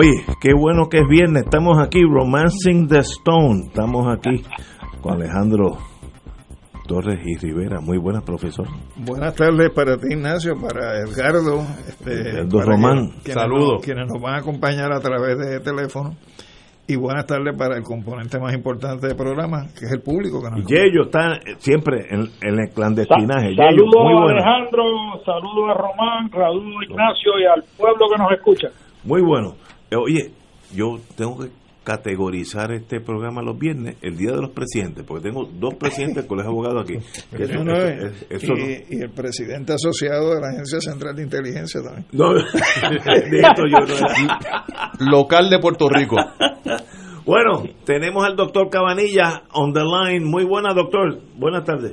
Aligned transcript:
Oye, 0.00 0.24
qué 0.40 0.54
bueno 0.54 0.88
que 0.88 1.00
es 1.00 1.06
viernes. 1.06 1.42
Estamos 1.44 1.76
aquí, 1.78 2.00
Romancing 2.02 2.88
the 2.88 3.00
Stone. 3.00 3.66
Estamos 3.66 4.06
aquí 4.10 4.42
con 5.02 5.12
Alejandro 5.12 5.76
Torres 6.88 7.20
y 7.22 7.36
Rivera. 7.36 7.80
Muy 7.82 7.98
buenas, 7.98 8.22
profesor. 8.22 8.66
Buenas 8.96 9.34
tardes 9.34 9.68
para 9.74 9.98
ti, 9.98 10.06
Ignacio, 10.12 10.54
para 10.58 11.00
Edgardo. 11.00 11.60
Este, 11.86 12.30
Edgardo 12.30 12.62
Román. 12.62 13.10
Saludos. 13.26 13.82
quienes 13.84 14.06
nos 14.06 14.22
van 14.22 14.36
a 14.36 14.38
acompañar 14.38 14.90
a 14.90 15.00
través 15.00 15.36
de 15.36 15.60
teléfono. 15.60 16.16
Y 16.88 16.96
buenas 16.96 17.26
tardes 17.26 17.54
para 17.54 17.76
el 17.76 17.82
componente 17.82 18.40
más 18.40 18.54
importante 18.54 19.06
del 19.06 19.16
programa, 19.16 19.66
que 19.78 19.84
es 19.84 19.92
el 19.92 20.00
público. 20.00 20.40
Que 20.42 20.48
nos 20.48 20.60
y 20.60 20.76
ellos 20.78 21.08
están 21.08 21.40
siempre 21.58 22.06
en, 22.08 22.30
el 22.40 22.70
clandestinaje. 22.70 23.54
Saludos 23.54 24.00
a 24.00 24.32
Alejandro, 24.32 24.84
saludos 25.26 25.68
a 25.68 25.74
Román, 25.74 26.30
saludos 26.30 26.74
a 26.80 26.84
Ignacio 26.90 27.32
y 27.38 27.44
al 27.44 27.62
pueblo 27.76 28.06
que 28.10 28.16
nos 28.16 28.32
escucha. 28.32 28.68
Muy 29.04 29.20
bueno. 29.20 29.56
Oye, 29.96 30.30
yo 30.74 30.98
tengo 31.16 31.38
que 31.38 31.50
categorizar 31.84 32.72
este 32.72 33.00
programa 33.00 33.42
los 33.42 33.58
viernes, 33.58 33.96
el 34.02 34.16
Día 34.16 34.32
de 34.32 34.42
los 34.42 34.50
Presidentes, 34.50 35.04
porque 35.04 35.28
tengo 35.28 35.46
dos 35.46 35.74
presidentes 35.74 36.26
con 36.26 36.38
los 36.38 36.46
abogados 36.46 36.84
aquí. 36.84 36.94
y, 37.32 39.02
el 39.02 39.10
presidente 39.10 39.72
asociado 39.72 40.34
de 40.34 40.40
la 40.40 40.48
Agencia 40.48 40.80
Central 40.80 41.16
de 41.16 41.22
Inteligencia 41.22 41.80
también. 41.82 42.06
Local 45.00 45.50
de 45.50 45.58
Puerto 45.58 45.88
Rico. 45.88 46.16
Bueno, 47.22 47.62
tenemos 47.84 48.24
al 48.24 48.34
doctor 48.34 48.70
Cabanilla 48.70 49.42
on 49.52 49.72
the 49.72 49.84
line. 49.84 50.24
Muy 50.24 50.44
buena, 50.44 50.72
doctor. 50.72 51.18
Buenas 51.36 51.64
tardes. 51.64 51.92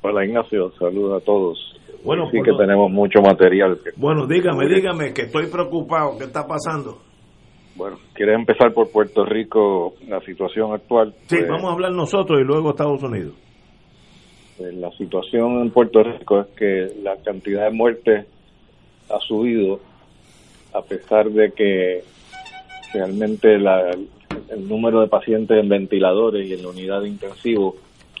Hola, 0.00 0.24
Ignacio. 0.24 0.72
Saludos 0.78 1.20
a 1.20 1.24
todos. 1.24 1.58
Bueno, 2.04 2.30
sí 2.30 2.38
que 2.42 2.52
tenemos 2.56 2.90
mucho 2.90 3.20
material. 3.20 3.78
Bueno, 3.96 4.26
dígame, 4.26 4.68
dígame, 4.68 5.12
que 5.12 5.22
estoy 5.22 5.48
preocupado. 5.48 6.16
¿Qué 6.16 6.24
está 6.24 6.46
pasando? 6.46 6.98
Bueno, 7.80 7.98
¿quieres 8.12 8.34
empezar 8.34 8.74
por 8.74 8.90
Puerto 8.90 9.24
Rico, 9.24 9.94
la 10.06 10.20
situación 10.20 10.70
actual? 10.74 11.14
Sí, 11.28 11.36
pues, 11.36 11.48
vamos 11.48 11.70
a 11.70 11.72
hablar 11.72 11.92
nosotros 11.92 12.38
y 12.38 12.44
luego 12.44 12.72
Estados 12.72 13.02
Unidos. 13.02 13.32
Pues, 14.58 14.74
la 14.74 14.90
situación 14.98 15.62
en 15.62 15.70
Puerto 15.70 16.02
Rico 16.02 16.40
es 16.40 16.48
que 16.48 16.92
la 17.02 17.16
cantidad 17.24 17.64
de 17.64 17.70
muertes 17.70 18.26
ha 19.08 19.18
subido 19.20 19.80
a 20.74 20.82
pesar 20.82 21.30
de 21.30 21.52
que 21.52 22.04
realmente 22.92 23.54
el 23.54 24.68
número 24.68 25.00
de 25.00 25.08
pacientes 25.08 25.56
en 25.56 25.70
ventiladores 25.70 26.46
y 26.46 26.52
en 26.52 26.62
la 26.62 26.68
unidad 26.68 27.00
de 27.00 27.08
intensivo 27.08 27.76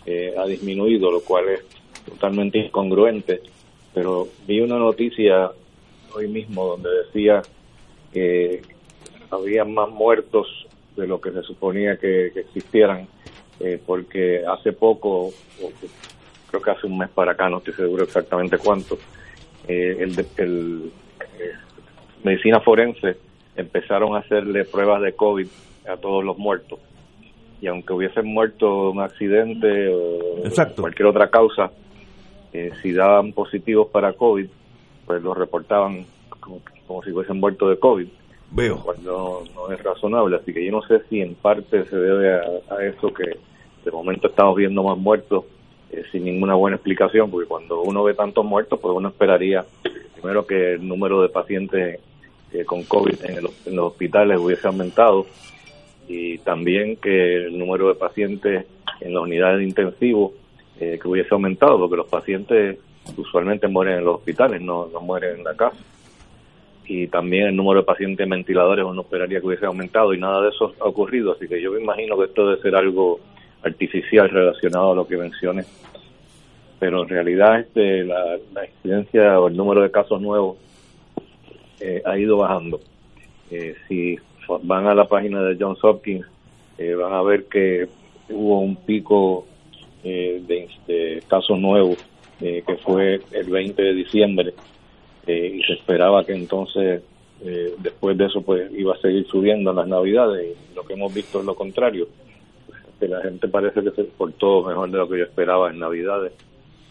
eh, 0.06 0.32
ha 0.38 0.46
disminuido, 0.46 1.10
lo 1.10 1.20
cual 1.20 1.50
es 1.50 1.60
totalmente 2.06 2.56
incongruente. 2.60 3.42
Pero 3.92 4.26
vi 4.46 4.62
una 4.62 4.78
noticia 4.78 5.50
hoy 6.14 6.28
mismo 6.28 6.64
donde 6.64 6.88
decía 7.04 7.42
que 8.10 8.62
había 9.30 9.64
más 9.64 9.88
muertos 9.90 10.46
de 10.96 11.06
lo 11.06 11.20
que 11.20 11.30
se 11.30 11.42
suponía 11.42 11.96
que, 11.96 12.26
existieran, 12.26 13.06
eh, 13.60 13.80
porque 13.84 14.42
hace 14.46 14.72
poco, 14.72 15.30
creo 16.50 16.62
que 16.62 16.70
hace 16.70 16.86
un 16.86 16.98
mes 16.98 17.08
para 17.10 17.32
acá, 17.32 17.48
no 17.48 17.58
estoy 17.58 17.74
seguro 17.74 18.04
exactamente 18.04 18.58
cuánto, 18.58 18.98
eh, 19.68 19.96
el, 20.00 20.26
el 20.36 20.92
eh, 21.38 21.52
medicina 22.24 22.60
forense 22.60 23.16
empezaron 23.56 24.16
a 24.16 24.20
hacerle 24.20 24.64
pruebas 24.64 25.02
de 25.02 25.12
COVID 25.12 25.46
a 25.88 25.96
todos 25.96 26.24
los 26.24 26.38
muertos. 26.38 26.78
Y 27.60 27.66
aunque 27.66 27.92
hubiesen 27.92 28.26
muerto 28.26 28.90
un 28.90 29.00
accidente 29.00 29.88
o 29.88 30.42
cualquier 30.76 31.06
otra 31.06 31.28
causa, 31.28 31.70
si 32.80 32.92
daban 32.92 33.32
positivos 33.32 33.88
para 33.88 34.14
COVID, 34.14 34.46
pues 35.06 35.22
los 35.22 35.36
reportaban 35.36 36.06
como, 36.40 36.62
como 36.86 37.02
si 37.02 37.10
hubiesen 37.10 37.38
muerto 37.38 37.68
de 37.68 37.78
COVID 37.78 38.08
Veo. 38.50 38.84
no, 39.02 39.42
es 39.72 39.82
razonable. 39.82 40.36
Así 40.36 40.52
que 40.52 40.64
yo 40.64 40.72
no 40.72 40.82
sé 40.82 41.00
si 41.08 41.20
en 41.20 41.34
parte 41.34 41.84
se 41.84 41.96
debe 41.96 42.34
a, 42.34 42.84
eso 42.84 43.12
que 43.12 43.36
de 43.84 43.90
momento 43.90 44.28
estamos 44.28 44.56
viendo 44.56 44.82
más 44.82 44.98
muertos 44.98 45.44
eh, 45.90 46.02
sin 46.10 46.24
ninguna 46.24 46.54
buena 46.54 46.76
explicación, 46.76 47.30
porque 47.30 47.48
cuando 47.48 47.82
uno 47.82 48.02
ve 48.02 48.14
tantos 48.14 48.44
muertos, 48.44 48.78
pues 48.80 48.94
uno 48.94 49.08
esperaría 49.08 49.64
primero 50.14 50.46
que 50.46 50.74
el 50.74 50.86
número 50.86 51.22
de 51.22 51.28
pacientes 51.28 52.00
eh, 52.52 52.64
con 52.64 52.82
COVID 52.82 53.24
en, 53.24 53.38
en, 53.38 53.76
los 53.76 53.92
hospitales 53.92 54.38
hubiese 54.38 54.66
aumentado 54.66 55.26
y 56.08 56.38
también 56.38 56.96
que 56.96 57.46
el 57.46 57.58
número 57.58 57.88
de 57.88 57.94
pacientes 57.94 58.66
en 59.00 59.14
las 59.14 59.22
unidades 59.22 59.58
de 59.58 59.64
intensivo 59.64 60.34
eh, 60.78 60.98
que 61.00 61.08
hubiese 61.08 61.32
aumentado, 61.32 61.78
porque 61.78 61.96
los 61.96 62.08
pacientes 62.08 62.78
usualmente 63.16 63.68
mueren 63.68 63.98
en 63.98 64.04
los 64.04 64.16
hospitales, 64.16 64.60
no, 64.60 64.88
no 64.92 65.00
mueren 65.00 65.38
en 65.38 65.44
la 65.44 65.54
casa 65.54 65.76
y 66.92 67.06
también 67.06 67.46
el 67.46 67.54
número 67.54 67.82
de 67.82 67.86
pacientes 67.86 68.24
en 68.24 68.30
ventiladores 68.30 68.84
uno 68.84 69.02
esperaría 69.02 69.38
que 69.38 69.46
hubiese 69.46 69.64
aumentado 69.64 70.12
y 70.12 70.18
nada 70.18 70.42
de 70.42 70.48
eso 70.48 70.74
ha 70.80 70.86
ocurrido, 70.86 71.30
así 71.30 71.46
que 71.46 71.62
yo 71.62 71.70
me 71.70 71.80
imagino 71.80 72.18
que 72.18 72.24
esto 72.24 72.44
debe 72.48 72.60
ser 72.60 72.74
algo 72.74 73.20
artificial 73.62 74.28
relacionado 74.28 74.90
a 74.90 74.94
lo 74.96 75.06
que 75.06 75.16
mencioné. 75.16 75.62
Pero 76.80 77.04
en 77.04 77.08
realidad 77.08 77.60
este, 77.60 78.02
la, 78.02 78.40
incidencia 78.66 79.38
o 79.38 79.46
el 79.46 79.56
número 79.56 79.82
de 79.82 79.92
casos 79.92 80.20
nuevos 80.20 80.56
eh, 81.78 82.02
ha 82.04 82.18
ido 82.18 82.38
bajando. 82.38 82.80
Eh, 83.52 83.76
si 83.86 84.18
van 84.64 84.88
a 84.88 84.94
la 84.94 85.04
página 85.04 85.44
de 85.44 85.56
Johns 85.60 85.78
Hopkins, 85.84 86.26
eh, 86.76 86.94
van 86.94 87.12
a 87.12 87.22
ver 87.22 87.44
que 87.44 87.86
hubo 88.30 88.62
un 88.62 88.74
pico 88.74 89.46
de, 90.02 91.22
casos 91.28 91.56
nuevos 91.56 91.98
que 92.40 92.76
fue 92.82 93.20
el 93.30 93.48
20 93.48 93.80
de 93.80 93.94
diciembre 93.94 94.54
eh, 95.30 95.54
y 95.54 95.62
se 95.62 95.74
esperaba 95.74 96.24
que 96.24 96.32
entonces 96.32 97.02
eh, 97.44 97.74
después 97.78 98.18
de 98.18 98.26
eso 98.26 98.42
pues 98.42 98.68
iba 98.76 98.94
a 98.94 98.98
seguir 98.98 99.24
subiendo 99.28 99.70
en 99.70 99.76
las 99.76 99.86
navidades 99.86 100.56
y 100.56 100.74
lo 100.74 100.82
que 100.82 100.94
hemos 100.94 101.14
visto 101.14 101.38
es 101.38 101.44
lo 101.44 101.54
contrario. 101.54 102.08
Que 102.98 103.06
la 103.06 103.22
gente 103.22 103.46
parece 103.46 103.80
que 103.82 103.92
se 103.92 104.04
portó 104.04 104.64
mejor 104.64 104.90
de 104.90 104.98
lo 104.98 105.08
que 105.08 105.18
yo 105.18 105.24
esperaba 105.24 105.70
en 105.70 105.78
navidades. 105.78 106.32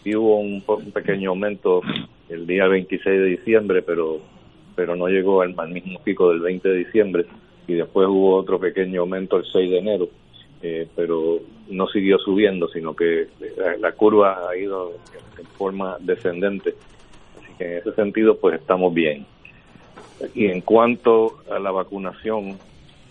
Y 0.04 0.16
hubo 0.16 0.38
un, 0.40 0.62
pequeño 0.92 1.30
aumento 1.30 1.82
el 2.30 2.46
día 2.46 2.66
26 2.66 3.04
de 3.04 3.26
diciembre 3.26 3.82
pero 3.82 4.20
pero 4.74 4.96
no 4.96 5.08
llegó 5.08 5.42
al, 5.42 5.54
mismo 5.68 6.00
pico 6.02 6.30
del 6.30 6.40
20 6.40 6.66
de 6.66 6.76
diciembre 6.76 7.26
y 7.66 7.74
después 7.74 8.08
hubo 8.08 8.36
otro 8.36 8.58
pequeño 8.58 9.02
aumento 9.02 9.36
el 9.36 9.44
6 9.44 9.70
de 9.70 9.78
enero. 9.78 10.08
Eh, 10.62 10.88
pero 10.96 11.40
no 11.68 11.86
siguió 11.88 12.18
subiendo 12.18 12.68
sino 12.68 12.94
que 12.94 13.28
la 13.78 13.92
curva 13.92 14.48
ha 14.48 14.56
ido 14.56 14.92
en 15.38 15.46
forma 15.46 15.96
descendente 16.00 16.74
en 17.64 17.78
ese 17.78 17.92
sentido 17.92 18.36
pues 18.38 18.60
estamos 18.60 18.92
bien. 18.92 19.26
Y 20.34 20.46
en 20.46 20.60
cuanto 20.60 21.38
a 21.50 21.58
la 21.58 21.70
vacunación, 21.70 22.58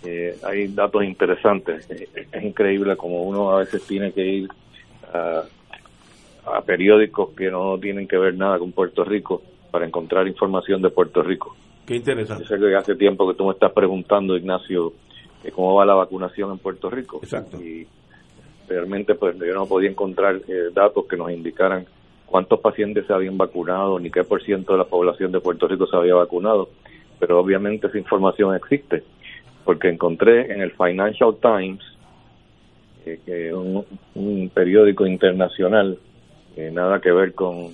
eh, 0.03 0.37
hay 0.43 0.67
datos 0.67 1.03
interesantes. 1.03 1.89
Es 1.89 2.43
increíble 2.43 2.95
como 2.95 3.23
uno 3.23 3.51
a 3.51 3.59
veces 3.59 3.83
tiene 3.85 4.11
que 4.11 4.25
ir 4.25 4.49
a, 5.13 5.43
periódicos 6.65 7.29
que 7.35 7.51
no 7.51 7.77
tienen 7.79 8.07
que 8.07 8.17
ver 8.17 8.35
nada 8.35 8.57
con 8.59 8.71
Puerto 8.71 9.03
Rico 9.03 9.41
para 9.71 9.85
encontrar 9.85 10.27
información 10.27 10.81
de 10.81 10.89
Puerto 10.89 11.21
Rico. 11.21 11.55
Qué 11.85 11.95
interesante. 11.95 12.43
Yo 12.43 12.55
sé 12.55 12.59
que 12.59 12.75
hace 12.75 12.95
tiempo 12.95 13.27
que 13.27 13.35
tú 13.35 13.45
me 13.45 13.53
estás 13.53 13.71
preguntando, 13.71 14.35
Ignacio, 14.35 14.93
cómo 15.53 15.75
va 15.75 15.85
la 15.85 15.95
vacunación 15.95 16.51
en 16.51 16.57
Puerto 16.57 16.89
Rico. 16.89 17.19
Exacto. 17.21 17.61
Y 17.61 17.87
realmente 18.67 19.15
pues 19.15 19.37
yo 19.37 19.53
no 19.53 19.65
podía 19.65 19.89
encontrar 19.89 20.37
eh, 20.47 20.69
datos 20.73 21.05
que 21.05 21.17
nos 21.17 21.31
indicaran 21.31 21.85
cuántos 22.29 22.59
pacientes 22.59 23.05
se 23.07 23.13
habían 23.13 23.37
vacunado 23.37 23.99
ni 23.99 24.11
qué 24.11 24.23
por 24.23 24.43
ciento 24.43 24.73
de 24.73 24.79
la 24.79 24.85
población 24.85 25.31
de 25.31 25.39
Puerto 25.39 25.67
Rico 25.67 25.87
se 25.87 25.95
había 25.95 26.15
vacunado, 26.15 26.69
pero 27.19 27.39
obviamente 27.39 27.87
esa 27.87 27.97
información 27.97 28.55
existe, 28.55 29.03
porque 29.65 29.89
encontré 29.89 30.53
en 30.53 30.61
el 30.61 30.71
Financial 30.71 31.35
Times, 31.41 31.83
eh, 33.05 33.19
que 33.25 33.53
un, 33.53 34.49
periódico 34.53 35.05
internacional, 35.05 35.97
eh, 36.55 36.69
nada 36.71 37.01
que 37.01 37.11
ver 37.11 37.33
con, 37.33 37.69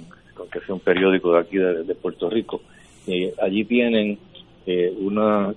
que 0.52 0.60
sea 0.62 0.75
un 0.75 0.81
periódico 0.81 1.34
de 1.34 1.40
aquí 1.40 1.57
de, 1.57 1.96
Puerto 1.96 2.30
Rico, 2.30 2.62
y 3.06 3.30
allí 3.42 3.66
tienen 3.66 4.18
eh, 4.66 4.94
una, 5.00 5.54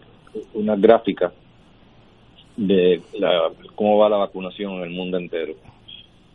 una 0.55 0.77
gráfica 0.77 1.33
de 2.56 3.00
la, 3.15 3.50
cómo 3.77 3.99
va 3.99 4.09
la 4.09 4.17
vacunación 4.17 4.75
en 4.75 4.83
el 4.83 4.91
mundo 4.91 5.17
entero 5.17 5.55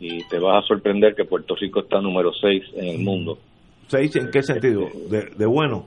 y 0.00 0.24
te 0.24 0.38
vas 0.38 0.64
a 0.64 0.66
sorprender 0.66 1.14
que 1.14 1.24
Puerto 1.24 1.54
Rico 1.54 1.80
está 1.80 2.00
número 2.00 2.32
6 2.32 2.62
en 2.76 2.88
el 2.88 2.98
mundo. 2.98 3.38
¿6 3.90 4.20
en 4.20 4.30
qué 4.30 4.42
sentido? 4.42 4.88
¿De, 5.08 5.46
bueno? 5.46 5.86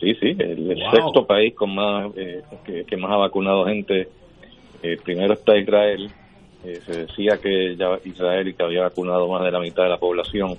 Sí, 0.00 0.14
sí, 0.14 0.36
el, 0.38 0.76
sexto 0.92 1.26
país 1.26 1.54
con 1.54 1.74
más 1.74 2.10
eh, 2.16 2.42
que, 2.86 2.96
más 2.96 3.12
ha 3.12 3.16
vacunado 3.16 3.66
gente. 3.66 4.08
Eh, 4.82 4.96
primero 5.02 5.34
está 5.34 5.56
Israel. 5.56 6.10
Eh, 6.64 6.80
se 6.84 7.06
decía 7.06 7.38
que 7.42 7.76
ya 7.76 7.98
Israel 8.04 8.48
y 8.48 8.54
que 8.54 8.62
había 8.62 8.82
vacunado 8.82 9.28
más 9.28 9.42
de 9.44 9.50
la 9.50 9.60
mitad 9.60 9.84
de 9.84 9.88
la 9.88 9.98
población. 9.98 10.56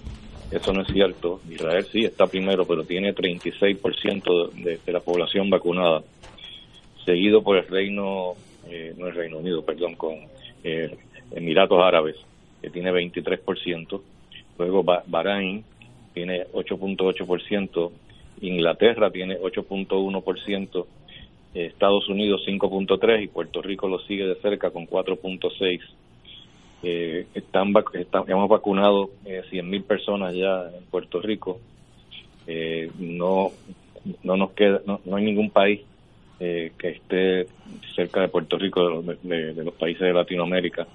Eso 0.52 0.74
no 0.74 0.82
es 0.82 0.88
cierto. 0.88 1.40
Israel 1.50 1.86
sí 1.86 2.04
está 2.04 2.26
primero, 2.26 2.66
pero 2.66 2.84
tiene 2.84 3.14
36% 3.14 4.52
de, 4.52 4.80
de 4.84 4.92
la 4.92 5.00
población 5.00 5.50
vacunada. 5.50 6.02
Seguido 7.06 7.42
por 7.42 7.58
el 7.58 7.68
Reino, 7.68 8.34
no 8.98 9.08
el 9.08 9.16
Reino 9.16 9.38
Unido, 9.38 9.64
perdón, 9.64 9.96
con 9.96 10.16
Emiratos 11.32 11.80
Árabes, 11.82 12.16
que 12.62 12.70
tiene 12.70 12.92
23%. 12.92 14.02
Luego 14.58 14.84
Bahrein 14.84 15.64
tiene 16.14 16.46
8.8%. 16.48 17.92
Inglaterra 18.42 19.12
tiene 19.12 19.38
8.1%, 19.40 20.86
Estados 21.54 22.08
Unidos 22.08 22.44
5.3% 22.48 23.24
y 23.24 23.28
Puerto 23.28 23.62
Rico 23.62 23.88
lo 23.88 24.00
sigue 24.00 24.26
de 24.26 24.36
cerca 24.36 24.72
con 24.72 24.88
4.6%. 24.88 25.82
Eh, 26.82 27.28
están, 27.34 27.74
hemos 28.28 28.50
vacunado 28.50 29.10
eh, 29.26 29.44
100.000 29.52 29.84
personas 29.84 30.34
ya 30.34 30.70
en 30.74 30.86
Puerto 30.86 31.22
Rico. 31.22 31.60
Eh, 32.48 32.90
no, 32.98 33.52
no 34.24 34.38
nos 34.38 34.52
queda, 34.52 34.82
no, 34.86 35.02
hay 35.16 35.26
ningún 35.26 35.50
país 35.50 35.82
eh, 36.40 36.72
que 36.78 36.90
esté 36.90 37.48
cerca 37.96 38.22
de 38.22 38.30
Puerto 38.30 38.58
Rico 38.58 39.02
de, 39.02 39.54
de 39.54 39.64
los 39.64 39.74
países 39.74 40.02
de 40.02 40.14
Latinoamérica. 40.14 40.88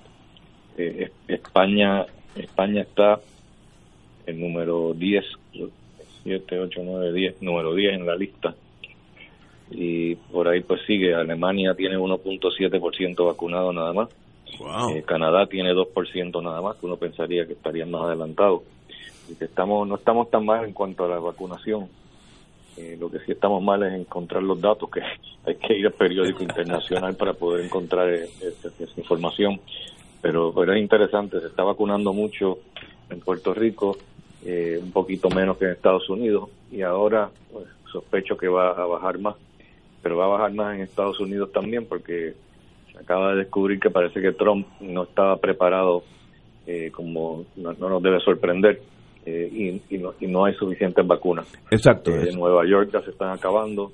Eh, 0.77 1.11
España, 1.29 2.07
España 2.37 2.83
está 2.83 3.21
el 4.27 4.41
número 4.41 4.95
10 4.95 5.25
7, 6.25 6.59
8, 6.59 6.81
9, 6.83 7.13
10, 7.13 7.43
número 7.43 7.75
10 7.75 7.95
en 7.95 8.07
la 8.07 8.17
lista. 8.17 8.55
Y 9.71 10.15
por 10.17 10.49
ahí 10.49 10.61
pues 10.61 10.81
sigue, 10.87 11.15
Alemania 11.15 11.75
tiene 11.75 11.97
1.7% 11.97 13.27
vacunado 13.27 13.73
nada 13.73 13.93
más. 13.93 14.09
Eh, 14.93 15.03
Canadá 15.03 15.47
tiene 15.47 15.73
2% 15.73 16.43
nada 16.43 16.61
más, 16.61 16.77
que 16.77 16.87
uno 16.87 16.97
pensaría 16.97 17.47
que 17.47 17.53
estarían 17.53 17.91
más 17.91 18.03
adelantados. 18.03 18.63
Y 19.29 19.35
que 19.35 19.45
estamos, 19.45 19.87
no 19.87 19.97
estamos 19.97 20.31
tan 20.31 20.45
mal 20.45 20.65
en 20.65 20.73
cuanto 20.73 21.05
a 21.05 21.09
la 21.09 21.19
vacunación. 21.19 21.89
Eh, 22.77 22.97
lo 22.99 23.11
que 23.11 23.21
sí 23.21 23.33
estamos 23.33 23.63
mal 23.63 23.83
es 23.85 23.93
encontrar 23.93 24.43
los 24.43 24.61
datos, 24.61 24.91
que 24.91 25.01
hay 25.47 25.57
que 25.57 25.79
ir 25.79 25.87
al 25.87 25.93
periódico 25.93 26.43
internacional 26.43 27.15
para 27.15 27.35
poder 27.35 27.65
encontrar 27.65 28.11
eh, 28.11 28.29
esa, 28.41 28.71
información. 28.97 29.61
Pero, 30.25 30.55
pero 30.55 30.73
es 30.73 30.81
interesante, 30.81 31.39
se 31.39 31.49
está 31.49 31.65
vacunando 31.65 32.15
mucho 32.15 32.57
en 33.11 33.21
Puerto 33.21 33.53
Rico 33.53 33.99
eh, 34.43 34.81
un 34.83 34.91
poquito 34.91 35.29
menos 35.29 35.59
que 35.59 35.67
en 35.67 35.73
Estados 35.73 36.09
Unidos 36.09 36.49
y 36.73 36.81
ahora 36.81 37.29
pues, 37.53 37.67
sospecho 37.93 38.35
que 38.35 38.49
va 38.49 38.71
a 38.71 38.87
bajar 38.87 39.19
más, 39.19 39.35
pero 40.03 40.17
va 40.17 40.25
a 40.25 40.29
bajar 40.29 40.55
más 40.55 40.77
en 40.77 40.81
Estados 40.81 41.21
Unidos 41.21 41.53
también 41.53 41.85
porque 41.85 42.33
se 42.91 42.99
acaba 42.99 43.33
de 43.33 43.41
descubrir 43.41 43.79
que 43.79 43.91
parece 43.91 44.23
que 44.23 44.33
Trump 44.33 44.67
no 44.81 45.03
estaba 45.03 45.37
preparado 45.37 46.05
eh, 46.67 46.91
como 46.91 47.45
no, 47.57 47.75
nos 47.75 48.03
debe 48.03 48.19
sorprender 48.21 48.81
eh, 49.27 49.83
y, 49.91 49.99
no, 49.99 50.47
hay 50.47 50.55
suficientes 50.55 51.07
vacunas. 51.07 51.53
Exacto. 51.71 52.13
en 52.13 52.35
Nueva 52.35 52.67
York 52.67 52.89
ya 52.91 53.03
se 53.03 53.11
están 53.11 53.29
acabando, 53.29 53.93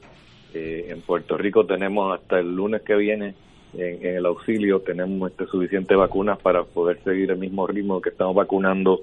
en 0.54 1.00
Puerto 1.00 1.36
Rico 1.36 1.66
tenemos 1.66 2.16
hasta 2.16 2.38
el 2.38 2.54
lunes 2.54 2.82
que 2.82 2.94
viene 2.94 3.34
en, 3.74 4.04
el 4.04 4.26
auxilio 4.26 4.80
tenemos 4.80 5.30
este 5.30 5.46
suficientes 5.46 5.96
vacunas 5.96 6.38
para 6.38 6.64
poder 6.64 7.00
seguir 7.04 7.30
el 7.30 7.38
mismo 7.38 7.66
ritmo 7.66 8.00
que 8.00 8.10
estamos 8.10 8.34
vacunando 8.34 9.00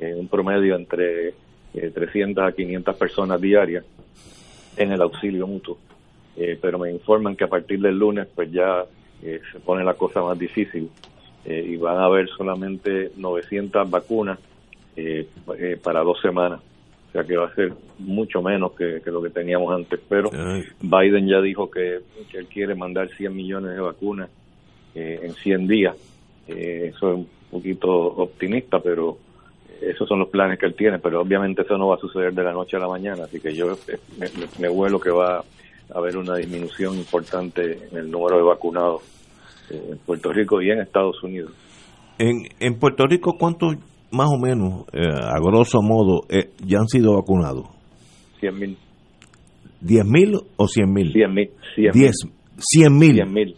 en 0.00 0.18
un 0.18 0.28
promedio 0.28 0.76
entre 0.76 1.34
300 1.72 2.42
eh, 2.42 2.46
a 2.46 2.52
500 2.52 2.96
personas 2.96 3.40
diarias 3.40 3.84
en 4.76 4.92
el 4.92 5.00
auxilio 5.02 5.46
mutuo. 5.46 5.78
Eh, 6.36 6.58
pero 6.60 6.78
me 6.78 6.90
informan 6.90 7.36
que 7.36 7.44
a 7.44 7.48
partir 7.48 7.80
del 7.80 7.96
lunes 7.96 8.26
pues 8.34 8.50
ya 8.50 8.84
eh, 9.22 9.40
se 9.52 9.60
pone 9.60 9.84
la 9.84 9.94
cosa 9.94 10.22
más 10.22 10.38
difícil 10.38 10.90
y 11.46 11.76
van 11.76 11.98
a 11.98 12.06
haber 12.06 12.26
solamente 12.30 13.10
900 13.18 13.90
vacunas 13.90 14.38
para 15.82 16.00
dos 16.00 16.18
semanas. 16.22 16.60
O 17.14 17.16
sea 17.16 17.24
que 17.24 17.36
va 17.36 17.46
a 17.46 17.54
ser 17.54 17.72
mucho 18.00 18.42
menos 18.42 18.72
que, 18.72 19.00
lo 19.06 19.22
que 19.22 19.30
teníamos 19.30 19.72
antes. 19.72 20.00
Pero 20.08 20.30
Biden 20.80 21.28
ya 21.28 21.40
dijo 21.40 21.70
que, 21.70 22.00
que, 22.28 22.38
él 22.38 22.46
quiere 22.46 22.74
mandar 22.74 23.08
100 23.08 23.34
millones 23.34 23.70
de 23.70 23.80
vacunas 23.80 24.28
en 24.96 25.32
100 25.32 25.68
días. 25.68 25.96
eso 26.48 27.12
es 27.12 27.18
un 27.18 27.28
poquito 27.50 27.88
optimista, 27.88 28.80
pero 28.80 29.18
esos 29.80 30.08
son 30.08 30.18
los 30.18 30.28
planes 30.28 30.58
que 30.58 30.66
él 30.66 30.74
tiene, 30.74 30.98
pero 30.98 31.20
obviamente 31.20 31.62
eso 31.62 31.76
no 31.78 31.88
va 31.88 31.96
a 31.96 31.98
suceder 31.98 32.32
de 32.32 32.42
la 32.42 32.52
noche 32.52 32.76
a 32.76 32.80
la 32.80 32.88
mañana, 32.88 33.24
así 33.24 33.40
que 33.40 33.54
yo 33.54 33.72
eh, 33.88 33.98
me, 34.18 34.28
me, 34.58 34.68
vuelo 34.68 34.98
que 34.98 35.10
va 35.10 35.38
a 35.38 35.44
haber 35.94 36.16
una 36.16 36.36
disminución 36.36 36.96
importante 36.96 37.88
en 37.90 37.98
el 37.98 38.10
número 38.10 38.38
de 38.38 38.42
vacunados 38.42 39.02
eh, 39.70 39.88
en 39.90 39.98
Puerto 39.98 40.32
Rico 40.32 40.60
y 40.60 40.70
en 40.70 40.80
Estados 40.80 41.22
Unidos. 41.22 41.52
En, 42.18 42.48
en 42.60 42.78
Puerto 42.78 43.06
Rico, 43.06 43.36
¿cuántos 43.38 43.76
más 44.14 44.28
o 44.30 44.38
menos, 44.38 44.86
eh, 44.92 45.06
a 45.06 45.38
grosso 45.40 45.82
modo, 45.82 46.22
ya 46.64 46.78
han 46.78 46.88
sido 46.88 47.14
vacunados? 47.14 47.68
100 48.40 48.58
mil. 48.58 48.78
¿10 49.82 50.04
mil 50.04 50.40
o 50.56 50.68
100 50.68 50.92
mil? 50.92 51.12
100 51.12 51.34
mil. 51.34 51.50
100 51.74 51.92
mil. 51.94 52.14
100 52.58 53.32
mil. 53.32 53.56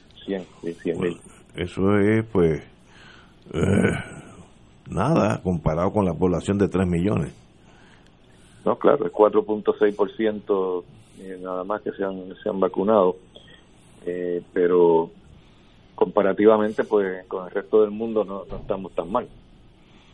100 0.82 1.00
mil. 1.00 1.16
Eso 1.54 1.82
es, 1.98 2.24
pues 2.32 2.62
nada 4.90 5.40
comparado 5.42 5.92
con 5.92 6.04
la 6.04 6.14
población 6.14 6.58
de 6.58 6.68
3 6.68 6.86
millones. 6.86 7.34
No, 8.64 8.76
claro, 8.76 9.06
es 9.06 9.12
4.6% 9.12 10.84
eh, 11.20 11.38
nada 11.40 11.64
más 11.64 11.82
que 11.82 11.92
se 11.92 12.04
han, 12.04 12.34
se 12.42 12.48
han 12.48 12.60
vacunado, 12.60 13.16
eh, 14.04 14.42
pero 14.52 15.10
comparativamente 15.94 16.84
pues 16.84 17.26
con 17.26 17.46
el 17.46 17.50
resto 17.50 17.80
del 17.80 17.90
mundo 17.90 18.24
no, 18.24 18.44
no 18.44 18.56
estamos 18.56 18.92
tan 18.92 19.10
mal. 19.10 19.26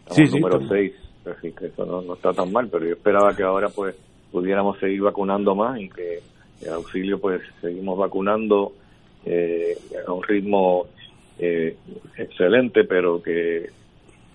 Estamos 0.06 0.30
sí, 0.30 0.38
número 0.38 0.68
6, 0.68 0.92
así 1.26 1.52
que 1.52 1.66
eso 1.66 1.86
no, 1.86 2.02
no 2.02 2.14
está 2.14 2.32
tan 2.32 2.52
mal, 2.52 2.68
pero 2.70 2.86
yo 2.86 2.92
esperaba 2.92 3.34
que 3.34 3.42
ahora 3.42 3.68
pues 3.68 3.96
pudiéramos 4.30 4.78
seguir 4.78 5.02
vacunando 5.02 5.54
más 5.54 5.80
y 5.80 5.88
que 5.88 6.20
el 6.62 6.72
auxilio 6.72 7.20
pues 7.20 7.40
seguimos 7.60 7.98
vacunando 7.98 8.72
eh, 9.24 9.76
a 10.06 10.12
un 10.12 10.22
ritmo 10.22 10.86
eh, 11.38 11.76
excelente, 12.16 12.84
pero 12.88 13.22
que 13.22 13.66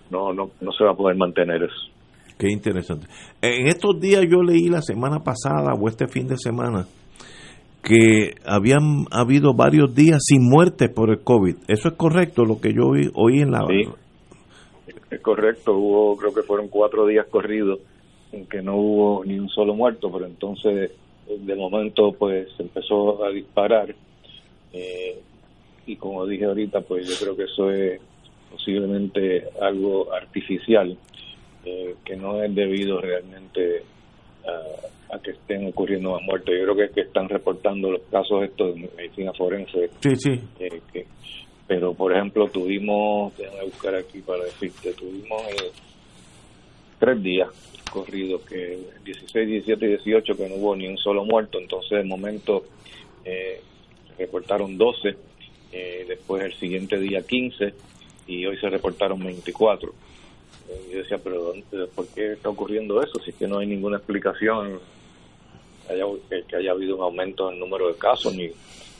no, 0.09 0.33
no, 0.33 0.51
no 0.61 0.71
se 0.71 0.83
va 0.83 0.91
a 0.91 0.95
poder 0.95 1.17
mantener 1.17 1.63
eso. 1.63 1.91
Qué 2.37 2.49
interesante. 2.51 3.07
En 3.41 3.67
estos 3.67 3.99
días 3.99 4.25
yo 4.29 4.43
leí 4.43 4.69
la 4.69 4.81
semana 4.81 5.19
pasada 5.19 5.73
o 5.73 5.87
este 5.87 6.07
fin 6.07 6.27
de 6.27 6.37
semana 6.37 6.85
que 7.83 8.35
habían 8.45 9.05
habido 9.11 9.53
varios 9.53 9.95
días 9.95 10.19
sin 10.21 10.47
muerte 10.47 10.89
por 10.89 11.09
el 11.09 11.23
COVID. 11.23 11.55
¿Eso 11.67 11.89
es 11.89 11.95
correcto 11.95 12.43
lo 12.43 12.59
que 12.59 12.73
yo 12.73 12.89
oí, 13.13 13.41
en 13.41 13.51
la... 13.51 13.61
Sí, 13.67 13.89
es 15.09 15.19
correcto. 15.21 15.77
Hubo, 15.77 16.17
creo 16.17 16.33
que 16.33 16.43
fueron 16.43 16.67
cuatro 16.67 17.05
días 17.05 17.25
corridos 17.27 17.79
en 18.31 18.45
que 18.45 18.61
no 18.61 18.75
hubo 18.75 19.25
ni 19.25 19.39
un 19.39 19.49
solo 19.49 19.73
muerto, 19.73 20.11
pero 20.11 20.25
entonces 20.25 20.91
de 21.27 21.55
momento 21.55 22.13
pues 22.13 22.47
se 22.55 22.63
empezó 22.63 23.23
a 23.23 23.29
disparar. 23.29 23.93
Eh, 24.73 25.19
y 25.85 25.95
como 25.95 26.25
dije 26.25 26.45
ahorita, 26.45 26.81
pues 26.81 27.07
yo 27.07 27.15
creo 27.19 27.37
que 27.37 27.43
eso 27.43 27.71
es 27.71 27.99
posiblemente 28.51 29.45
algo 29.61 30.13
artificial 30.13 30.97
eh, 31.65 31.95
que 32.03 32.15
no 32.15 32.41
es 32.41 32.53
debido 32.53 32.99
realmente 32.99 33.83
a, 35.11 35.19
que 35.19 35.31
estén 35.31 35.67
ocurriendo 35.67 36.11
más 36.11 36.21
muertes. 36.23 36.55
Yo 36.57 36.63
creo 36.63 36.75
que 36.75 36.83
es 36.85 36.91
que 36.91 37.01
están 37.01 37.27
reportando 37.27 37.91
los 37.91 38.01
casos 38.11 38.43
estos 38.43 38.75
de 38.75 38.89
medicina 38.95 39.33
forense. 39.33 39.89
Sí, 40.01 40.15
sí. 40.15 40.41
Eh, 40.59 40.81
pero, 41.67 41.93
por 41.93 42.13
ejemplo, 42.13 42.47
tuvimos, 42.47 43.35
déjame 43.37 43.65
buscar 43.65 43.95
aquí 43.95 44.19
para 44.19 44.45
decirte, 44.45 44.93
tuvimos 44.93 45.41
eh, 45.49 45.71
tres 46.99 47.21
días 47.21 47.49
corridos, 47.91 48.41
que 48.43 48.79
16, 49.03 49.47
17 49.47 49.85
y 49.85 49.89
18, 49.89 50.37
que 50.37 50.49
no 50.49 50.55
hubo 50.55 50.75
ni 50.75 50.87
un 50.87 50.97
solo 50.97 51.25
muerto. 51.25 51.59
Entonces, 51.59 51.97
de 51.97 52.03
momento, 52.03 52.63
eh, 53.25 53.61
reportaron 54.17 54.77
12. 54.77 55.15
después, 56.07 56.43
el 56.43 56.53
siguiente 56.53 56.97
día, 56.97 57.21
15 57.21 57.73
y 58.27 58.45
hoy 58.45 58.57
se 58.57 58.69
reportaron 58.69 59.23
24. 59.23 59.93
Y 60.69 60.93
yo 60.93 60.99
decía, 60.99 61.17
pero 61.17 61.53
¿por 61.95 62.07
qué 62.07 62.33
está 62.33 62.49
ocurriendo 62.49 63.01
eso? 63.01 63.19
Si 63.23 63.31
es 63.31 63.35
que 63.35 63.47
no 63.47 63.59
hay 63.59 63.67
ninguna 63.67 63.97
explicación 63.97 64.79
que 65.87 66.55
haya 66.55 66.71
habido 66.71 66.97
un 66.97 67.01
aumento 67.01 67.47
en 67.47 67.55
el 67.55 67.59
número 67.61 67.87
de 67.87 67.95
casos 67.95 68.35
ni, 68.35 68.51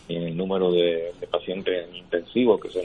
en 0.09 0.23
el 0.23 0.37
número 0.37 0.71
de, 0.71 1.13
pacientes 1.29 1.93
intensivos, 1.93 2.61
que 2.61 2.69
se 2.69 2.81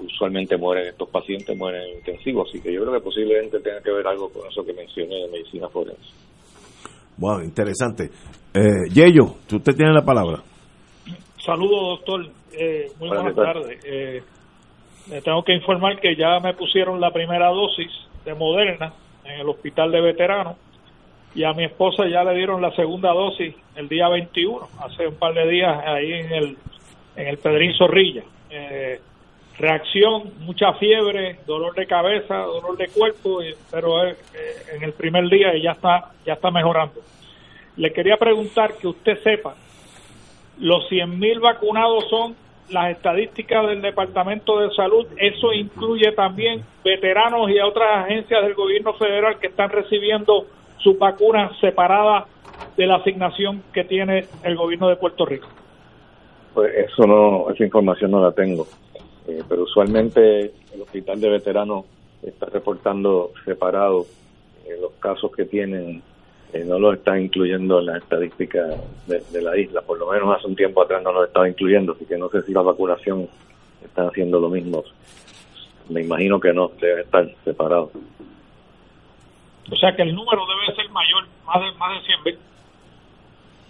usualmente 0.00 0.56
mueren 0.56 0.88
estos 0.88 1.08
pacientes, 1.10 1.56
mueren 1.56 1.82
en 1.82 1.98
intensivos. 1.98 2.48
Así 2.48 2.60
que 2.60 2.72
yo 2.72 2.82
creo 2.82 2.94
que 2.94 3.00
posiblemente 3.00 3.60
tenga 3.60 3.80
que 3.80 3.92
ver 3.92 4.06
algo 4.06 4.30
con 4.30 4.46
eso 4.48 4.64
que 4.64 4.72
mencioné 4.72 5.14
de 5.14 5.28
medicina 5.28 5.68
forense. 5.68 6.00
Wow, 7.18 7.42
interesante. 7.42 8.10
Eh, 8.54 8.88
Yello, 8.92 9.24
usted 9.52 9.74
tiene 9.74 9.92
la 9.92 10.04
palabra. 10.04 10.42
Saludos, 11.44 11.98
doctor. 11.98 12.26
Eh, 12.52 12.90
muy 12.98 13.08
buenas, 13.08 13.34
tardes. 13.34 13.78
Eh, 13.84 14.22
me 15.10 15.20
tengo 15.22 15.42
que 15.42 15.54
informar 15.54 16.00
que 16.00 16.16
ya 16.16 16.40
me 16.40 16.54
pusieron 16.54 17.00
la 17.00 17.10
primera 17.10 17.48
dosis 17.48 17.90
de 18.24 18.34
Moderna 18.34 18.92
en 19.24 19.40
el 19.40 19.48
hospital 19.48 19.90
de 19.90 20.00
veteranos 20.00 20.56
y 21.38 21.44
a 21.44 21.52
mi 21.52 21.62
esposa 21.62 22.04
ya 22.08 22.24
le 22.24 22.34
dieron 22.34 22.60
la 22.60 22.72
segunda 22.72 23.12
dosis 23.12 23.54
el 23.76 23.88
día 23.88 24.08
21, 24.08 24.58
hace 24.80 25.06
un 25.06 25.14
par 25.14 25.34
de 25.34 25.48
días 25.48 25.84
ahí 25.86 26.12
en 26.12 26.32
el, 26.32 26.56
en 27.14 27.28
el 27.28 27.38
Pedrín 27.38 27.72
Zorrilla. 27.74 28.24
Eh, 28.50 29.00
reacción, 29.56 30.32
mucha 30.40 30.72
fiebre, 30.72 31.38
dolor 31.46 31.76
de 31.76 31.86
cabeza, 31.86 32.38
dolor 32.38 32.76
de 32.76 32.88
cuerpo, 32.88 33.38
pero 33.70 34.04
eh, 34.04 34.16
en 34.74 34.82
el 34.82 34.92
primer 34.94 35.28
día 35.28 35.56
ya 35.62 35.70
está, 35.70 36.10
ya 36.26 36.32
está 36.32 36.50
mejorando. 36.50 37.00
Le 37.76 37.92
quería 37.92 38.16
preguntar 38.16 38.74
que 38.74 38.88
usted 38.88 39.22
sepa, 39.22 39.54
los 40.58 40.90
100.000 40.90 41.40
vacunados 41.40 42.08
son 42.10 42.34
las 42.70 42.90
estadísticas 42.90 43.64
del 43.68 43.80
Departamento 43.80 44.58
de 44.58 44.74
Salud, 44.74 45.06
eso 45.16 45.52
incluye 45.52 46.10
también 46.10 46.64
veteranos 46.84 47.48
y 47.48 47.60
otras 47.60 48.06
agencias 48.06 48.42
del 48.42 48.54
gobierno 48.54 48.92
federal 48.94 49.38
que 49.38 49.46
están 49.46 49.70
recibiendo 49.70 50.48
sus 50.88 50.98
vacunas 50.98 51.52
separadas 51.60 52.24
de 52.74 52.86
la 52.86 52.96
asignación 52.96 53.62
que 53.74 53.84
tiene 53.84 54.24
el 54.42 54.56
gobierno 54.56 54.88
de 54.88 54.96
Puerto 54.96 55.26
Rico. 55.26 55.46
Pues 56.54 56.74
eso 56.74 57.06
no, 57.06 57.50
esa 57.50 57.62
información 57.62 58.10
no 58.10 58.22
la 58.22 58.32
tengo. 58.32 58.66
Eh, 59.26 59.42
pero 59.46 59.64
usualmente 59.64 60.52
el 60.72 60.80
hospital 60.80 61.20
de 61.20 61.28
veteranos 61.28 61.84
está 62.22 62.46
reportando 62.46 63.32
separado 63.44 64.06
eh, 64.66 64.78
los 64.80 64.92
casos 64.92 65.30
que 65.32 65.44
tienen, 65.44 66.02
eh, 66.54 66.64
no 66.66 66.78
los 66.78 66.96
está 66.96 67.20
incluyendo 67.20 67.80
en 67.80 67.86
la 67.86 67.98
estadística 67.98 68.64
de, 69.06 69.42
la 69.42 69.58
isla, 69.58 69.82
por 69.82 69.98
lo 69.98 70.10
menos 70.10 70.38
hace 70.38 70.46
un 70.46 70.56
tiempo 70.56 70.82
atrás 70.82 71.02
no 71.02 71.12
los 71.12 71.26
estaba 71.26 71.46
incluyendo, 71.46 71.92
así 71.92 72.06
que 72.06 72.16
no 72.16 72.30
sé 72.30 72.40
si 72.42 72.52
la 72.52 72.62
vacunación 72.62 73.28
están 73.84 74.06
haciendo 74.06 74.40
lo 74.40 74.48
mismo. 74.48 74.82
Me 75.90 76.00
imagino 76.00 76.40
que 76.40 76.54
no, 76.54 76.70
debe 76.80 77.02
estar 77.02 77.28
separado. 77.44 77.90
O 79.70 79.76
sea 79.76 79.94
que 79.94 80.02
el 80.02 80.14
número 80.14 80.42
debe 80.46 80.74
ser 80.74 80.90
mayor, 80.90 81.24
más 81.46 81.60
de, 81.60 81.78
más 81.78 82.00
de 82.00 82.06
100 82.06 82.24
mil. 82.24 82.38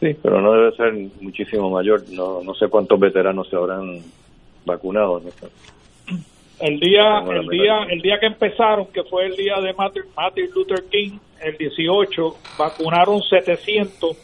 Sí, 0.01 0.21
pero 0.23 0.41
no 0.41 0.53
debe 0.53 0.73
ser 0.73 0.93
muchísimo 1.21 1.71
mayor. 1.71 2.03
No, 2.11 2.43
no 2.43 2.55
sé 2.55 2.69
cuántos 2.69 3.01
veteranos 3.01 3.49
se 3.49 3.57
habrán 3.57 4.01
vacunados. 4.65 5.23
El 6.61 6.81
día, 6.81 7.19
el 7.19 7.49
día, 7.49 7.83
el 7.89 8.01
día 8.01 8.19
que 8.19 8.27
empezaron, 8.27 8.87
que 8.87 9.05
fue 9.05 9.27
el 9.27 9.37
día 9.37 9.61
de 9.61 9.73
Martin, 9.75 10.05
Luther 10.55 10.85
King, 10.91 11.19
el 11.41 11.57
18, 11.57 12.37
vacunaron 12.59 13.23
700 13.23 14.17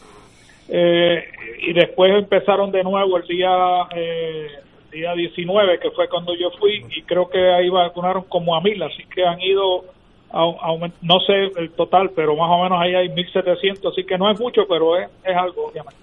eh, 0.67 1.23
y 1.61 1.73
después 1.73 2.11
empezaron 2.11 2.71
de 2.71 2.83
nuevo 2.83 3.17
el 3.17 3.27
día 3.27 3.87
eh, 3.95 4.47
día 4.95 5.13
19, 5.13 5.79
que 5.79 5.91
fue 5.91 6.07
cuando 6.07 6.33
yo 6.35 6.49
fui, 6.51 6.85
y 6.95 7.01
creo 7.03 7.29
que 7.29 7.37
ahí 7.37 7.69
vacunaron 7.69 8.23
como 8.23 8.55
a 8.55 8.61
mil, 8.61 8.81
así 8.81 9.03
que 9.13 9.25
han 9.25 9.41
ido, 9.41 9.85
no 10.35 11.19
sé 11.21 11.51
el 11.57 11.71
total, 11.71 12.11
pero 12.15 12.35
más 12.35 12.49
o 12.51 12.63
menos 12.63 12.79
ahí 12.81 12.93
hay 12.93 13.07
1.700, 13.07 13.91
así 13.91 14.03
que 14.03 14.17
no 14.17 14.29
es 14.29 14.39
mucho, 14.39 14.63
pero 14.67 14.97
es, 14.97 15.09
es 15.23 15.35
algo, 15.35 15.67
obviamente. 15.67 15.99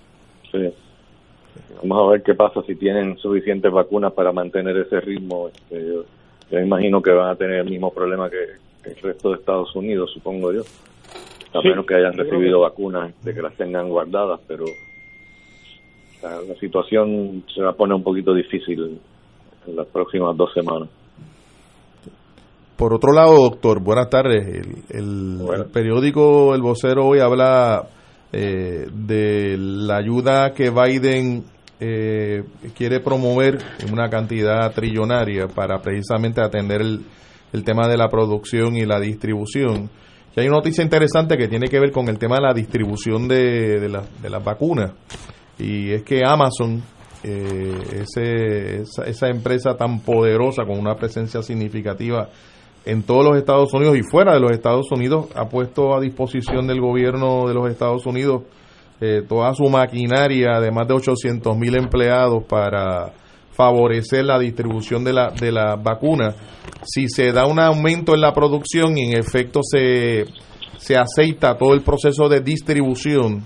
Sí. 0.50 0.72
Vamos 1.82 2.08
a 2.08 2.12
ver 2.12 2.22
qué 2.22 2.34
pasa 2.34 2.62
si 2.62 2.76
tienen 2.76 3.18
suficientes 3.18 3.70
vacunas 3.70 4.12
para 4.12 4.32
mantener 4.32 4.76
ese 4.76 5.00
ritmo. 5.00 5.48
Este, 5.48 5.86
yo, 6.50 6.58
imagino 6.58 7.02
que 7.02 7.10
van 7.10 7.30
a 7.30 7.36
tener 7.36 7.60
el 7.60 7.70
mismo 7.70 7.92
problema 7.92 8.30
que, 8.30 8.36
el 8.88 8.96
resto 8.96 9.30
de 9.30 9.36
Estados 9.36 9.74
Unidos, 9.76 10.10
supongo 10.12 10.52
yo. 10.52 10.62
A 11.54 11.60
menos 11.60 11.84
que 11.84 11.94
hayan 11.94 12.14
recibido 12.14 12.60
vacunas 12.60 13.12
de 13.22 13.34
que 13.34 13.42
las 13.42 13.54
tengan 13.54 13.88
guardadas, 13.90 14.40
pero 14.48 14.64
la, 16.22 16.54
situación 16.58 17.44
se 17.54 17.62
va 17.62 17.70
a 17.70 17.74
poner 17.74 17.94
un 17.94 18.02
poquito 18.02 18.32
difícil 18.32 18.98
en 19.66 19.76
las 19.76 19.86
próximas 19.88 20.36
dos 20.36 20.52
semanas. 20.54 20.88
Por 22.76 22.94
otro 22.94 23.12
lado, 23.12 23.36
doctor, 23.36 23.80
buenas 23.80 24.08
tardes. 24.10 24.46
El, 24.90 25.40
el 25.54 25.66
periódico 25.72 26.54
El 26.54 26.62
Vocero 26.62 27.06
hoy 27.06 27.20
habla 27.20 27.86
eh, 28.32 28.86
de 28.90 29.56
la 29.58 29.98
ayuda 29.98 30.54
que 30.54 30.70
Biden 30.70 31.44
eh, 31.78 32.44
quiere 32.74 33.00
promover 33.00 33.58
una 33.92 34.08
cantidad 34.08 34.72
trillonaria 34.72 35.48
para 35.48 35.82
precisamente 35.82 36.40
atender 36.40 36.80
el, 36.80 37.64
tema 37.64 37.88
de 37.88 37.98
la 37.98 38.08
producción 38.08 38.76
y 38.76 38.86
la 38.86 38.98
distribución. 38.98 39.90
Y 40.34 40.40
hay 40.40 40.46
una 40.46 40.56
noticia 40.56 40.82
interesante 40.82 41.36
que 41.36 41.48
tiene 41.48 41.68
que 41.68 41.78
ver 41.78 41.92
con 41.92 42.08
el 42.08 42.18
tema 42.18 42.36
de 42.36 42.42
la 42.42 42.54
distribución 42.54 43.28
de, 43.28 43.80
de, 43.80 44.00
de 44.22 44.30
las 44.30 44.42
vacunas. 44.42 44.92
Y 45.58 45.90
es 45.92 46.02
que 46.02 46.22
Amazon, 46.24 46.82
eh, 47.22 48.02
ese, 48.02 48.82
esa, 49.06 49.28
empresa 49.28 49.76
tan 49.76 50.00
poderosa 50.00 50.64
con 50.64 50.78
una 50.78 50.94
presencia 50.94 51.42
significativa 51.42 52.28
en 52.84 53.02
todos 53.02 53.24
los 53.24 53.36
Estados 53.36 53.72
Unidos 53.72 53.96
y 53.96 54.02
fuera 54.02 54.34
de 54.34 54.40
los 54.40 54.50
Estados 54.50 54.90
Unidos, 54.90 55.26
ha 55.34 55.48
puesto 55.48 55.94
a 55.94 56.00
disposición 56.00 56.66
del 56.66 56.80
gobierno 56.80 57.46
de 57.46 57.54
los 57.54 57.70
Estados 57.70 58.06
Unidos 58.06 58.42
eh, 59.00 59.22
toda 59.28 59.52
su 59.54 59.64
maquinaria 59.64 60.60
de 60.60 60.70
más 60.70 60.86
de 60.86 60.94
800 60.94 61.56
mil 61.56 61.76
empleados 61.76 62.44
para 62.44 63.12
favorecer 63.50 64.24
la 64.24 64.38
distribución 64.38 65.02
de 65.04 65.12
la, 65.12 65.30
de 65.30 65.50
la 65.50 65.76
vacuna. 65.76 66.34
Si 66.84 67.08
se 67.08 67.32
da 67.32 67.46
un 67.46 67.58
aumento 67.58 68.14
en 68.14 68.20
la 68.20 68.32
producción 68.32 68.96
y 68.96 69.12
en 69.12 69.18
efecto 69.18 69.60
se, 69.62 70.24
se 70.76 70.96
aceita 70.96 71.56
todo 71.56 71.74
el 71.74 71.82
proceso 71.82 72.28
de 72.28 72.40
distribución, 72.40 73.42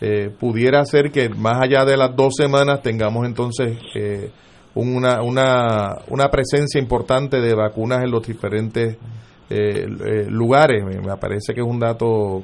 eh, 0.00 0.30
pudiera 0.38 0.84
ser 0.84 1.10
que 1.10 1.28
más 1.28 1.60
allá 1.62 1.84
de 1.84 1.96
las 1.96 2.14
dos 2.14 2.34
semanas 2.36 2.82
tengamos 2.82 3.26
entonces 3.26 3.78
eh, 3.94 4.30
una, 4.74 5.22
una, 5.22 5.96
una 6.08 6.30
presencia 6.30 6.80
importante 6.80 7.40
de 7.40 7.54
vacunas 7.54 8.02
en 8.02 8.10
los 8.10 8.26
diferentes 8.26 8.96
lugares. 10.28 10.84
Me 10.84 11.16
parece 11.16 11.54
que 11.54 11.60
es 11.60 11.66
un 11.66 11.78
dato 11.78 12.42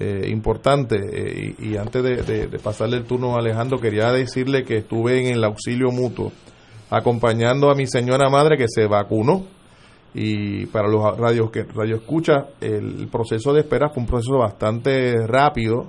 eh, 0.00 0.28
importante. 0.28 0.96
Eh, 0.96 1.54
y, 1.58 1.76
antes 1.76 2.02
de, 2.02 2.58
pasarle 2.62 2.98
el 2.98 3.04
turno 3.04 3.34
a 3.34 3.40
Alejandro, 3.40 3.80
quería 3.80 4.12
decirle 4.12 4.62
que 4.62 4.78
estuve 4.78 5.20
en 5.20 5.34
el 5.34 5.42
auxilio 5.42 5.90
mutuo 5.90 6.30
acompañando 6.88 7.68
a 7.68 7.74
mi 7.74 7.86
señora 7.86 8.30
madre 8.30 8.56
que 8.56 8.66
se 8.68 8.86
vacunó. 8.86 9.44
Y 10.14 10.66
para 10.66 10.88
los 10.88 11.18
radios 11.18 11.50
que 11.50 11.64
radio 11.64 11.96
escucha, 11.96 12.46
el 12.60 13.08
proceso 13.10 13.52
de 13.52 13.60
espera 13.60 13.88
fue 13.88 14.02
un 14.02 14.08
proceso 14.08 14.38
bastante 14.38 15.26
rápido, 15.26 15.86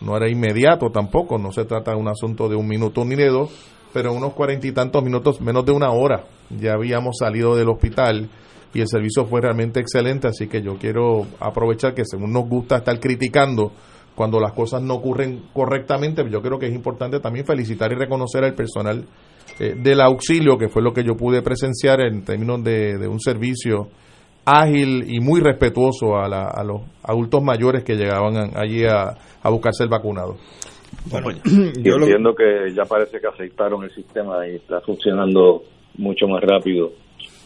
no 0.00 0.16
era 0.16 0.30
inmediato 0.30 0.90
tampoco, 0.90 1.36
no 1.36 1.52
se 1.52 1.64
trata 1.64 1.90
de 1.90 1.98
un 1.98 2.08
asunto 2.08 2.48
de 2.48 2.56
un 2.56 2.66
minuto 2.66 3.04
ni 3.04 3.16
de 3.16 3.28
dos, 3.28 3.50
pero 3.92 4.12
unos 4.12 4.34
cuarenta 4.34 4.66
y 4.66 4.72
tantos 4.72 5.02
minutos, 5.02 5.40
menos 5.40 5.64
de 5.64 5.72
una 5.72 5.90
hora, 5.90 6.24
ya 6.50 6.74
habíamos 6.74 7.16
salido 7.18 7.56
del 7.56 7.68
hospital 7.68 8.28
y 8.72 8.80
el 8.80 8.88
servicio 8.88 9.26
fue 9.26 9.40
realmente 9.40 9.80
excelente, 9.80 10.28
así 10.28 10.46
que 10.46 10.62
yo 10.62 10.76
quiero 10.76 11.26
aprovechar 11.40 11.94
que 11.94 12.04
según 12.04 12.32
nos 12.32 12.48
gusta 12.48 12.76
estar 12.78 12.98
criticando 13.00 13.72
cuando 14.14 14.38
las 14.38 14.52
cosas 14.52 14.82
no 14.82 14.94
ocurren 14.94 15.44
correctamente, 15.52 16.22
yo 16.30 16.42
creo 16.42 16.58
que 16.58 16.66
es 16.66 16.74
importante 16.74 17.20
también 17.20 17.46
felicitar 17.46 17.90
y 17.92 17.94
reconocer 17.94 18.44
al 18.44 18.54
personal 18.54 19.04
eh, 19.58 19.74
del 19.76 20.00
auxilio, 20.00 20.58
que 20.58 20.68
fue 20.68 20.82
lo 20.82 20.92
que 20.92 21.02
yo 21.02 21.16
pude 21.16 21.42
presenciar 21.42 22.00
en 22.00 22.24
términos 22.24 22.62
de, 22.62 23.08
un 23.08 23.20
servicio 23.20 23.88
ágil 24.44 25.04
y 25.06 25.20
muy 25.20 25.40
respetuoso 25.40 26.16
a, 26.16 26.26
a, 26.26 26.64
los 26.64 26.82
adultos 27.02 27.42
mayores 27.42 27.84
que 27.84 27.94
llegaban 27.94 28.52
allí 28.56 28.84
a, 28.84 29.16
buscarse 29.50 29.84
el 29.84 29.88
vacunado. 29.88 30.36
Bueno, 31.06 31.30
yo 31.82 31.96
entiendo 31.96 32.34
que 32.34 32.72
ya 32.74 32.84
parece 32.84 33.20
que 33.20 33.26
aceptaron 33.26 33.84
el 33.84 33.90
sistema 33.90 34.46
y 34.46 34.56
está 34.56 34.80
funcionando 34.80 35.62
mucho 35.96 36.26
más 36.26 36.42
rápido 36.42 36.92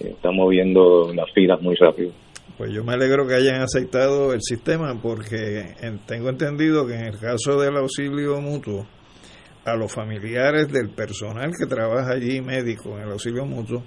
estamos 0.01 0.51
viendo 0.51 1.13
las 1.15 1.31
filas 1.33 1.61
muy 1.61 1.75
rápido. 1.77 2.13
Pues 2.57 2.73
yo 2.73 2.85
me 2.85 2.93
alegro 2.93 3.27
que 3.27 3.35
hayan 3.35 3.63
aceptado 3.63 4.33
el 4.33 4.41
sistema 4.43 4.95
porque 5.01 5.75
tengo 6.07 6.29
entendido 6.29 6.87
que 6.87 6.95
en 6.95 7.07
el 7.07 7.19
caso 7.19 7.59
del 7.61 7.77
auxilio 7.77 8.41
mutuo, 8.41 8.87
a 9.65 9.75
los 9.77 9.91
familiares 9.91 10.71
del 10.71 10.91
personal 10.91 11.51
que 11.59 11.67
trabaja 11.67 12.13
allí, 12.13 12.41
médico, 12.41 12.97
en 12.97 13.05
el 13.05 13.13
auxilio 13.13 13.47
mutuo, 13.47 13.83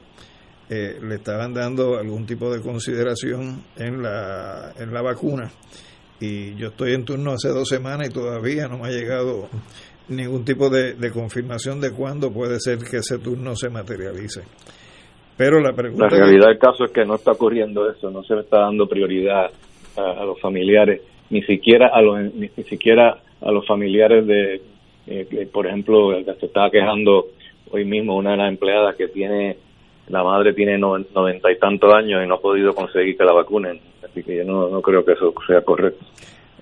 eh, 0.70 1.00
le 1.02 1.16
estaban 1.16 1.54
dando 1.54 1.98
algún 1.98 2.26
tipo 2.26 2.52
de 2.52 2.62
consideración 2.62 3.64
en 3.78 4.02
la, 4.02 4.74
en 4.78 4.92
la 4.92 5.02
vacuna. 5.02 5.50
Y 6.20 6.56
yo 6.56 6.70
estoy 6.70 6.94
en 6.94 7.06
turno 7.06 7.32
hace 7.32 7.50
dos 7.50 7.70
semanas 7.70 8.10
y 8.10 8.14
todavía 8.14 8.68
no 8.68 8.80
me 8.80 8.88
ha 8.88 8.92
llegado 8.92 9.50
ningún 10.10 10.44
tipo 10.46 10.70
de, 10.70 10.94
de 10.94 11.12
confirmación 11.12 11.80
de 11.80 11.92
cuándo 11.92 12.32
puede 12.32 12.60
ser 12.60 12.80
que 12.80 12.98
ese 12.98 13.20
turno 13.20 13.56
se 13.56 13.70
materialice. 13.70 14.42
Pero 15.38 15.60
la 15.60 15.72
pregunta. 15.72 16.10
realidad 16.10 16.48
del 16.48 16.58
caso 16.58 16.86
es 16.86 16.92
que 16.92 17.06
no 17.06 17.16
está 17.16 17.32
ocurriendo 17.32 17.90
eso, 17.90 18.10
no 18.10 18.24
se 18.24 18.34
le 18.34 18.42
está 18.42 18.62
dando 18.62 18.88
prioridad 18.88 19.52
a, 19.96 20.26
los 20.26 20.40
familiares, 20.42 21.02
ni 21.30 21.44
siquiera 21.44 21.90
a 21.94 22.02
los, 22.02 22.34
ni, 22.34 22.48
siquiera 22.64 23.20
a 23.42 23.52
los 23.52 23.66
familiares 23.68 24.26
de, 24.26 24.62
eh, 25.06 25.48
por 25.52 25.68
ejemplo, 25.68 26.12
se 26.40 26.46
estaba 26.46 26.72
quejando 26.72 27.28
hoy 27.72 27.86
mismo 27.86 28.16
una 28.16 28.32
de 28.32 28.38
las 28.38 28.50
empleadas 28.50 28.96
que 28.96 29.08
tiene, 29.08 29.58
la 30.10 30.24
madre 30.24 30.54
tiene 30.54 30.78
noventa 30.78 31.52
y 31.52 31.60
tantos 31.60 31.94
años 31.94 32.24
y 32.24 32.28
no 32.28 32.36
ha 32.36 32.42
podido 32.42 32.74
conseguir 32.74 33.18
que 33.18 33.26
la 33.26 33.34
vacunen, 33.34 33.80
así 34.04 34.24
que 34.24 34.38
yo 34.38 34.44
no, 34.44 34.70
no 34.70 34.82
creo 34.82 35.04
que 35.04 35.14
eso 35.14 35.34
sea 35.48 35.62
correcto. 35.62 36.06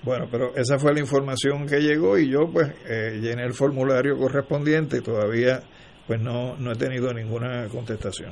Bueno, 0.03 0.27
pero 0.29 0.55
esa 0.55 0.77
fue 0.77 0.93
la 0.93 0.99
información 0.99 1.65
que 1.65 1.79
llegó 1.79 2.17
y 2.17 2.29
yo 2.29 2.47
pues 2.51 2.67
eh, 2.87 3.19
llené 3.19 3.43
el 3.43 3.53
formulario 3.53 4.15
correspondiente 4.17 4.97
y 4.97 5.01
todavía 5.01 5.61
pues 6.05 6.21
no, 6.21 6.55
no 6.57 6.71
he 6.71 6.75
tenido 6.75 7.11
ninguna 7.11 7.67
contestación. 7.67 8.31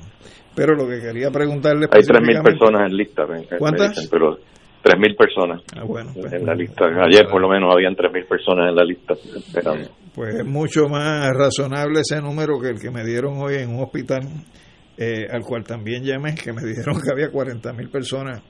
Pero 0.55 0.75
lo 0.75 0.87
que 0.87 0.99
quería 0.99 1.31
preguntarle... 1.31 1.87
Hay 1.91 2.01
3.000 2.01 2.43
personas 2.43 2.91
en 2.91 2.95
lista. 2.95 3.23
¿Cuántas? 3.57 4.07
pero 4.11 4.37
3.000 4.83 5.17
personas 5.17 5.61
ah, 5.75 5.83
bueno, 5.83 6.11
pues, 6.13 6.31
en 6.33 6.45
la 6.45 6.53
lista. 6.53 6.85
Ayer 6.85 7.25
por 7.27 7.41
lo 7.41 7.49
menos 7.49 7.73
habían 7.73 7.95
3.000 7.95 8.27
personas 8.27 8.69
en 8.69 8.75
la 8.75 8.83
lista 8.83 9.13
esperando. 9.13 9.89
Pues 10.13 10.35
es 10.35 10.45
mucho 10.45 10.87
más 10.87 11.31
razonable 11.35 12.01
ese 12.01 12.21
número 12.21 12.59
que 12.59 12.69
el 12.69 12.79
que 12.79 12.91
me 12.91 13.03
dieron 13.03 13.41
hoy 13.41 13.55
en 13.55 13.69
un 13.69 13.81
hospital 13.81 14.21
eh, 14.97 15.27
al 15.29 15.41
cual 15.41 15.63
también 15.63 16.03
llamé, 16.03 16.35
que 16.35 16.53
me 16.53 16.61
dijeron 16.63 17.01
que 17.01 17.11
había 17.11 17.31
40.000 17.31 17.89
personas 17.89 18.41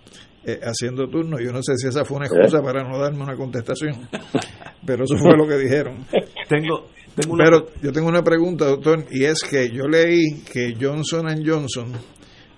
eh, 0.46 0.60
haciendo 0.62 1.08
turno. 1.08 1.40
Yo 1.40 1.52
no 1.54 1.64
sé 1.64 1.78
si 1.78 1.88
esa 1.88 2.04
fue 2.04 2.18
una 2.18 2.28
excusa 2.28 2.62
para 2.62 2.84
no 2.84 3.00
darme 3.00 3.24
una 3.24 3.36
contestación, 3.36 4.10
pero 4.86 5.06
eso 5.06 5.18
fue 5.18 5.38
lo 5.38 5.48
que 5.48 5.58
dijeron. 5.58 6.06
Tengo, 6.50 6.90
Pero 7.38 7.68
yo 7.82 7.92
tengo 7.92 8.10
una 8.10 8.24
pregunta, 8.24 8.66
doctor, 8.66 9.06
y 9.12 9.24
es 9.24 9.42
que 9.42 9.70
yo 9.70 9.88
leí 9.88 10.42
que 10.52 10.74
Johnson 10.80 11.28
Johnson 11.46 11.94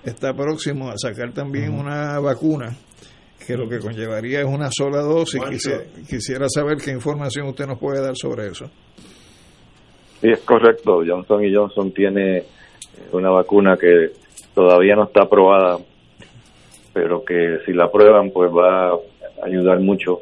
está 0.03 0.33
próximo 0.33 0.89
a 0.89 0.97
sacar 0.97 1.33
también 1.33 1.73
una 1.73 2.19
vacuna 2.19 2.75
que 3.45 3.55
lo 3.55 3.69
que 3.69 3.79
conllevaría 3.79 4.39
es 4.39 4.47
una 4.47 4.69
sola 4.71 5.01
dosis. 5.01 5.41
Quisiera, 5.43 5.83
quisiera 6.09 6.49
saber 6.49 6.77
qué 6.77 6.91
información 6.91 7.47
usted 7.47 7.67
nos 7.67 7.79
puede 7.79 8.01
dar 8.01 8.15
sobre 8.15 8.47
eso. 8.47 8.65
Sí, 10.21 10.29
es 10.31 10.39
correcto. 10.39 11.03
Johnson 11.05 11.43
y 11.43 11.53
Johnson 11.53 11.91
tiene 11.91 12.43
una 13.11 13.29
vacuna 13.29 13.77
que 13.77 14.11
todavía 14.53 14.95
no 14.95 15.03
está 15.03 15.23
aprobada, 15.23 15.77
pero 16.93 17.23
que 17.23 17.59
si 17.65 17.73
la 17.73 17.85
aprueban 17.85 18.31
pues 18.31 18.51
va 18.51 18.89
a 18.89 18.97
ayudar 19.43 19.79
mucho 19.79 20.21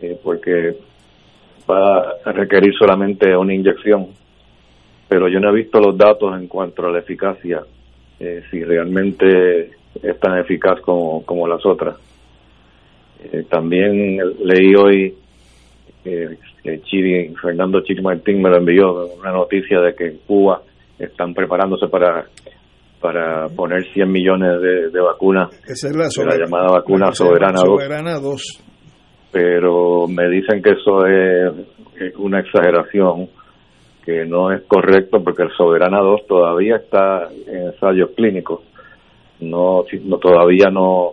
eh, 0.00 0.18
porque 0.22 0.76
va 1.68 2.16
a 2.24 2.32
requerir 2.32 2.72
solamente 2.74 3.36
una 3.36 3.54
inyección. 3.54 4.08
Pero 5.08 5.28
yo 5.28 5.40
no 5.40 5.50
he 5.50 5.54
visto 5.54 5.80
los 5.80 5.96
datos 5.96 6.38
en 6.38 6.48
cuanto 6.48 6.86
a 6.86 6.90
la 6.90 6.98
eficacia, 6.98 7.62
eh, 8.20 8.42
si 8.50 8.62
realmente 8.62 9.70
es 10.02 10.20
tan 10.20 10.38
eficaz 10.38 10.80
como, 10.80 11.24
como 11.24 11.46
las 11.48 11.64
otras. 11.64 11.96
Eh, 13.32 13.44
también 13.48 14.18
leí 14.44 14.74
hoy 14.74 15.14
que 16.04 16.80
Chiri, 16.82 17.34
Fernando 17.40 17.82
Chiri 17.82 18.00
Martín 18.00 18.40
me 18.40 18.48
lo 18.48 18.56
envió 18.56 19.06
una 19.20 19.32
noticia 19.32 19.80
de 19.80 19.94
que 19.94 20.06
en 20.06 20.18
Cuba 20.26 20.62
están 20.98 21.34
preparándose 21.34 21.88
para 21.88 22.26
para 23.00 23.46
poner 23.46 23.84
100 23.92 24.10
millones 24.10 24.60
de, 24.92 25.00
vacunas. 25.00 25.50
Esa 25.68 25.88
es 25.88 25.96
la, 25.96 26.36
llamada 26.36 26.72
vacuna 26.72 27.12
soberana, 27.12 27.58
soberana 27.58 28.18
2. 28.18 28.64
Pero 29.30 30.08
me 30.08 30.28
dicen 30.28 30.60
que 30.62 30.70
eso 30.70 31.06
es 31.06 32.16
una 32.16 32.40
exageración, 32.40 33.28
que 34.04 34.24
no 34.24 34.50
es 34.52 34.62
correcto 34.62 35.22
porque 35.22 35.42
el 35.42 35.50
Soberana 35.56 36.00
2 36.00 36.26
todavía 36.26 36.76
está 36.76 37.28
en 37.46 37.66
ensayos 37.68 38.10
clínicos. 38.16 38.62
No, 39.40 39.84
no 40.04 40.18
todavía 40.18 40.68
no 40.70 41.12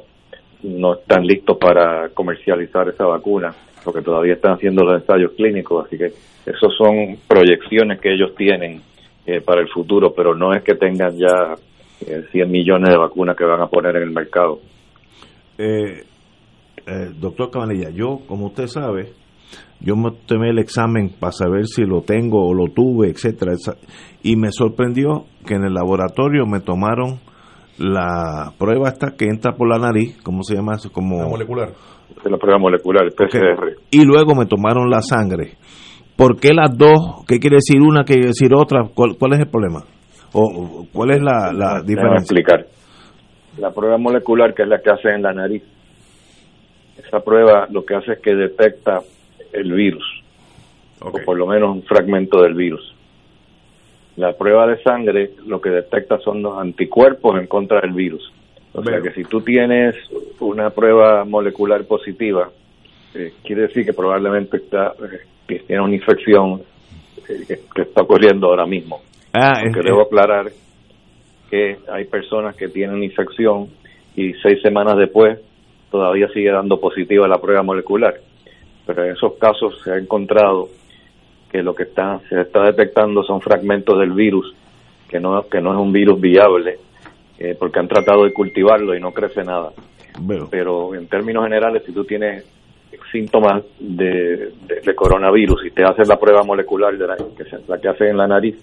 no 0.63 0.95
están 0.95 1.23
listos 1.27 1.57
para 1.57 2.09
comercializar 2.09 2.89
esa 2.89 3.05
vacuna, 3.05 3.53
porque 3.83 4.01
todavía 4.01 4.33
están 4.33 4.53
haciendo 4.53 4.83
los 4.83 4.99
ensayos 5.01 5.33
clínicos, 5.33 5.85
así 5.85 5.95
que 5.95 6.05
esos 6.05 6.75
son 6.75 7.17
proyecciones 7.27 8.01
que 8.01 8.11
ellos 8.11 8.33
tienen 8.35 8.81
eh, 9.25 9.41
para 9.41 9.61
el 9.61 9.69
futuro, 9.69 10.13
pero 10.15 10.35
no 10.35 10.53
es 10.53 10.63
que 10.63 10.75
tengan 10.75 11.17
ya 11.17 11.55
100 11.99 12.25
eh, 12.31 12.45
millones 12.45 12.89
de 12.89 12.97
vacunas 12.97 13.35
que 13.35 13.45
van 13.45 13.61
a 13.61 13.67
poner 13.67 13.95
en 13.95 14.03
el 14.03 14.11
mercado. 14.11 14.59
Eh, 15.57 16.03
doctor 17.19 17.49
Cabanilla, 17.49 17.89
yo, 17.89 18.19
como 18.27 18.47
usted 18.47 18.67
sabe, 18.67 19.13
yo 19.79 19.95
me 19.95 20.11
tomé 20.27 20.49
el 20.49 20.59
examen 20.59 21.09
para 21.19 21.31
saber 21.31 21.65
si 21.65 21.83
lo 21.85 22.01
tengo 22.01 22.47
o 22.47 22.53
lo 22.53 22.67
tuve, 22.67 23.09
etcétera, 23.09 23.53
y 24.21 24.35
me 24.35 24.51
sorprendió 24.51 25.25
que 25.45 25.55
en 25.55 25.63
el 25.63 25.73
laboratorio 25.73 26.45
me 26.45 26.59
tomaron 26.59 27.19
la 27.77 28.53
prueba 28.57 28.89
esta 28.89 29.15
que 29.17 29.25
entra 29.25 29.53
por 29.53 29.67
la 29.67 29.79
nariz, 29.79 30.21
¿cómo 30.23 30.43
se 30.43 30.55
llama 30.55 30.73
eso? 30.75 30.91
Como 30.91 31.17
la 31.17 31.27
molecular. 31.27 31.69
la 32.23 32.37
prueba 32.37 32.59
molecular, 32.59 33.11
PCR. 33.11 33.75
Y 33.91 34.05
luego 34.05 34.35
me 34.35 34.45
tomaron 34.45 34.89
la 34.89 35.01
sangre. 35.01 35.53
¿Por 36.15 36.39
qué 36.39 36.53
las 36.53 36.77
dos? 36.77 37.25
¿Qué 37.27 37.39
quiere 37.39 37.57
decir 37.57 37.81
una? 37.81 38.03
¿Qué 38.03 38.13
quiere 38.13 38.27
decir 38.27 38.53
otra? 38.53 38.83
¿Cuál, 38.93 39.33
es 39.33 39.39
el 39.39 39.47
problema? 39.47 39.83
¿O 40.33 40.85
cuál 40.93 41.11
es 41.11 41.21
la, 41.21 41.51
la 41.51 41.81
diferencia? 41.81 42.19
explicar. 42.19 42.65
La 43.57 43.71
prueba 43.71 43.97
molecular, 43.97 44.53
que 44.53 44.63
es 44.63 44.67
la 44.67 44.79
que 44.79 44.89
hace 44.89 45.09
en 45.09 45.21
la 45.21 45.33
nariz, 45.33 45.63
esa 46.97 47.19
prueba 47.19 47.67
lo 47.69 47.85
que 47.85 47.95
hace 47.95 48.13
es 48.13 48.19
que 48.19 48.33
detecta 48.35 48.99
el 49.53 49.71
virus, 49.71 50.03
o 51.01 51.11
por 51.25 51.37
lo 51.37 51.47
menos 51.47 51.75
un 51.75 51.83
fragmento 51.83 52.41
del 52.41 52.53
virus. 52.53 52.93
La 54.17 54.33
prueba 54.33 54.65
de 54.67 54.81
sangre 54.81 55.31
lo 55.45 55.59
que 55.59 55.69
detecta 55.69 56.17
son 56.19 56.41
los 56.41 56.57
anticuerpos 56.57 57.37
en 57.39 57.47
contra 57.47 57.81
del 57.81 57.91
virus. 57.91 58.31
O 58.73 58.83
sea 58.83 58.99
que 59.01 59.11
si 59.11 59.23
tú 59.23 59.41
tienes 59.41 59.95
una 60.39 60.69
prueba 60.69 61.23
molecular 61.25 61.85
positiva, 61.85 62.49
eh, 63.15 63.33
quiere 63.43 63.63
decir 63.63 63.85
que 63.85 63.93
probablemente 63.93 64.57
está 64.57 64.93
eh, 64.99 65.25
que 65.47 65.59
tiene 65.59 65.81
una 65.81 65.95
infección 65.95 66.61
eh, 67.29 67.59
que, 67.73 67.81
está 67.81 68.01
ocurriendo 68.01 68.47
ahora 68.47 68.65
mismo. 68.65 69.01
Ah, 69.33 69.53
Porque 69.63 69.81
debo 69.83 70.01
aclarar 70.01 70.47
que 71.49 71.77
hay 71.91 72.05
personas 72.05 72.55
que 72.55 72.67
tienen 72.67 73.03
infección 73.03 73.69
y 74.15 74.33
seis 74.41 74.61
semanas 74.61 74.97
después 74.97 75.39
todavía 75.91 76.27
sigue 76.29 76.51
dando 76.51 76.79
positiva 76.79 77.27
la 77.27 77.39
prueba 77.39 77.63
molecular. 77.63 78.15
Pero 78.85 79.05
en 79.05 79.11
esos 79.11 79.33
casos 79.35 79.81
se 79.83 79.91
ha 79.91 79.97
encontrado 79.97 80.69
que 81.51 81.63
lo 81.63 81.73
que 81.73 81.83
está, 81.83 82.19
se 82.29 82.41
está 82.41 82.63
detectando 82.63 83.23
son 83.23 83.41
fragmentos 83.41 83.97
del 83.97 84.11
virus, 84.11 84.53
que 85.07 85.19
no, 85.19 85.41
que 85.43 85.61
no 85.61 85.73
es 85.73 85.79
un 85.79 85.91
virus 85.91 86.19
viable, 86.19 86.79
eh, 87.39 87.55
porque 87.57 87.79
han 87.79 87.87
tratado 87.87 88.25
de 88.25 88.33
cultivarlo 88.33 88.95
y 88.95 88.99
no 88.99 89.11
crece 89.11 89.43
nada. 89.43 89.71
Pero 90.49 90.95
en 90.95 91.07
términos 91.07 91.43
generales, 91.43 91.83
si 91.85 91.91
tú 91.91 92.05
tienes 92.05 92.45
síntomas 93.15 93.63
de, 93.79 94.51
coronavirus 94.93 95.65
y 95.67 95.71
te 95.71 95.83
haces 95.83 96.07
la 96.07 96.19
prueba 96.19 96.43
molecular, 96.43 96.97
de 96.97 97.07
la, 97.07 97.15
que 97.15 97.43
es 97.43 97.67
la 97.69 97.79
que 97.79 98.09
en 98.09 98.17
la 98.17 98.27
nariz, 98.27 98.57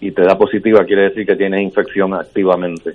y 0.00 0.10
te 0.10 0.22
da 0.22 0.36
positiva, 0.36 0.84
quiere 0.84 1.04
decir 1.04 1.24
que 1.24 1.36
tienes 1.36 1.62
infección 1.62 2.12
activamente. 2.12 2.92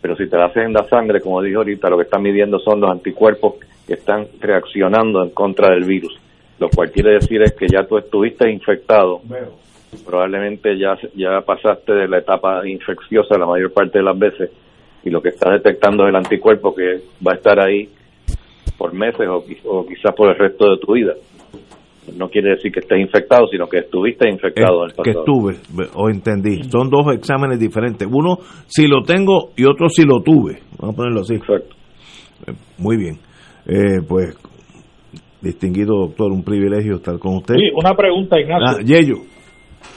Pero 0.00 0.16
si 0.16 0.28
te 0.28 0.36
la 0.38 0.46
haces 0.46 0.64
en 0.64 0.72
la 0.72 0.88
sangre, 0.88 1.20
como 1.20 1.42
dije 1.42 1.56
ahorita, 1.56 1.90
lo 1.90 1.98
que 1.98 2.04
están 2.04 2.22
midiendo 2.22 2.58
son 2.58 2.80
los 2.80 2.90
anticuerpos 2.90 3.56
que 3.86 3.94
están 3.94 4.26
reaccionando 4.40 5.22
en 5.22 5.30
contra 5.30 5.70
del 5.74 5.84
virus, 5.84 6.18
lo 6.58 6.70
cual 6.70 6.90
quiere 6.90 7.14
decir 7.14 7.42
es 7.42 7.52
que 7.52 7.66
ya 7.68 7.84
tú 7.84 7.98
estuviste 7.98 8.50
infectado, 8.50 9.20
probablemente 10.06 10.78
ya, 10.78 10.96
ya 11.14 11.42
pasaste 11.42 11.92
de 11.92 12.08
la 12.08 12.18
etapa 12.18 12.66
infecciosa 12.66 13.36
la 13.36 13.46
mayor 13.46 13.72
parte 13.72 13.98
de 13.98 14.04
las 14.04 14.18
veces, 14.18 14.50
y 15.04 15.10
lo 15.10 15.20
que 15.20 15.30
estás 15.30 15.52
detectando 15.52 16.04
es 16.04 16.10
el 16.10 16.16
anticuerpo 16.16 16.74
que 16.74 17.00
va 17.26 17.32
a 17.32 17.36
estar 17.36 17.60
ahí 17.60 17.88
por 18.80 18.94
meses 18.94 19.28
o, 19.28 19.84
quizás 19.86 20.14
por 20.16 20.30
el 20.30 20.38
resto 20.38 20.70
de 20.70 20.78
tu 20.78 20.94
vida. 20.94 21.12
No 22.16 22.30
quiere 22.30 22.52
decir 22.52 22.72
que 22.72 22.80
estés 22.80 22.98
infectado, 22.98 23.46
sino 23.48 23.68
que 23.68 23.80
estuviste 23.80 24.26
infectado 24.26 24.84
en 24.84 24.90
el 24.90 25.04
Que 25.04 25.10
estuve, 25.10 25.56
o 25.94 26.08
entendí. 26.08 26.62
Son 26.64 26.88
dos 26.88 27.14
exámenes 27.14 27.60
diferentes. 27.60 28.08
Uno 28.10 28.38
si 28.66 28.88
lo 28.88 29.02
tengo 29.02 29.50
y 29.54 29.66
otro 29.66 29.90
si 29.90 30.06
lo 30.06 30.22
tuve. 30.22 30.60
Vamos 30.78 30.94
a 30.94 30.96
ponerlo 30.96 31.20
así. 31.20 31.34
Exacto. 31.34 31.76
Eh, 32.46 32.52
muy 32.78 32.96
bien. 32.96 33.18
Eh, 33.66 34.00
pues, 34.08 34.34
distinguido 35.42 36.06
doctor, 36.06 36.32
un 36.32 36.42
privilegio 36.42 36.96
estar 36.96 37.18
con 37.18 37.36
usted. 37.36 37.56
Sí, 37.56 37.70
una 37.74 37.94
pregunta, 37.94 38.40
Ignacio. 38.40 38.78
Ah, 38.78 38.82
Yello. 38.82 39.16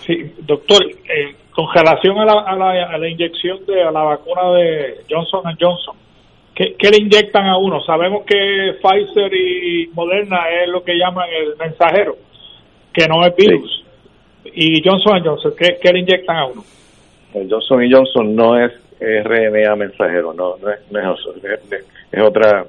Sí, 0.06 0.14
doctor, 0.46 0.84
eh, 0.84 1.36
con 1.56 1.68
relación 1.74 2.18
a 2.18 2.26
la, 2.26 2.34
a 2.42 2.56
la, 2.58 2.96
a 2.96 2.98
la 2.98 3.08
inyección 3.08 3.66
de 3.66 3.76
la 3.86 4.04
vacuna 4.04 4.52
de 4.58 5.06
Johnson 5.10 5.44
Johnson, 5.58 5.96
¿Qué, 6.56 6.76
le 6.92 6.98
inyectan 6.98 7.48
a 7.48 7.58
uno? 7.58 7.82
Sabemos 7.82 8.26
que 8.26 8.76
Pfizer 8.82 9.34
y 9.34 9.88
Moderna 9.94 10.38
es 10.62 10.70
lo 10.70 10.84
que 10.84 10.94
llaman 10.94 11.28
el 11.30 11.56
mensajero, 11.58 12.16
que 12.94 13.08
no 13.08 13.26
es 13.26 13.36
virus. 13.36 13.84
Y 14.46 14.88
Johnson 14.88 15.24
Johnson, 15.24 15.54
¿qué, 15.58 15.78
¿qué, 15.82 15.92
le 15.92 16.00
inyectan 16.00 16.38
a 16.38 16.46
uno? 16.46 16.64
El 17.34 17.50
Johnson 17.50 17.84
Johnson 17.92 18.36
no 18.36 18.60
es 18.60 18.72
RNA 19.00 19.76
mensajero, 19.76 20.34
no, 20.34 20.58
no, 20.58 20.70
es, 20.70 20.80
es, 22.12 22.22
otra, 22.22 22.66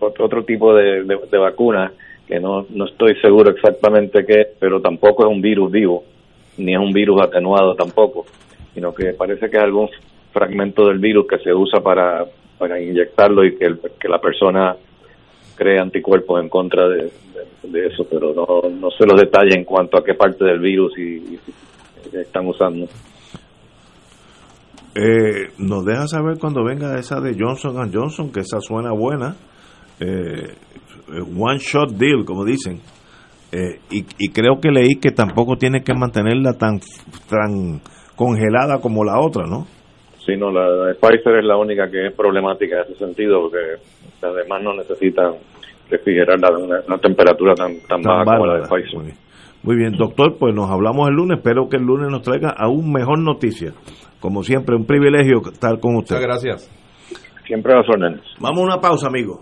otro 0.00 0.44
tipo 0.44 0.74
de, 0.74 1.04
de, 1.04 1.38
vacuna 1.38 1.92
que 2.26 2.40
no, 2.40 2.66
no 2.70 2.86
estoy 2.86 3.14
seguro 3.20 3.50
exactamente 3.50 4.26
qué, 4.26 4.48
pero 4.58 4.80
tampoco 4.80 5.24
es 5.24 5.30
un 5.30 5.40
virus 5.40 5.70
vivo, 5.70 6.04
ni 6.58 6.72
es 6.72 6.78
un 6.78 6.92
virus 6.92 7.22
atenuado 7.22 7.74
tampoco, 7.76 8.26
sino 8.74 8.92
que 8.92 9.12
parece 9.12 9.48
que 9.48 9.56
es 9.56 9.62
algún 9.62 9.88
fragmento 10.32 10.88
del 10.88 10.98
virus 10.98 11.26
que 11.28 11.38
se 11.38 11.52
usa 11.52 11.80
para 11.80 12.24
para 12.60 12.78
inyectarlo 12.78 13.42
y 13.42 13.56
que, 13.56 13.70
la 14.06 14.20
persona 14.20 14.76
cree 15.56 15.80
anticuerpos 15.80 16.42
en 16.42 16.50
contra 16.50 16.86
de, 16.88 17.06
eso, 17.86 18.06
pero 18.08 18.34
no, 18.34 18.68
no 18.68 18.90
sé 18.90 19.06
los 19.06 19.18
detalles 19.18 19.56
en 19.56 19.64
cuanto 19.64 19.96
a 19.96 20.04
qué 20.04 20.12
parte 20.14 20.44
del 20.44 20.60
virus 20.60 20.96
y, 20.98 21.38
están 22.12 22.46
usando. 22.46 22.86
Eh, 24.94 25.52
nos 25.58 25.84
deja 25.84 26.06
saber 26.06 26.38
cuando 26.38 26.64
venga 26.64 26.98
esa 26.98 27.20
de 27.20 27.36
Johnson 27.38 27.90
Johnson, 27.92 28.32
que 28.32 28.40
esa 28.40 28.60
suena 28.60 28.92
buena. 28.92 29.36
Eh, 30.00 30.54
one 31.38 31.58
shot 31.58 31.90
deal, 31.92 32.24
como 32.24 32.44
dicen. 32.44 32.80
Eh, 33.52 33.80
y, 33.90 34.04
y, 34.18 34.28
creo 34.32 34.60
que 34.60 34.70
leí 34.70 34.96
que 34.96 35.12
tampoco 35.12 35.56
tiene 35.56 35.82
que 35.82 35.94
mantenerla 35.94 36.54
tan, 36.54 36.80
tan 37.28 37.80
congelada 38.16 38.80
como 38.80 39.04
la 39.04 39.20
otra, 39.20 39.46
¿no? 39.46 39.66
Sí, 40.30 40.36
no, 40.36 40.50
la, 40.52 40.94
Pfizer 40.94 41.38
es 41.38 41.44
la 41.44 41.56
única 41.56 41.90
que 41.90 42.06
es 42.06 42.14
problemática 42.14 42.76
en 42.76 42.82
ese 42.82 42.94
sentido, 42.94 43.40
porque 43.42 43.58
además 44.22 44.62
no 44.62 44.74
necesitan 44.74 45.34
refrigerar 45.90 46.36
una, 46.38 46.80
una 46.86 46.98
temperatura 46.98 47.54
tan, 47.54 47.80
tan, 47.80 48.00
baja 48.00 48.24
como 48.24 48.46
la 48.46 48.60
de 48.60 48.68
Pfizer. 48.68 49.14
Muy 49.62 49.76
bien, 49.76 49.92
doctor, 49.92 50.36
pues 50.38 50.54
nos 50.54 50.70
hablamos 50.70 51.08
el 51.08 51.16
lunes. 51.16 51.38
Espero 51.38 51.68
que 51.68 51.78
el 51.78 51.82
lunes 51.82 52.10
nos 52.10 52.22
traiga 52.22 52.54
aún 52.56 52.92
mejor 52.92 53.18
noticia. 53.18 53.72
Como 54.20 54.42
siempre, 54.42 54.76
un 54.76 54.86
privilegio 54.86 55.40
estar 55.52 55.80
con 55.80 55.96
usted. 55.96 56.16
Muchas 56.16 56.28
gracias. 56.28 56.70
Siempre 57.46 57.72
a 57.72 57.78
las 57.78 57.88
órdenes. 57.88 58.20
Vamos 58.38 58.60
a 58.60 58.62
una 58.62 58.80
pausa, 58.80 59.08
amigo. 59.08 59.40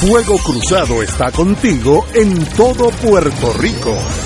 Fuego 0.00 0.36
Cruzado 0.44 1.02
está 1.02 1.30
contigo 1.30 2.04
en 2.14 2.44
todo 2.56 2.90
Puerto 3.00 3.52
Rico. 3.60 4.25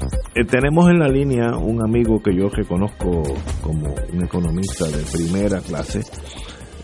eh, 0.33 0.45
tenemos 0.45 0.89
en 0.89 0.99
la 0.99 1.09
línea 1.09 1.57
un 1.57 1.83
amigo 1.83 2.21
que 2.21 2.33
yo 2.33 2.47
reconozco 2.47 3.21
como 3.61 3.93
un 4.13 4.23
economista 4.23 4.85
de 4.85 5.03
primera 5.11 5.59
clase. 5.59 6.01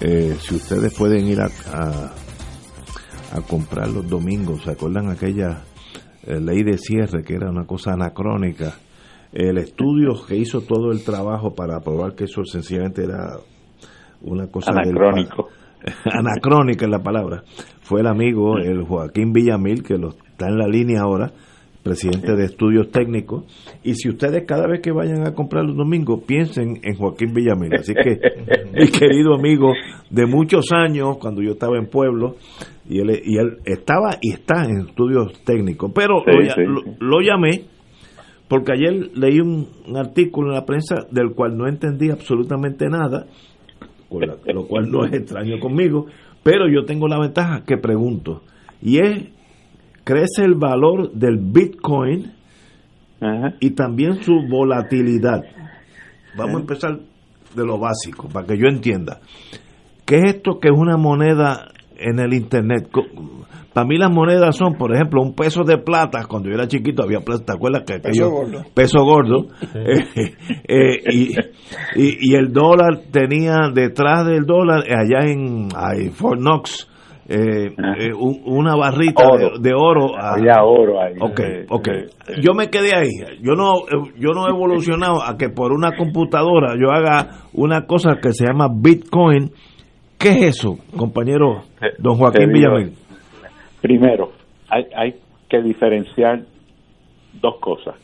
Eh, 0.02 0.36
si 0.40 0.56
ustedes 0.56 0.94
pueden 0.98 1.28
ir 1.28 1.40
a, 1.40 1.48
a, 1.72 3.42
comprar 3.48 3.90
los 3.90 4.08
domingos, 4.08 4.64
¿se 4.64 4.72
acuerdan 4.72 5.10
aquella 5.10 5.64
eh, 6.24 6.40
ley 6.42 6.64
de 6.64 6.78
cierre 6.78 7.24
que 7.24 7.36
era 7.36 7.50
una 7.50 7.66
cosa 7.66 7.94
anacrónica? 7.94 8.76
El 9.32 9.58
estudio 9.58 10.14
que 10.28 10.36
hizo 10.36 10.62
todo 10.62 10.92
el 10.92 11.04
trabajo 11.06 11.56
para 11.56 11.80
probar 11.80 12.16
que 12.16 12.26
eso 12.26 12.44
sencillamente 12.44 13.06
era 13.06 13.38
una 14.22 14.48
cosa 14.48 14.72
anacrónico. 14.72 15.48
anacrónica 16.06 16.86
es 16.86 16.92
la 16.92 17.02
palabra. 17.02 17.44
Fue 17.82 18.02
el 18.02 18.08
amigo, 18.08 18.58
el 18.58 18.84
Joaquín 18.84 19.32
Villamil, 19.32 19.84
que 19.84 19.98
lo, 19.98 20.10
está 20.10 20.50
en 20.50 20.58
la 20.58 20.68
línea 20.68 21.02
ahora 21.02 21.32
presidente 21.88 22.36
de 22.36 22.46
estudios 22.46 22.92
técnicos. 22.92 23.46
Y 23.84 23.96
si 23.96 24.10
ustedes 24.10 24.46
cada 24.46 24.68
vez 24.68 24.82
que 24.82 24.92
vayan 24.92 25.26
a 25.26 25.34
comprar 25.34 25.64
los 25.64 25.76
domingos, 25.76 26.24
piensen 26.26 26.80
en 26.84 26.96
Joaquín 26.96 27.34
Villamil. 27.34 27.74
Así 27.74 27.94
que, 27.94 28.20
mi 28.74 28.88
querido 28.88 29.36
amigo 29.36 29.74
de 30.10 30.26
muchos 30.26 30.72
años, 30.72 31.18
cuando 31.18 31.42
yo 31.42 31.52
estaba 31.52 31.78
en 31.78 31.88
Pueblo, 31.88 32.36
y 32.90 33.00
él, 33.00 33.22
y 33.24 33.38
él 33.38 33.58
estaba 33.66 34.18
y 34.22 34.32
está 34.34 34.66
en 34.66 34.88
estudios 34.88 35.44
técnicos, 35.44 35.92
pero 35.94 36.24
lo, 37.00 37.22
llamé 37.22 37.66
porque 38.48 38.72
ayer 38.72 39.10
leí 39.14 39.40
un, 39.40 39.68
artículo 39.96 40.50
en 40.50 40.56
la 40.56 40.66
prensa 40.66 41.06
del 41.12 41.34
cual 41.34 41.58
no 41.58 41.68
entendí 41.68 42.10
absolutamente 42.10 42.88
nada, 42.88 43.28
lo 44.10 44.68
cual 44.68 44.90
no 44.90 45.06
es 45.06 45.14
extraño 45.14 45.60
conmigo, 45.60 46.06
pero 46.44 46.70
yo 46.70 46.86
tengo 46.86 47.10
la 47.10 47.20
ventaja 47.20 47.64
que 47.66 47.78
pregunto, 47.78 48.42
y 48.82 49.00
es 49.00 49.37
crece 50.08 50.46
el 50.46 50.56
valor 50.56 51.12
del 51.12 51.38
Bitcoin 51.38 52.32
y 53.60 53.72
también 53.72 54.24
su 54.24 54.48
volatilidad. 54.50 55.42
Vamos 56.38 56.56
a 56.56 56.60
empezar 56.62 57.00
de 57.54 57.66
lo 57.66 57.78
básico, 57.78 58.30
para 58.30 58.48
que 58.48 58.58
yo 58.58 58.68
entienda. 58.70 59.20
¿Qué 60.06 60.20
es 60.20 60.36
esto 60.36 60.60
que 60.62 60.70
es 60.70 60.74
una 60.78 60.96
moneda 60.96 61.68
en 61.98 62.20
el 62.20 62.34
Internet? 62.34 62.88
Para 63.74 63.86
mí 63.86 63.98
las 63.98 64.10
monedas 64.10 64.56
son, 64.56 64.76
por 64.76 64.96
ejemplo, 64.96 65.22
un 65.22 65.36
peso 65.36 65.66
de 65.66 65.78
plata. 65.78 66.24
Cuando 66.26 66.48
yo 66.48 66.56
era 66.56 66.70
chiquito 66.70 67.04
había 67.04 67.20
plata, 67.20 67.44
¿te 67.44 67.52
acuerdas? 67.52 67.84
Que, 67.86 68.00
peso 68.00 68.30
gordo. 68.30 68.64
Peso 68.74 69.04
gordo. 69.04 69.48
Eh, 70.70 71.04
eh, 71.10 71.34
y, 71.96 72.32
y, 72.32 72.36
el 72.36 72.52
dólar 72.52 73.02
tenía 73.12 73.70
detrás 73.74 74.26
del 74.26 74.46
dólar, 74.46 74.84
allá 74.84 75.30
en 75.30 75.70
Fort 76.12 76.40
Knox, 76.40 76.88
eh, 77.30 77.76
eh 78.00 78.14
una 78.14 78.76
barrita 78.76 79.24
De, 79.60 79.74
oro. 79.74 80.18
Había 80.18 80.64
oro 80.64 81.02
ahí. 81.02 81.16
Ok, 81.20 81.42
ok. 81.70 81.90
Yo 82.42 82.54
me 82.54 82.70
quedé 82.70 82.96
ahí. 82.96 83.12
Yo 83.42 83.54
no, 83.56 83.74
yo 84.18 84.32
no 84.34 84.48
he 84.48 84.52
evolucionado 84.52 85.22
a 85.24 85.38
que 85.38 85.50
por 85.50 85.74
una 85.74 85.96
computadora 85.96 86.76
yo 86.80 86.92
haga 86.92 87.48
una 87.54 87.86
cosa 87.86 88.20
que 88.22 88.32
se 88.32 88.46
llama 88.46 88.70
Bitcoin. 88.74 89.52
¿Qué 90.18 90.30
es 90.30 90.58
eso, 90.58 90.78
compañero 90.98 91.62
don 92.00 92.16
Joaquín 92.16 92.52
Villamil? 92.52 92.94
Primero, 93.82 94.32
hay, 94.70 94.86
hay 94.96 95.16
que 95.50 95.62
diferenciar 95.62 96.44
dos 97.40 97.58
cosas. 97.60 97.96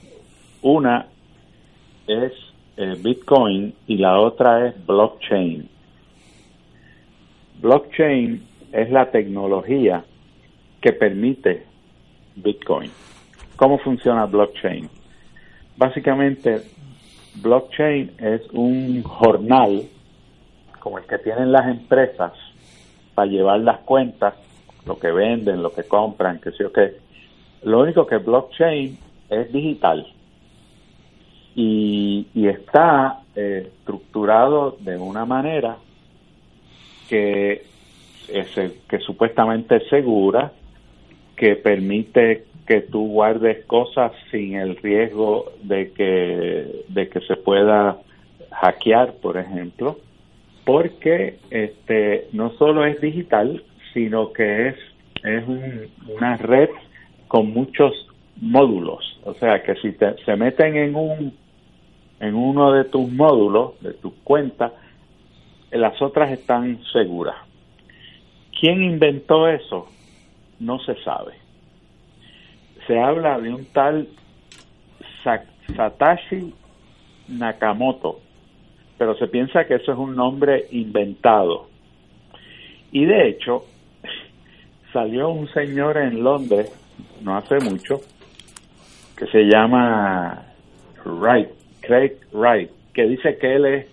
Una 0.62 1.08
es 2.08 2.34
eh, 2.78 2.94
Bitcoin 3.04 3.74
y 3.88 3.98
la 3.98 4.20
otra 4.20 4.68
es 4.68 4.86
blockchain. 4.86 5.70
Blockchain 7.62 8.53
es 8.74 8.90
la 8.90 9.12
tecnología 9.12 10.04
que 10.82 10.92
permite 10.92 11.64
Bitcoin. 12.36 12.92
¿Cómo 13.56 13.78
funciona 13.78 14.26
blockchain? 14.26 14.90
Básicamente, 15.78 16.64
blockchain 17.36 18.14
es 18.18 18.42
un 18.52 19.04
jornal 19.04 19.84
como 20.80 20.98
el 20.98 21.06
que 21.06 21.20
tienen 21.20 21.52
las 21.52 21.68
empresas 21.68 22.34
para 23.16 23.30
llevar 23.30 23.60
las 23.60 23.80
cuentas, 23.80 24.34
lo 24.86 25.00
que 25.00 25.12
venden, 25.12 25.62
lo 25.62 25.72
que 25.72 25.84
compran, 25.84 26.40
que 26.40 26.52
sé 26.52 26.64
yo 26.64 26.74
qué. 26.74 26.98
Lo 27.64 27.82
único 27.82 28.06
que 28.06 28.18
blockchain 28.18 28.98
es 29.30 29.54
digital 29.54 30.06
y, 31.56 32.28
está 32.36 33.22
eh, 33.36 33.70
estructurado 33.78 34.78
de 34.80 34.98
una 34.98 35.26
manera 35.26 35.78
que 37.08 37.73
es 38.30 38.48
que 38.88 39.00
supuestamente 39.00 39.78
es 39.78 39.88
segura, 39.90 40.52
que 41.36 41.56
permite 41.56 42.46
que 42.66 42.82
tú 42.82 43.08
guardes 43.08 43.66
cosas 43.66 44.12
sin 44.32 44.56
el 44.56 44.78
riesgo 44.78 45.52
de 45.64 45.92
que, 45.92 46.86
de 46.88 47.10
que 47.10 47.20
se 47.22 47.36
pueda 47.36 47.98
hackear, 48.52 49.14
por 49.16 49.38
ejemplo, 49.38 49.98
porque 50.64 51.40
este 51.50 52.28
no 52.32 52.52
solo 52.52 52.86
es 52.86 53.02
digital, 53.02 53.64
sino 53.94 54.32
que 54.32 54.70
es, 54.70 54.76
es 55.24 55.44
una 56.08 56.38
red 56.38 56.70
con 57.28 57.54
muchos 57.54 58.08
módulos. 58.40 59.20
O 59.24 59.34
sea, 59.34 59.62
que 59.64 59.76
si 59.76 59.92
te, 59.92 60.16
se 60.24 60.36
meten 60.36 60.78
en 60.78 60.96
un 60.96 61.34
en 62.20 62.36
uno 62.36 62.72
de 62.72 62.86
tus 62.86 63.12
módulos, 63.12 63.80
de 63.82 63.94
tus 63.94 64.14
cuentas, 64.24 64.72
las 65.72 66.02
otras 66.02 66.32
están 66.32 66.80
seguras. 66.94 67.36
¿Quién 68.64 68.82
inventó 68.82 69.50
eso? 69.50 69.90
No 70.62 70.80
se 70.80 70.96
sabe. 71.04 71.34
Se 72.88 72.98
habla 72.98 73.38
de 73.38 73.54
un 73.54 73.66
tal 73.66 74.08
Satoshi 75.76 76.54
Nakamoto, 77.28 78.22
pero 78.98 79.18
se 79.18 79.28
piensa 79.28 79.66
que 79.66 79.76
eso 79.76 79.92
es 79.92 79.98
un 79.98 80.16
nombre 80.16 80.68
inventado. 80.72 81.68
Y 82.94 83.04
de 83.04 83.28
hecho, 83.28 83.66
salió 84.94 85.28
un 85.28 85.50
señor 85.50 85.98
en 85.98 86.24
Londres, 86.24 86.72
no 87.22 87.36
hace 87.36 87.60
mucho, 87.60 88.00
que 89.18 89.26
se 89.28 89.44
llama 89.44 90.42
Wright, 91.04 91.50
Craig 91.82 92.14
Wright, 92.32 92.72
que 92.94 93.08
dice 93.08 93.38
que 93.38 93.56
él 93.56 93.66
es 93.66 93.88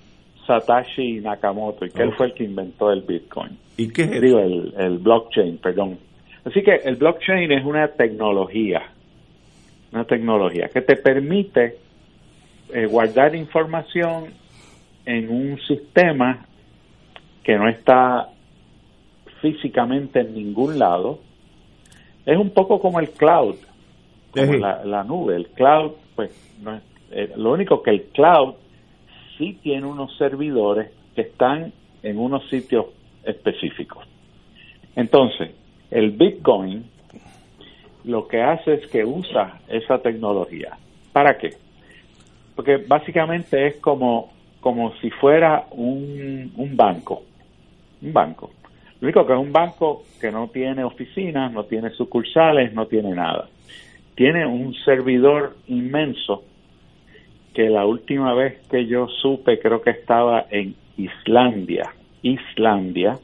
Satoshi 0.46 1.20
Nakamoto 1.20 1.84
y 1.84 1.90
que 1.90 2.02
él 2.02 2.12
fue 2.12 2.26
el 2.26 2.34
que 2.34 2.44
inventó 2.44 2.90
el 2.90 3.02
Bitcoin. 3.02 3.58
¿Y 3.76 3.88
qué 3.92 4.02
es 4.02 4.20
Digo, 4.20 4.38
el, 4.38 4.74
el 4.76 4.98
blockchain, 4.98 5.58
perdón. 5.58 5.98
Así 6.44 6.62
que 6.62 6.74
el 6.84 6.96
blockchain 6.96 7.52
es 7.52 7.64
una 7.64 7.88
tecnología, 7.88 8.82
una 9.92 10.04
tecnología 10.04 10.68
que 10.68 10.80
te 10.80 10.96
permite 10.96 11.76
eh, 12.72 12.86
guardar 12.86 13.34
información 13.34 14.32
en 15.04 15.30
un 15.30 15.58
sistema 15.60 16.46
que 17.42 17.56
no 17.56 17.68
está 17.68 18.28
físicamente 19.40 20.20
en 20.20 20.34
ningún 20.34 20.78
lado. 20.78 21.20
Es 22.24 22.36
un 22.36 22.50
poco 22.50 22.80
como 22.80 23.00
el 23.00 23.10
cloud, 23.10 23.56
como 24.30 24.52
la, 24.54 24.84
la, 24.84 25.04
nube. 25.04 25.36
El 25.36 25.48
cloud, 25.48 25.92
pues, 26.14 26.30
no 26.62 26.76
es, 26.76 26.82
eh, 27.10 27.32
lo 27.36 27.52
único 27.52 27.82
que 27.82 27.90
el 27.90 28.02
cloud 28.12 28.54
sí 29.40 29.58
tiene 29.62 29.86
unos 29.86 30.14
servidores 30.18 30.90
que 31.14 31.22
están 31.22 31.72
en 32.02 32.18
unos 32.18 32.46
sitios 32.50 32.86
específicos. 33.24 34.06
Entonces, 34.94 35.52
el 35.90 36.10
Bitcoin 36.10 36.84
lo 38.04 38.28
que 38.28 38.42
hace 38.42 38.74
es 38.74 38.86
que 38.88 39.04
usa 39.04 39.60
esa 39.68 39.98
tecnología. 39.98 40.76
¿Para 41.12 41.38
qué? 41.38 41.54
Porque 42.54 42.76
básicamente 42.76 43.66
es 43.66 43.76
como, 43.76 44.30
como 44.60 44.94
si 44.96 45.10
fuera 45.10 45.66
un, 45.70 46.52
un 46.56 46.76
banco. 46.76 47.22
Un 48.02 48.12
banco. 48.12 48.50
Lo 49.00 49.06
único 49.06 49.26
que 49.26 49.32
es 49.32 49.38
un 49.38 49.52
banco 49.52 50.04
que 50.20 50.30
no 50.30 50.48
tiene 50.48 50.84
oficinas, 50.84 51.50
no 51.50 51.64
tiene 51.64 51.90
sucursales, 51.90 52.74
no 52.74 52.86
tiene 52.86 53.10
nada. 53.10 53.48
Tiene 54.14 54.46
un 54.46 54.74
servidor 54.84 55.56
inmenso 55.66 56.44
que 57.54 57.68
la 57.68 57.84
última 57.84 58.34
vez 58.34 58.60
que 58.70 58.86
yo 58.86 59.08
supe 59.08 59.58
creo 59.58 59.82
que 59.82 59.90
estaba 59.90 60.46
en 60.50 60.74
Islandia, 60.96 61.92
Islandia, 62.22 63.18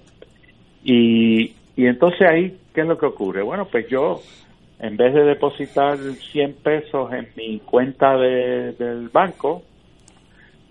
y, 0.85 1.55
y 1.77 1.87
entonces 1.87 2.23
ahí, 2.29 2.59
¿qué 2.75 2.83
es 2.83 2.87
lo 2.87 2.99
que 2.99 3.07
ocurre? 3.07 3.43
Bueno, 3.43 3.67
pues 3.67 3.89
yo, 3.89 4.21
en 4.79 4.97
vez 4.97 5.15
de 5.15 5.25
depositar 5.25 5.99
100 5.99 6.55
pesos 6.55 7.12
en 7.12 7.29
mi 7.37 7.59
cuenta 7.61 8.17
de, 8.17 8.73
del 8.73 9.09
banco, 9.09 9.62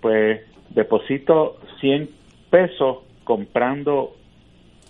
pues 0.02 0.42
deposito 0.70 1.58
100 1.80 2.10
pesos 2.50 2.98
comprando 3.24 4.16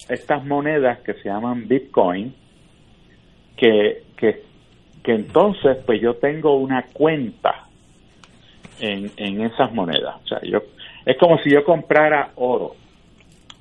estas 0.09 0.45
monedas 0.45 0.99
que 0.99 1.13
se 1.13 1.29
llaman 1.29 1.67
Bitcoin, 1.67 2.33
que, 3.57 4.03
que, 4.17 4.43
que 5.03 5.11
entonces 5.13 5.77
pues 5.85 6.01
yo 6.01 6.15
tengo 6.15 6.55
una 6.57 6.83
cuenta 6.93 7.64
en, 8.79 9.11
en 9.17 9.41
esas 9.41 9.73
monedas. 9.73 10.15
O 10.23 10.27
sea, 10.27 10.41
yo 10.41 10.61
es 11.05 11.17
como 11.17 11.37
si 11.39 11.51
yo 11.51 11.63
comprara 11.63 12.31
oro. 12.35 12.75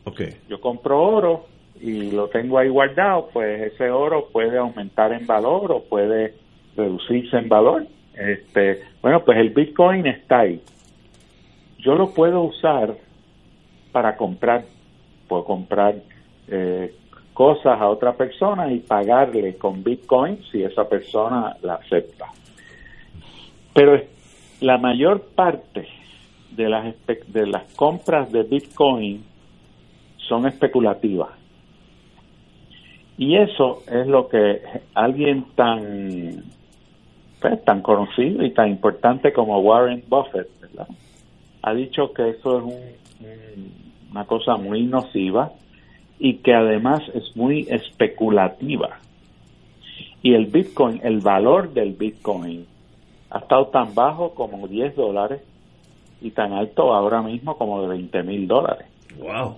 Okay. 0.04 0.36
Yo 0.48 0.60
compro 0.60 1.02
oro 1.02 1.46
y 1.80 2.10
lo 2.10 2.28
tengo 2.28 2.58
ahí 2.58 2.68
guardado, 2.68 3.28
pues 3.32 3.72
ese 3.72 3.90
oro 3.90 4.28
puede 4.32 4.58
aumentar 4.58 5.12
en 5.12 5.26
valor 5.26 5.72
o 5.72 5.82
puede 5.82 6.34
reducirse 6.76 7.36
en 7.36 7.48
valor. 7.48 7.86
Este, 8.14 8.82
bueno, 9.02 9.24
pues 9.24 9.38
el 9.38 9.50
Bitcoin 9.50 10.06
está 10.06 10.40
ahí. 10.40 10.62
Yo 11.78 11.94
lo 11.94 12.10
puedo 12.10 12.42
usar 12.42 12.94
para 13.92 14.16
comprar, 14.16 14.64
puedo 15.28 15.44
comprar 15.44 15.96
eh, 16.48 16.94
cosas 17.34 17.80
a 17.80 17.88
otra 17.88 18.12
persona 18.12 18.72
y 18.72 18.78
pagarle 18.78 19.56
con 19.56 19.82
Bitcoin 19.82 20.42
si 20.50 20.62
esa 20.62 20.88
persona 20.88 21.56
la 21.62 21.74
acepta. 21.74 22.26
Pero 23.74 24.00
la 24.64 24.78
mayor 24.78 25.20
parte 25.34 25.86
de 26.52 26.68
las, 26.68 26.94
de 27.28 27.46
las 27.46 27.72
compras 27.74 28.32
de 28.32 28.44
Bitcoin 28.44 29.22
son 30.16 30.46
especulativas. 30.46 31.30
Y 33.18 33.36
eso 33.36 33.82
es 33.86 34.06
lo 34.06 34.28
que 34.28 34.60
alguien 34.94 35.44
tan 35.54 36.44
pues, 37.40 37.62
tan 37.64 37.82
conocido 37.82 38.42
y 38.42 38.52
tan 38.52 38.70
importante 38.70 39.32
como 39.32 39.60
Warren 39.60 40.02
Buffett 40.08 40.48
ha 41.62 41.74
dicho 41.74 42.12
que 42.12 42.30
eso 42.30 42.58
es 42.58 42.64
una 44.10 44.24
cosa 44.26 44.56
muy 44.56 44.84
nociva 44.84 45.52
y 46.18 46.38
que 46.38 46.54
además 46.54 47.02
es 47.14 47.36
muy 47.36 47.66
especulativa. 47.70 48.98
Y 50.22 50.34
el 50.34 50.46
Bitcoin, 50.46 51.00
el 51.02 51.20
valor 51.20 51.72
del 51.72 51.92
Bitcoin 51.92 52.66
ha 53.34 53.38
estado 53.38 53.66
tan 53.66 53.94
bajo 53.96 54.32
como 54.32 54.68
10 54.68 54.94
dólares 54.94 55.42
y 56.20 56.30
tan 56.30 56.52
alto 56.52 56.94
ahora 56.94 57.20
mismo 57.20 57.58
como 57.58 57.82
de 57.82 57.88
20 57.88 58.22
mil 58.22 58.46
dólares. 58.46 58.86
Wow. 59.18 59.56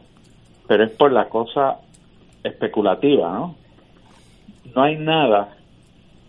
Pero 0.67 0.85
es 0.85 0.91
por 0.93 1.13
la 1.13 1.29
cosa 1.29 1.81
especulativa, 2.43 3.31
¿no? 3.33 3.55
No 4.75 4.83
hay 4.83 4.97
nada 4.97 5.57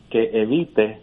que 0.10 0.42
evite 0.42 1.00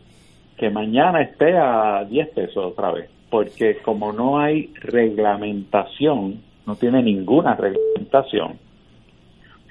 que 0.58 0.68
mañana 0.68 1.22
esté 1.22 1.56
a 1.56 2.04
10 2.04 2.28
pesos 2.28 2.58
otra 2.58 2.92
vez, 2.92 3.08
porque 3.30 3.78
como 3.78 4.12
no 4.12 4.38
hay 4.38 4.70
reglamentación, 4.74 6.42
no 6.66 6.76
tiene 6.76 7.02
ninguna 7.02 7.54
reglamentación, 7.54 8.58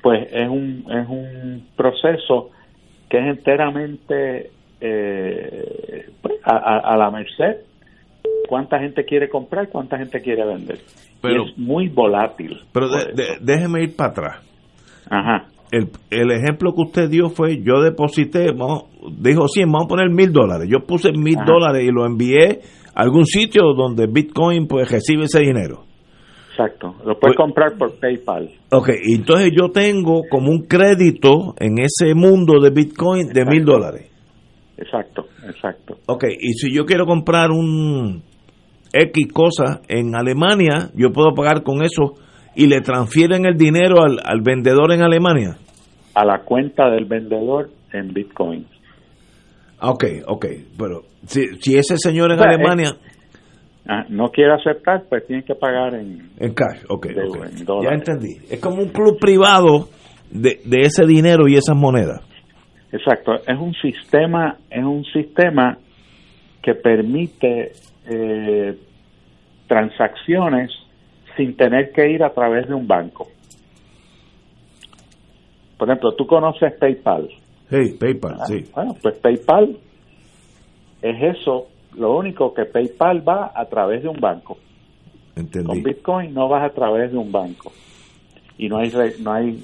pues 0.01 0.27
es 0.33 0.49
un, 0.49 0.85
es 0.89 1.07
un 1.07 1.67
proceso 1.75 2.49
que 3.09 3.19
es 3.19 3.25
enteramente 3.25 4.51
eh, 4.85 6.09
pues, 6.21 6.35
a, 6.43 6.97
la 6.97 7.09
merced 7.09 7.61
cuánta 8.49 8.79
gente 8.79 9.05
quiere 9.05 9.29
comprar, 9.29 9.69
cuánta 9.69 9.97
gente 9.97 10.21
quiere 10.21 10.45
vender. 10.45 10.79
Pero, 11.21 11.45
es 11.45 11.57
muy 11.57 11.87
volátil. 11.87 12.59
Pero 12.73 12.87
déjeme 13.41 13.83
ir 13.83 13.95
para 13.95 14.09
atrás. 14.09 14.35
Ajá. 15.09 15.45
El, 15.71 15.89
el, 16.11 16.31
ejemplo 16.31 16.73
que 16.75 16.81
usted 16.81 17.09
dio 17.09 17.29
fue, 17.29 17.63
yo 17.63 17.81
deposité, 17.81 18.47
dijo 19.17 19.47
100, 19.47 19.71
vamos 19.71 19.85
a 19.85 19.87
poner 19.87 20.09
mil 20.09 20.31
dólares. 20.31 20.67
Yo 20.69 20.85
puse 20.85 21.11
mil 21.13 21.37
dólares 21.45 21.83
y 21.83 21.91
lo 21.91 22.05
envié 22.05 22.59
a 22.93 23.01
algún 23.01 23.25
sitio 23.25 23.73
donde 23.73 24.05
Bitcoin 24.07 24.67
pues 24.67 24.91
recibe 24.91 25.23
ese 25.23 25.39
dinero. 25.39 25.85
Exacto, 26.51 26.89
lo 26.99 27.17
puedes 27.17 27.35
pues 27.35 27.37
comprar 27.37 27.77
por 27.77 27.99
PayPal. 27.99 28.51
Ok, 28.71 28.89
entonces 29.15 29.51
yo 29.57 29.69
tengo 29.71 30.21
como 30.29 30.51
un 30.51 30.67
crédito 30.67 31.55
en 31.57 31.79
ese 31.79 32.13
mundo 32.13 32.59
de 32.61 32.69
Bitcoin 32.69 33.29
de 33.29 33.45
mil 33.45 33.65
dólares. 33.65 34.12
Exacto, 34.77 35.27
exacto. 35.47 35.97
Ok, 36.07 36.25
y 36.39 36.53
si 36.53 36.73
yo 36.73 36.85
quiero 36.85 37.05
comprar 37.05 37.51
un 37.51 38.23
X 38.91 39.27
cosa 39.31 39.81
en 39.87 40.15
Alemania, 40.15 40.89
yo 40.95 41.11
puedo 41.11 41.33
pagar 41.33 41.63
con 41.63 41.83
eso 41.83 42.15
y 42.55 42.67
le 42.67 42.81
transfieren 42.81 43.45
el 43.45 43.57
dinero 43.57 44.03
al, 44.03 44.19
al 44.23 44.41
vendedor 44.41 44.91
en 44.91 45.01
Alemania. 45.01 45.57
A 46.15 46.25
la 46.25 46.41
cuenta 46.41 46.89
del 46.89 47.05
vendedor 47.05 47.69
en 47.91 48.13
Bitcoin. 48.13 48.67
Ok, 49.81 50.05
ok, 50.27 50.45
pero 50.77 51.01
si, 51.25 51.47
si 51.59 51.77
ese 51.77 51.97
señor 51.97 52.31
en 52.31 52.39
Alemania... 52.39 52.95
Ah, 53.85 54.05
no 54.07 54.29
quiere 54.29 54.53
aceptar, 54.53 55.03
pues 55.09 55.27
tiene 55.27 55.43
que 55.43 55.55
pagar 55.55 55.93
en, 55.95 56.29
en 56.39 56.53
cash. 56.53 56.85
Okay, 56.87 57.13
ya 57.13 57.89
entendí. 57.89 58.37
Es 58.49 58.61
como 58.61 58.81
un 58.81 58.89
club 58.89 59.19
privado 59.19 59.89
de, 60.31 60.61
de 60.63 60.79
ese 60.81 61.05
dinero 61.05 61.49
y 61.49 61.55
esas 61.55 61.75
monedas. 61.75 62.21
Exacto, 62.93 63.33
es 63.33 63.57
un 63.57 63.73
sistema, 63.73 64.55
es 64.69 64.83
un 64.83 65.03
sistema 65.05 65.79
que 66.61 66.75
permite 66.75 67.73
eh, 68.05 68.77
transacciones 69.67 70.71
sin 71.35 71.57
tener 71.57 71.91
que 71.91 72.11
ir 72.11 72.23
a 72.23 72.29
través 72.31 72.67
de 72.67 72.75
un 72.75 72.87
banco. 72.87 73.27
Por 75.79 75.89
ejemplo, 75.89 76.13
tú 76.13 76.27
conoces 76.27 76.71
PayPal. 76.73 77.29
Sí, 77.67 77.97
PayPal, 77.99 78.37
Ah, 78.39 78.45
sí. 78.45 78.63
Bueno, 78.75 78.95
pues 79.01 79.17
PayPal 79.17 79.75
es 81.01 81.37
eso. 81.37 81.69
Lo 81.97 82.15
único 82.15 82.53
que 82.53 82.65
PayPal 82.65 83.27
va 83.27 83.53
a 83.55 83.65
través 83.65 84.03
de 84.03 84.09
un 84.09 84.19
banco. 84.19 84.59
Con 85.33 85.45
Entendí. 85.45 85.81
Bitcoin 85.81 86.31
no 86.31 86.47
vas 86.47 86.63
a 86.63 86.73
través 86.75 87.11
de 87.11 87.17
un 87.17 87.31
banco. 87.31 87.71
Y 88.55 88.69
no 88.69 88.77
hay 88.77 88.91
no 89.19 89.33
hay 89.33 89.63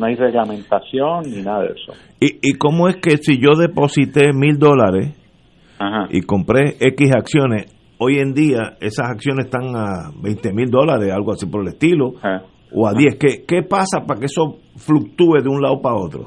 no 0.00 0.06
hay 0.06 0.14
reglamentación 0.14 1.30
ni 1.30 1.42
nada 1.42 1.64
de 1.64 1.74
eso. 1.74 1.92
¿Y, 2.18 2.50
¿Y 2.50 2.54
cómo 2.54 2.88
es 2.88 2.96
que 2.96 3.18
si 3.18 3.38
yo 3.38 3.50
deposité 3.54 4.32
mil 4.32 4.58
dólares 4.58 5.14
y 6.10 6.22
compré 6.22 6.76
X 6.80 7.14
acciones, 7.14 7.66
hoy 7.98 8.18
en 8.18 8.32
día 8.32 8.76
esas 8.80 9.10
acciones 9.10 9.46
están 9.46 9.76
a 9.76 10.10
20 10.22 10.52
mil 10.54 10.70
dólares, 10.70 11.12
algo 11.12 11.32
así 11.32 11.46
por 11.46 11.62
el 11.62 11.68
estilo, 11.68 12.14
Ajá. 12.18 12.42
o 12.72 12.88
a 12.88 12.94
10? 12.94 13.18
¿Qué, 13.18 13.44
¿Qué 13.46 13.62
pasa 13.62 14.06
para 14.06 14.18
que 14.20 14.26
eso 14.26 14.56
fluctúe 14.76 15.42
de 15.42 15.48
un 15.50 15.60
lado 15.60 15.80
para 15.82 15.96
otro? 15.96 16.26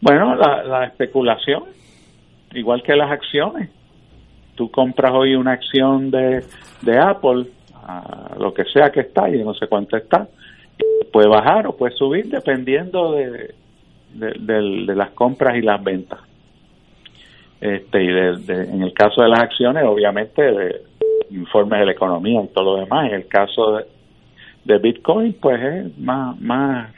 Bueno, 0.00 0.34
la, 0.34 0.64
la 0.64 0.86
especulación, 0.86 1.64
igual 2.54 2.82
que 2.82 2.96
las 2.96 3.10
acciones. 3.10 3.70
Tú 4.54 4.70
compras 4.70 5.12
hoy 5.14 5.34
una 5.34 5.52
acción 5.52 6.10
de, 6.10 6.42
de 6.82 6.98
Apple, 6.98 7.50
a 7.74 8.34
lo 8.38 8.52
que 8.54 8.64
sea 8.64 8.90
que 8.90 9.00
está, 9.00 9.28
yo 9.28 9.44
no 9.44 9.54
sé 9.54 9.66
cuánto 9.66 9.96
está, 9.96 10.28
puede 11.12 11.28
bajar 11.28 11.66
o 11.66 11.76
puede 11.76 11.94
subir 11.96 12.26
dependiendo 12.28 13.12
de, 13.12 13.54
de, 14.14 14.94
las 14.94 15.10
compras 15.10 15.56
y 15.56 15.62
las 15.62 15.82
ventas. 15.82 16.20
Este, 17.60 18.02
y 18.02 18.06
de- 18.06 18.64
en 18.72 18.82
el 18.82 18.92
caso 18.94 19.22
de 19.22 19.28
las 19.28 19.40
acciones, 19.40 19.84
obviamente, 19.86 20.42
de 20.42 20.82
informes 21.30 21.80
de 21.80 21.86
la 21.86 21.92
economía 21.92 22.42
y 22.42 22.48
todo 22.48 22.76
lo 22.76 22.80
demás. 22.84 23.08
En 23.08 23.14
el 23.16 23.26
caso 23.28 23.76
de, 23.76 23.84
de 24.64 24.78
Bitcoin, 24.78 25.34
pues 25.40 25.60
es 25.62 25.98
más, 25.98 26.40
más 26.40 26.92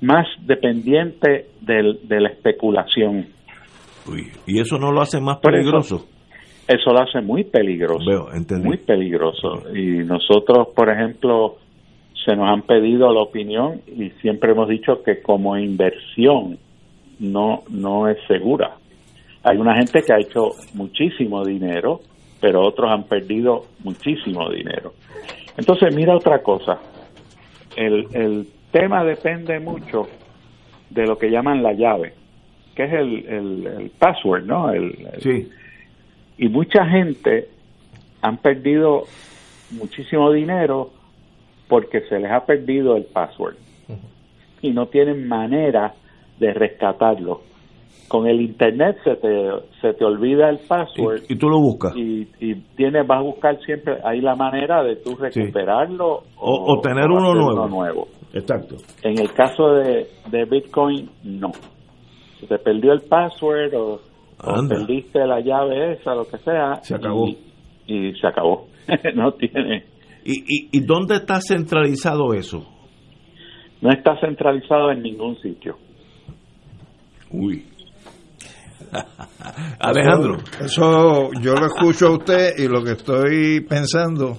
más 0.00 0.26
dependiente 0.44 1.46
del, 1.62 2.00
de 2.06 2.20
la 2.20 2.28
especulación. 2.28 3.26
Uy, 4.06 4.26
¿Y 4.46 4.60
eso 4.60 4.76
no 4.78 4.92
lo 4.92 5.00
hace 5.00 5.18
más 5.20 5.38
eso- 5.38 5.50
peligroso? 5.50 6.06
Eso 6.66 6.92
lo 6.92 7.00
hace 7.02 7.20
muy 7.20 7.44
peligroso. 7.44 8.04
Veo, 8.06 8.32
entendí. 8.34 8.66
Muy 8.66 8.78
peligroso. 8.78 9.62
Y 9.74 9.98
nosotros, 9.98 10.68
por 10.74 10.90
ejemplo, 10.90 11.56
se 12.24 12.34
nos 12.36 12.48
han 12.48 12.62
pedido 12.62 13.12
la 13.12 13.20
opinión 13.20 13.80
y 13.86 14.10
siempre 14.20 14.52
hemos 14.52 14.68
dicho 14.68 15.02
que 15.02 15.20
como 15.20 15.56
inversión 15.56 16.58
no, 17.18 17.62
no 17.68 18.08
es 18.08 18.18
segura. 18.26 18.76
Hay 19.42 19.58
una 19.58 19.76
gente 19.76 20.02
que 20.02 20.12
ha 20.12 20.18
hecho 20.18 20.52
muchísimo 20.74 21.44
dinero, 21.44 22.00
pero 22.40 22.62
otros 22.62 22.90
han 22.90 23.04
perdido 23.04 23.66
muchísimo 23.82 24.48
dinero. 24.50 24.94
Entonces, 25.56 25.94
mira 25.94 26.16
otra 26.16 26.42
cosa. 26.42 26.78
El, 27.76 28.06
el 28.14 28.48
tema 28.72 29.04
depende 29.04 29.58
mucho 29.60 30.08
de 30.90 31.06
lo 31.06 31.18
que 31.18 31.30
llaman 31.30 31.62
la 31.62 31.72
llave, 31.72 32.14
que 32.74 32.84
es 32.84 32.92
el, 32.92 33.26
el, 33.26 33.66
el 33.66 33.90
password, 33.90 34.44
¿no? 34.44 34.70
El, 34.70 34.84
el- 35.12 35.20
Sí. 35.20 35.48
y 36.38 36.48
mucha 36.48 36.86
gente 36.86 37.48
han 38.22 38.38
perdido 38.38 39.04
muchísimo 39.72 40.32
dinero 40.32 40.90
porque 41.68 42.00
se 42.08 42.18
les 42.18 42.30
ha 42.30 42.44
perdido 42.44 42.96
el 42.96 43.04
password 43.04 43.56
y 44.62 44.70
no 44.70 44.86
tienen 44.86 45.28
manera 45.28 45.94
de 46.38 46.52
rescatarlo. 46.52 47.42
Con 48.08 48.26
el 48.26 48.40
internet 48.40 48.96
se 49.02 49.16
te, 49.16 49.48
se 49.80 49.94
te 49.94 50.04
olvida 50.04 50.48
el 50.50 50.58
password 50.58 51.22
Y, 51.28 51.32
y 51.32 51.36
tú 51.36 51.48
lo 51.48 51.58
buscas. 51.58 51.96
y, 51.96 52.28
y 52.38 52.54
tienes, 52.76 53.06
vas 53.06 53.18
a 53.18 53.22
buscar 53.22 53.58
siempre 53.64 53.96
ahí 54.04 54.20
la 54.20 54.34
manera 54.36 54.82
de 54.82 54.96
tú 54.96 55.16
recuperarlo 55.16 56.22
O- 56.38 56.72
o 56.74 56.80
tener 56.80 57.06
uno 57.10 57.34
nuevo. 57.34 57.66
nuevo. 57.68 58.08
Exacto. 58.34 58.76
En 59.02 59.18
el 59.18 59.32
caso 59.32 59.74
de, 59.74 60.06
de 60.30 60.44
Bitcoin, 60.44 61.08
no. 61.24 61.52
Se 62.40 62.46
te 62.46 62.58
perdió 62.58 62.92
el 62.92 63.00
password 63.02 63.74
o, 63.74 64.00
perdiste 64.68 65.24
la 65.26 65.40
llave 65.40 65.92
esa, 65.94 66.14
lo 66.14 66.26
que 66.26 66.36
sea. 66.38 66.76
Se 66.82 66.94
acabó. 66.96 67.26
Y, 67.26 67.38
y 67.86 68.12
se 68.14 68.26
acabó. 68.26 68.66
no 69.14 69.32
tiene, 69.32 69.84
¿Y, 70.24 70.40
y, 70.40 70.68
¿Y 70.72 70.80
dónde 70.80 71.16
está 71.16 71.40
centralizado 71.40 72.32
eso? 72.34 72.74
no 73.84 73.90
está 73.90 74.18
centralizado 74.18 74.90
en 74.92 75.02
ningún 75.02 75.36
sitio. 75.42 75.76
Uy. 77.30 77.66
Alejandro. 79.78 80.38
Eso 80.58 81.30
yo 81.42 81.54
lo 81.54 81.66
escucho 81.66 82.06
a 82.06 82.12
usted 82.12 82.54
y 82.56 82.66
lo 82.66 82.82
que 82.82 82.92
estoy 82.92 83.60
pensando 83.60 84.38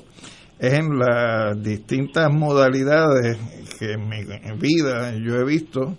es 0.57 0.73
en 0.73 0.97
las 0.97 1.61
distintas 1.61 2.33
modalidades 2.33 3.37
que 3.77 3.91
en 3.93 4.09
mi 4.09 4.23
vida 4.57 5.13
yo 5.23 5.35
he 5.35 5.45
visto 5.45 5.95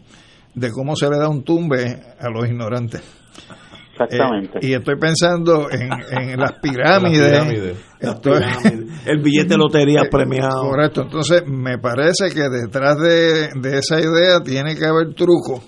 de 0.52 0.72
cómo 0.72 0.96
se 0.96 1.08
le 1.08 1.16
da 1.16 1.28
un 1.28 1.44
tumbe 1.44 2.02
a 2.18 2.28
los 2.28 2.48
ignorantes. 2.48 3.02
Exactamente. 3.98 4.58
Eh, 4.58 4.68
y 4.68 4.74
estoy 4.74 4.96
pensando 4.98 5.68
en, 5.70 5.88
en 6.32 6.38
las 6.40 6.52
pirámides. 6.62 7.32
Las 7.32 7.46
pirámides. 7.46 7.76
Estoy- 8.00 8.88
El 9.06 9.22
billete 9.22 9.48
de 9.50 9.56
lotería 9.58 10.02
Eh, 10.02 10.08
premiado. 10.10 10.62
Correcto, 10.70 11.02
entonces 11.02 11.42
me 11.46 11.78
parece 11.78 12.30
que 12.30 12.48
detrás 12.48 12.98
de, 12.98 13.48
de 13.60 13.78
esa 13.78 13.98
idea 14.00 14.40
tiene 14.44 14.76
que 14.76 14.86
haber 14.86 15.14
truco 15.14 15.62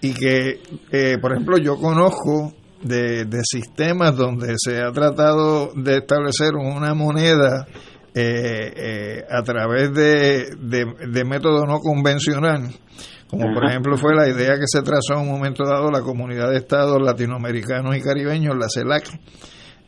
y 0.00 0.12
que, 0.14 0.60
eh, 0.92 1.18
por 1.20 1.32
ejemplo, 1.32 1.58
yo 1.58 1.76
conozco 1.76 2.52
de, 2.82 3.24
de 3.24 3.40
sistemas 3.42 4.16
donde 4.16 4.54
se 4.58 4.80
ha 4.80 4.92
tratado 4.92 5.72
de 5.74 5.96
establecer 5.98 6.54
una 6.54 6.94
moneda 6.94 7.66
eh, 8.14 8.72
eh, 8.76 9.24
a 9.30 9.42
través 9.42 9.92
de, 9.92 10.46
de, 10.58 10.84
de 11.10 11.24
método 11.24 11.64
no 11.66 11.80
convencional, 11.80 12.68
como 13.28 13.52
por 13.54 13.64
ejemplo 13.68 13.96
fue 13.96 14.14
la 14.14 14.28
idea 14.28 14.54
que 14.54 14.66
se 14.66 14.82
trazó 14.82 15.14
en 15.14 15.20
un 15.20 15.28
momento 15.30 15.64
dado 15.64 15.90
la 15.90 16.00
comunidad 16.00 16.50
de 16.50 16.58
estados 16.58 17.00
latinoamericanos 17.02 17.96
y 17.96 18.00
caribeños, 18.00 18.56
la 18.56 18.66
CELAC, 18.72 19.04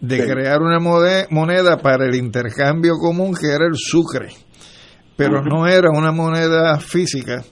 de 0.01 0.16
Sí. 0.16 0.22
crear 0.31 0.61
una 0.61 0.79
moneda 0.81 1.77
para 1.79 2.05
el 2.07 2.14
intercambio 2.14 2.94
común 2.94 3.35
que 3.35 3.48
era 3.48 3.66
el 3.66 3.74
sucre, 3.77 4.29
pero 5.16 5.42
no 5.42 5.66
era 5.66 5.90
una 5.90 6.12
moneda 6.12 6.79
física, 6.79 7.42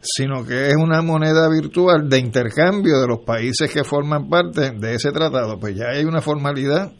sino 0.00 0.44
que 0.44 0.68
es 0.68 0.76
una 0.76 1.00
moneda 1.00 1.48
virtual 1.48 2.08
de 2.10 2.18
intercambio 2.18 3.00
de 3.00 3.06
los 3.08 3.20
países 3.24 3.70
que 3.72 3.84
forman 3.84 4.28
parte 4.28 4.72
de 4.72 4.94
ese 4.94 5.10
tratado. 5.12 5.58
Pues 5.58 5.74
ya 5.76 5.86
hay 5.94 6.04
una 6.04 6.20
formalidad, 6.20 6.92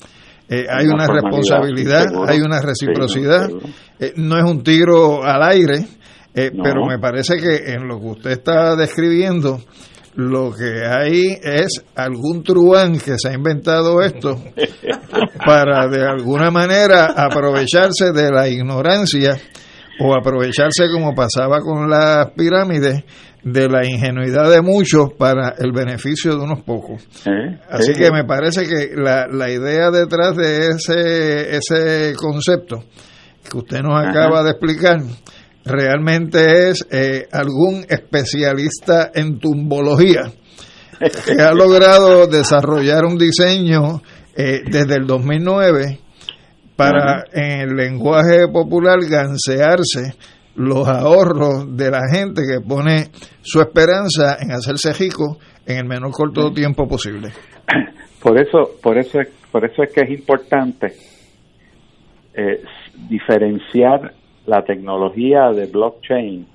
eh, 0.49 0.65
hay 0.71 0.87
Una 0.87 1.07
responsabilidad, 1.07 2.05
seguro. 2.09 2.31
hay 2.31 2.41
una 2.41 2.61
Sí, 2.61 2.67
reciprocidad. 2.67 3.47
seguro. 3.49 3.67
Eh, 4.01 4.13
no 4.17 4.39
es 4.39 4.45
un 4.45 4.63
tiro 4.63 5.23
al 5.23 5.43
aire, 5.43 5.87
eh, 6.35 6.51
No. 6.53 6.63
pero 6.63 6.85
me 6.87 6.99
parece 6.99 7.37
que 7.37 7.73
en 7.73 7.87
lo 7.89 7.99
que 8.01 8.07
usted 8.07 8.31
está 8.33 8.75
describiendo, 8.77 9.61
lo 10.17 10.53
que 10.53 10.85
hay 10.87 11.39
es 11.43 11.85
algún 11.97 12.43
truán 12.45 12.99
que 12.99 13.19
se 13.19 13.29
ha 13.31 13.35
inventado 13.35 14.01
esto 14.03 14.41
para 15.47 15.89
de 15.89 16.05
alguna 16.07 16.51
manera 16.51 17.07
aprovecharse 17.17 18.13
de 18.13 18.31
la 18.31 18.49
ignorancia 18.49 19.37
o 20.01 20.15
aprovecharse 20.15 20.85
como 20.93 21.15
pasaba 21.15 21.61
con 21.61 21.89
las 21.89 22.31
pirámides 22.33 23.05
de 23.43 23.69
la 23.69 23.85
ingenuidad 23.87 24.51
de 24.51 24.63
muchos 24.63 25.13
para 25.19 25.55
el 25.59 25.71
beneficio 25.73 26.35
de 26.37 26.43
unos 26.45 26.63
pocos. 26.63 27.03
¿Eh? 27.27 27.59
Así 27.69 27.93
Sí. 27.93 28.01
que 28.01 28.11
me 28.11 28.25
parece 28.25 28.67
que 28.67 28.91
la, 28.97 29.27
la 29.29 29.51
idea 29.51 29.91
detrás 29.91 30.35
de 30.37 30.69
ese, 30.71 31.57
ese 31.57 32.15
concepto 32.17 32.85
que 33.49 33.59
usted 33.59 33.81
nos 33.83 34.01
Ajá. 34.01 34.11
acaba 34.11 34.43
de 34.43 34.51
explicar 34.53 34.97
realmente 35.65 36.69
es 36.71 36.87
eh, 36.91 37.27
algún 37.33 37.85
especialista 37.89 39.11
en 39.15 39.39
tumbología 39.39 40.23
que 41.27 41.43
ha 41.43 41.53
logrado 41.53 42.27
desarrollar 42.27 43.05
un 43.05 43.19
diseño 43.19 44.01
eh, 44.37 44.61
desde 44.71 44.97
el 44.97 45.07
2009 45.07 45.99
para 46.77 47.25
en 47.33 47.61
el 47.61 47.77
lenguaje 47.77 48.49
popular 48.53 48.99
gansearse 49.09 50.15
los 50.57 50.87
ahorros 50.89 51.77
de 51.77 51.91
la 51.91 52.01
gente 52.13 52.43
que 52.49 52.61
pone 52.61 53.11
su 53.43 53.61
esperanza 53.61 54.37
en 54.41 54.53
hacerse 54.53 54.93
rico 54.93 55.39
en 55.67 55.79
el 55.79 55.85
menor 55.87 56.11
corto 56.13 56.53
tiempo 56.53 56.87
posible. 56.87 57.31
Por 58.23 58.39
eso, 58.41 58.71
por 58.83 58.97
eso, 58.99 59.21
es- 59.21 59.29
por 59.51 59.65
eso 59.65 59.83
es 59.83 59.93
que 59.93 60.01
es 60.03 60.11
importante 60.11 60.95
eh, 62.35 62.63
diferenciar 63.09 64.15
la 64.47 64.65
tecnología 64.65 65.53
de 65.53 65.67
blockchain, 65.67 66.47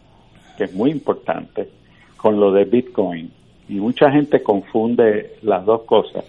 que 0.57 0.65
es 0.65 0.73
muy 0.73 0.91
importante, 0.91 1.69
con 2.17 2.39
lo 2.39 2.51
de 2.51 2.65
Bitcoin. 2.65 3.31
Y 3.67 3.75
mucha 3.75 4.11
gente 4.11 4.41
confunde 4.41 5.35
las 5.41 5.65
dos 5.65 5.83
cosas. 5.83 6.25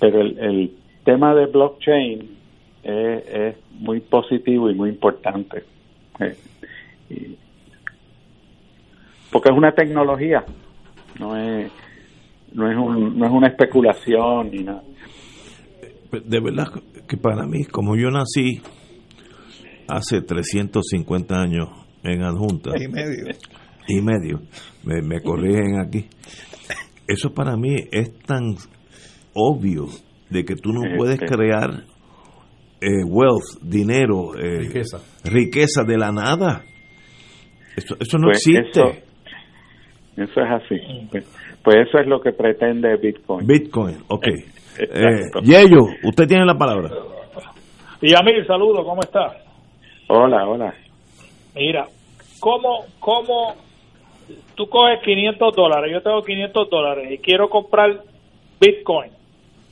Pero 0.00 0.20
el, 0.20 0.72
tema 1.04 1.34
de 1.34 1.46
blockchain 1.46 2.36
es, 2.82 3.28
es 3.28 3.56
muy 3.78 4.00
positivo 4.00 4.68
y 4.70 4.74
muy 4.74 4.90
importante. 4.90 5.64
Eh, 6.20 7.36
porque 9.30 9.50
es 9.50 9.56
una 9.56 9.72
tecnología, 9.72 10.44
no 11.18 11.36
es, 11.36 11.70
no 12.52 12.70
es, 12.70 12.76
un, 12.76 13.18
no 13.18 13.26
es 13.26 13.32
una 13.32 13.48
especulación 13.48 14.50
ni 14.50 14.64
nada. 14.64 14.82
De 16.24 16.40
verdad 16.40 16.66
que 17.06 17.16
para 17.16 17.46
mí, 17.46 17.64
como 17.64 17.96
yo 17.96 18.10
nací 18.10 18.60
hace 19.88 20.20
350 20.22 21.34
años 21.40 21.68
en 22.02 22.22
Adjunta, 22.22 22.70
Y 22.78 22.88
medio. 22.88 23.26
y 23.88 24.00
medio, 24.02 24.40
me, 24.84 25.02
me 25.02 25.20
corrigen 25.20 25.78
aquí. 25.80 26.06
Eso 27.06 27.30
para 27.32 27.56
mí 27.56 27.74
es 27.90 28.18
tan 28.20 28.54
obvio 29.34 29.86
de 30.30 30.44
que 30.44 30.54
tú 30.56 30.72
no 30.72 30.80
puedes 30.96 31.18
crear 31.20 31.70
eh, 32.80 33.02
wealth, 33.06 33.60
dinero, 33.62 34.36
eh, 34.38 34.58
Riqueza. 34.60 34.98
riqueza 35.24 35.82
de 35.84 35.96
la 35.98 36.12
nada. 36.12 36.62
Eso, 37.76 37.96
eso 37.98 38.18
no 38.18 38.26
Pues 38.26 38.46
existe. 38.46 38.80
Eso, 38.80 38.90
eso 40.16 40.40
es 40.40 40.50
así. 40.64 41.08
Pues, 41.10 41.24
pues 41.64 41.76
eso 41.88 41.98
es 41.98 42.06
lo 42.06 42.20
que 42.20 42.32
pretende 42.32 42.96
Bitcoin. 42.96 43.46
Bitcoin, 43.46 43.96
ok. 44.08 44.26
Eh, 44.28 44.44
Exacto. 44.80 45.40
Yello, 45.42 45.86
usted 46.04 46.26
tiene 46.26 46.44
la 46.44 46.54
palabra. 46.56 46.90
Y 48.02 48.14
a 48.14 48.22
mí, 48.22 48.32
saludo, 48.46 48.84
¿cómo 48.84 49.00
está? 49.00 49.26
Hola, 50.08 50.48
hola. 50.48 50.74
Mira, 51.54 51.86
¿cómo, 52.40 52.86
cómo 52.98 53.54
tú 54.54 54.66
coges 54.68 55.00
500 55.04 55.54
dólares? 55.54 55.92
Yo 55.92 56.02
tengo 56.02 56.22
500 56.22 56.70
dólares 56.70 57.12
y 57.12 57.18
quiero 57.18 57.50
comprar 57.50 58.02
Bitcoin. 58.58 59.12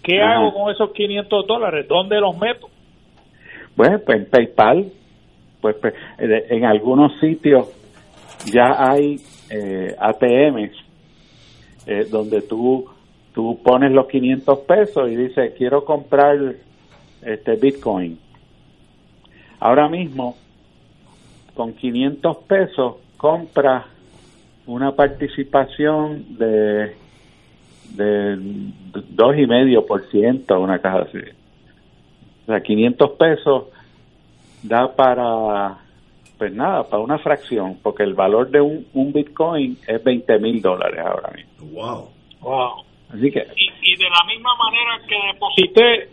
¿Qué 0.03 0.21
Ajá. 0.21 0.37
hago 0.37 0.53
con 0.53 0.73
esos 0.73 0.93
500 0.93 1.47
dólares? 1.47 1.89
¿Dónde 1.89 2.21
los 2.21 2.37
meto? 2.37 2.69
Bueno, 3.75 3.99
pues 4.05 4.19
en 4.19 4.31
PayPal, 4.31 4.93
pues, 5.61 5.77
pues, 5.81 5.95
en 6.19 6.65
algunos 6.65 7.19
sitios 7.19 7.69
ya 8.45 8.77
hay 8.79 9.17
eh, 9.51 9.95
ATMs 9.99 10.73
eh, 11.87 12.05
donde 12.11 12.43
tú 12.43 12.87
tú 13.35 13.61
pones 13.63 13.93
los 13.93 14.07
500 14.07 14.59
pesos 14.61 15.11
y 15.11 15.17
dices 15.17 15.55
quiero 15.59 15.85
comprar 15.85 16.37
este 17.23 17.57
Bitcoin. 17.57 18.19
Ahora 19.61 19.89
mismo 19.89 20.37
con 21.55 21.73
500 21.75 22.37
pesos 22.39 22.97
compras 23.17 23.85
una 24.67 24.93
participación 24.93 26.37
de 26.37 26.97
de 27.95 28.37
dos 29.11 29.37
y 29.39 29.47
medio 29.47 29.87
por 29.87 30.09
ciento, 30.11 30.61
una 30.61 30.79
caja 30.79 31.03
así. 31.03 31.19
O 32.43 32.47
sea, 32.47 32.61
500 32.61 33.11
pesos 33.13 33.65
da 34.63 34.95
para, 34.95 35.79
pues 36.39 36.53
nada, 36.53 36.85
para 36.85 37.03
una 37.03 37.19
fracción, 37.19 37.79
porque 37.83 38.03
el 38.03 38.15
valor 38.15 38.51
de 38.51 38.61
un, 38.61 38.87
un 38.93 39.13
Bitcoin 39.13 39.79
es 39.87 40.03
20 40.03 40.39
mil 40.39 40.61
dólares 40.61 41.01
ahora 41.05 41.33
mismo. 41.35 41.81
Wow. 41.81 42.09
Wow. 42.41 42.85
Así 43.11 43.31
que, 43.31 43.47
Y, 43.57 43.93
y 43.93 43.97
de 43.97 44.05
la 44.05 44.25
misma 44.27 44.51
manera 44.57 45.01
que 45.09 45.17
deposité, 45.33 46.09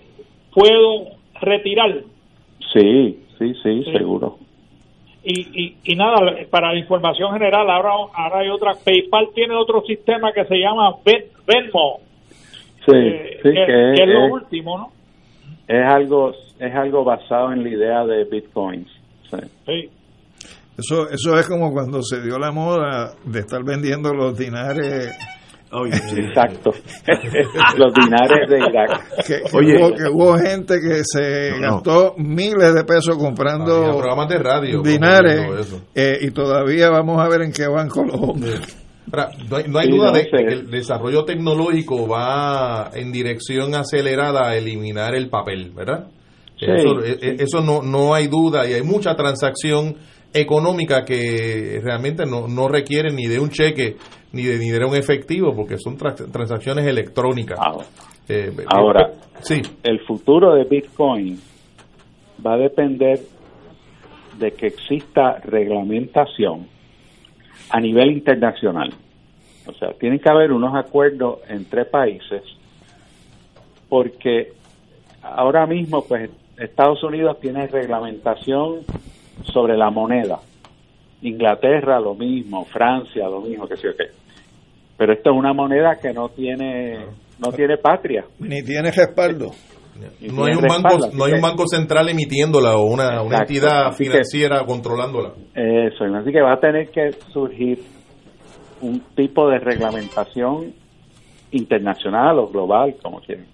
puedo 0.54 1.18
retirar. 1.42 2.02
sí, 2.72 3.20
sí, 3.54 3.54
sí, 3.64 3.84
Sí. 3.86 3.92
seguro. 3.98 4.38
Y, 5.26 5.40
y, 5.64 5.78
y 5.86 5.96
nada, 5.96 6.18
para 6.50 6.74
la 6.74 6.80
información 6.80 7.32
general, 7.34 7.70
ahora, 7.70 7.92
ahora 8.14 8.40
hay 8.40 8.50
otra. 8.50 8.74
PayPal 8.84 9.30
tiene 9.34 9.56
otro 9.56 9.82
sistema 9.88 10.34
que 10.34 10.44
se 10.46 10.56
llama 10.58 10.92
Ven- 11.06 11.26
Venmo, 11.48 12.00
Sí, 12.86 12.92
eh, 12.94 13.40
sí, 13.42 13.50
que, 13.50 13.54
que, 13.54 13.94
que 13.96 14.04
es 14.04 14.10
lo 14.10 14.26
es, 14.26 14.32
último, 14.34 14.78
¿no? 14.78 14.88
es 15.68 15.86
algo 15.86 16.32
es 16.60 16.76
algo 16.76 17.04
basado 17.06 17.54
en 17.54 17.64
la 17.64 17.70
idea 17.70 18.06
de 18.06 18.26
Bitcoins. 18.26 18.90
Sí. 19.32 19.38
Sí. 19.66 19.90
Eso, 20.78 21.10
eso 21.10 21.38
es 21.40 21.48
como 21.48 21.72
cuando 21.72 22.02
se 22.02 22.22
dio 22.22 22.38
la 22.38 22.52
moda 22.52 23.12
de 23.26 23.40
estar 23.40 23.64
vendiendo 23.64 24.14
los 24.14 24.38
dinares 24.38 25.16
Exacto. 26.18 26.72
Los 27.78 27.94
dinares 27.94 28.50
de 28.50 28.58
Irak. 28.60 29.26
que, 29.26 29.42
que 29.42 29.58
Oye. 29.58 29.78
hubo, 29.78 29.96
que 29.96 30.04
hubo 30.10 30.38
gente 30.38 30.80
que 30.80 31.02
se 31.04 31.52
No, 31.52 31.58
no. 31.60 31.72
gastó 31.76 32.14
miles 32.18 32.74
de 32.74 32.84
pesos 32.84 33.18
comprando 33.18 33.84
programas 33.98 34.30
de 34.30 34.38
radio 34.40 34.82
dinares 34.82 35.74
eh, 35.96 36.18
y 36.22 36.32
todavía 36.32 36.90
vamos 36.90 37.20
a 37.20 37.28
ver 37.28 37.42
en 37.44 37.52
qué 37.52 37.68
banco 37.68 38.04
los 38.04 38.20
Ahora, 39.12 39.30
no 39.50 39.58
hay, 39.58 39.64
no 39.68 39.80
hay 39.80 39.86
Sí, 39.88 39.92
duda 39.92 40.08
no 40.12 40.18
de, 40.18 40.28
que 40.28 40.38
el 40.54 40.72
desarrollo 40.72 41.24
tecnológico 41.26 42.08
va 42.08 42.90
en 42.96 43.12
dirección 43.12 43.76
acelerada 43.76 44.48
a 44.50 44.56
eliminar 44.56 45.14
el 45.14 45.30
papel, 45.30 45.72
¿verdad? 45.76 46.08
Sí, 46.58 46.66
eso 46.68 47.02
sí. 47.04 47.12
eh, 47.22 47.36
eso 47.40 47.62
no, 47.62 47.82
no 47.84 48.16
hay 48.16 48.28
duda 48.28 48.66
y 48.68 48.74
hay 48.74 48.82
mucha 48.82 49.16
transacción 49.16 49.98
económica 50.34 51.04
que 51.06 51.80
realmente 51.84 52.26
no, 52.26 52.48
no 52.48 52.68
requiere 52.68 53.12
ni 53.12 53.28
de 53.28 53.40
un 53.40 53.50
cheque 53.50 53.96
ni 54.32 54.44
de 54.44 54.58
dinero 54.58 54.88
en 54.88 54.96
efectivo 54.96 55.56
porque 55.56 55.78
son 55.78 55.98
tra- 55.98 56.32
transacciones 56.32 56.86
electrónicas. 56.88 57.60
Ahora, 57.62 57.86
Eh, 58.28 58.52
Ahora. 58.68 59.10
eh, 59.12 59.16
sí, 59.42 59.62
el 59.84 60.00
futuro 60.06 60.56
de 60.56 60.64
Bitcoin 60.64 61.40
va 62.46 62.54
a 62.54 62.58
depender 62.58 63.20
de 64.40 64.52
que 64.54 64.68
exista 64.68 65.40
reglamentación 65.44 66.68
a 67.70 67.80
nivel 67.80 68.12
internacional. 68.12 68.92
O 69.68 69.74
sea, 69.74 69.94
tiene 70.00 70.20
que 70.20 70.30
haber 70.30 70.52
unos 70.52 70.74
acuerdos 70.76 71.40
entre 71.48 71.86
países 71.86 72.42
porque 73.90 74.54
ahora 75.22 75.66
mismo 75.68 76.04
pues 76.06 76.30
Estados 76.58 77.04
Unidos 77.04 77.40
tiene 77.40 77.68
reglamentación 77.68 78.80
sobre 79.44 79.78
la 79.78 79.90
moneda. 79.90 80.40
Inglaterra 81.22 82.00
lo 82.00 82.16
mismo, 82.16 82.66
Francia 82.66 83.28
lo 83.30 83.42
mismo, 83.42 83.68
que 83.68 83.78
sé 83.78 83.88
yo 83.88 83.96
qué. 83.98 84.06
Pero 84.98 85.14
esto 85.14 85.32
es 85.32 85.38
una 85.38 85.54
moneda 85.54 85.96
que 86.02 86.14
no 86.14 86.30
tiene 86.30 87.00
no 87.40 87.52
tiene 87.52 87.78
patria. 87.78 88.26
ni 88.40 88.62
tiene 88.64 88.92
respaldo. 88.92 89.52
No 90.22 90.46
hay 90.46 90.54
tiene 90.54 90.68
un 90.68 90.68
banco 90.84 90.98
no 91.14 91.26
hay 91.26 91.34
un 91.34 91.42
banco 91.42 91.68
central 91.68 92.10
emitiéndola 92.10 92.78
o 92.78 92.86
una, 92.86 93.22
una 93.22 93.40
entidad 93.40 93.88
así 93.88 94.04
que- 94.04 94.10
financiera 94.10 94.66
controlándola. 94.66 95.34
Eso, 95.56 96.06
así 96.06 96.32
que 96.32 96.42
va 96.42 96.54
a 96.54 96.60
tener 96.60 96.90
que 96.90 97.12
surgir 97.32 97.80
un 98.82 99.00
tipo 99.16 99.48
de 99.50 99.60
reglamentación 99.60 100.74
internacional 101.52 102.40
o 102.40 102.48
global, 102.48 102.96
como 103.02 103.20
quieran. 103.22 103.46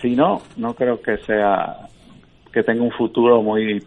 Si 0.00 0.14
no, 0.14 0.42
no 0.56 0.74
creo 0.74 1.00
que 1.00 1.16
sea 1.18 1.88
que 2.52 2.62
tenga 2.62 2.82
un 2.82 2.92
futuro 2.92 3.42
muy 3.42 3.82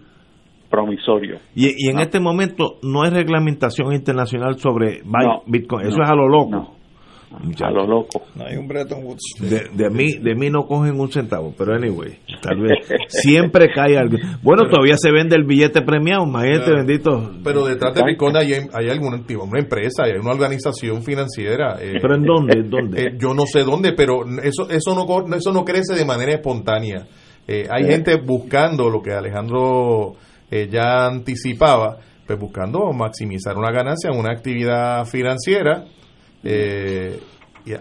promisorio. 0.72 1.38
Y, 1.54 1.68
y 1.78 1.90
en 1.92 2.00
este 2.00 2.20
momento 2.20 2.78
no 2.82 3.04
hay 3.04 3.12
reglamentación 3.12 3.94
internacional 3.94 4.58
sobre 4.58 5.02
No, 5.04 5.44
Bitcoin. 5.46 5.86
Eso 5.88 5.98
no, 5.98 6.04
es 6.06 6.10
a 6.10 6.16
lo 6.16 6.28
loco. 6.28 6.76
A 7.64 7.70
lo 7.72 7.88
loco. 7.88 8.24
No 8.36 8.46
hay 8.46 8.58
un 8.58 8.68
Bretton 8.68 9.06
Woods. 9.06 9.22
De, 9.40 9.70
de 9.74 9.90
mí 9.90 10.18
de 10.22 10.36
mí 10.36 10.50
no 10.50 10.66
cogen 10.68 11.00
un 11.00 11.10
centavo, 11.10 11.54
pero 11.58 11.74
anyway, 11.74 12.18
tal 12.42 12.60
vez 12.60 12.86
siempre 13.08 13.70
cae 13.74 13.98
algo. 13.98 14.18
Bueno, 14.44 14.68
todavía 14.70 14.98
se 14.98 15.12
vende 15.14 15.38
el 15.38 15.46
billete 15.46 15.82
premiado, 15.82 16.26
imagínate, 16.26 16.66
Claro. 16.66 16.78
bendito. 16.86 17.32
Pero 17.42 17.66
detrás 17.66 17.94
de. 17.96 18.04
Bitcoin 18.04 18.36
hay, 18.36 18.52
hay 18.74 18.90
algún 18.90 19.24
tipo, 19.26 19.46
una 19.46 19.60
empresa, 19.62 20.04
hay 20.04 20.20
una 20.20 20.32
organización 20.32 21.04
financiera. 21.04 21.78
eh, 21.82 22.00
¿Pero 22.02 22.16
en 22.16 22.24
dónde? 22.24 22.54
¿En 22.60 22.66
eh, 22.66 22.70
dónde? 22.70 23.16
yo 23.18 23.34
no 23.34 23.46
sé 23.46 23.64
dónde, 23.64 23.94
pero 23.94 24.26
eso 24.44 24.70
eso 24.70 24.94
no 24.94 25.36
eso 25.38 25.54
no 25.54 25.64
crece 25.64 25.96
de 25.96 26.04
manera 26.04 26.34
espontánea. 26.34 27.08
Eh, 27.48 27.66
hay 27.72 27.86
gente 27.86 28.18
buscando 28.18 28.90
lo 28.90 29.02
que 29.02 29.14
Alejandro 29.14 30.16
ya 30.70 31.06
anticipaba, 31.06 31.97
pues 32.28 32.38
buscando 32.38 32.91
maximizar 32.91 33.58
una 33.58 33.72
ganancia 33.72 34.10
en 34.12 34.20
una 34.20 34.32
actividad 34.32 35.06
financiera 35.06 35.86
eh, 36.43 37.20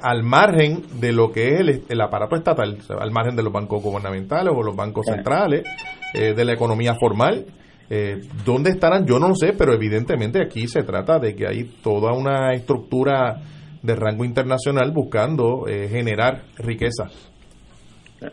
al 0.02 0.22
margen 0.22 0.82
de 1.00 1.12
lo 1.12 1.32
que 1.32 1.54
es 1.54 1.60
el, 1.60 1.82
el 1.88 2.00
aparato 2.00 2.36
estatal, 2.36 2.78
o 2.78 2.82
sea, 2.82 2.96
al 3.00 3.10
margen 3.10 3.34
de 3.36 3.42
los 3.42 3.52
bancos 3.52 3.82
gubernamentales 3.82 4.52
o 4.54 4.62
los 4.62 4.76
bancos 4.76 5.06
centrales, 5.06 5.64
eh, 6.12 6.34
de 6.34 6.44
la 6.44 6.52
economía 6.52 6.94
formal. 6.94 7.46
Eh, 7.88 8.20
¿Dónde 8.44 8.70
estarán? 8.70 9.06
Yo 9.06 9.18
no 9.18 9.28
lo 9.28 9.34
sé, 9.34 9.52
pero 9.52 9.72
evidentemente 9.72 10.40
aquí 10.42 10.68
se 10.68 10.82
trata 10.82 11.18
de 11.18 11.34
que 11.34 11.46
hay 11.46 11.64
toda 11.82 12.12
una 12.12 12.52
estructura 12.52 13.40
de 13.82 13.96
rango 13.96 14.24
internacional 14.24 14.92
buscando 14.92 15.66
eh, 15.66 15.88
generar 15.88 16.42
riqueza. 16.56 17.04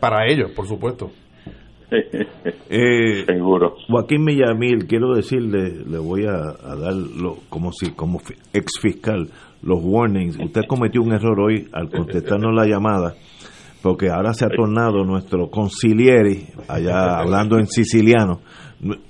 Para 0.00 0.30
ellos, 0.30 0.50
por 0.54 0.66
supuesto. 0.66 1.10
Eh, 1.90 3.24
Seguro. 3.26 3.74
Joaquín 3.88 4.22
Millamil, 4.24 4.86
quiero 4.86 5.14
decirle, 5.14 5.84
le 5.88 5.98
voy 5.98 6.24
a, 6.26 6.34
a 6.34 6.76
dar 6.76 6.94
lo- 6.94 7.38
como 7.48 7.72
si 7.72 7.90
como 7.92 8.20
ex 8.52 8.78
fiscal 8.80 9.28
los 9.62 9.80
warnings. 9.82 10.38
Usted 10.38 10.62
cometió 10.68 11.02
un 11.02 11.12
error 11.12 11.40
hoy 11.40 11.66
al 11.72 11.88
contestarnos 11.90 12.54
la 12.54 12.66
llamada, 12.66 13.14
porque 13.82 14.10
ahora 14.10 14.34
se 14.34 14.44
ha 14.44 14.48
tornado 14.48 15.04
nuestro 15.04 15.48
conciliere, 15.50 16.48
allá 16.68 17.18
hablando 17.18 17.58
en 17.58 17.66
siciliano, 17.66 18.40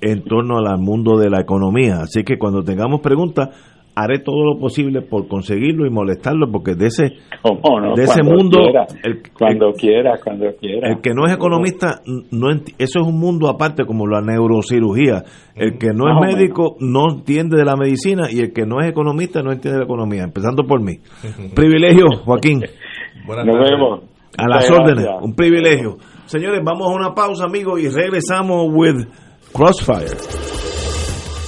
en 0.01 0.23
torno 0.25 0.59
al 0.59 0.79
mundo 0.79 1.19
de 1.19 1.31
la 1.31 1.41
economía. 1.41 2.01
Así 2.03 2.23
que 2.23 2.39
cuando 2.39 2.63
tengamos 2.63 3.01
preguntas, 3.01 3.49
haré 4.03 4.19
todo 4.21 4.45
lo 4.45 4.59
posible 4.61 5.03
por 5.03 5.27
conseguirlo 5.29 5.87
y 5.87 5.91
molestarlo, 5.91 6.51
porque 6.53 6.75
de 6.75 6.87
ese 6.87 7.05
de 7.05 8.03
ese 8.03 8.21
Cuando 8.23 8.33
mundo, 8.37 8.59
quiera, 8.63 8.87
el- 9.05 9.23
cuando 9.37 9.73
quiera, 9.73 10.13
cuando 10.23 10.47
quiera. 10.61 10.89
el 10.91 11.01
que 11.01 11.11
no 11.15 11.27
es 11.27 11.33
economista, 11.33 12.01
no 12.31 12.51
eso 12.51 13.01
es 13.01 13.07
un 13.07 13.19
mundo 13.19 13.49
aparte 13.49 13.85
como 13.85 14.07
la 14.07 14.21
neurocirugía. 14.21 15.25
El 15.55 15.79
que 15.79 15.89
no 15.93 16.05
Más 16.05 16.31
es 16.31 16.37
médico 16.37 16.77
no 16.81 17.11
entiende 17.11 17.57
de 17.57 17.65
la 17.65 17.77
medicina 17.77 18.29
y 18.31 18.41
el 18.41 18.53
que 18.53 18.67
no 18.67 18.81
es 18.81 18.89
economista 18.91 19.43
no 19.43 19.51
entiende 19.53 19.79
de 19.79 19.85
la 19.85 19.85
economía, 19.87 20.23
empezando 20.25 20.65
por 20.65 20.81
mí. 20.83 20.99
Privilegio, 21.55 22.07
Joaquín, 22.25 22.61
Buenas 23.27 23.45
Nos 23.47 23.57
tardes. 23.57 23.71
vemos. 23.73 24.01
a 24.39 24.49
las 24.49 24.71
órdenes, 24.71 25.07
un 25.23 25.35
privilegio. 25.35 25.97
Señores, 26.27 26.61
vamos 26.65 26.89
a 26.91 26.95
una 26.95 27.15
pausa, 27.15 27.45
amigos, 27.47 27.81
y 27.81 27.89
regresamos 27.89 28.67
with 28.73 29.07
Crossfire. 29.53 30.68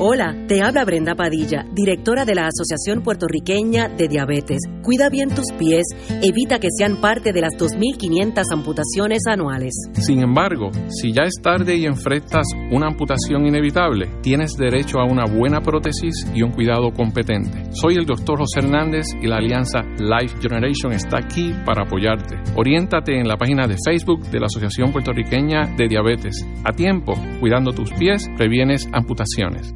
Hola, 0.00 0.36
te 0.46 0.62
habla 0.62 0.84
Brenda 0.84 1.14
Padilla, 1.14 1.64
directora 1.72 2.24
de 2.24 2.34
la 2.34 2.46
Asociación 2.46 3.02
Puertorriqueña 3.02 3.88
de 3.88 4.08
Diabetes. 4.08 4.58
Cuida 4.82 5.08
bien 5.08 5.30
tus 5.30 5.46
pies, 5.58 5.86
evita 6.22 6.58
que 6.60 6.68
sean 6.76 7.00
parte 7.00 7.32
de 7.32 7.40
las 7.40 7.54
2.500 7.54 8.42
amputaciones 8.52 9.22
anuales. 9.26 9.72
Sin 9.94 10.20
embargo, 10.20 10.70
si 10.88 11.12
ya 11.12 11.24
es 11.24 11.34
tarde 11.42 11.76
y 11.76 11.86
enfrentas 11.86 12.46
una 12.70 12.86
amputación 12.86 13.46
inevitable, 13.46 14.08
tienes 14.22 14.56
derecho 14.56 14.98
a 14.98 15.04
una 15.04 15.24
buena 15.24 15.60
prótesis 15.60 16.26
y 16.34 16.42
un 16.42 16.52
cuidado 16.52 16.92
competente. 16.92 17.64
Soy 17.72 17.94
el 17.94 18.06
doctor 18.06 18.38
José 18.38 18.60
Hernández 18.60 19.06
y 19.20 19.26
la 19.26 19.36
alianza 19.36 19.80
Life 19.98 20.36
Generation 20.40 20.92
está 20.92 21.18
aquí 21.18 21.52
para 21.64 21.82
apoyarte. 21.82 22.36
Oriéntate 22.56 23.18
en 23.18 23.26
la 23.26 23.36
página 23.36 23.66
de 23.66 23.76
Facebook 23.84 24.28
de 24.30 24.40
la 24.40 24.46
Asociación 24.46 24.92
Puertorriqueña 24.92 25.74
de 25.76 25.88
Diabetes. 25.88 26.46
A 26.64 26.72
tiempo, 26.72 27.14
cuidando 27.40 27.72
tus 27.72 27.92
pies, 27.92 28.28
previenes 28.36 28.88
amputaciones. 28.92 29.74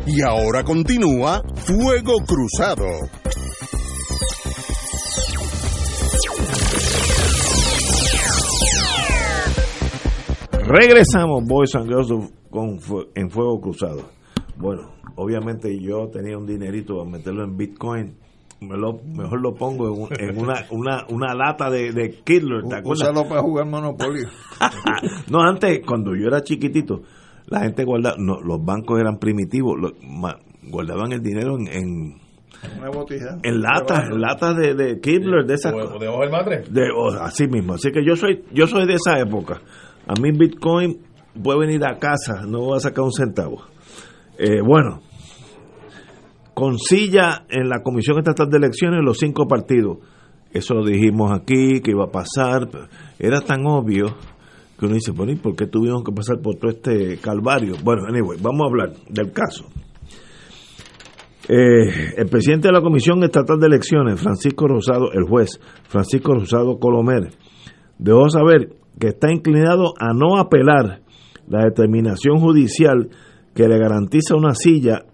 Y 0.06 0.20
ahora 0.20 0.62
continúa 0.62 1.42
Fuego 1.54 2.16
Cruzado. 2.26 2.84
Regresamos, 10.66 11.44
Boys 11.44 11.74
and 11.76 11.86
Girls 11.86 12.08
con, 12.50 12.78
en 13.14 13.30
Fuego 13.30 13.60
Cruzado. 13.60 14.02
Bueno, 14.58 14.92
obviamente 15.16 15.74
yo 15.80 16.08
tenía 16.12 16.36
un 16.36 16.46
dinerito 16.46 17.00
a 17.00 17.06
meterlo 17.06 17.44
en 17.44 17.56
Bitcoin. 17.56 18.14
Me 18.60 18.76
lo, 18.76 19.00
mejor 19.04 19.40
lo 19.40 19.54
pongo 19.54 20.08
en, 20.18 20.38
una, 20.38 20.66
una, 20.70 21.06
una 21.08 21.34
lata 21.34 21.70
de, 21.70 21.92
de 21.92 22.20
Kidler, 22.24 22.62
¿te 22.68 22.76
acuerdas? 22.76 23.10
para 23.26 23.40
jugar 23.40 23.66
Monopoly. 23.66 24.24
no, 25.30 25.40
antes, 25.42 25.80
cuando 25.86 26.14
yo 26.14 26.28
era 26.28 26.42
chiquitito, 26.42 27.02
la 27.46 27.60
gente 27.60 27.84
guardaba, 27.84 28.16
no, 28.18 28.40
los 28.40 28.64
bancos 28.64 29.00
eran 29.00 29.18
primitivos, 29.18 29.74
guardaban 30.62 31.12
el 31.12 31.22
dinero 31.22 31.56
en, 31.58 31.68
en 31.68 32.14
En 33.42 33.60
latas, 33.60 34.08
latas 34.10 34.56
de, 34.56 34.74
de 34.74 35.00
Kibler, 35.00 35.44
de 35.46 35.54
esas 35.54 35.72
cosas. 35.72 35.98
¿De 36.00 36.30
madre? 36.30 36.62
De, 36.70 36.88
así 37.20 37.46
mismo. 37.46 37.74
Así 37.74 37.90
que 37.90 38.04
yo 38.04 38.16
soy, 38.16 38.44
yo 38.52 38.66
soy 38.66 38.86
de 38.86 38.94
esa 38.94 39.18
época. 39.18 39.60
A 40.06 40.20
mí 40.20 40.30
Bitcoin 40.32 40.98
puede 41.42 41.60
venir 41.60 41.84
a 41.84 41.98
casa, 41.98 42.42
no 42.46 42.60
voy 42.60 42.76
a 42.76 42.80
sacar 42.80 43.04
un 43.04 43.12
centavo. 43.12 43.62
Eh, 44.38 44.60
bueno, 44.62 45.00
con 46.54 46.78
silla 46.78 47.44
en 47.48 47.68
la 47.68 47.82
Comisión 47.82 48.18
Estatal 48.18 48.48
de 48.48 48.58
Elecciones 48.58 49.00
los 49.04 49.18
cinco 49.18 49.46
partidos. 49.46 49.98
Eso 50.52 50.74
lo 50.74 50.84
dijimos 50.84 51.32
aquí, 51.32 51.80
que 51.80 51.90
iba 51.90 52.04
a 52.04 52.12
pasar. 52.12 52.68
Era 53.18 53.40
tan 53.40 53.66
obvio 53.66 54.14
que 54.78 54.86
uno 54.86 54.94
dice, 54.94 55.12
bueno, 55.12 55.32
¿y 55.32 55.36
por 55.36 55.54
qué 55.54 55.66
tuvimos 55.66 56.02
que 56.02 56.12
pasar 56.12 56.40
por 56.40 56.56
todo 56.56 56.70
este 56.70 57.18
calvario? 57.18 57.74
Bueno, 57.82 58.02
anyway, 58.08 58.38
vamos 58.42 58.62
a 58.62 58.66
hablar 58.66 58.92
del 59.08 59.32
caso. 59.32 59.66
Eh, 61.48 62.14
el 62.16 62.26
presidente 62.26 62.68
de 62.68 62.72
la 62.72 62.80
Comisión 62.80 63.22
Estatal 63.22 63.58
de 63.58 63.66
Elecciones, 63.66 64.20
Francisco 64.20 64.66
Rosado, 64.66 65.12
el 65.12 65.24
juez 65.24 65.60
Francisco 65.88 66.32
Rosado 66.32 66.78
Colomer, 66.78 67.30
dejó 67.98 68.28
saber 68.30 68.70
que 68.98 69.08
está 69.08 69.30
inclinado 69.30 69.92
a 69.98 70.14
no 70.14 70.38
apelar 70.38 71.02
la 71.46 71.64
determinación 71.64 72.38
judicial 72.38 73.10
que 73.54 73.68
le 73.68 73.78
garantiza 73.78 74.36
una 74.36 74.54
silla 74.54 75.04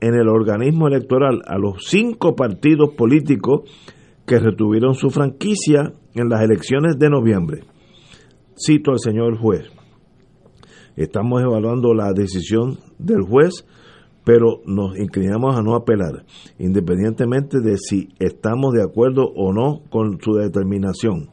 en 0.00 0.14
el 0.14 0.28
organismo 0.28 0.86
electoral 0.86 1.42
a 1.46 1.58
los 1.58 1.84
cinco 1.86 2.34
partidos 2.34 2.94
políticos 2.96 3.62
que 4.26 4.38
retuvieron 4.38 4.94
su 4.94 5.10
franquicia 5.10 5.92
en 6.14 6.28
las 6.28 6.42
elecciones 6.42 6.98
de 6.98 7.10
noviembre. 7.10 7.64
Cito 8.62 8.90
al 8.90 8.98
señor 8.98 9.38
juez. 9.38 9.62
Estamos 10.94 11.40
evaluando 11.40 11.94
la 11.94 12.12
decisión 12.12 12.78
del 12.98 13.22
juez, 13.22 13.64
pero 14.22 14.60
nos 14.66 14.98
inclinamos 14.98 15.56
a 15.56 15.62
no 15.62 15.74
apelar, 15.74 16.26
independientemente 16.58 17.60
de 17.60 17.78
si 17.78 18.10
estamos 18.18 18.74
de 18.74 18.82
acuerdo 18.82 19.24
o 19.34 19.54
no 19.54 19.80
con 19.88 20.20
su 20.20 20.34
determinación. 20.34 21.30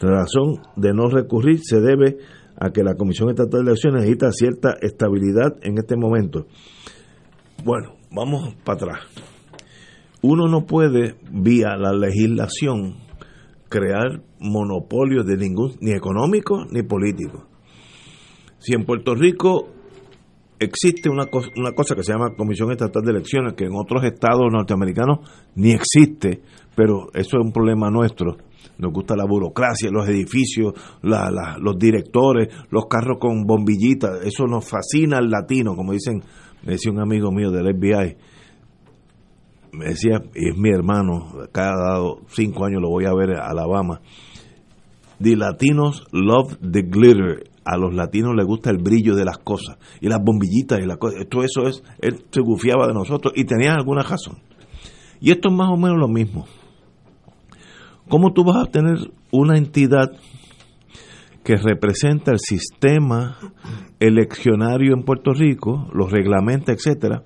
La 0.00 0.10
razón 0.10 0.62
de 0.74 0.92
no 0.92 1.08
recurrir 1.08 1.60
se 1.62 1.80
debe 1.80 2.18
a 2.58 2.70
que 2.70 2.82
la 2.82 2.96
Comisión 2.96 3.30
Estatal 3.30 3.64
de 3.64 3.70
Elecciones 3.70 4.00
necesita 4.00 4.32
cierta 4.32 4.74
estabilidad 4.80 5.56
en 5.62 5.78
este 5.78 5.96
momento. 5.96 6.46
Bueno, 7.64 7.94
vamos 8.10 8.54
para 8.64 8.76
atrás. 8.76 8.98
Uno 10.22 10.48
no 10.48 10.66
puede, 10.66 11.14
vía 11.30 11.76
la 11.76 11.92
legislación, 11.92 12.96
crear 13.74 14.22
monopolios 14.38 15.26
de 15.26 15.36
ningún, 15.36 15.72
ni 15.80 15.90
económico 15.90 16.64
ni 16.70 16.84
político. 16.84 17.48
Si 18.58 18.72
en 18.72 18.84
Puerto 18.84 19.16
Rico 19.16 19.66
existe 20.60 21.10
una, 21.10 21.26
cosa, 21.26 21.48
una 21.56 21.72
cosa 21.72 21.96
que 21.96 22.04
se 22.04 22.12
llama 22.12 22.36
Comisión 22.36 22.70
Estatal 22.70 23.02
de 23.02 23.10
Elecciones, 23.10 23.54
que 23.54 23.64
en 23.64 23.74
otros 23.74 24.04
estados 24.04 24.44
norteamericanos 24.52 25.28
ni 25.56 25.72
existe, 25.72 26.40
pero 26.76 27.08
eso 27.14 27.36
es 27.36 27.44
un 27.44 27.50
problema 27.50 27.90
nuestro. 27.90 28.36
Nos 28.78 28.92
gusta 28.92 29.16
la 29.16 29.24
burocracia, 29.24 29.90
los 29.90 30.08
edificios, 30.08 30.72
los 31.02 31.76
directores, 31.76 32.54
los 32.70 32.86
carros 32.86 33.18
con 33.18 33.44
bombillitas, 33.44 34.24
eso 34.24 34.46
nos 34.46 34.68
fascina 34.68 35.18
al 35.18 35.30
latino, 35.30 35.74
como 35.74 35.92
dicen, 35.92 36.22
me 36.62 36.74
decía 36.74 36.92
un 36.92 37.00
amigo 37.00 37.32
mío 37.32 37.50
del 37.50 37.74
FBI 37.74 38.16
me 39.76 39.86
decía, 39.86 40.22
es 40.34 40.56
mi 40.56 40.70
hermano, 40.70 41.48
cada 41.52 41.98
cinco 42.28 42.64
años 42.64 42.80
lo 42.80 42.88
voy 42.88 43.04
a 43.04 43.14
ver 43.14 43.36
a 43.36 43.48
Alabama. 43.48 44.00
The 45.20 45.36
Latinos 45.36 46.04
love 46.12 46.56
the 46.60 46.82
glitter. 46.82 47.50
a 47.64 47.78
los 47.78 47.94
latinos 47.94 48.34
les 48.36 48.46
gusta 48.46 48.70
el 48.70 48.76
brillo 48.78 49.14
de 49.14 49.24
las 49.24 49.38
cosas 49.38 49.78
y 50.00 50.08
las 50.08 50.22
bombillitas 50.22 50.80
y 50.80 50.86
las 50.86 50.98
cosas. 50.98 51.26
Todo 51.28 51.44
eso 51.44 51.62
es, 51.66 51.82
él 52.00 52.24
se 52.30 52.40
gufiaba 52.40 52.86
de 52.86 52.92
nosotros 52.92 53.32
y 53.36 53.44
tenía 53.44 53.74
alguna 53.74 54.02
razón. 54.02 54.38
Y 55.20 55.30
esto 55.30 55.48
es 55.48 55.54
más 55.54 55.70
o 55.70 55.76
menos 55.76 55.98
lo 55.98 56.08
mismo. 56.08 56.46
¿Cómo 58.08 58.32
tú 58.34 58.44
vas 58.44 58.68
a 58.68 58.70
tener 58.70 58.98
una 59.30 59.56
entidad 59.56 60.12
que 61.42 61.56
representa 61.56 62.32
el 62.32 62.38
sistema 62.38 63.38
eleccionario 64.00 64.94
en 64.94 65.04
Puerto 65.04 65.32
Rico, 65.32 65.88
los 65.92 66.10
reglamenta, 66.10 66.72
etcétera, 66.72 67.22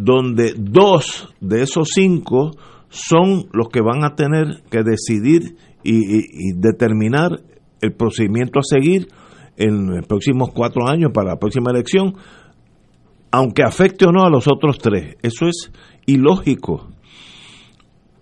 donde 0.00 0.54
dos 0.56 1.34
de 1.40 1.62
esos 1.62 1.88
cinco 1.92 2.52
son 2.88 3.48
los 3.52 3.68
que 3.68 3.80
van 3.80 4.04
a 4.04 4.14
tener 4.14 4.62
que 4.70 4.84
decidir 4.84 5.56
y, 5.82 6.52
determinar 6.54 7.40
el 7.80 7.92
procedimiento 7.94 8.60
a 8.60 8.62
seguir 8.62 9.08
en 9.56 9.88
los 9.88 10.06
próximos 10.06 10.50
cuatro 10.52 10.88
años 10.88 11.10
para 11.12 11.30
la 11.30 11.38
próxima 11.38 11.72
elección, 11.72 12.14
aunque 13.32 13.64
afecte 13.64 14.06
o 14.06 14.12
no 14.12 14.24
a 14.24 14.30
los 14.30 14.46
otros 14.46 14.78
tres. 14.78 15.16
Eso 15.22 15.46
es 15.46 15.72
ilógico. 16.06 16.90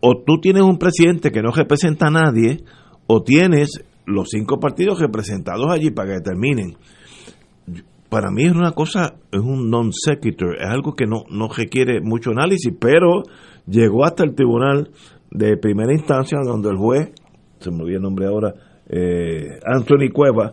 O 0.01 0.23
tú 0.25 0.41
tienes 0.41 0.63
un 0.63 0.79
presidente 0.79 1.31
que 1.31 1.43
no 1.43 1.51
representa 1.51 2.07
a 2.07 2.11
nadie, 2.11 2.65
o 3.07 3.23
tienes 3.23 3.85
los 4.07 4.29
cinco 4.31 4.59
partidos 4.59 4.99
representados 4.99 5.71
allí 5.71 5.91
para 5.91 6.09
que 6.09 6.15
determinen. 6.15 6.77
Para 8.09 8.31
mí 8.31 8.45
es 8.45 8.53
una 8.53 8.73
cosa, 8.73 9.15
es 9.33 9.41
un 9.41 9.69
non 9.69 9.93
sequitur, 9.93 10.57
es 10.57 10.69
algo 10.69 10.95
que 10.95 11.07
no, 11.07 11.25
no 11.29 11.49
requiere 11.49 12.01
mucho 12.01 12.31
análisis, 12.31 12.73
pero 12.79 13.23
llegó 13.67 14.05
hasta 14.05 14.25
el 14.25 14.35
tribunal 14.35 14.91
de 15.31 15.57
primera 15.57 15.93
instancia 15.93 16.39
donde 16.45 16.71
el 16.71 16.77
juez, 16.77 17.11
se 17.59 17.71
me 17.71 17.83
olvidó 17.83 17.97
el 17.97 18.03
nombre 18.03 18.27
ahora, 18.27 18.55
eh, 18.89 19.59
Anthony 19.65 20.13
Cueva, 20.13 20.53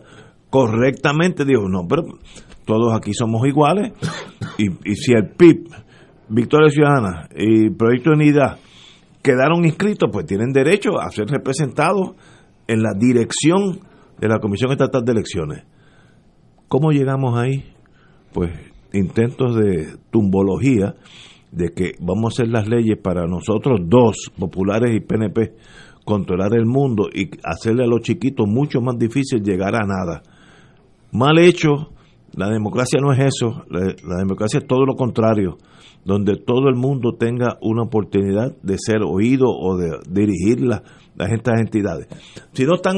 correctamente 0.50 1.44
dijo, 1.44 1.68
no, 1.68 1.86
pero 1.88 2.02
todos 2.64 2.92
aquí 2.94 3.12
somos 3.12 3.46
iguales 3.46 3.92
y, 4.58 4.66
y 4.90 4.96
si 4.96 5.12
el 5.12 5.30
PIB, 5.30 5.68
Victoria 6.28 6.70
Ciudadana 6.70 7.28
y 7.36 7.70
Proyecto 7.70 8.10
Unidad 8.10 8.58
quedaron 9.22 9.64
inscritos, 9.64 10.10
pues 10.12 10.26
tienen 10.26 10.52
derecho 10.52 11.00
a 11.00 11.10
ser 11.10 11.26
representados 11.28 12.14
en 12.66 12.82
la 12.82 12.92
dirección 12.94 13.80
de 14.18 14.28
la 14.28 14.38
Comisión 14.38 14.70
Estatal 14.72 15.02
de 15.04 15.12
Elecciones. 15.12 15.64
¿Cómo 16.74 16.90
llegamos 16.90 17.38
ahí? 17.38 17.62
Pues 18.32 18.50
intentos 18.92 19.54
de 19.54 19.96
tumbología 20.10 20.96
de 21.52 21.68
que 21.72 21.92
vamos 22.00 22.24
a 22.24 22.34
hacer 22.34 22.48
las 22.48 22.66
leyes 22.66 22.98
para 23.00 23.28
nosotros 23.28 23.78
dos, 23.84 24.32
populares 24.36 24.90
y 24.92 24.98
PNP, 24.98 25.54
controlar 26.04 26.52
el 26.52 26.66
mundo 26.66 27.06
y 27.14 27.30
hacerle 27.44 27.84
a 27.84 27.86
los 27.86 28.00
chiquitos 28.00 28.48
mucho 28.48 28.80
más 28.80 28.98
difícil 28.98 29.44
llegar 29.44 29.76
a 29.76 29.86
nada. 29.86 30.24
Mal 31.12 31.38
hecho, 31.38 31.92
la 32.34 32.48
democracia 32.48 32.98
no 33.00 33.12
es 33.12 33.20
eso, 33.20 33.62
la, 33.70 34.16
democracia 34.18 34.58
es 34.58 34.66
todo 34.66 34.84
lo 34.84 34.96
contrario, 34.96 35.58
donde 36.04 36.38
todo 36.38 36.68
el 36.68 36.74
mundo 36.74 37.12
tenga 37.16 37.56
una 37.62 37.84
oportunidad 37.84 38.50
de 38.64 38.78
ser 38.78 39.02
oído 39.06 39.46
o 39.46 39.76
de 39.76 40.00
dirigirla 40.10 40.82
las 41.14 41.30
estas 41.30 41.60
entidades. 41.60 42.08
Si 42.52 42.64
no 42.64 42.74
están 42.74 42.96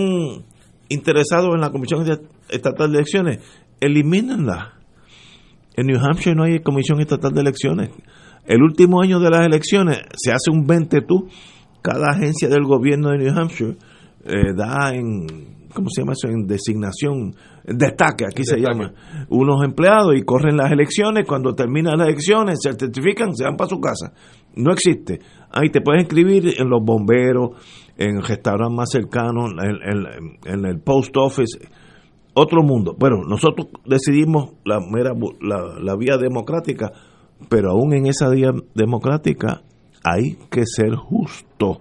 interesados 0.89 1.55
en 1.55 1.61
la 1.61 1.71
Comisión 1.71 2.07
Estatal 2.49 2.91
de 2.91 2.99
Elecciones, 2.99 3.41
elimínenla. 3.81 4.75
En 5.77 5.87
New 5.87 5.99
Hampshire 5.99 6.35
no 6.35 6.45
hay 6.45 6.61
Comisión 6.61 7.01
Estatal 7.01 7.33
de 7.33 7.41
Elecciones. 7.41 7.91
El 8.47 8.63
último 8.63 9.03
año 9.03 9.21
de 9.21 9.31
las 9.31 9.45
elecciones 9.45 9.99
se 10.17 10.33
hace 10.33 10.51
un 10.51 10.67
20 10.67 11.03
tú. 11.03 11.29
Cada 11.83 12.11
agencia 12.11 12.49
del 12.49 12.65
gobierno 12.65 13.11
de 13.11 13.19
New 13.19 13.39
Hampshire 13.39 13.77
eh, 14.25 14.55
da 14.57 14.95
en 14.95 15.57
¿cómo 15.77 15.91
se 15.91 16.01
llama 16.01 16.15
eso? 16.15 16.29
En 16.29 16.47
designación, 16.47 17.35
destaque, 17.65 18.25
aquí 18.25 18.43
se 18.45 18.57
llama, 18.57 18.93
unos 19.29 19.63
empleados 19.63 20.17
y 20.17 20.23
corren 20.23 20.57
las 20.57 20.73
elecciones, 20.73 21.27
cuando 21.29 21.55
terminan 21.55 21.99
las 21.99 22.09
elecciones, 22.09 22.59
se 22.63 22.73
certifican, 22.73 23.35
se 23.35 23.45
van 23.45 23.57
para 23.57 23.69
su 23.69 23.79
casa. 23.79 24.13
No 24.57 24.73
existe. 24.73 25.21
Ahí 25.51 25.69
te 25.71 25.83
puedes 25.83 26.03
inscribir 26.03 26.55
en 26.59 26.71
los 26.71 26.83
bomberos, 26.83 27.51
en 27.99 28.17
el 28.17 28.23
restaurante 28.23 28.75
más 28.75 28.91
cercano, 28.91 29.49
en, 29.49 30.65
el 30.65 30.81
post 30.81 31.15
office, 31.19 31.59
otro 32.37 32.63
mundo. 32.63 32.95
Bueno, 32.99 33.25
nosotros 33.27 33.69
decidimos 33.85 34.53
la, 34.65 34.79
mera, 34.81 35.13
la, 35.41 35.81
la 35.81 35.97
vía 35.97 36.19
democrática, 36.19 36.93
pero 37.49 37.71
aún 37.71 37.95
en 37.95 38.07
esa 38.07 38.29
vía 38.29 38.53
democrática 38.75 39.63
hay 40.05 40.37
que 40.51 40.65
ser 40.67 40.95
justo 40.95 41.79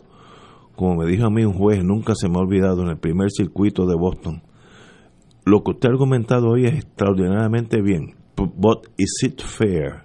como 0.75 0.95
me 0.95 1.05
dijo 1.05 1.25
a 1.25 1.29
mí 1.29 1.43
un 1.45 1.53
juez, 1.53 1.83
nunca 1.83 2.13
se 2.15 2.27
me 2.27 2.35
ha 2.35 2.41
olvidado 2.41 2.83
en 2.83 2.89
el 2.89 2.97
primer 2.97 3.31
circuito 3.31 3.85
de 3.85 3.95
Boston, 3.95 4.43
lo 5.45 5.63
que 5.63 5.71
usted 5.71 5.89
ha 5.89 5.91
argumentado 5.91 6.49
hoy 6.49 6.65
es 6.65 6.73
extraordinariamente 6.73 7.81
bien. 7.81 8.15
But 8.35 8.87
is 8.97 9.23
it 9.23 9.41
fair? 9.41 10.03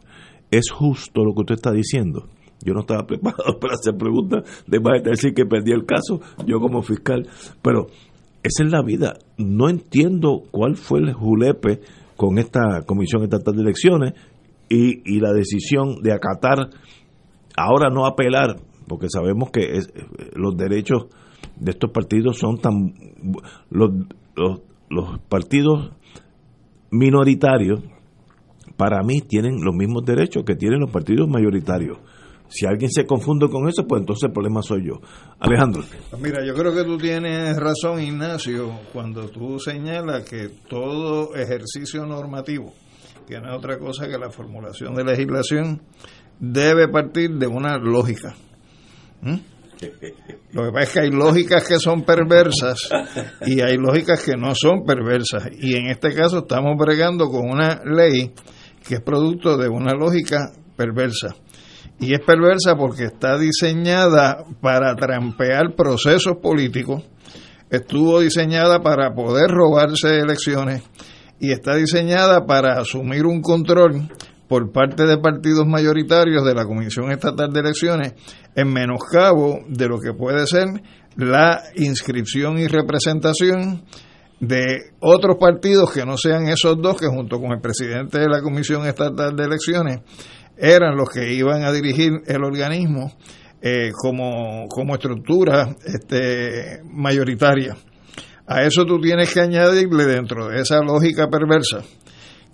¿Es 0.50 0.70
justo 0.70 1.24
lo 1.24 1.34
que 1.34 1.40
usted 1.40 1.54
está 1.56 1.72
diciendo? 1.72 2.28
Yo 2.62 2.74
no 2.74 2.80
estaba 2.80 3.06
preparado 3.06 3.58
para 3.58 3.74
hacer 3.74 3.96
preguntas 3.96 4.64
de 4.66 4.80
más 4.80 5.02
decir 5.02 5.34
que 5.34 5.46
perdí 5.46 5.72
el 5.72 5.86
caso, 5.86 6.20
yo 6.46 6.60
como 6.60 6.82
fiscal, 6.82 7.26
pero 7.62 7.86
esa 8.42 8.64
es 8.64 8.70
la 8.70 8.82
vida. 8.82 9.14
No 9.38 9.68
entiendo 9.68 10.42
cuál 10.50 10.76
fue 10.76 11.00
el 11.00 11.12
julepe 11.12 11.80
con 12.16 12.38
esta 12.38 12.82
Comisión 12.86 13.22
Estatal 13.22 13.54
de 13.54 13.62
Elecciones 13.62 14.12
y, 14.68 15.02
y 15.04 15.20
la 15.20 15.32
decisión 15.32 15.96
de 16.02 16.12
acatar, 16.12 16.70
ahora 17.56 17.90
no 17.90 18.06
apelar, 18.06 18.56
porque 18.86 19.08
sabemos 19.08 19.50
que 19.50 19.80
los 20.34 20.56
derechos 20.56 21.06
de 21.56 21.72
estos 21.72 21.90
partidos 21.90 22.38
son 22.38 22.58
tan... 22.58 22.94
Los, 23.70 23.90
los, 24.36 25.20
partidos 25.28 25.92
minoritarios, 26.90 27.80
para 28.76 29.02
mí, 29.02 29.20
tienen 29.20 29.62
los 29.62 29.74
mismos 29.74 30.04
derechos 30.04 30.44
que 30.44 30.56
tienen 30.56 30.80
los 30.80 30.90
partidos 30.90 31.28
mayoritarios. 31.28 31.98
Si 32.50 32.66
alguien 32.66 32.90
se 32.90 33.06
confunde 33.06 33.48
con 33.48 33.68
eso, 33.68 33.86
pues 33.86 34.00
entonces 34.00 34.24
el 34.24 34.32
problema 34.32 34.60
soy 34.60 34.86
yo. 34.86 35.00
Alejandro. 35.38 35.84
Pues 36.10 36.20
mira, 36.20 36.44
yo 36.44 36.52
creo 36.54 36.74
que 36.74 36.82
tú 36.82 36.98
tienes 36.98 37.56
razón, 37.56 38.00
Ignacio, 38.00 38.80
cuando 38.92 39.28
tú 39.28 39.58
señalas 39.60 40.28
que 40.28 40.50
todo 40.68 41.34
ejercicio 41.36 42.04
normativo, 42.04 42.74
que 43.26 43.40
no 43.40 43.50
es 43.50 43.56
otra 43.56 43.78
cosa 43.78 44.08
que 44.08 44.18
la 44.18 44.30
formulación 44.30 44.94
de 44.94 45.04
legislación, 45.04 45.80
debe 46.40 46.88
partir 46.88 47.30
de 47.38 47.46
una 47.46 47.78
lógica. 47.78 48.34
¿Mm? 49.22 49.36
Lo 50.52 50.64
que 50.64 50.72
pasa 50.72 50.82
es 50.82 50.92
que 50.92 51.00
hay 51.00 51.10
lógicas 51.10 51.66
que 51.66 51.78
son 51.78 52.02
perversas 52.02 52.90
y 53.46 53.60
hay 53.60 53.76
lógicas 53.76 54.22
que 54.22 54.36
no 54.36 54.54
son 54.54 54.84
perversas. 54.84 55.48
Y 55.58 55.76
en 55.76 55.86
este 55.86 56.12
caso 56.14 56.40
estamos 56.40 56.76
bregando 56.76 57.28
con 57.28 57.48
una 57.48 57.80
ley 57.84 58.32
que 58.86 58.96
es 58.96 59.00
producto 59.00 59.56
de 59.56 59.68
una 59.68 59.92
lógica 59.94 60.52
perversa. 60.76 61.34
Y 62.00 62.14
es 62.14 62.20
perversa 62.20 62.76
porque 62.76 63.04
está 63.04 63.36
diseñada 63.36 64.44
para 64.62 64.96
trampear 64.96 65.74
procesos 65.76 66.38
políticos, 66.42 67.04
estuvo 67.70 68.20
diseñada 68.20 68.80
para 68.80 69.14
poder 69.14 69.50
robarse 69.50 70.18
elecciones 70.18 70.82
y 71.38 71.52
está 71.52 71.74
diseñada 71.74 72.46
para 72.46 72.80
asumir 72.80 73.26
un 73.26 73.42
control 73.42 74.08
por 74.48 74.72
parte 74.72 75.06
de 75.06 75.18
partidos 75.18 75.66
mayoritarios 75.66 76.44
de 76.44 76.54
la 76.54 76.64
Comisión 76.64 77.12
Estatal 77.12 77.52
de 77.52 77.60
Elecciones 77.60 78.14
en 78.56 78.72
menoscabo 78.72 79.60
de 79.68 79.86
lo 79.86 80.00
que 80.00 80.12
puede 80.12 80.46
ser 80.46 80.66
la 81.16 81.62
inscripción 81.76 82.58
y 82.58 82.66
representación 82.66 83.84
de 84.40 84.92
otros 85.00 85.36
partidos 85.38 85.92
que 85.92 86.04
no 86.06 86.16
sean 86.16 86.48
esos 86.48 86.80
dos 86.80 86.98
que 86.98 87.06
junto 87.06 87.38
con 87.38 87.52
el 87.52 87.60
presidente 87.60 88.20
de 88.20 88.28
la 88.28 88.40
Comisión 88.40 88.86
Estatal 88.86 89.36
de 89.36 89.44
Elecciones 89.44 90.00
eran 90.60 90.96
los 90.96 91.08
que 91.10 91.32
iban 91.32 91.64
a 91.64 91.72
dirigir 91.72 92.22
el 92.26 92.44
organismo 92.44 93.12
eh, 93.62 93.90
como, 93.92 94.66
como 94.68 94.94
estructura 94.94 95.74
este, 95.84 96.80
mayoritaria. 96.84 97.76
A 98.46 98.62
eso 98.62 98.84
tú 98.84 99.00
tienes 99.00 99.32
que 99.32 99.40
añadirle 99.40 100.06
dentro 100.06 100.48
de 100.48 100.60
esa 100.60 100.80
lógica 100.80 101.28
perversa 101.28 101.82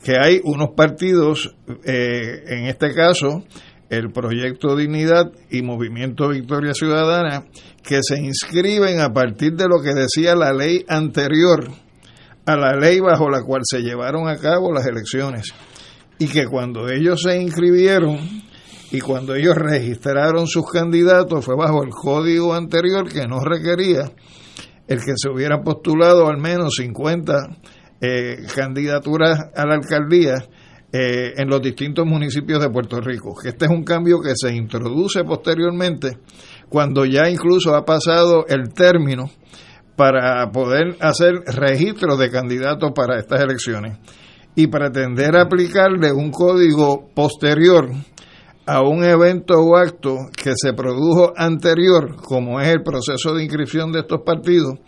que 0.02 0.14
hay 0.20 0.40
unos 0.44 0.70
partidos, 0.76 1.54
eh, 1.84 2.44
en 2.46 2.66
este 2.66 2.94
caso, 2.94 3.44
el 3.90 4.12
Proyecto 4.12 4.76
Dignidad 4.76 5.32
y 5.50 5.62
Movimiento 5.62 6.28
Victoria 6.28 6.74
Ciudadana, 6.74 7.44
que 7.82 7.98
se 8.02 8.20
inscriben 8.20 9.00
a 9.00 9.12
partir 9.12 9.54
de 9.54 9.66
lo 9.68 9.82
que 9.82 9.94
decía 9.94 10.36
la 10.36 10.52
ley 10.52 10.84
anterior 10.88 11.70
a 12.46 12.57
la 12.57 12.76
ley 12.76 13.00
bajo 13.00 13.28
la 13.28 13.42
cual 13.42 13.62
se 13.64 13.80
llevaron 13.80 14.28
a 14.28 14.36
cabo 14.36 14.72
las 14.72 14.86
elecciones. 14.86 15.52
Y 16.18 16.28
que 16.28 16.46
cuando 16.46 16.88
ellos 16.88 17.22
se 17.22 17.40
inscribieron 17.40 18.18
y 18.90 19.00
cuando 19.00 19.34
ellos 19.34 19.54
registraron 19.54 20.46
sus 20.46 20.70
candidatos 20.70 21.44
fue 21.44 21.56
bajo 21.56 21.82
el 21.82 21.90
código 21.90 22.54
anterior 22.54 23.08
que 23.12 23.26
no 23.26 23.40
requería 23.40 24.12
el 24.86 25.04
que 25.04 25.14
se 25.16 25.28
hubiera 25.28 25.60
postulado 25.62 26.28
al 26.28 26.38
menos 26.38 26.74
50 26.76 27.34
eh, 28.00 28.36
candidaturas 28.54 29.40
a 29.54 29.66
la 29.66 29.74
alcaldía 29.74 30.34
eh, 30.92 31.34
en 31.36 31.48
los 31.48 31.60
distintos 31.60 32.06
municipios 32.06 32.60
de 32.60 32.70
Puerto 32.70 33.00
Rico. 33.00 33.34
Este 33.44 33.64
es 33.64 33.70
un 33.70 33.82
cambio 33.82 34.20
que 34.20 34.34
se 34.36 34.54
introduce 34.54 35.24
posteriormente 35.24 36.18
cuando 36.68 37.04
ya 37.04 37.28
incluso 37.28 37.74
ha 37.74 37.84
pasado 37.84 38.46
el 38.48 38.72
término 38.72 39.28
para 39.96 40.48
poder 40.52 40.96
hacer 41.00 41.34
registros 41.46 42.18
de 42.18 42.30
candidatos 42.30 42.92
para 42.94 43.18
estas 43.18 43.40
elecciones 43.40 43.98
y 44.57 44.66
pretender 44.68 45.36
aplicarle 45.36 46.11
un 46.12 46.30
código 46.32 47.09
posterior 47.14 47.90
a 48.66 48.80
un 48.80 49.04
evento 49.04 49.54
o 49.54 49.76
acto 49.76 50.16
que 50.34 50.52
se 50.57 50.72
produjo 50.72 51.32
anterior, 51.36 52.16
como 52.16 52.61
es 52.61 52.68
el 52.68 52.82
proceso 52.82 53.34
de 53.34 53.44
inscripción 53.44 53.92
de 53.92 54.00
estos 54.00 54.22
partidos, 54.24 54.80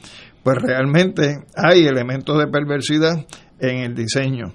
pues 0.42 0.56
realmente 0.60 1.36
hay 1.54 1.86
elementos 1.86 2.38
de 2.38 2.48
perversidad 2.48 3.24
en 3.60 3.78
el 3.78 3.94
diseño. 3.94 4.52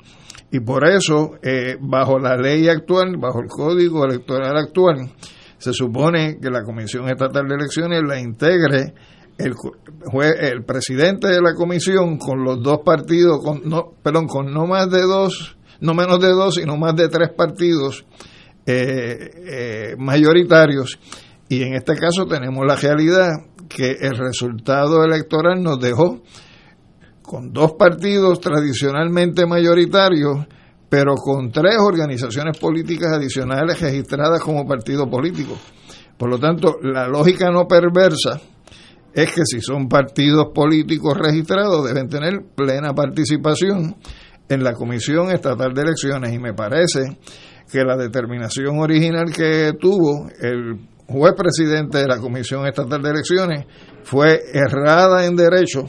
Y 0.51 0.59
por 0.59 0.87
eso, 0.87 1.31
eh, 1.41 1.77
bajo 1.79 2.19
la 2.19 2.35
ley 2.35 2.67
actual, 2.67 3.15
bajo 3.17 3.39
el 3.39 3.47
código 3.47 4.03
electoral 4.05 4.57
actual, 4.57 5.11
se 5.57 5.73
supone 5.73 6.37
que 6.41 6.49
la 6.49 6.63
Comisión 6.63 7.07
Estatal 7.07 7.47
de 7.47 7.55
Elecciones 7.55 8.01
la 8.05 8.19
integre 8.19 8.93
el, 9.37 9.53
el 10.39 10.63
presidente 10.63 11.27
de 11.27 11.41
la 11.41 11.53
comisión 11.53 12.17
con 12.17 12.43
los 12.43 12.61
dos 12.61 12.79
partidos, 12.85 13.43
con 13.43 13.61
no, 13.67 13.93
perdón, 14.01 14.27
con 14.27 14.53
no 14.53 14.65
más 14.65 14.89
de 14.89 15.01
dos, 15.01 15.57
no 15.79 15.93
menos 15.93 16.19
de 16.19 16.29
dos, 16.29 16.55
sino 16.55 16.77
más 16.77 16.95
de 16.95 17.09
tres 17.09 17.29
partidos 17.35 18.05
eh, 18.65 19.31
eh, 19.47 19.95
mayoritarios. 19.97 20.99
Y 21.49 21.63
en 21.63 21.73
este 21.73 21.95
caso 21.95 22.25
tenemos 22.25 22.65
la 22.65 22.75
realidad 22.75 23.29
que 23.67 23.97
el 24.01 24.17
resultado 24.17 25.03
electoral 25.03 25.61
nos 25.61 25.79
dejó 25.79 26.21
con 27.21 27.51
dos 27.51 27.73
partidos 27.73 28.39
tradicionalmente 28.39 29.45
mayoritarios, 29.45 30.45
pero 30.89 31.15
con 31.15 31.51
tres 31.51 31.75
organizaciones 31.79 32.57
políticas 32.57 33.13
adicionales 33.13 33.81
registradas 33.81 34.41
como 34.41 34.65
partido 34.65 35.09
político. 35.09 35.57
Por 36.17 36.29
lo 36.29 36.37
tanto, 36.37 36.75
la 36.81 37.07
lógica 37.07 37.49
no 37.49 37.67
perversa 37.67 38.39
es 39.13 39.31
que 39.31 39.41
si 39.45 39.61
son 39.61 39.87
partidos 39.87 40.47
políticos 40.53 41.17
registrados 41.17 41.85
deben 41.85 42.09
tener 42.09 42.41
plena 42.55 42.93
participación 42.93 43.95
en 44.49 44.63
la 44.63 44.73
Comisión 44.73 45.29
Estatal 45.29 45.73
de 45.73 45.81
Elecciones. 45.81 46.33
Y 46.33 46.39
me 46.39 46.53
parece 46.53 47.17
que 47.71 47.83
la 47.83 47.95
determinación 47.95 48.79
original 48.79 49.31
que 49.31 49.71
tuvo 49.79 50.29
el 50.41 50.79
juez 51.07 51.33
presidente 51.35 51.99
de 51.99 52.07
la 52.07 52.17
Comisión 52.17 52.65
Estatal 52.65 53.01
de 53.01 53.09
Elecciones 53.09 53.65
fue 54.03 54.39
errada 54.53 55.25
en 55.25 55.35
derecho 55.35 55.83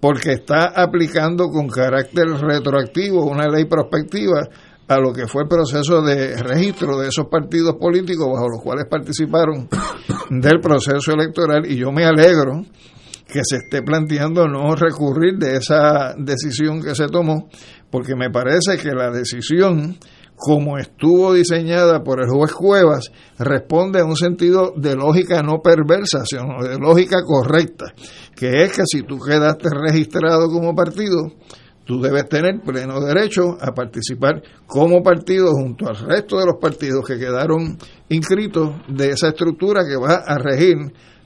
porque 0.00 0.32
está 0.32 0.66
aplicando 0.66 1.48
con 1.48 1.68
carácter 1.68 2.26
retroactivo 2.26 3.24
una 3.24 3.48
ley 3.48 3.64
prospectiva 3.64 4.42
a 4.88 4.98
lo 4.98 5.12
que 5.12 5.26
fue 5.26 5.42
el 5.42 5.48
proceso 5.48 6.02
de 6.02 6.36
registro 6.36 6.98
de 6.98 7.08
esos 7.08 7.26
partidos 7.26 7.76
políticos 7.76 8.28
bajo 8.32 8.48
los 8.48 8.62
cuales 8.62 8.86
participaron 8.88 9.68
del 10.30 10.60
proceso 10.60 11.12
electoral 11.12 11.64
y 11.70 11.76
yo 11.76 11.90
me 11.90 12.04
alegro 12.04 12.64
que 13.26 13.40
se 13.42 13.56
esté 13.56 13.82
planteando 13.82 14.46
no 14.46 14.74
recurrir 14.74 15.38
de 15.38 15.56
esa 15.56 16.14
decisión 16.16 16.82
que 16.82 16.94
se 16.94 17.08
tomó, 17.08 17.48
porque 17.90 18.14
me 18.14 18.30
parece 18.30 18.76
que 18.76 18.90
la 18.90 19.10
decisión, 19.10 19.96
como 20.36 20.78
estuvo 20.78 21.32
diseñada 21.32 22.02
por 22.02 22.20
el 22.20 22.28
juez 22.28 22.52
Cuevas, 22.52 23.10
responde 23.38 24.00
a 24.00 24.04
un 24.04 24.16
sentido 24.16 24.72
de 24.76 24.94
lógica 24.94 25.42
no 25.42 25.60
perversa, 25.62 26.24
sino 26.24 26.62
de 26.62 26.78
lógica 26.78 27.22
correcta, 27.24 27.86
que 28.36 28.62
es 28.62 28.72
que 28.72 28.82
si 28.84 29.02
tú 29.02 29.18
quedaste 29.18 29.68
registrado 29.70 30.48
como 30.48 30.74
partido, 30.74 31.32
tú 31.84 32.00
debes 32.00 32.28
tener 32.28 32.60
pleno 32.60 33.00
derecho 33.00 33.56
a 33.60 33.72
participar 33.72 34.42
como 34.66 35.02
partido 35.02 35.52
junto 35.52 35.88
al 35.88 35.96
resto 35.96 36.38
de 36.38 36.46
los 36.46 36.56
partidos 36.60 37.04
que 37.06 37.18
quedaron 37.18 37.76
inscritos 38.08 38.74
de 38.88 39.10
esa 39.10 39.28
estructura 39.28 39.82
que 39.86 39.96
va 39.96 40.22
a 40.26 40.38
regir 40.38 40.76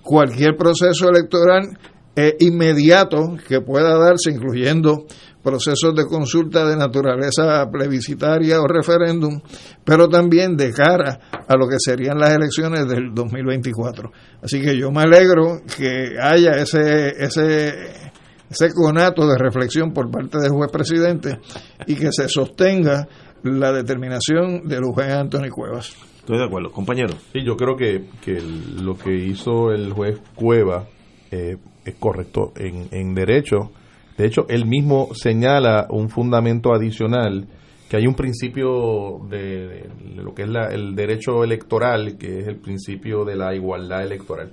cualquier 0.03 0.57
proceso 0.57 1.09
electoral 1.09 1.79
eh, 2.17 2.35
inmediato 2.41 3.37
que 3.47 3.61
pueda 3.61 3.97
darse, 3.97 4.33
incluyendo 4.33 5.05
procesos 5.41 5.95
de 5.95 6.05
consulta 6.05 6.67
de 6.67 6.77
naturaleza 6.77 7.65
plebiscitaria 7.71 8.61
o 8.61 8.67
referéndum, 8.67 9.41
pero 9.85 10.09
también 10.09 10.57
de 10.57 10.73
cara 10.73 11.21
a 11.47 11.57
lo 11.57 11.69
que 11.69 11.77
serían 11.79 12.19
las 12.19 12.35
elecciones 12.35 12.89
del 12.89 13.15
2024. 13.15 14.11
Así 14.43 14.61
que 14.61 14.77
yo 14.77 14.91
me 14.91 15.03
alegro 15.03 15.61
que 15.77 16.17
haya 16.21 16.53
ese, 16.57 17.11
ese 17.23 18.11
ese 18.51 18.73
conato 18.73 19.27
de 19.27 19.37
reflexión 19.39 19.93
por 19.93 20.11
parte 20.11 20.39
del 20.39 20.51
juez 20.51 20.71
presidente 20.71 21.39
y 21.87 21.95
que 21.95 22.13
se 22.13 22.29
sostenga 22.29 23.09
la 23.43 23.73
determinación 23.73 24.67
del 24.67 24.85
juez 24.85 25.13
Antonio 25.13 25.51
Cuevas. 25.53 25.97
Estoy 26.19 26.39
de 26.39 26.45
acuerdo, 26.45 26.71
compañero. 26.71 27.15
Sí, 27.33 27.41
yo 27.45 27.57
creo 27.57 27.77
que, 27.77 28.05
que 28.21 28.41
lo 28.83 28.97
que 28.99 29.15
hizo 29.15 29.71
el 29.71 29.93
juez 29.93 30.21
Cueva 30.35 30.87
eh, 31.31 31.57
es 31.85 31.95
correcto 31.95 32.53
en, 32.57 32.89
en 32.91 33.15
derecho. 33.15 33.71
De 34.17 34.27
hecho, 34.27 34.47
él 34.49 34.67
mismo 34.67 35.09
señala 35.15 35.87
un 35.91 36.11
fundamento 36.11 36.75
adicional, 36.75 37.47
que 37.89 37.97
hay 37.97 38.07
un 38.07 38.15
principio 38.15 39.21
de, 39.31 39.89
lo 40.17 40.35
que 40.35 40.43
es 40.43 40.49
el 40.71 40.95
derecho 40.95 41.45
electoral, 41.45 42.19
que 42.19 42.41
es 42.41 42.49
el 42.49 42.57
principio 42.57 43.25
de 43.25 43.37
la 43.37 43.55
igualdad 43.55 44.03
electoral. 44.03 44.53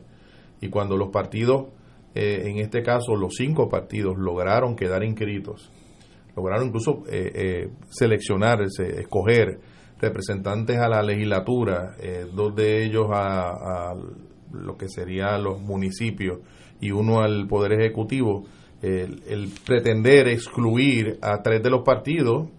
Y 0.61 0.69
cuando 0.69 0.95
los 0.95 1.09
partidos 1.09 1.67
eh, 2.15 2.49
en 2.49 2.59
este 2.59 2.81
caso 2.81 3.13
los 3.13 3.33
cinco 3.35 3.67
partidos 3.67 4.17
lograron 4.17 4.77
quedar 4.77 5.03
inscritos, 5.03 5.69
lograron 6.33 6.67
incluso 6.67 7.03
eh, 7.11 7.31
eh, 7.35 7.69
seleccionar, 7.89 8.61
escoger 8.61 9.59
representantes 9.99 10.77
a 10.77 10.87
la 10.87 11.03
legislatura, 11.03 11.95
dos 12.33 12.55
de 12.55 12.85
ellos 12.85 13.07
a, 13.11 13.93
lo 14.51 14.77
que 14.77 14.87
serían 14.87 15.43
los 15.43 15.59
municipios 15.59 16.39
y 16.79 16.91
uno 16.91 17.19
al 17.19 17.47
Poder 17.47 17.73
Ejecutivo, 17.73 18.45
el, 18.81 19.49
pretender 19.65 20.29
excluir 20.29 21.17
a 21.21 21.41
tres 21.41 21.63
de 21.63 21.69
los 21.69 21.83
partidos, 21.83 22.49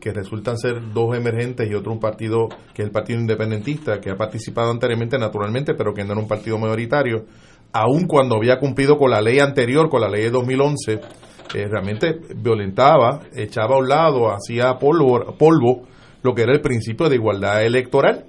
que 0.00 0.12
resultan 0.12 0.58
ser 0.58 0.92
dos 0.92 1.16
emergentes 1.16 1.68
y 1.70 1.74
otro 1.74 1.92
un 1.92 2.00
partido 2.00 2.48
que 2.74 2.82
es 2.82 2.86
el 2.86 2.92
Partido 2.92 3.20
Independentista, 3.20 4.00
que 4.00 4.10
ha 4.10 4.16
participado 4.16 4.70
anteriormente 4.70 5.16
naturalmente, 5.18 5.74
pero 5.74 5.94
que 5.94 6.04
no 6.04 6.12
era 6.12 6.20
un 6.20 6.28
partido 6.28 6.58
mayoritario, 6.58 7.24
aun 7.72 8.06
cuando 8.06 8.36
había 8.36 8.58
cumplido 8.58 8.96
con 8.96 9.10
la 9.10 9.20
ley 9.20 9.38
anterior, 9.38 9.88
con 9.88 10.00
la 10.00 10.08
ley 10.08 10.22
de 10.22 10.30
2011, 10.30 11.00
eh, 11.54 11.66
realmente 11.66 12.18
violentaba, 12.36 13.20
echaba 13.34 13.76
a 13.76 13.78
un 13.78 13.88
lado, 13.88 14.30
hacía 14.30 14.74
polvo, 14.78 15.34
polvo 15.38 15.82
lo 16.22 16.34
que 16.34 16.42
era 16.42 16.52
el 16.52 16.60
principio 16.60 17.08
de 17.08 17.16
igualdad 17.16 17.64
electoral. 17.64 18.26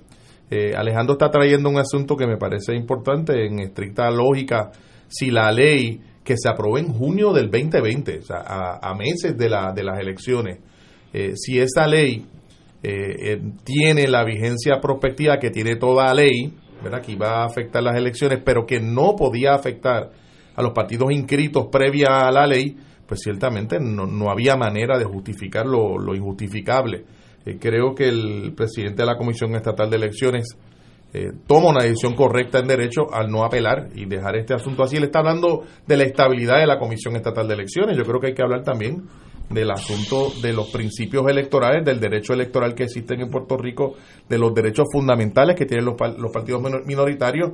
Eh, 0.49 0.73
Alejandro 0.75 1.13
está 1.13 1.29
trayendo 1.29 1.69
un 1.69 1.77
asunto 1.77 2.15
que 2.15 2.27
me 2.27 2.37
parece 2.37 2.75
importante 2.75 3.45
en 3.45 3.59
estricta 3.59 4.09
lógica. 4.09 4.71
Si 5.07 5.31
la 5.31 5.51
ley 5.51 6.01
que 6.23 6.35
se 6.37 6.49
aprobó 6.49 6.77
en 6.77 6.93
junio 6.93 7.33
del 7.33 7.49
2020, 7.49 8.19
o 8.19 8.21
sea, 8.21 8.79
a, 8.81 8.93
meses 8.95 9.37
de, 9.37 9.49
la, 9.49 9.73
de 9.73 9.83
las 9.83 9.99
elecciones, 9.99 10.59
eh, 11.11 11.33
si 11.35 11.59
esa 11.59 11.87
ley 11.87 12.25
tiene 13.65 14.07
la 14.07 14.23
vigencia 14.23 14.79
prospectiva 14.79 15.37
que 15.37 15.49
tiene 15.49 15.75
toda 15.75 16.13
ley, 16.13 16.53
¿verdad? 16.83 17.01
que 17.01 17.13
iba 17.13 17.41
a 17.41 17.45
afectar 17.45 17.83
las 17.83 17.95
elecciones, 17.95 18.39
pero 18.43 18.65
que 18.65 18.79
no 18.79 19.15
podía 19.15 19.53
afectar 19.53 20.09
a 20.55 20.61
los 20.61 20.73
partidos 20.73 21.11
inscritos 21.11 21.67
previa 21.71 22.27
a 22.27 22.31
la 22.31 22.45
ley, 22.45 22.75
pues 23.05 23.21
ciertamente 23.21 23.79
no, 23.79 24.29
había 24.29 24.55
manera 24.55 24.97
de 24.97 25.05
justificar 25.05 25.65
lo, 25.65 26.13
injustificable. 26.13 27.05
Eh, 27.45 27.57
creo 27.59 27.95
que 27.95 28.09
el 28.09 28.53
presidente 28.55 29.01
de 29.01 29.05
la 29.05 29.17
Comisión 29.17 29.55
Estatal 29.55 29.89
de 29.89 29.95
Elecciones 29.95 30.57
eh, 31.13 31.31
toma 31.47 31.69
una 31.69 31.83
decisión 31.83 32.13
correcta 32.13 32.59
en 32.59 32.67
derecho 32.67 33.11
al 33.11 33.31
no 33.31 33.43
apelar 33.43 33.87
y 33.95 34.05
dejar 34.05 34.35
este 34.35 34.53
asunto 34.53 34.83
así. 34.83 34.97
Él 34.97 35.05
está 35.05 35.19
hablando 35.19 35.63
de 35.87 35.97
la 35.97 36.03
estabilidad 36.03 36.59
de 36.59 36.67
la 36.67 36.77
Comisión 36.77 37.15
Estatal 37.15 37.47
de 37.47 37.53
Elecciones. 37.55 37.97
Yo 37.97 38.03
creo 38.03 38.19
que 38.19 38.27
hay 38.27 38.33
que 38.33 38.43
hablar 38.43 38.63
también 38.63 39.07
del 39.49 39.71
asunto 39.71 40.31
de 40.41 40.53
los 40.53 40.69
principios 40.69 41.27
electorales, 41.27 41.83
del 41.83 41.99
derecho 41.99 42.33
electoral 42.33 42.75
que 42.75 42.83
existen 42.83 43.21
en 43.21 43.29
Puerto 43.29 43.57
Rico, 43.57 43.95
de 44.27 44.37
los 44.37 44.53
derechos 44.53 44.85
fundamentales 44.91 45.55
que 45.55 45.65
tienen 45.65 45.85
los, 45.85 45.95
los 46.17 46.31
partidos 46.31 46.61
minoritarios 46.85 47.53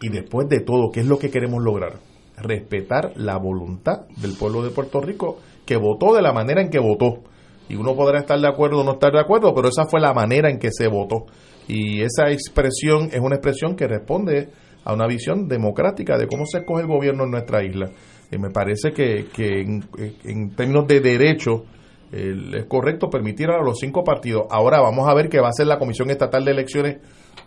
y 0.00 0.08
después 0.08 0.48
de 0.48 0.60
todo, 0.60 0.90
¿qué 0.90 1.00
es 1.00 1.06
lo 1.06 1.18
que 1.18 1.30
queremos 1.30 1.62
lograr? 1.62 1.94
Respetar 2.36 3.12
la 3.16 3.36
voluntad 3.36 4.06
del 4.16 4.34
pueblo 4.34 4.62
de 4.62 4.70
Puerto 4.70 5.00
Rico 5.00 5.38
que 5.66 5.76
votó 5.76 6.14
de 6.14 6.22
la 6.22 6.32
manera 6.32 6.60
en 6.60 6.70
que 6.70 6.78
votó. 6.78 7.22
Y 7.68 7.76
uno 7.76 7.94
podrá 7.94 8.20
estar 8.20 8.38
de 8.38 8.48
acuerdo 8.48 8.80
o 8.80 8.84
no 8.84 8.92
estar 8.92 9.12
de 9.12 9.20
acuerdo, 9.20 9.54
pero 9.54 9.68
esa 9.68 9.86
fue 9.86 10.00
la 10.00 10.12
manera 10.12 10.50
en 10.50 10.58
que 10.58 10.70
se 10.70 10.88
votó. 10.88 11.26
Y 11.68 12.02
esa 12.02 12.30
expresión 12.30 13.08
es 13.12 13.20
una 13.20 13.36
expresión 13.36 13.76
que 13.76 13.86
responde 13.86 14.50
a 14.84 14.92
una 14.92 15.06
visión 15.06 15.48
democrática 15.48 16.18
de 16.18 16.26
cómo 16.26 16.44
se 16.44 16.58
escoge 16.58 16.82
el 16.82 16.88
gobierno 16.88 17.24
en 17.24 17.30
nuestra 17.30 17.64
isla 17.64 17.90
me 18.38 18.50
parece 18.50 18.92
que, 18.92 19.26
en, 19.60 20.50
términos 20.54 20.86
de 20.86 21.00
derecho 21.00 21.64
es 22.12 22.64
correcto 22.66 23.10
permitir 23.10 23.50
a 23.50 23.60
los 23.62 23.78
cinco 23.80 24.04
partidos. 24.04 24.44
Ahora 24.50 24.80
vamos 24.80 25.08
a 25.08 25.14
ver 25.14 25.28
qué 25.28 25.40
va 25.40 25.48
a 25.48 25.50
hacer 25.50 25.66
la 25.66 25.78
Comisión 25.78 26.10
Estatal 26.10 26.44
de 26.44 26.52
Elecciones 26.52 26.98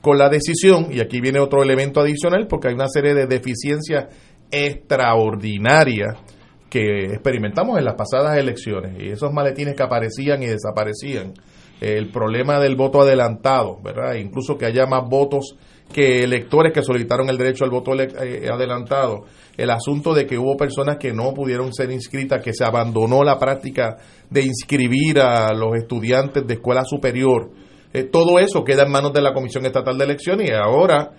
con 0.02 0.18
la 0.18 0.30
decisión, 0.30 0.88
y 0.92 1.00
aquí 1.00 1.22
viene 1.22 1.40
otro 1.40 1.64
elemento 1.64 2.02
adicional, 2.02 2.48
porque 2.48 2.68
hay 2.68 2.74
una 2.74 2.90
serie 2.90 3.14
de 3.14 3.28
deficiencias 3.28 4.08
extraordinarias 4.52 6.18
que 6.70 7.06
experimentamos 7.06 7.78
en 7.78 7.86
las 7.86 7.96
pasadas 7.96 8.38
elecciones, 8.38 9.02
y 9.02 9.10
esos 9.10 9.32
maletines 9.32 9.76
que 9.76 9.84
aparecían 9.84 10.44
y 10.44 10.48
desaparecían, 10.48 11.34
el 11.80 12.10
problema 12.12 12.60
del 12.60 12.76
voto 12.76 13.02
adelantado, 13.02 13.80
¿verdad? 13.84 14.16
Incluso 14.16 14.58
que 14.58 14.66
haya 14.66 14.86
más 14.86 15.08
votos 15.08 15.56
que 15.94 16.24
electores 16.24 16.74
que 16.74 16.82
solicitaron 16.82 17.30
el 17.30 17.38
derecho 17.38 17.64
al 17.64 17.70
voto 17.70 17.94
eh, 17.94 18.50
adelantado. 18.52 19.26
El 19.58 19.72
asunto 19.72 20.14
de 20.14 20.28
que 20.28 20.38
hubo 20.38 20.56
personas 20.56 20.98
que 20.98 21.14
no 21.14 21.34
pudieron 21.34 21.74
ser 21.74 21.92
inscritas, 21.92 22.44
que 22.44 22.54
se 22.54 22.64
abandonó 22.64 23.24
la 23.24 23.40
práctica 23.40 23.98
de 24.30 24.44
inscribir 24.44 25.20
a 25.20 25.52
los 25.54 25.76
estudiantes 25.76 26.46
de 26.46 26.54
escuela 26.54 26.84
superior. 26.86 27.50
Eh, 27.92 28.04
todo 28.04 28.38
eso 28.38 28.64
queda 28.64 28.84
en 28.84 28.92
manos 28.92 29.14
de 29.14 29.22
la 29.22 29.34
Comisión 29.34 29.66
Estatal 29.66 29.98
de 29.98 30.06
Elecciones 30.06 30.50
y 30.50 30.54
ahora 30.54 31.12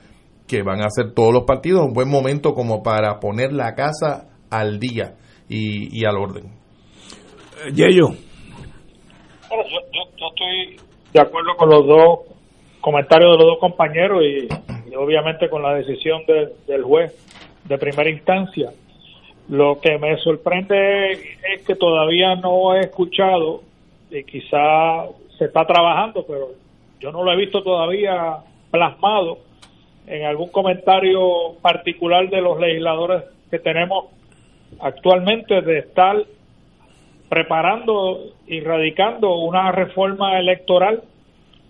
que 0.47 0.63
van 0.63 0.81
a 0.81 0.87
hacer 0.87 1.13
todos 1.15 1.33
los 1.33 1.45
partidos, 1.45 1.85
un 1.85 1.93
buen 1.93 2.09
momento 2.09 2.55
como 2.55 2.83
para 2.83 3.19
poner 3.21 3.53
la 3.53 3.75
casa 3.75 4.29
al 4.51 4.79
día 4.79 5.15
y, 5.49 6.05
al 6.05 6.17
orden. 6.17 6.45
Eh, 7.67 7.73
Yello. 7.75 8.09
Bueno, 9.49 9.65
yo, 9.69 10.29
estoy 10.29 10.77
de 11.13 11.21
acuerdo 11.21 11.57
con 11.57 11.71
los 11.71 11.87
dos 11.87 12.21
comentarios 12.81 13.33
de 13.33 13.39
los 13.39 13.47
dos 13.47 13.59
compañeros 13.61 14.23
y, 14.23 14.49
obviamente 14.95 15.49
con 15.49 15.63
la 15.63 15.75
decisión 15.75 16.23
del 16.67 16.83
juez 16.83 17.13
de 17.69 17.79
primera 17.79 18.11
instancia. 18.11 18.73
Lo 19.49 19.81
que 19.81 19.99
me 19.99 20.17
sorprende 20.19 21.13
es 21.13 21.67
que 21.67 21.75
todavía 21.75 22.35
no 22.37 22.75
he 22.75 22.81
escuchado, 22.81 23.63
y 24.11 24.25
quizá 24.25 25.07
se 25.39 25.45
está 25.45 25.65
trabajando, 25.67 26.25
pero 26.27 26.49
yo 27.01 27.13
no 27.13 27.23
lo 27.23 27.33
he 27.33 27.37
visto 27.37 27.63
todavía 27.63 28.39
plasmado 28.71 29.39
en 30.07 30.25
algún 30.25 30.49
comentario 30.51 31.55
particular 31.63 32.29
de 32.29 32.41
los 32.41 32.59
legisladores 32.59 33.25
que 33.51 33.59
tenemos 33.59 34.07
actualmente 34.81 35.61
de 35.61 35.79
estar 35.79 36.17
preparando 37.29 38.33
y 38.47 38.61
radicando 38.61 39.37
una 39.37 39.71
reforma 39.71 40.39
electoral 40.39 41.03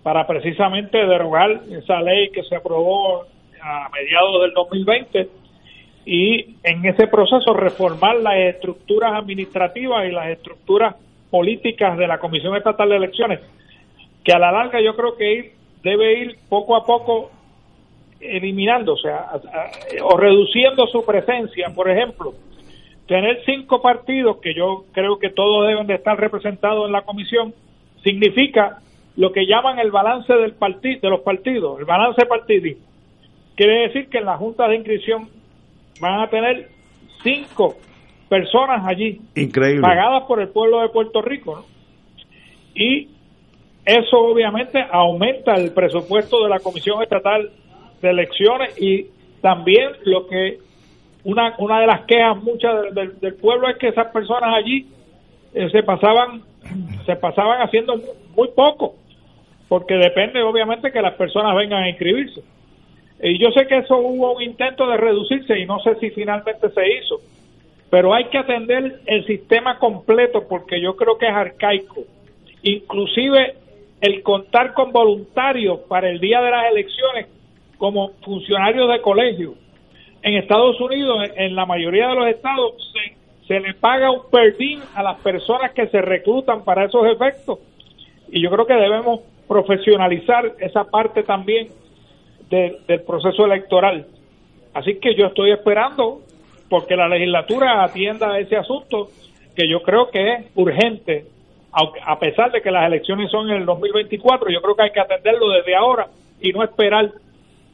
para 0.02 0.26
precisamente 0.26 0.98
derogar 0.98 1.62
esa 1.70 2.00
ley 2.00 2.30
que 2.30 2.44
se 2.44 2.56
aprobó 2.56 3.24
a 3.60 3.88
mediados 3.90 4.42
del 4.42 4.52
2020 4.54 5.28
y 6.10 6.56
en 6.62 6.86
ese 6.86 7.06
proceso 7.06 7.52
reformar 7.52 8.16
las 8.16 8.36
estructuras 8.36 9.12
administrativas 9.12 10.08
y 10.08 10.10
las 10.10 10.30
estructuras 10.30 10.96
políticas 11.30 11.98
de 11.98 12.06
la 12.06 12.18
Comisión 12.18 12.56
Estatal 12.56 12.88
de 12.88 12.96
Elecciones, 12.96 13.40
que 14.24 14.32
a 14.32 14.38
la 14.38 14.50
larga 14.50 14.80
yo 14.80 14.96
creo 14.96 15.18
que 15.18 15.52
debe 15.82 16.18
ir 16.20 16.38
poco 16.48 16.76
a 16.76 16.86
poco 16.86 17.30
eliminando, 18.20 18.94
o 18.94 18.96
sea, 18.96 19.26
o 20.02 20.16
reduciendo 20.16 20.86
su 20.86 21.04
presencia, 21.04 21.74
por 21.74 21.90
ejemplo, 21.90 22.32
tener 23.06 23.42
cinco 23.44 23.82
partidos 23.82 24.38
que 24.38 24.54
yo 24.54 24.86
creo 24.92 25.18
que 25.18 25.28
todos 25.28 25.68
deben 25.68 25.86
de 25.86 25.96
estar 25.96 26.18
representados 26.18 26.86
en 26.86 26.92
la 26.92 27.02
comisión 27.02 27.52
significa 28.02 28.78
lo 29.16 29.30
que 29.30 29.44
llaman 29.44 29.78
el 29.78 29.90
balance 29.90 30.32
del 30.32 30.54
partido 30.54 31.00
de 31.02 31.10
los 31.10 31.20
partidos, 31.20 31.78
el 31.78 31.84
balance 31.84 32.24
partidismo. 32.24 32.82
Quiere 33.56 33.88
decir 33.88 34.08
que 34.08 34.18
en 34.18 34.24
la 34.24 34.38
junta 34.38 34.66
de 34.68 34.76
inscripción 34.76 35.36
van 36.00 36.20
a 36.20 36.28
tener 36.28 36.68
cinco 37.22 37.76
personas 38.28 38.84
allí, 38.86 39.20
Increíble. 39.34 39.82
pagadas 39.82 40.24
por 40.24 40.40
el 40.40 40.48
pueblo 40.48 40.80
de 40.80 40.88
Puerto 40.90 41.22
Rico, 41.22 41.64
y 42.74 43.08
eso 43.84 44.18
obviamente 44.18 44.84
aumenta 44.90 45.54
el 45.54 45.72
presupuesto 45.72 46.42
de 46.42 46.50
la 46.50 46.60
Comisión 46.60 47.02
Estatal 47.02 47.50
de 48.02 48.10
elecciones 48.10 48.80
y 48.80 49.06
también 49.40 49.92
lo 50.04 50.26
que 50.26 50.58
una, 51.24 51.54
una 51.58 51.80
de 51.80 51.86
las 51.86 52.02
quejas 52.02 52.36
muchas 52.42 52.94
del, 52.94 53.34
pueblo 53.34 53.68
es 53.68 53.76
que 53.78 53.88
esas 53.88 54.08
personas 54.12 54.54
allí 54.54 54.86
eh, 55.54 55.68
se 55.70 55.82
pasaban 55.82 56.42
se 57.06 57.16
pasaban 57.16 57.62
haciendo 57.62 57.96
muy 58.36 58.48
poco 58.54 58.94
porque 59.68 59.94
depende 59.94 60.42
obviamente 60.42 60.92
que 60.92 61.02
las 61.02 61.14
personas 61.14 61.56
vengan 61.56 61.82
a 61.82 61.88
inscribirse 61.88 62.42
y 63.20 63.38
yo 63.38 63.50
sé 63.50 63.66
que 63.66 63.78
eso 63.78 63.98
hubo 63.98 64.36
un 64.36 64.42
intento 64.42 64.86
de 64.86 64.96
reducirse 64.96 65.58
y 65.58 65.66
no 65.66 65.80
sé 65.80 65.96
si 65.96 66.10
finalmente 66.10 66.68
se 66.70 66.88
hizo 66.96 67.20
pero 67.90 68.12
hay 68.14 68.26
que 68.26 68.38
atender 68.38 69.00
el 69.06 69.26
sistema 69.26 69.78
completo 69.78 70.46
porque 70.48 70.80
yo 70.80 70.96
creo 70.96 71.18
que 71.18 71.26
es 71.26 71.34
arcaico 71.34 72.04
inclusive 72.62 73.54
el 74.00 74.22
contar 74.22 74.74
con 74.74 74.92
voluntarios 74.92 75.80
para 75.88 76.08
el 76.08 76.20
día 76.20 76.40
de 76.40 76.50
las 76.50 76.70
elecciones 76.70 77.26
como 77.78 78.10
funcionarios 78.24 78.90
de 78.90 79.00
colegio. 79.00 79.54
En 80.22 80.34
Estados 80.34 80.80
Unidos, 80.80 81.30
en 81.36 81.54
la 81.54 81.64
mayoría 81.64 82.08
de 82.08 82.14
los 82.14 82.28
estados, 82.28 82.74
se, 82.92 83.46
se 83.46 83.60
le 83.60 83.74
paga 83.74 84.10
un 84.10 84.22
perdín 84.30 84.80
a 84.94 85.02
las 85.02 85.18
personas 85.20 85.72
que 85.72 85.86
se 85.88 86.02
reclutan 86.02 86.64
para 86.64 86.84
esos 86.84 87.06
efectos. 87.06 87.60
Y 88.30 88.42
yo 88.42 88.50
creo 88.50 88.66
que 88.66 88.74
debemos 88.74 89.20
profesionalizar 89.46 90.54
esa 90.58 90.84
parte 90.84 91.22
también 91.22 91.68
del 92.50 93.02
proceso 93.06 93.44
electoral. 93.44 94.06
Así 94.74 94.98
que 95.00 95.14
yo 95.14 95.26
estoy 95.26 95.50
esperando 95.52 96.20
porque 96.68 96.96
la 96.96 97.08
legislatura 97.08 97.82
atienda 97.82 98.38
ese 98.38 98.56
asunto 98.56 99.08
que 99.56 99.68
yo 99.68 99.82
creo 99.82 100.10
que 100.10 100.34
es 100.34 100.46
urgente, 100.54 101.24
a 101.72 102.18
pesar 102.18 102.50
de 102.52 102.60
que 102.60 102.70
las 102.70 102.86
elecciones 102.86 103.30
son 103.30 103.50
en 103.50 103.56
el 103.56 103.66
2024, 103.66 104.50
yo 104.50 104.60
creo 104.60 104.74
que 104.74 104.82
hay 104.82 104.90
que 104.90 105.00
atenderlo 105.00 105.50
desde 105.50 105.74
ahora 105.76 106.06
y 106.40 106.52
no 106.52 106.62
esperar 106.62 107.10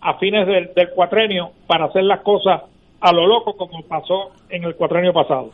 a 0.01 0.19
fines 0.19 0.47
del, 0.47 0.73
del 0.75 0.91
cuatrenio 0.91 1.51
para 1.67 1.87
hacer 1.87 2.05
las 2.05 2.21
cosas 2.23 2.63
a 3.01 3.13
lo 3.13 3.27
loco 3.27 3.55
como 3.57 3.83
pasó 3.87 4.31
en 4.49 4.65
el 4.65 4.75
cuatrenio 4.75 5.13
pasado. 5.13 5.51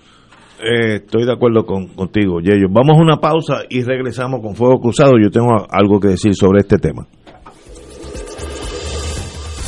Eh, 0.63 0.97
estoy 0.97 1.25
de 1.25 1.33
acuerdo 1.33 1.65
con, 1.65 1.89
contigo, 1.89 2.41
Yeyo. 2.41 2.69
Vamos 2.71 2.99
a 2.99 3.03
una 3.03 3.17
pausa 3.17 3.63
y 3.69 3.83
regresamos 3.83 4.41
con 4.41 4.55
Fuego 4.55 4.79
Cruzado. 4.79 5.13
Yo 5.21 5.31
tengo 5.31 5.51
algo 5.71 5.99
que 5.99 6.09
decir 6.09 6.35
sobre 6.35 6.61
este 6.61 6.77
tema. 6.77 7.07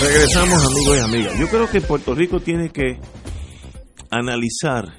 Regresamos 0.00 0.64
amigos 0.64 0.96
y 0.96 1.00
amigas. 1.04 1.38
Yo 1.38 1.46
creo 1.48 1.68
que 1.68 1.82
Puerto 1.82 2.14
Rico 2.14 2.40
tiene 2.40 2.70
que 2.70 2.98
analizar 4.10 4.94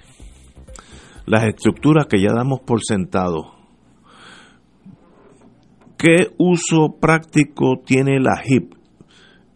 las 1.26 1.46
estructuras 1.46 2.06
que 2.06 2.22
ya 2.22 2.32
damos 2.34 2.60
por 2.60 2.82
sentado. 2.84 3.56
¿Qué 5.98 6.28
uso 6.38 6.98
práctico 7.02 7.82
tiene 7.84 8.20
la 8.20 8.44
HIP, 8.46 8.76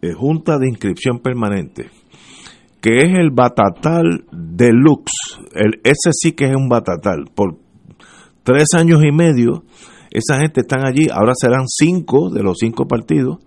eh, 0.02 0.14
Junta 0.14 0.58
de 0.58 0.68
Inscripción 0.68 1.20
Permanente? 1.20 1.90
Que 2.80 2.96
es 2.96 3.14
el 3.16 3.30
batatal 3.30 4.24
deluxe. 4.32 5.38
El, 5.54 5.80
ese 5.84 6.10
sí 6.10 6.32
que 6.32 6.46
es 6.46 6.56
un 6.56 6.68
batatal. 6.68 7.26
Por 7.32 7.56
tres 8.42 8.74
años 8.74 9.00
y 9.04 9.12
medio, 9.12 9.62
esa 10.10 10.40
gente 10.40 10.62
están 10.62 10.84
allí. 10.84 11.08
Ahora 11.08 11.34
serán 11.36 11.68
cinco 11.68 12.30
de 12.30 12.42
los 12.42 12.56
cinco 12.58 12.88
partidos 12.88 13.38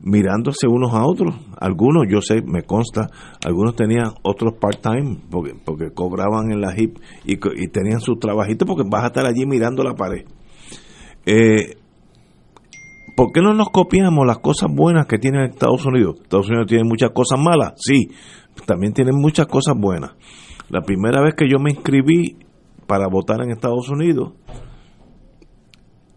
mirándose 0.00 0.66
unos 0.66 0.92
a 0.92 1.04
otros. 1.06 1.34
Algunos, 1.58 2.04
yo 2.08 2.20
sé, 2.20 2.42
me 2.42 2.62
consta, 2.62 3.10
algunos 3.44 3.74
tenían 3.74 4.12
otros 4.22 4.54
part-time 4.60 5.18
porque, 5.30 5.54
porque 5.64 5.92
cobraban 5.92 6.50
en 6.52 6.60
la 6.60 6.74
HIP 6.74 6.98
y, 7.24 7.34
y, 7.34 7.68
tenían 7.68 8.00
su 8.00 8.16
trabajito 8.16 8.66
porque 8.66 8.84
vas 8.88 9.04
a 9.04 9.06
estar 9.08 9.26
allí 9.26 9.46
mirando 9.46 9.82
la 9.82 9.94
pared. 9.94 10.24
Eh, 11.26 11.76
¿Por 13.16 13.32
qué 13.32 13.40
no 13.40 13.54
nos 13.54 13.70
copiamos 13.70 14.26
las 14.26 14.38
cosas 14.38 14.68
buenas 14.74 15.06
que 15.06 15.18
tiene 15.18 15.44
Estados 15.44 15.86
Unidos? 15.86 16.16
Estados 16.22 16.48
Unidos 16.48 16.66
tiene 16.66 16.84
muchas 16.84 17.10
cosas 17.10 17.38
malas, 17.38 17.74
sí, 17.76 18.10
también 18.66 18.92
tiene 18.92 19.12
muchas 19.12 19.46
cosas 19.46 19.74
buenas. 19.78 20.12
La 20.68 20.80
primera 20.82 21.22
vez 21.22 21.34
que 21.34 21.48
yo 21.48 21.58
me 21.58 21.70
inscribí 21.70 22.36
para 22.86 23.06
votar 23.06 23.40
en 23.42 23.50
Estados 23.50 23.88
Unidos 23.88 24.32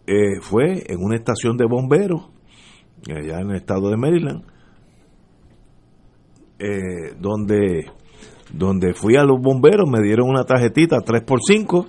eh, 0.06 0.40
fue 0.40 0.84
en 0.88 0.98
una 1.00 1.16
estación 1.16 1.56
de 1.56 1.66
bomberos 1.66 2.30
allá 3.08 3.40
en 3.40 3.50
el 3.50 3.56
estado 3.56 3.90
de 3.90 3.96
Maryland, 3.96 4.42
eh, 6.58 7.14
donde, 7.18 7.86
donde 8.52 8.94
fui 8.94 9.16
a 9.16 9.24
los 9.24 9.40
bomberos, 9.40 9.88
me 9.88 10.02
dieron 10.02 10.28
una 10.28 10.44
tarjetita 10.44 10.98
3x5, 10.98 11.86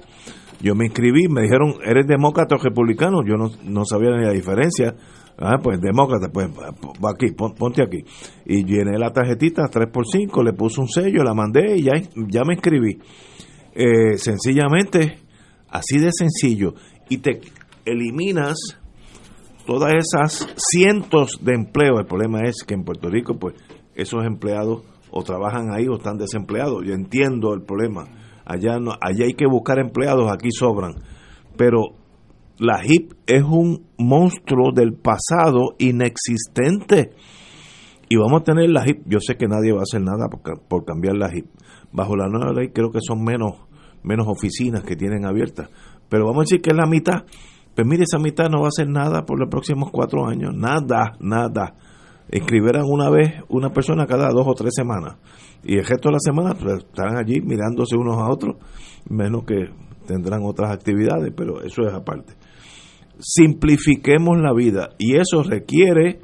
yo 0.61 0.75
me 0.75 0.85
inscribí, 0.85 1.27
me 1.29 1.43
dijeron, 1.43 1.75
¿eres 1.85 2.05
demócrata 2.05 2.55
o 2.55 2.57
republicano? 2.57 3.23
Yo 3.25 3.35
no, 3.35 3.49
no 3.63 3.85
sabía 3.85 4.11
ni 4.11 4.25
la 4.25 4.33
diferencia. 4.33 4.93
Ah, 5.37 5.57
pues 5.63 5.79
demócrata, 5.79 6.27
pues 6.33 6.49
va 6.49 7.11
aquí, 7.11 7.31
ponte 7.31 7.81
aquí. 7.81 7.99
Y 8.45 8.65
llené 8.65 8.97
la 8.97 9.13
tarjetita 9.13 9.63
3x5, 9.63 10.43
le 10.43 10.51
puse 10.51 10.81
un 10.81 10.89
sello, 10.89 11.23
la 11.23 11.33
mandé 11.33 11.77
y 11.77 11.83
ya, 11.83 11.93
ya 12.27 12.43
me 12.43 12.55
inscribí. 12.55 12.99
Eh, 13.73 14.17
sencillamente, 14.17 15.19
así 15.69 15.97
de 15.97 16.11
sencillo. 16.11 16.73
Y 17.07 17.19
te 17.19 17.39
eliminas 17.85 18.78
todas 19.69 19.93
esas 19.93 20.47
cientos 20.57 21.37
de 21.43 21.53
empleos. 21.53 21.99
El 21.99 22.07
problema 22.07 22.41
es 22.41 22.63
que 22.65 22.73
en 22.73 22.83
Puerto 22.83 23.07
Rico, 23.07 23.37
pues, 23.37 23.53
esos 23.93 24.25
empleados 24.25 24.81
o 25.11 25.21
trabajan 25.21 25.71
ahí 25.71 25.87
o 25.87 25.97
están 25.97 26.17
desempleados. 26.17 26.83
Yo 26.83 26.95
entiendo 26.95 27.53
el 27.53 27.61
problema. 27.61 28.05
Allá 28.45 28.79
no, 28.79 28.93
allá 28.99 29.25
hay 29.25 29.35
que 29.35 29.45
buscar 29.45 29.77
empleados, 29.77 30.31
aquí 30.31 30.49
sobran. 30.51 30.95
Pero 31.55 31.89
la 32.57 32.83
HIP 32.83 33.11
es 33.27 33.43
un 33.43 33.85
monstruo 33.99 34.71
del 34.73 34.93
pasado 34.93 35.75
inexistente. 35.77 37.11
Y 38.09 38.15
vamos 38.15 38.41
a 38.41 38.45
tener 38.45 38.71
la 38.71 38.83
HIP. 38.83 39.03
Yo 39.05 39.19
sé 39.19 39.35
que 39.35 39.47
nadie 39.47 39.71
va 39.71 39.81
a 39.81 39.83
hacer 39.83 40.01
nada 40.01 40.29
por, 40.29 40.63
por 40.67 40.83
cambiar 40.83 41.15
la 41.15 41.29
HIP. 41.31 41.45
Bajo 41.91 42.15
la 42.15 42.27
nueva 42.27 42.53
ley 42.53 42.69
creo 42.69 42.89
que 42.89 43.01
son 43.01 43.23
menos, 43.23 43.67
menos 44.01 44.25
oficinas 44.27 44.83
que 44.83 44.95
tienen 44.95 45.27
abiertas. 45.27 45.69
Pero 46.09 46.25
vamos 46.25 46.39
a 46.39 46.45
decir 46.45 46.61
que 46.61 46.71
es 46.71 46.75
la 46.75 46.87
mitad 46.87 47.25
pues 47.75 47.87
mire, 47.87 48.03
esa 48.03 48.19
mitad 48.19 48.49
no 48.49 48.59
va 48.59 48.65
a 48.65 48.69
hacer 48.69 48.89
nada 48.89 49.25
por 49.25 49.39
los 49.39 49.49
próximos 49.49 49.89
cuatro 49.91 50.27
años. 50.27 50.53
Nada, 50.53 51.13
nada. 51.19 51.75
Escribieran 52.29 52.83
una 52.85 53.09
vez 53.09 53.41
una 53.49 53.71
persona 53.71 54.05
cada 54.05 54.29
dos 54.29 54.45
o 54.47 54.53
tres 54.53 54.73
semanas. 54.75 55.17
Y 55.63 55.77
el 55.77 55.85
resto 55.85 56.09
de 56.09 56.13
la 56.13 56.19
semana 56.19 56.53
pues, 56.53 56.83
estarán 56.83 57.17
allí 57.17 57.41
mirándose 57.41 57.95
unos 57.97 58.17
a 58.17 58.29
otros, 58.29 58.57
menos 59.09 59.43
que 59.45 59.69
tendrán 60.05 60.41
otras 60.43 60.71
actividades, 60.71 61.33
pero 61.35 61.61
eso 61.61 61.83
es 61.83 61.93
aparte. 61.93 62.33
Simplifiquemos 63.19 64.37
la 64.39 64.53
vida 64.53 64.89
y 64.97 65.17
eso 65.17 65.43
requiere 65.43 66.21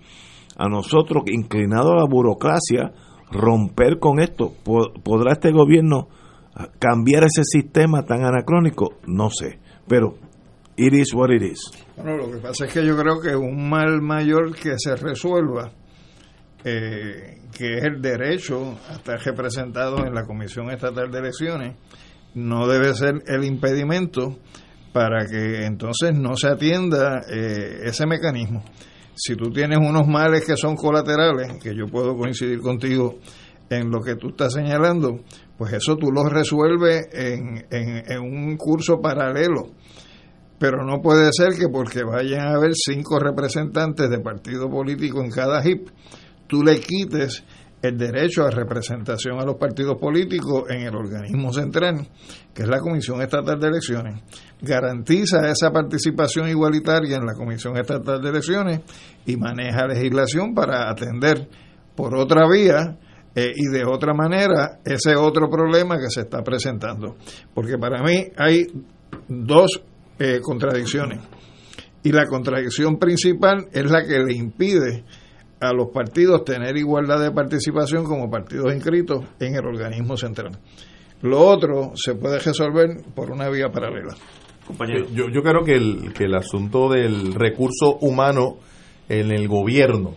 a 0.57 0.69
nosotros, 0.69 1.23
inclinados 1.27 1.91
a 1.91 1.97
la 1.97 2.05
burocracia, 2.09 2.93
romper 3.31 3.99
con 3.99 4.19
esto. 4.19 4.53
¿Podrá 5.03 5.33
este 5.33 5.51
gobierno 5.51 6.07
cambiar 6.79 7.23
ese 7.23 7.43
sistema 7.43 8.03
tan 8.03 8.23
anacrónico? 8.23 8.93
No 9.07 9.29
sé, 9.29 9.59
pero 9.87 10.15
It 10.77 10.93
is 10.93 11.13
what 11.13 11.29
it 11.31 11.41
is. 11.41 11.71
Bueno, 11.95 12.17
lo 12.17 12.31
que 12.31 12.37
pasa 12.39 12.65
es 12.65 12.73
que 12.73 12.85
yo 12.85 12.97
creo 12.97 13.21
que 13.21 13.33
un 13.33 13.69
mal 13.69 14.01
mayor 14.01 14.53
que 14.53 14.73
se 14.77 14.95
resuelva, 14.97 15.71
eh, 16.65 17.39
que 17.57 17.77
es 17.77 17.83
el 17.85 18.01
derecho 18.01 18.77
a 18.89 18.95
estar 18.95 19.17
representado 19.23 20.05
en 20.05 20.13
la 20.13 20.25
Comisión 20.25 20.69
Estatal 20.71 21.09
de 21.09 21.19
Elecciones, 21.19 21.75
no 22.33 22.67
debe 22.67 22.93
ser 22.93 23.23
el 23.25 23.45
impedimento 23.45 24.37
para 24.91 25.25
que 25.25 25.65
entonces 25.65 26.13
no 26.13 26.35
se 26.35 26.49
atienda 26.49 27.21
eh, 27.29 27.83
ese 27.83 28.05
mecanismo. 28.05 28.61
Si 29.15 29.37
tú 29.37 29.51
tienes 29.51 29.77
unos 29.77 30.05
males 30.07 30.45
que 30.45 30.57
son 30.57 30.75
colaterales, 30.75 31.53
que 31.63 31.73
yo 31.73 31.85
puedo 31.85 32.17
coincidir 32.17 32.59
contigo 32.59 33.19
en 33.69 33.89
lo 33.89 34.01
que 34.01 34.15
tú 34.15 34.29
estás 34.29 34.51
señalando, 34.51 35.21
pues 35.57 35.71
eso 35.71 35.95
tú 35.95 36.11
lo 36.11 36.27
resuelves 36.27 37.07
en, 37.13 37.65
en 37.71 38.19
un 38.19 38.57
curso 38.57 38.99
paralelo 38.99 39.69
pero 40.57 40.85
no 40.85 41.01
puede 41.01 41.31
ser 41.31 41.53
que 41.53 41.67
porque 41.69 42.03
vayan 42.03 42.47
a 42.47 42.55
haber 42.55 42.71
cinco 42.73 43.19
representantes 43.19 44.09
de 44.09 44.19
partido 44.19 44.69
político 44.69 45.21
en 45.21 45.31
cada 45.31 45.61
HIP, 45.61 45.89
tú 46.47 46.63
le 46.63 46.79
quites 46.79 47.43
el 47.81 47.97
derecho 47.97 48.43
a 48.43 48.49
representación 48.49 49.39
a 49.39 49.45
los 49.45 49.55
partidos 49.55 49.97
políticos 49.99 50.63
en 50.69 50.81
el 50.81 50.95
organismo 50.95 51.53
central, 51.53 52.07
que 52.53 52.63
es 52.63 52.69
la 52.69 52.79
Comisión 52.79 53.21
Estatal 53.21 53.59
de 53.59 53.67
Elecciones. 53.67 54.23
Garantiza 54.61 55.47
esa 55.49 55.71
participación 55.71 56.49
igualitaria 56.49 57.17
en 57.17 57.25
la 57.25 57.33
Comisión 57.33 57.77
Estatal 57.77 58.21
de 58.21 58.29
Elecciones 58.29 58.81
y 59.25 59.37
maneja 59.37 59.87
legislación 59.87 60.53
para 60.53 60.89
atender 60.89 61.47
por 61.95 62.15
otra 62.15 62.49
vía 62.49 62.97
eh, 63.35 63.51
y 63.55 63.71
de 63.71 63.85
otra 63.85 64.13
manera 64.13 64.79
ese 64.83 65.15
otro 65.15 65.49
problema 65.49 65.97
que 65.97 66.09
se 66.09 66.21
está 66.21 66.41
presentando. 66.41 67.17
Porque 67.53 67.77
para 67.77 68.01
mí 68.03 68.31
hay 68.37 68.65
dos 69.27 69.83
eh, 70.19 70.39
contradicciones. 70.41 71.19
Y 72.03 72.11
la 72.11 72.25
contradicción 72.25 72.97
principal 72.97 73.67
es 73.71 73.89
la 73.89 74.05
que 74.05 74.19
le 74.19 74.35
impide 74.35 75.03
a 75.59 75.73
los 75.73 75.89
partidos 75.89 76.43
tener 76.43 76.77
igualdad 76.77 77.19
de 77.21 77.31
participación 77.31 78.03
como 78.03 78.29
partidos 78.29 78.73
inscritos 78.73 79.25
en 79.39 79.55
el 79.55 79.65
organismo 79.65 80.15
central. 80.17 80.51
Lo 81.21 81.39
otro 81.41 81.93
se 81.95 82.15
puede 82.15 82.39
resolver 82.39 82.97
por 83.15 83.31
una 83.31 83.49
vía 83.49 83.69
paralela. 83.69 84.15
Yo, 85.13 85.29
yo 85.29 85.41
creo 85.41 85.63
que 85.63 85.75
el, 85.75 86.13
que 86.13 86.25
el 86.25 86.35
asunto 86.35 86.89
del 86.89 87.33
recurso 87.33 87.97
humano 88.01 88.57
en 89.07 89.31
el 89.31 89.47
gobierno, 89.47 90.15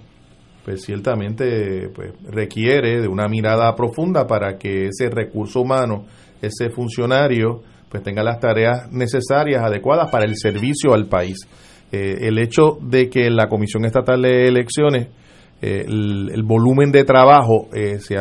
pues 0.64 0.84
ciertamente 0.84 1.88
pues, 1.94 2.12
requiere 2.24 3.00
de 3.00 3.08
una 3.08 3.28
mirada 3.28 3.74
profunda 3.74 4.26
para 4.26 4.56
que 4.56 4.86
ese 4.86 5.10
recurso 5.10 5.60
humano, 5.60 6.06
ese 6.40 6.70
funcionario, 6.70 7.62
pues 7.88 8.02
tenga 8.02 8.22
las 8.22 8.40
tareas 8.40 8.90
necesarias, 8.92 9.62
adecuadas 9.62 10.10
para 10.10 10.24
el 10.24 10.36
servicio 10.36 10.94
al 10.94 11.06
país. 11.06 11.38
Eh, 11.90 12.26
el 12.28 12.38
hecho 12.38 12.78
de 12.82 13.08
que 13.08 13.30
la 13.30 13.48
Comisión 13.48 13.84
Estatal 13.84 14.20
de 14.20 14.46
Elecciones 14.46 15.08
eh, 15.60 15.86
el, 15.88 16.44
volumen 16.44 16.92
de 16.92 17.02
trabajo 17.02 17.66
eh, 17.74 17.98
se, 17.98 18.14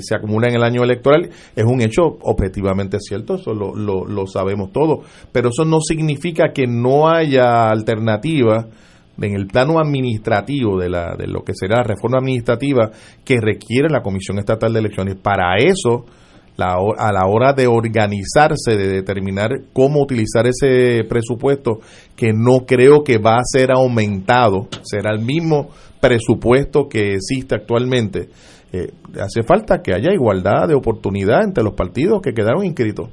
se 0.00 0.14
acumula 0.14 0.48
en 0.48 0.56
el 0.56 0.62
año 0.62 0.82
electoral 0.82 1.30
es 1.54 1.64
un 1.64 1.80
hecho 1.80 2.02
objetivamente 2.20 2.98
cierto, 3.00 3.36
eso 3.36 3.54
lo, 3.54 3.74
lo, 3.74 4.26
sabemos 4.26 4.72
todos, 4.72 5.06
pero 5.32 5.48
eso 5.48 5.64
no 5.64 5.80
significa 5.80 6.52
que 6.52 6.66
no 6.66 7.08
haya 7.08 7.70
alternativa 7.70 8.66
en 9.18 9.34
el 9.34 9.46
plano 9.46 9.78
administrativo 9.78 10.78
de, 10.78 10.90
la, 10.90 11.16
de 11.16 11.26
lo 11.26 11.40
que 11.42 11.54
será 11.54 11.78
la 11.78 11.84
reforma 11.84 12.18
administrativa 12.18 12.90
que 13.24 13.40
requiere 13.40 13.88
la 13.88 14.02
Comisión 14.02 14.38
Estatal 14.38 14.70
de 14.74 14.80
Elecciones. 14.80 15.16
Para 15.16 15.56
eso, 15.56 16.04
a 16.58 17.12
la 17.12 17.26
hora 17.26 17.52
de 17.52 17.66
organizarse, 17.66 18.76
de 18.76 18.88
determinar 18.88 19.50
cómo 19.72 20.02
utilizar 20.02 20.46
ese 20.46 21.04
presupuesto, 21.08 21.80
que 22.14 22.32
no 22.32 22.66
creo 22.66 23.04
que 23.04 23.18
va 23.18 23.36
a 23.36 23.44
ser 23.44 23.70
aumentado, 23.70 24.68
será 24.82 25.12
el 25.12 25.20
mismo 25.20 25.68
presupuesto 26.00 26.88
que 26.88 27.14
existe 27.14 27.54
actualmente. 27.54 28.28
Eh, 28.72 28.90
hace 29.20 29.42
falta 29.42 29.82
que 29.82 29.94
haya 29.94 30.12
igualdad 30.12 30.68
de 30.68 30.74
oportunidad 30.74 31.44
entre 31.44 31.62
los 31.62 31.74
partidos 31.74 32.20
que 32.20 32.32
quedaron 32.32 32.64
inscritos 32.64 33.10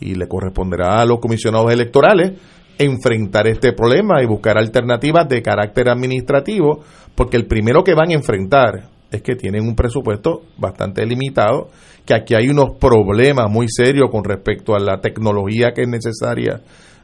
y 0.00 0.14
le 0.14 0.28
corresponderá 0.28 1.00
a 1.00 1.04
los 1.04 1.18
comisionados 1.20 1.72
electorales 1.72 2.32
enfrentar 2.78 3.46
este 3.48 3.72
problema 3.72 4.22
y 4.22 4.26
buscar 4.26 4.56
alternativas 4.56 5.28
de 5.28 5.42
carácter 5.42 5.88
administrativo, 5.88 6.84
porque 7.14 7.36
el 7.36 7.46
primero 7.46 7.82
que 7.82 7.94
van 7.94 8.10
a 8.10 8.14
enfrentar 8.14 8.88
es 9.10 9.22
que 9.22 9.34
tienen 9.34 9.66
un 9.66 9.74
presupuesto 9.74 10.42
bastante 10.58 11.04
limitado, 11.06 11.68
que 12.04 12.14
aquí 12.14 12.34
hay 12.34 12.48
unos 12.48 12.76
problemas 12.78 13.50
muy 13.50 13.66
serios 13.68 14.10
con 14.10 14.24
respecto 14.24 14.74
a 14.74 14.78
la 14.78 15.00
tecnología 15.00 15.72
que 15.74 15.82
es 15.82 15.88
necesaria 15.88 16.60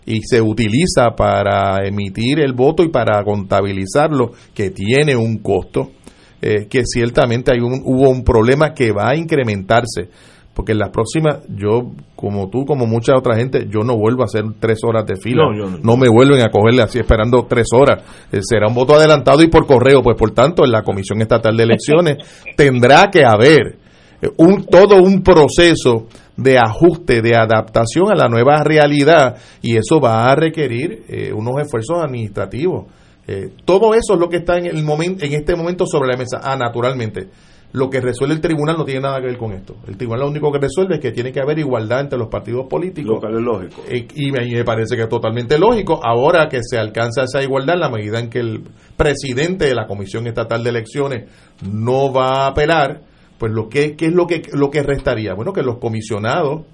y 0.07 0.21
se 0.23 0.41
utiliza 0.43 1.11
para 1.17 1.87
emitir 1.87 2.41
el 2.41 2.53
voto 2.53 2.83
y 2.83 2.89
para 2.89 3.23
contabilizarlo, 3.25 4.33
que 4.55 4.71
tiene 4.71 5.17
un 5.17 5.39
costo, 5.39 5.93
eh, 6.43 6.67
que 6.69 6.83
ciertamente 6.85 7.53
hay 7.53 7.61
un, 7.61 7.81
hubo 7.85 8.11
un 8.11 8.23
problema 8.23 8.75
que 8.75 8.93
va 8.93 9.11
a 9.11 9.17
incrementarse 9.17 10.11
porque 10.55 10.73
en 10.73 10.79
las 10.79 10.91
próximas, 10.91 11.41
yo, 11.49 11.91
como 12.15 12.49
tú, 12.49 12.65
como 12.65 12.87
mucha 12.87 13.17
otra 13.17 13.37
gente, 13.37 13.67
yo 13.69 13.81
no 13.81 13.97
vuelvo 13.97 14.23
a 14.23 14.27
hacer 14.27 14.45
tres 14.61 14.79
horas 14.85 15.05
de 15.05 15.17
fila. 15.17 15.43
No, 15.83 15.97
me 15.97 16.09
vuelven 16.09 16.43
a 16.43 16.51
cogerle 16.51 16.83
así 16.83 17.01
esperando 17.01 17.45
tres 17.49 17.67
horas. 17.73 18.05
Eh, 18.31 18.39
será 18.41 18.69
un 18.69 18.75
voto 18.75 18.95
adelantado 18.95 19.43
y 19.43 19.49
por 19.49 19.67
correo. 19.67 20.01
Pues 20.01 20.17
por 20.17 20.31
tanto, 20.31 20.65
en 20.65 20.71
la 20.71 20.83
Comisión 20.83 21.21
Estatal 21.21 21.57
de 21.57 21.65
Elecciones 21.65 22.19
tendrá 22.57 23.11
que 23.11 23.25
haber 23.25 23.79
eh, 24.23 24.31
un, 24.37 24.65
todo 24.65 25.03
un 25.03 25.25
proceso 25.25 26.07
de 26.37 26.57
ajuste, 26.57 27.21
de 27.21 27.35
adaptación 27.35 28.13
a 28.13 28.15
la 28.15 28.29
nueva 28.29 28.63
realidad 28.63 29.37
y 29.61 29.77
eso 29.77 30.01
va 30.01 30.31
a 30.31 30.37
requerir 30.37 31.03
eh, 31.09 31.33
unos 31.33 31.61
esfuerzos 31.61 31.99
administrativos. 32.01 32.87
todo 33.65 33.95
eso 33.95 34.15
es 34.15 34.21
lo 34.21 34.29
que 34.29 34.37
está 34.39 34.59
en, 34.59 34.67
el 34.67 34.85
momento, 34.85 35.25
en 35.25 35.33
este 35.33 35.57
momento 35.57 35.85
sobre 35.87 36.11
la 36.11 36.17
mesa. 36.17 36.41
Ah, 36.43 36.57
naturalmente 36.57 37.29
lo 37.75 37.91
que 37.91 38.01
resuelve 38.01 38.37
el 38.37 38.41
tribunal 38.41 38.77
no 38.79 38.85
tiene 38.85 39.01
nada 39.01 39.21
que 39.21 39.27
ver 39.27 39.37
con 39.37 39.53
esto. 39.53 39.75
El 39.89 39.97
tribunal 39.97 40.21
lo 40.21 40.29
único 40.29 40.53
que 40.53 40.61
resuelve 40.61 40.95
es 40.95 41.01
que 41.01 41.11
tiene 41.11 41.33
que 41.33 41.41
haber 41.41 41.59
igualdad 41.59 42.03
entre 42.03 42.17
los 42.17 42.29
partidos 42.29 42.69
políticos. 42.69 43.21
Lo 43.21 43.37
es 43.37 43.45
lógico. 43.45 43.83
Y, 43.91 44.31
me, 44.31 44.65
parece 44.65 44.95
que 44.95 45.03
es 45.03 45.09
totalmente 45.09 45.59
lógico. 45.59 45.99
Ahora 46.01 46.49
que 46.49 46.61
se 46.63 46.79
alcanza 46.79 47.25
esa 47.25 47.43
igualdad, 47.43 47.75
en 47.75 47.81
la 47.81 47.91
medida 47.91 48.21
en 48.21 48.31
que 48.31 48.39
el 48.39 48.63
presidente 48.97 49.65
de 49.65 49.75
la 49.75 49.89
Comisión 49.89 50.29
Estatal 50.29 50.63
de 50.63 50.71
Elecciones 50.71 51.29
no 51.69 52.13
va 52.13 52.45
a 52.45 52.47
apelar, 52.47 53.01
pues 53.39 53.51
lo 53.51 53.69
que 53.69 53.97
¿qué 53.97 54.07
es 54.07 54.13
lo 54.13 54.29
que 54.29 54.43
lo 54.53 54.71
que 54.71 54.85
restaría? 54.85 55.35
Bueno, 55.35 55.53
que 55.53 55.63
los 55.63 55.79
comisionados 55.79 56.67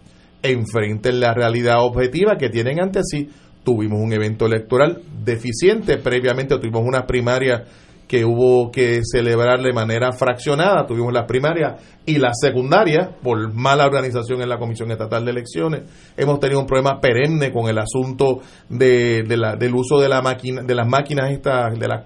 enfrenten 0.42 1.18
la 1.18 1.32
realidad 1.32 1.76
objetiva 1.82 2.36
que 2.36 2.50
tienen 2.50 2.78
ante 2.78 3.00
sí. 3.04 3.30
Tuvimos 3.64 4.00
un 4.02 4.12
evento 4.12 4.44
electoral 4.44 5.00
deficiente, 5.24 5.96
previamente 5.96 6.58
tuvimos 6.58 6.82
una 6.84 7.06
primaria 7.06 7.64
que 8.10 8.24
hubo 8.24 8.72
que 8.72 9.02
celebrar 9.04 9.62
de 9.62 9.72
manera 9.72 10.10
fraccionada. 10.10 10.84
Tuvimos 10.84 11.12
las 11.12 11.26
primarias 11.26 11.80
y 12.04 12.18
las 12.18 12.40
secundarias 12.40 13.08
por 13.22 13.54
mala 13.54 13.86
organización 13.86 14.42
en 14.42 14.48
la 14.48 14.58
Comisión 14.58 14.90
Estatal 14.90 15.24
de 15.24 15.30
Elecciones. 15.30 15.82
Hemos 16.16 16.40
tenido 16.40 16.58
un 16.58 16.66
problema 16.66 17.00
perenne 17.00 17.52
con 17.52 17.68
el 17.68 17.78
asunto 17.78 18.40
de, 18.68 19.22
la, 19.28 19.54
del 19.54 19.76
uso 19.76 20.00
de, 20.00 20.08
la 20.08 20.22
máquina, 20.22 20.62
de 20.62 20.74
las 20.74 20.88
máquinas 20.88 21.30
estas 21.30 21.78
de 21.78 21.86
la, 21.86 22.02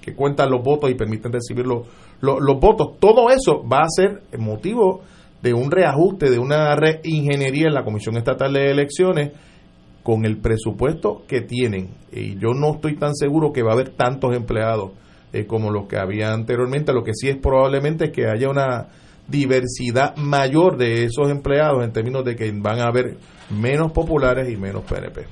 que 0.00 0.14
cuentan 0.14 0.50
los 0.50 0.62
votos 0.62 0.90
y 0.90 0.94
permiten 0.94 1.30
recibir 1.30 1.66
los, 1.66 1.86
los, 2.22 2.58
votos. 2.58 2.98
Todo 2.98 3.28
eso 3.28 3.62
va 3.70 3.80
a 3.80 3.88
ser 3.90 4.22
motivo 4.38 5.02
de 5.42 5.52
un 5.52 5.70
reajuste, 5.70 6.30
de 6.30 6.38
una 6.38 6.74
reingeniería 6.74 7.66
en 7.66 7.74
la 7.74 7.84
Comisión 7.84 8.16
Estatal 8.16 8.50
de 8.50 8.70
Elecciones 8.70 9.32
con 10.06 10.24
el 10.24 10.36
presupuesto 10.40 11.24
que 11.26 11.40
tienen, 11.40 11.96
y 12.12 12.38
yo 12.38 12.54
no 12.54 12.76
estoy 12.76 12.94
tan 12.94 13.16
seguro 13.16 13.52
que 13.52 13.64
va 13.64 13.70
a 13.70 13.74
haber 13.74 13.88
tantos 13.96 14.36
empleados 14.36 14.92
eh, 15.32 15.46
como 15.46 15.72
los 15.72 15.88
que 15.88 15.96
había 15.96 16.32
anteriormente, 16.32 16.92
lo 16.92 17.02
que 17.02 17.10
sí 17.12 17.28
es 17.28 17.36
probablemente 17.38 18.12
que 18.12 18.28
haya 18.28 18.48
una 18.48 18.86
diversidad 19.26 20.14
mayor 20.14 20.76
de 20.76 21.02
esos 21.02 21.28
empleados 21.28 21.82
en 21.82 21.92
términos 21.92 22.24
de 22.24 22.36
que 22.36 22.48
van 22.54 22.78
a 22.78 22.84
haber 22.84 23.16
menos 23.50 23.90
populares 23.90 24.48
y 24.48 24.56
menos 24.56 24.84
PNP. 24.84 25.22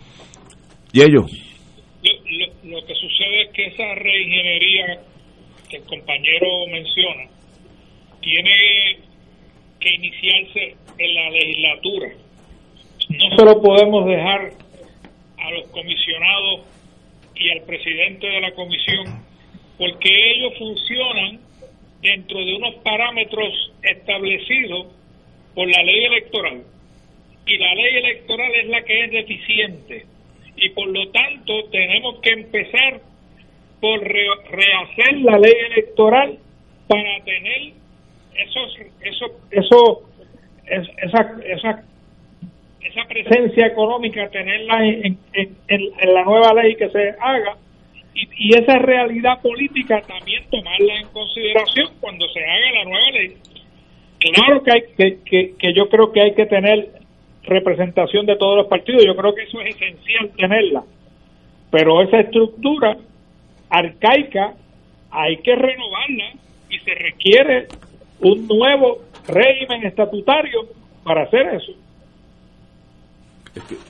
¿Y 0.93 1.03
ellos? 1.03 1.31
Lo, 2.03 2.70
lo 2.70 2.85
que 2.85 2.95
sucede 2.97 3.43
es 3.45 3.51
que 3.53 3.66
esa 3.66 3.95
reingeniería 3.95 5.05
que 5.70 5.77
el 5.77 5.85
compañero 5.85 6.49
menciona 6.72 7.31
tiene 8.20 8.51
que 9.79 9.95
iniciarse 9.95 10.77
en 10.99 11.14
la 11.14 11.31
legislatura. 11.31 12.09
No 13.11 13.37
se 13.37 13.45
lo 13.45 13.62
podemos 13.62 14.07
dejar 14.07 14.64
a 15.45 15.51
los 15.51 15.68
comisionados 15.68 16.61
y 17.34 17.51
al 17.51 17.62
presidente 17.62 18.26
de 18.26 18.40
la 18.40 18.53
comisión, 18.53 19.07
porque 19.76 20.09
ellos 20.09 20.53
funcionan 20.59 21.40
dentro 22.01 22.38
de 22.38 22.55
unos 22.55 22.74
parámetros 22.76 23.72
establecidos 23.82 24.86
por 25.55 25.68
la 25.68 25.82
ley 25.82 26.05
electoral. 26.05 26.62
Y 27.47 27.59
la 27.59 27.74
ley 27.74 27.97
electoral 27.97 28.53
es 28.55 28.68
la 28.68 28.82
que 28.82 29.05
es 29.05 29.11
deficiente. 29.11 30.07
Y 30.57 30.68
por 30.70 30.88
lo 30.88 31.09
tanto 31.11 31.64
tenemos 31.70 32.20
que 32.20 32.30
empezar 32.30 33.01
por 33.80 34.01
rehacer 34.01 35.16
la 35.22 35.38
ley 35.38 35.53
electoral 35.72 36.38
para 36.86 37.24
tener 37.24 37.72
esos, 38.36 38.78
eso, 39.03 39.26
eso, 39.51 40.03
esa, 40.66 41.36
esa 41.45 41.84
esa 42.85 43.03
presencia 43.09 43.67
económica, 43.67 44.29
tenerla 44.29 44.87
en, 44.87 45.19
en, 45.33 46.15
la 46.15 46.23
nueva 46.25 46.53
ley 46.53 46.77
que 46.77 46.89
se 46.91 47.15
haga 47.19 47.57
y, 48.15 48.55
esa 48.57 48.79
realidad 48.79 49.41
política 49.43 50.01
también 50.03 50.45
tomarla 50.51 50.95
en 51.01 51.09
consideración 51.09 51.89
cuando 52.01 52.29
se 52.29 52.41
haga 52.41 52.73
la 52.73 52.85
nueva 52.85 53.11
ley. 53.11 53.37
Claro 54.21 54.63
que, 54.63 54.71
hay, 54.71 55.19
que, 55.25 55.55
que, 55.59 55.73
yo 55.75 55.89
creo 55.89 56.13
que 56.13 56.21
hay 56.21 56.35
que 56.35 56.47
tener 56.47 56.91
representación 57.43 58.27
de 58.27 58.37
todos 58.37 58.57
los 58.57 58.67
partidos, 58.69 59.05
yo 59.05 59.17
creo 59.17 59.35
que 59.35 59.43
eso 59.43 59.61
es 59.61 59.75
esencial 59.77 60.31
tenerla, 60.37 60.85
pero 61.71 62.01
esa 62.03 62.21
estructura 62.21 62.97
arcaica 63.69 64.55
hay 65.11 65.37
que 65.39 65.55
renovarla 65.55 66.33
y 66.71 66.79
se 66.79 66.95
requiere 66.95 67.67
un 68.21 68.47
nuevo 68.47 69.01
régimen 69.29 69.85
estatutario 69.85 70.69
para 71.03 71.25
hacer 71.25 71.47
eso. 71.55 71.84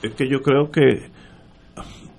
Es 0.03 0.13
que, 0.13 0.29
yo 0.29 0.41
creo 0.41 0.69
que, 0.69 1.09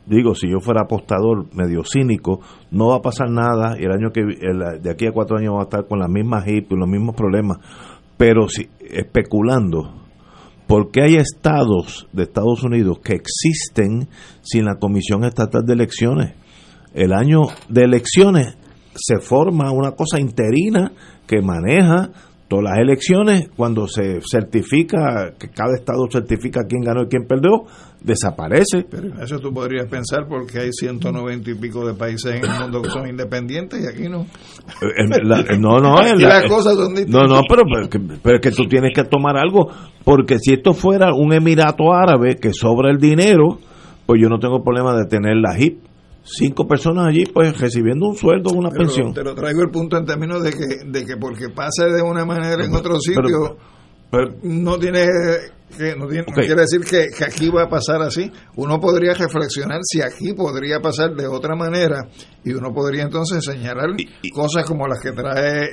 digo, 0.06 0.34
si 0.34 0.50
yo 0.50 0.58
fuera 0.60 0.82
apostador 0.82 1.46
medio 1.54 1.82
cínico, 1.84 2.40
no 2.70 2.88
va 2.88 2.96
a 2.96 3.02
pasar 3.02 3.30
nada 3.30 3.76
y 3.78 3.84
el 3.84 3.92
año 3.92 4.10
que 4.12 4.22
de 4.22 4.90
aquí 4.90 5.06
a 5.06 5.12
cuatro 5.12 5.38
años 5.38 5.54
va 5.54 5.60
a 5.60 5.64
estar 5.64 5.86
con 5.86 6.00
las 6.00 6.10
mismas 6.10 6.46
HIP 6.46 6.72
y 6.72 6.76
los 6.76 6.88
mismos 6.88 7.14
problemas. 7.14 7.58
Pero 8.16 8.48
si 8.48 8.68
especulando, 8.80 9.94
¿por 10.66 10.90
qué 10.90 11.02
hay 11.02 11.16
estados 11.16 12.08
de 12.12 12.24
Estados 12.24 12.64
Unidos 12.64 12.98
que 12.98 13.14
existen 13.14 14.08
sin 14.42 14.64
la 14.64 14.76
Comisión 14.76 15.24
Estatal 15.24 15.64
de 15.64 15.74
Elecciones? 15.74 16.34
El 16.94 17.12
año 17.12 17.42
de 17.68 17.82
elecciones 17.82 18.56
se 18.94 19.18
forma 19.20 19.70
una 19.70 19.92
cosa 19.92 20.18
interina 20.18 20.92
que 21.26 21.42
maneja 21.42 22.10
todas 22.48 22.64
las 22.70 22.78
elecciones, 22.78 23.48
cuando 23.56 23.88
se 23.88 24.20
certifica, 24.20 25.32
que 25.38 25.48
cada 25.48 25.74
estado 25.76 26.06
certifica 26.10 26.60
quién 26.68 26.82
ganó 26.82 27.02
y 27.02 27.06
quién 27.08 27.26
perdió, 27.26 27.64
desaparece. 28.00 28.86
Pero 28.88 29.20
eso 29.22 29.38
tú 29.40 29.52
podrías 29.52 29.86
pensar 29.86 30.26
porque 30.28 30.60
hay 30.60 30.70
190 30.72 31.50
y 31.50 31.54
pico 31.54 31.86
de 31.86 31.94
países 31.94 32.36
en 32.36 32.44
el 32.44 32.60
mundo 32.60 32.82
que 32.82 32.90
son 32.90 33.08
independientes 33.08 33.80
y 33.82 33.86
aquí 33.88 34.08
no. 34.08 34.22
Eh, 34.22 35.20
la- 35.24 35.42
no, 35.58 35.78
no, 35.80 35.96
la- 36.02 36.14
las 36.28 36.48
cosas 36.48 36.74
son. 36.74 36.94
No, 37.08 37.24
no, 37.26 37.40
pero, 37.48 37.62
pero, 37.72 37.88
que- 37.88 38.00
pero 38.22 38.40
que 38.40 38.50
tú 38.52 38.64
tienes 38.68 38.92
que 38.94 39.04
tomar 39.04 39.36
algo, 39.36 39.68
porque 40.04 40.38
si 40.38 40.52
esto 40.54 40.72
fuera 40.72 41.12
un 41.14 41.32
Emirato 41.32 41.92
Árabe 41.92 42.36
que 42.40 42.52
sobra 42.52 42.90
el 42.90 42.98
dinero, 42.98 43.58
pues 44.06 44.20
yo 44.22 44.28
no 44.28 44.38
tengo 44.38 44.62
problema 44.62 44.96
de 44.96 45.06
tener 45.06 45.36
la 45.36 45.58
HIP. 45.58 45.78
Cinco 46.26 46.66
personas 46.66 47.06
allí, 47.06 47.24
pues 47.26 47.58
recibiendo 47.58 48.06
un 48.08 48.16
sueldo, 48.16 48.50
una 48.50 48.68
Pero 48.70 48.84
pensión. 48.84 49.14
Te 49.14 49.22
lo 49.22 49.34
traigo 49.34 49.62
el 49.62 49.70
punto 49.70 49.96
en 49.96 50.04
términos 50.04 50.42
de 50.42 50.50
que, 50.50 50.66
de 50.84 51.04
que 51.06 51.16
porque 51.16 51.48
pase 51.50 51.84
de 51.86 52.02
una 52.02 52.24
manera 52.24 52.64
en 52.64 52.74
otro 52.74 52.98
sitio, 53.00 53.56
pero- 54.10 54.34
no 54.42 54.78
tiene 54.78 55.04
que 55.76 55.94
no, 55.96 56.06
tiene, 56.06 56.24
no 56.26 56.32
Ok. 56.32 56.44
quiere 56.46 56.60
decir 56.62 56.80
que, 56.82 57.06
que 57.16 57.24
aquí 57.24 57.48
va 57.50 57.64
a 57.64 57.68
pasar 57.68 58.00
así. 58.02 58.30
Uno 58.54 58.78
podría 58.80 59.14
reflexionar 59.14 59.80
si 59.82 60.00
aquí 60.00 60.32
podría 60.32 60.80
pasar 60.80 61.14
de 61.14 61.26
otra 61.26 61.56
manera 61.56 62.06
y 62.44 62.52
uno 62.52 62.72
podría 62.72 63.02
entonces 63.02 63.44
señalar 63.44 63.90
cosas 64.32 64.64
como 64.64 64.86
las 64.86 65.00
que 65.00 65.10
trae 65.12 65.64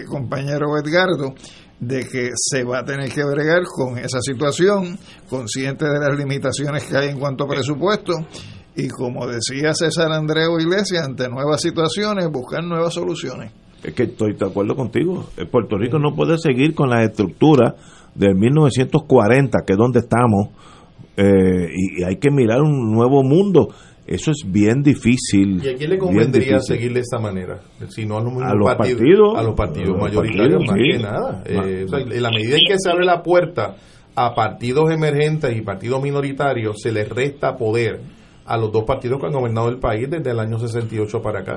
eh, 0.00 0.04
compañero 0.06 0.66
Edgardo 0.82 1.34
de 1.80 2.00
que 2.08 2.30
se 2.34 2.64
va 2.64 2.78
a 2.80 2.84
tener 2.84 3.10
que 3.12 3.24
bregar 3.24 3.62
con 3.64 3.98
esa 3.98 4.20
situación, 4.20 4.98
consciente 5.28 5.84
de 5.84 5.98
las 6.00 6.16
limitaciones 6.18 6.84
que 6.84 6.96
hay 6.96 7.08
en 7.10 7.18
cuanto 7.18 7.44
a 7.44 7.48
presupuesto 7.48 8.14
y 8.76 8.88
como 8.88 9.26
decía 9.26 9.74
César 9.74 10.12
Andreu 10.12 10.58
Iglesias, 10.58 11.06
ante 11.06 11.28
nuevas 11.28 11.60
situaciones, 11.60 12.30
buscar 12.30 12.64
nuevas 12.64 12.94
soluciones. 12.94 13.52
Es 13.82 13.94
que 13.94 14.04
estoy 14.04 14.34
de 14.34 14.46
acuerdo 14.46 14.76
contigo. 14.76 15.26
Eh, 15.36 15.44
Puerto 15.44 15.76
Rico 15.76 15.98
no 15.98 16.14
puede 16.14 16.38
seguir 16.38 16.74
con 16.74 16.88
la 16.88 17.02
estructura 17.02 17.74
del 18.14 18.34
1940, 18.34 19.58
que 19.66 19.72
es 19.72 19.78
donde 19.78 20.00
estamos, 20.00 20.48
eh, 21.16 21.68
y, 21.74 22.02
hay 22.04 22.16
que 22.16 22.30
mirar 22.30 22.62
un 22.62 22.92
nuevo 22.92 23.22
mundo. 23.22 23.68
Eso 24.06 24.30
es 24.30 24.44
bien 24.46 24.82
difícil. 24.82 25.62
¿Y 25.64 25.68
a 25.68 25.76
quién 25.76 25.90
le 25.90 25.98
convendría 25.98 26.58
seguir 26.58 26.92
de 26.92 27.00
esta 27.00 27.18
manera? 27.18 27.60
Si 27.88 28.04
no 28.04 28.18
a 28.18 28.22
los, 28.22 28.32
mismos 28.32 28.50
A 28.50 28.54
los 28.54 28.74
partidos. 28.74 29.38
a 29.38 29.42
los 29.42 29.54
partidos 29.54 30.00
mayoritarios, 30.00 30.64
partidos, 30.64 30.66
más 30.66 30.76
sí. 30.76 30.92
que 30.92 30.98
nada. 30.98 31.42
Eh, 31.46 31.84
o 31.84 31.88
sea, 31.88 31.98
en 32.00 32.22
la 32.22 32.30
medida 32.30 32.56
en 32.56 32.66
que 32.66 32.74
se 32.78 32.90
abre 32.90 33.04
la 33.04 33.22
puerta 33.22 33.76
a 34.14 34.34
partidos 34.34 34.90
emergentes 34.90 35.56
y 35.56 35.62
partidos 35.62 36.02
minoritarios, 36.02 36.76
se 36.82 36.92
les 36.92 37.08
resta 37.08 37.56
poder 37.56 38.00
a 38.46 38.56
los 38.56 38.72
dos 38.72 38.84
partidos 38.84 39.20
que 39.20 39.26
han 39.26 39.32
gobernado 39.32 39.68
el 39.68 39.78
país 39.78 40.08
desde 40.10 40.30
el 40.30 40.40
año 40.40 40.58
68 40.58 41.22
para 41.22 41.40
acá. 41.40 41.56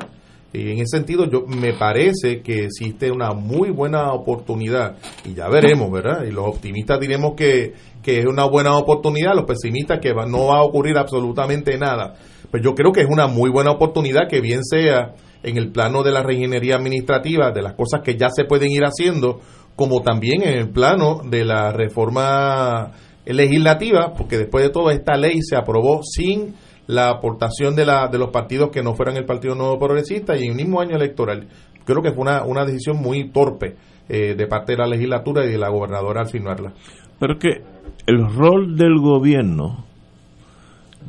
Y 0.54 0.72
en 0.72 0.78
ese 0.78 0.98
sentido, 0.98 1.26
yo 1.30 1.42
me 1.48 1.74
parece 1.74 2.42
que 2.42 2.66
existe 2.66 3.12
una 3.12 3.34
muy 3.34 3.72
buena 3.72 4.14
oportunidad, 4.14 4.96
y 5.26 5.34
ya 5.34 5.50
veremos, 5.50 5.92
¿verdad? 5.92 6.24
Y 6.26 6.32
los 6.32 6.46
optimistas 6.48 6.98
diremos 7.00 7.34
que, 7.36 7.74
que 8.02 8.20
es 8.20 8.26
una 8.26 8.46
buena 8.46 8.78
oportunidad, 8.78 9.36
los 9.36 9.44
pesimistas 9.46 10.00
que 10.00 10.14
va- 10.14 10.26
no 10.26 10.46
va 10.46 10.60
a 10.60 10.64
ocurrir 10.64 10.98
absolutamente 10.98 11.78
nada. 11.78 12.16
Pero 12.52 12.64
yo 12.64 12.74
creo 12.74 12.94
que 12.94 13.02
es 13.02 13.08
una 13.10 13.28
muy 13.28 13.50
buena 13.50 13.72
oportunidad 13.72 14.30
que 14.30 14.40
bien 14.40 14.64
sea 14.64 15.14
en 15.44 15.58
el 15.58 15.72
plano 15.74 16.04
de 16.04 16.12
la 16.14 16.24
reingeniería 16.24 16.76
administrativa, 16.78 17.52
de 17.52 17.62
las 17.62 17.74
cosas 17.74 18.02
que 18.02 18.16
ya 18.16 18.30
se 18.30 18.46
pueden 18.46 18.72
ir 18.72 18.84
haciendo, 18.86 19.42
como 19.76 20.04
también 20.04 20.42
en 20.44 20.58
el 20.58 20.70
plano 20.70 21.20
de 21.30 21.44
la 21.44 21.74
reforma 21.74 22.92
legislativa, 23.26 24.14
porque 24.18 24.38
después 24.38 24.64
de 24.64 24.70
todo 24.70 24.90
esta 24.92 25.18
ley 25.18 25.40
se 25.42 25.58
aprobó 25.58 26.02
sin 26.04 26.54
la 26.88 27.10
aportación 27.10 27.76
de, 27.76 27.86
la, 27.86 28.08
de 28.08 28.18
los 28.18 28.30
partidos 28.30 28.70
que 28.70 28.84
no 28.84 28.94
fueran 28.94 29.18
el 29.18 29.26
Partido 29.26 29.56
Nuevo 29.56 29.80
Progresista 29.80 30.38
y 30.38 30.44
en 30.44 30.52
el 30.52 30.56
mismo 30.56 30.82
año 30.82 30.96
electoral. 30.96 31.48
Creo 31.86 32.02
que 32.02 32.12
fue 32.12 32.22
una, 32.22 32.44
una 32.44 32.66
decisión 32.66 32.98
muy 32.98 33.30
torpe 33.30 33.76
eh, 34.08 34.36
de 34.36 34.48
parte 34.48 34.74
de 34.74 34.80
la 34.80 34.88
legislatura 34.88 35.46
y 35.46 35.52
de 35.52 35.58
la 35.58 35.70
gobernadora 35.70 36.22
al 36.22 36.30
firmarla. 36.30 36.74
Pero 37.20 37.38
que 37.38 37.64
el 38.08 38.26
rol 38.36 38.76
del 38.76 39.00
gobierno 39.00 39.86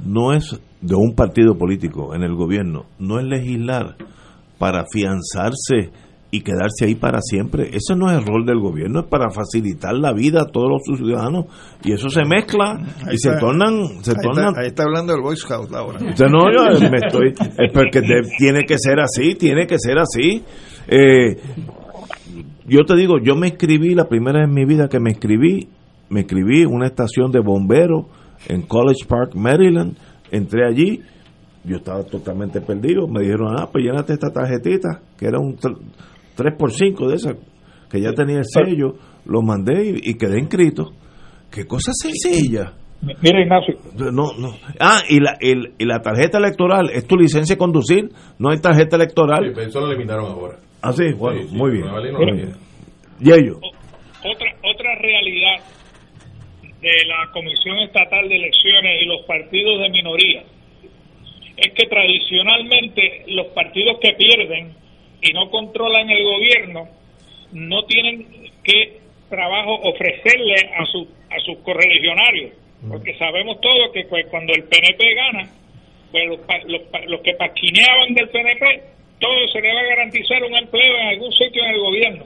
no 0.04 0.32
es 0.32 0.58
de 0.80 0.94
un 0.94 1.14
partido 1.14 1.56
político 1.56 2.14
en 2.14 2.22
el 2.22 2.34
gobierno, 2.34 2.86
no 2.98 3.18
es 3.18 3.26
legislar 3.26 3.96
para 4.58 4.82
afianzarse 4.82 5.90
y 6.36 6.40
quedarse 6.42 6.84
ahí 6.84 6.94
para 6.94 7.20
siempre. 7.22 7.70
Ese 7.72 7.96
no 7.96 8.10
es 8.10 8.18
el 8.18 8.26
rol 8.26 8.44
del 8.44 8.60
gobierno, 8.60 9.00
es 9.00 9.06
para 9.06 9.30
facilitar 9.30 9.94
la 9.94 10.12
vida 10.12 10.42
a 10.42 10.44
todos 10.46 10.68
los 10.68 10.98
ciudadanos 10.98 11.46
y 11.82 11.92
eso 11.92 12.10
se 12.10 12.24
mezcla 12.24 12.78
y 13.10 13.16
se 13.16 13.30
tornan 13.40 14.02
se 14.02 14.10
ahí, 14.10 14.16
tornan 14.22 14.48
está, 14.48 14.60
ahí 14.60 14.66
está 14.66 14.82
hablando 14.82 15.14
el 15.14 15.22
Boy 15.22 15.36
Scout 15.36 15.72
ahora. 15.74 15.98
sea, 16.14 16.28
no, 16.28 16.50
yo 16.52 16.90
me 16.90 16.98
estoy. 16.98 17.32
Es 17.56 17.72
porque 17.72 18.02
tiene 18.38 18.64
que 18.66 18.76
ser 18.78 19.00
así, 19.00 19.34
tiene 19.34 19.66
que 19.66 19.78
ser 19.78 19.98
así. 19.98 20.42
Eh, 20.88 21.40
yo 22.66 22.84
te 22.84 22.96
digo, 22.96 23.14
yo 23.22 23.34
me 23.34 23.48
inscribí, 23.48 23.94
la 23.94 24.08
primera 24.08 24.40
vez 24.40 24.48
en 24.48 24.54
mi 24.54 24.66
vida 24.66 24.88
que 24.88 25.00
me 25.00 25.10
inscribí, 25.10 25.68
me 26.10 26.20
inscribí 26.20 26.62
en 26.62 26.74
una 26.74 26.86
estación 26.86 27.30
de 27.32 27.40
bomberos 27.40 28.06
en 28.46 28.62
College 28.62 29.06
Park, 29.08 29.34
Maryland. 29.34 29.96
Entré 30.30 30.66
allí, 30.66 31.00
yo 31.64 31.76
estaba 31.76 32.02
totalmente 32.02 32.60
perdido. 32.60 33.08
Me 33.08 33.22
dijeron, 33.22 33.54
ah, 33.58 33.68
pues 33.72 33.84
llénate 33.84 34.12
esta 34.12 34.30
tarjetita, 34.30 35.00
que 35.16 35.26
era 35.26 35.38
un 35.38 35.56
3x5 36.36 37.08
de 37.08 37.14
esas, 37.14 37.36
que 37.90 38.00
ya 38.00 38.12
tenía 38.12 38.38
el 38.38 38.44
sello. 38.44 38.94
Lo 39.24 39.42
mandé 39.42 39.84
y, 39.86 40.10
y 40.10 40.14
quedé 40.14 40.38
inscrito. 40.38 40.92
Qué 41.50 41.66
cosa 41.66 41.92
sencilla. 41.94 42.72
Mira, 43.22 43.40
Ignacio. 43.42 43.76
No, 43.98 44.32
no. 44.38 44.54
Ah, 44.80 45.00
y 45.08 45.20
la, 45.20 45.36
el- 45.40 45.74
y 45.78 45.84
la 45.84 46.00
tarjeta 46.00 46.38
electoral, 46.38 46.90
¿es 46.90 47.06
tu 47.06 47.16
licencia 47.16 47.54
de 47.54 47.58
conducir? 47.58 48.08
No 48.38 48.50
hay 48.50 48.58
tarjeta 48.60 48.96
electoral. 48.96 49.52
Sí, 49.54 49.60
eso 49.60 49.80
lo 49.80 49.88
eliminaron 49.88 50.26
ahora. 50.26 50.56
Ah, 50.82 50.92
sí, 50.92 51.12
bueno, 51.16 51.42
Sí, 51.42 51.48
sí, 51.48 51.56
muy 51.56 51.70
bien. 51.72 51.86
no 51.86 51.92
Muy 51.92 52.32
bien. 52.32 52.52
Y 53.20 53.32
ellos. 53.32 53.58
Otra, 53.62 54.48
otra 54.64 54.94
realidad 55.00 55.62
de 56.80 56.92
la 57.06 57.30
Comisión 57.32 57.78
Estatal 57.80 58.28
de 58.28 58.36
Elecciones 58.36 59.02
y 59.02 59.06
los 59.06 59.22
partidos 59.26 59.80
de 59.80 59.88
minoría 59.90 60.42
es 61.56 61.72
que 61.72 61.86
tradicionalmente 61.88 63.24
los 63.28 63.46
partidos 63.48 63.98
que 64.00 64.12
pierden 64.12 64.74
y 65.22 65.32
no 65.32 65.50
controlan 65.50 66.08
el 66.10 66.24
gobierno 66.24 66.88
no 67.52 67.84
tienen 67.84 68.26
que 68.62 69.00
trabajo 69.28 69.74
ofrecerle 69.82 70.54
a, 70.76 70.84
su, 70.86 71.08
a 71.30 71.40
sus 71.40 71.58
correligionarios, 71.58 72.52
porque 72.88 73.16
sabemos 73.18 73.60
todos 73.60 73.92
que 73.92 74.04
pues, 74.04 74.26
cuando 74.26 74.52
el 74.52 74.64
PNP 74.64 75.14
gana, 75.14 75.50
pues 76.10 76.28
los, 76.28 76.40
los, 76.66 76.82
los 77.08 77.20
que 77.20 77.34
pasquineaban 77.34 78.14
del 78.14 78.28
PNP, 78.28 78.82
todo 79.18 79.48
se 79.52 79.60
le 79.60 79.72
va 79.72 79.80
a 79.80 79.84
garantizar 79.84 80.42
un 80.44 80.54
empleo 80.54 80.96
en 80.98 81.06
algún 81.08 81.32
sitio 81.32 81.64
en 81.64 81.74
el 81.74 81.80
gobierno. 81.80 82.24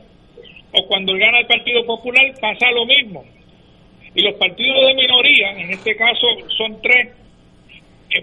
O 0.73 0.87
cuando 0.87 1.17
gana 1.17 1.41
el 1.41 1.47
Partido 1.47 1.85
Popular 1.85 2.33
pasa 2.41 2.71
lo 2.73 2.85
mismo. 2.87 3.25
Y 4.15 4.23
los 4.23 4.35
partidos 4.35 4.87
de 4.87 4.95
minoría, 4.95 5.53
en 5.53 5.71
este 5.71 5.97
caso 5.97 6.27
son 6.57 6.81
tres, 6.83 7.09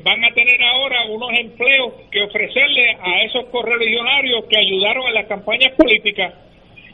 van 0.03 0.23
a 0.23 0.33
tener 0.33 0.61
ahora 0.61 1.05
unos 1.09 1.29
empleos 1.39 1.93
que 2.11 2.21
ofrecerle 2.21 2.91
a 2.99 3.23
esos 3.23 3.45
correligionarios 3.45 4.45
que 4.45 4.57
ayudaron 4.57 5.07
en 5.07 5.13
las 5.13 5.27
campañas 5.27 5.73
políticas. 5.75 6.33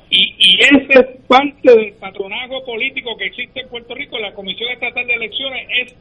Y, 0.09 0.35
y 0.37 0.59
ese 0.61 0.99
es 0.99 1.27
parte 1.27 1.75
del 1.75 1.93
patronazgo 1.93 2.63
político 2.65 3.17
que 3.17 3.25
existe 3.25 3.61
en 3.61 3.69
Puerto 3.69 3.95
Rico. 3.95 4.19
La 4.19 4.33
Comisión 4.33 4.71
Estatal 4.71 5.07
de 5.07 5.13
Elecciones 5.13 5.67
es 5.81 5.95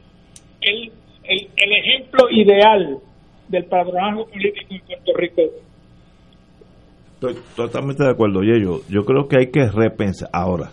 el, 0.61 0.91
el, 1.23 1.71
ejemplo 1.73 2.29
ideal 2.29 2.99
del 3.47 3.65
patronazgo 3.65 4.27
político 4.27 4.67
en 4.69 4.81
Puerto 4.85 5.11
Rico. 5.15 5.41
Estoy 7.15 7.35
totalmente 7.55 8.03
de 8.03 8.11
acuerdo, 8.11 8.41
Yello. 8.41 8.81
Yo 8.89 9.03
creo 9.05 9.27
que 9.27 9.37
hay 9.37 9.51
que 9.51 9.65
repensar. 9.65 10.29
Ahora, 10.31 10.71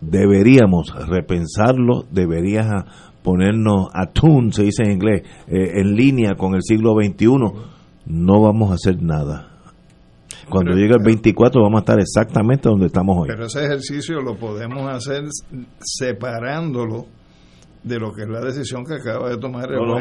deberíamos 0.00 0.94
repensarlo, 1.08 2.04
deberíamos 2.10 3.09
ponernos 3.22 3.88
atún, 3.94 4.52
se 4.52 4.64
dice 4.64 4.82
en 4.84 4.92
inglés, 4.92 5.22
eh, 5.48 5.80
en 5.80 5.94
línea 5.94 6.34
con 6.34 6.54
el 6.54 6.62
siglo 6.62 6.94
XXI. 6.94 7.26
No 8.06 8.40
vamos 8.42 8.70
a 8.70 8.74
hacer 8.74 9.02
nada. 9.02 9.46
Cuando 10.48 10.72
llegue 10.72 10.94
el 10.96 11.04
24 11.04 11.62
vamos 11.62 11.78
a 11.78 11.80
estar 11.80 12.00
exactamente 12.00 12.68
donde 12.68 12.86
estamos 12.86 13.16
hoy. 13.18 13.28
Pero 13.28 13.46
ese 13.46 13.64
ejercicio 13.64 14.20
lo 14.20 14.36
podemos 14.36 14.88
hacer 14.90 15.22
separándolo 15.80 17.06
de 17.82 17.98
lo 17.98 18.12
que 18.12 18.22
es 18.22 18.28
la 18.28 18.40
decisión 18.40 18.84
que 18.84 18.94
acaba 18.94 19.30
de 19.30 19.38
tomar 19.38 19.70
el 19.70 19.76
No, 19.78 19.86
no. 19.86 19.96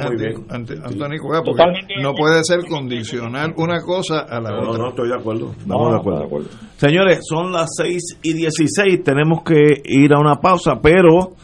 Anti- 0.50 0.74
Sí. 0.76 0.82
Antonio 0.84 1.20
porque 1.22 1.52
Totalmente 1.52 1.94
no 2.02 2.14
puede 2.14 2.44
ser 2.44 2.66
condicional 2.68 3.54
una 3.58 3.80
cosa 3.82 4.20
a 4.22 4.42
la 4.42 4.50
No, 4.50 4.62
no, 4.64 4.70
otra. 4.72 4.84
no, 4.84 4.90
estoy 4.90 5.08
de 5.10 5.16
acuerdo. 5.16 5.52
Estamos 5.58 5.68
No, 5.88 5.92
de 5.92 6.26
acuerdo. 6.26 6.48
Señores, 6.76 7.20
son 7.30 7.52
las 7.54 7.70
6 7.78 8.18
y 8.22 8.34
16. 8.34 9.02
Tenemos 9.04 9.44
que 9.44 9.82
ir 9.86 10.14
a 10.14 10.20
una 10.20 10.36
pausa, 10.36 10.80
pero 10.82 11.36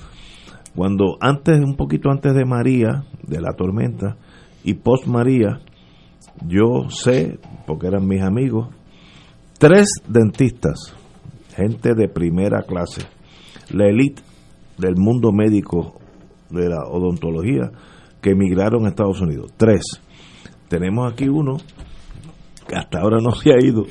cuando 0.76 1.18
antes, 1.22 1.58
un 1.58 1.76
poquito 1.76 2.10
antes 2.10 2.34
de 2.34 2.46
María, 2.46 3.06
de 3.26 3.40
la 3.40 3.54
tormenta, 3.54 4.18
y 4.64 4.74
post 4.74 5.08
María, 5.08 5.62
yo 6.48 6.90
sé, 6.90 7.40
porque 7.66 7.88
eran 7.88 8.08
mis 8.08 8.22
amigos, 8.22 8.70
tres 9.58 9.88
dentistas, 10.08 10.96
gente 11.56 11.94
de 11.96 12.10
primera 12.10 12.64
clase, 12.64 13.04
la 13.72 13.88
elite 13.88 14.22
del 14.78 14.96
mundo 14.98 15.32
médico 15.32 16.00
de 16.50 16.70
la 16.70 16.84
odontología, 16.90 17.72
que 18.22 18.32
emigraron 18.32 18.86
a 18.86 18.90
Estados 18.90 19.22
Unidos. 19.22 19.54
Tres. 19.56 19.82
Tenemos 20.68 21.12
aquí 21.12 21.30
uno 21.30 21.58
hasta 22.74 23.00
ahora 23.00 23.20
no 23.22 23.32
se 23.32 23.52
ha 23.52 23.64
ido, 23.64 23.86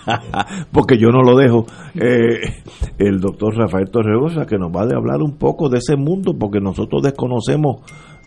porque 0.72 0.98
yo 0.98 1.08
no 1.08 1.22
lo 1.22 1.36
dejo, 1.36 1.66
eh, 1.94 2.62
el 2.98 3.20
doctor 3.20 3.56
Rafael 3.56 3.90
Torregosa, 3.90 4.46
que 4.46 4.58
nos 4.58 4.70
va 4.70 4.80
a 4.80 4.96
hablar 4.96 5.22
un 5.22 5.36
poco 5.36 5.68
de 5.68 5.78
ese 5.78 5.96
mundo, 5.96 6.34
porque 6.38 6.60
nosotros 6.60 7.02
desconocemos 7.02 7.82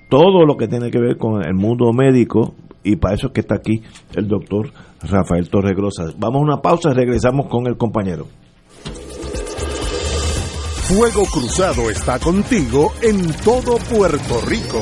todo 0.09 0.45
lo 0.45 0.55
que 0.55 0.67
tiene 0.67 0.91
que 0.91 0.99
ver 0.99 1.17
con 1.17 1.43
el 1.43 1.53
mundo 1.53 1.91
médico, 1.91 2.53
y 2.83 2.97
para 2.97 3.15
eso 3.15 3.27
es 3.27 3.33
que 3.33 3.41
está 3.41 3.55
aquí 3.55 3.81
el 4.15 4.27
doctor 4.27 4.71
Rafael 5.01 5.49
Torregrosa. 5.49 6.05
Vamos 6.17 6.41
a 6.41 6.45
una 6.45 6.61
pausa 6.61 6.91
y 6.91 6.93
regresamos 6.93 7.47
con 7.47 7.67
el 7.67 7.77
compañero. 7.77 8.27
Fuego 10.83 11.23
Cruzado 11.31 11.89
está 11.89 12.19
contigo 12.19 12.91
en 13.01 13.33
todo 13.43 13.77
Puerto 13.89 14.41
Rico. 14.45 14.81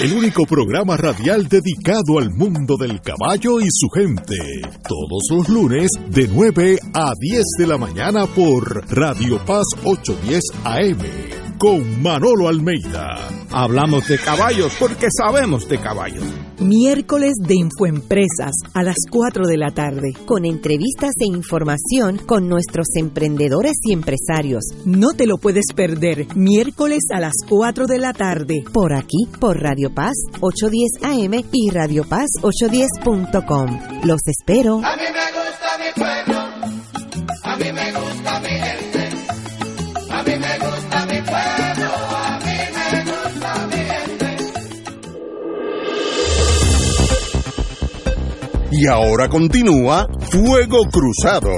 El 0.00 0.14
único 0.14 0.46
programa 0.46 0.96
radial 0.96 1.46
dedicado 1.46 2.18
al 2.18 2.30
mundo 2.30 2.76
del 2.78 3.00
caballo 3.02 3.60
y 3.60 3.66
su 3.70 3.88
gente. 3.90 4.36
Todos 4.88 5.24
los 5.30 5.48
lunes 5.48 5.90
de 6.08 6.26
9 6.26 6.78
a 6.94 7.12
10 7.18 7.44
de 7.58 7.66
la 7.66 7.76
mañana 7.76 8.26
por 8.26 8.82
Radio 8.90 9.38
Paz 9.44 9.66
810 9.84 10.42
AM 10.64 11.39
con 11.60 12.02
Manolo 12.02 12.48
Almeida. 12.48 13.28
Hablamos 13.50 14.08
de 14.08 14.18
caballos 14.18 14.74
porque 14.80 15.08
sabemos 15.14 15.68
de 15.68 15.78
caballos. 15.78 16.24
Miércoles 16.58 17.34
de 17.38 17.54
Infoempresas 17.54 18.52
a 18.72 18.82
las 18.82 18.96
4 19.10 19.46
de 19.46 19.58
la 19.58 19.70
tarde, 19.70 20.14
con 20.24 20.46
entrevistas 20.46 21.12
e 21.20 21.26
información 21.26 22.16
con 22.16 22.48
nuestros 22.48 22.86
emprendedores 22.96 23.74
y 23.82 23.92
empresarios. 23.92 24.64
No 24.86 25.08
te 25.12 25.26
lo 25.26 25.36
puedes 25.36 25.66
perder, 25.76 26.34
miércoles 26.34 27.00
a 27.12 27.20
las 27.20 27.34
4 27.46 27.86
de 27.86 27.98
la 27.98 28.14
tarde, 28.14 28.64
por 28.72 28.94
aquí, 28.94 29.28
por 29.38 29.60
Radio 29.60 29.94
Paz 29.94 30.14
810 30.40 31.04
AM 31.04 31.44
y 31.52 31.70
Radio 31.70 32.04
Paz 32.08 32.30
810.com. 32.40 34.04
Los 34.04 34.20
espero. 34.26 34.80
A 34.82 34.96
mí 34.96 35.02
me 35.12 35.26
gusta 35.36 35.78
mi 35.78 35.92
pueblo, 35.94 36.40
a 37.42 37.56
mí 37.56 37.72
me 37.72 37.92
gusta 37.92 38.40
mi 38.40 38.48
gente, 38.48 38.89
Y 48.82 48.86
ahora 48.86 49.28
continúa 49.28 50.06
Fuego 50.30 50.78
Cruzado. 50.90 51.50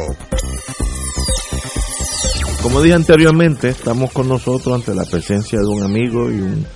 Como 2.60 2.82
dije 2.82 2.96
anteriormente, 2.96 3.68
estamos 3.68 4.10
con 4.10 4.28
nosotros 4.28 4.74
ante 4.74 4.92
la 4.92 5.04
presencia 5.04 5.60
de 5.60 5.68
un 5.68 5.84
amigo 5.84 6.28
y 6.32 6.40
un, 6.40 6.66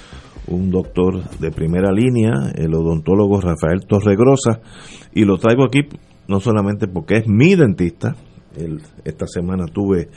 un 0.47 0.70
doctor 0.70 1.28
de 1.40 1.51
primera 1.51 1.90
línea, 1.90 2.52
el 2.55 2.73
odontólogo 2.74 3.40
Rafael 3.40 3.86
Torregrosa, 3.89 4.60
y 5.12 5.24
lo 5.24 5.36
traigo 5.39 5.64
aquí 5.64 5.81
no 6.28 6.39
solamente 6.39 6.86
porque 6.86 7.16
es 7.16 7.24
mi 7.27 7.56
dentista, 7.56 8.14
el- 8.57 8.83
esta 9.05 9.27
semana 9.27 9.66
tuve, 9.66 10.09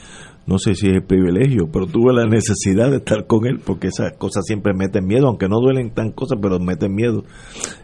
no 0.46 0.58
sé 0.58 0.74
si 0.74 0.88
es 0.88 0.94
el 0.96 1.02
privilegio, 1.04 1.68
pero 1.72 1.86
tuve 1.86 2.12
la 2.12 2.26
necesidad 2.26 2.90
de 2.90 2.96
estar 2.98 3.26
con 3.26 3.46
él 3.46 3.60
porque 3.64 3.88
esas 3.88 4.12
cosas 4.14 4.44
siempre 4.46 4.72
meten 4.74 5.06
miedo, 5.06 5.28
aunque 5.28 5.48
no 5.48 5.60
duelen 5.60 5.92
tan 5.92 6.12
cosas, 6.12 6.38
pero 6.40 6.58
meten 6.58 6.94
miedo. 6.94 7.24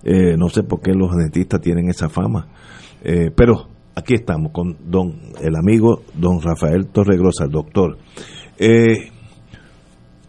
Eh, 0.05 0.37
no 0.37 0.49
sé 0.49 0.63
por 0.63 0.81
qué 0.81 0.93
los 0.93 1.11
dentistas 1.17 1.61
tienen 1.61 1.89
esa 1.89 2.09
fama. 2.09 2.49
Eh, 3.05 3.31
pero 3.35 3.69
aquí 3.95 4.15
estamos 4.15 4.53
con 4.53 4.77
don 4.91 5.21
el 5.43 5.57
amigo 5.57 6.03
don 6.15 6.41
Rafael 6.41 6.87
Torregrosa, 6.89 7.45
el 7.45 7.51
doctor. 7.51 7.99
Eh, 8.59 9.11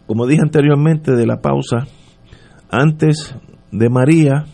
como 0.06 0.26
dije 0.26 0.42
anteriormente 0.42 1.12
de 1.12 1.26
la 1.26 1.40
pausa, 1.40 1.86
antes 2.70 3.34
de 3.72 3.88
María, 3.90 4.44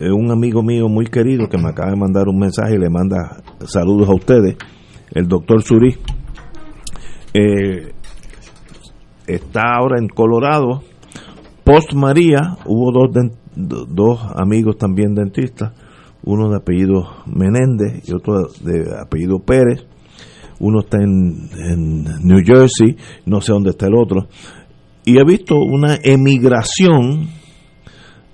un 0.00 0.30
amigo 0.30 0.62
mío 0.62 0.88
muy 0.88 1.06
querido 1.06 1.48
que 1.48 1.58
me 1.58 1.68
acaba 1.70 1.90
de 1.90 1.96
mandar 1.96 2.28
un 2.28 2.38
mensaje 2.38 2.74
y 2.74 2.78
le 2.78 2.88
manda 2.88 3.42
saludos 3.66 4.08
a 4.08 4.14
ustedes, 4.14 4.56
el 5.12 5.26
doctor 5.26 5.62
Surí, 5.62 5.96
eh, 7.34 7.92
está 9.26 9.76
ahora 9.76 9.98
en 9.98 10.08
Colorado. 10.08 10.82
Post 11.64 11.92
María 11.94 12.56
hubo 12.64 12.92
dos, 12.92 13.32
dos 13.54 14.20
amigos 14.36 14.78
también 14.78 15.14
dentistas, 15.14 15.72
uno 16.22 16.48
de 16.48 16.56
apellido 16.56 17.04
Menéndez 17.26 18.08
y 18.08 18.12
otro 18.14 18.48
de 18.62 18.98
apellido 19.00 19.40
Pérez. 19.40 19.84
Uno 20.60 20.80
está 20.80 20.98
en, 21.00 22.04
New 22.24 22.40
Jersey, 22.44 22.96
no 23.26 23.40
sé 23.40 23.52
dónde 23.52 23.70
está 23.70 23.86
el 23.86 23.94
otro. 23.94 24.26
Y 25.04 25.18
he 25.18 25.24
visto 25.24 25.54
una 25.56 25.96
emigración 26.02 27.28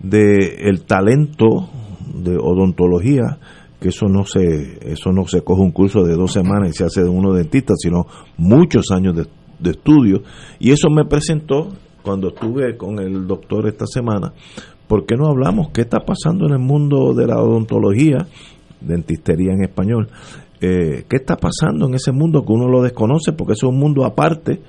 de 0.01 0.57
el 0.61 0.85
talento 0.85 1.69
de 2.15 2.37
odontología 2.37 3.39
que 3.85 3.91
eso 3.91 4.07
no 4.07 4.25
se 4.25 4.79
eso 4.91 5.13
no 5.13 5.27
se 5.27 5.43
coge 5.43 5.61
un 5.61 5.73
curso 5.73 6.05
de 6.05 6.15
dos 6.17 6.33
semanas 6.33 6.71
y 6.71 6.73
se 6.73 6.85
hace 6.85 7.03
de 7.03 7.11
uno 7.11 7.35
dentista 7.35 7.75
sino 7.77 8.07
muchos 8.39 8.87
años 8.91 9.15
de, 9.15 9.27
de 9.59 9.71
estudio. 9.73 10.23
Y 10.59 10.71
eso 10.71 10.89
me 10.89 11.05
presentó 11.05 11.69
cuando 12.03 12.29
estuve 12.29 12.79
con 12.79 12.99
el 12.99 13.27
doctor 13.27 13.69
esta 13.69 13.85
semana 13.87 14.33
¿por 14.89 15.05
qué 15.05 15.17
no 15.17 15.27
hablamos 15.27 15.69
qué 15.69 15.83
está 15.83 16.01
pasando 16.01 16.47
en 16.47 16.53
el 16.55 16.61
mundo 16.61 17.13
de 17.13 17.27
la 17.27 17.37
odontología 17.43 18.27
dentistería 18.81 19.53
en 19.53 19.65
español 19.65 20.09
eh, 20.63 21.05
qué 21.07 21.17
está 21.17 21.37
pasando 21.37 21.87
en 21.87 21.95
ese 21.95 22.11
mundo 22.11 22.43
que 22.47 22.53
uno 22.55 22.69
lo 22.69 22.81
desconoce 22.83 23.33
porque 23.33 23.53
es 23.53 23.63
un 23.65 23.79
mundo 23.79 24.07
aparte 24.07 24.63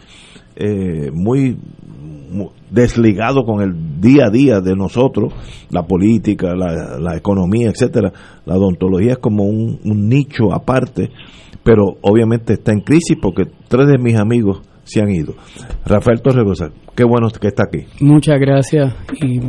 eh, 0.57 1.09
muy 1.13 1.57
mu- 2.01 2.04
desligado 2.69 3.43
con 3.45 3.61
el 3.61 3.99
día 4.01 4.25
a 4.27 4.29
día 4.29 4.59
de 4.61 4.75
nosotros, 4.75 5.33
la 5.71 5.83
política, 5.83 6.55
la, 6.55 6.97
la 6.99 7.15
economía, 7.17 7.69
etcétera. 7.69 8.11
La 8.45 8.55
odontología 8.55 9.13
es 9.13 9.17
como 9.19 9.43
un, 9.43 9.79
un 9.83 10.07
nicho 10.09 10.53
aparte, 10.53 11.09
pero 11.63 11.83
obviamente 12.01 12.53
está 12.53 12.71
en 12.71 12.81
crisis 12.81 13.17
porque 13.21 13.43
tres 13.67 13.87
de 13.87 13.97
mis 13.97 14.15
amigos 14.17 14.61
se 14.83 15.01
han 15.01 15.09
ido. 15.11 15.33
Rafael 15.85 16.21
Torregosa, 16.21 16.69
qué 16.95 17.03
bueno 17.03 17.27
que 17.29 17.47
está 17.47 17.63
aquí. 17.67 17.85
Muchas 18.01 18.39
gracias 18.39 18.93
y 19.21 19.39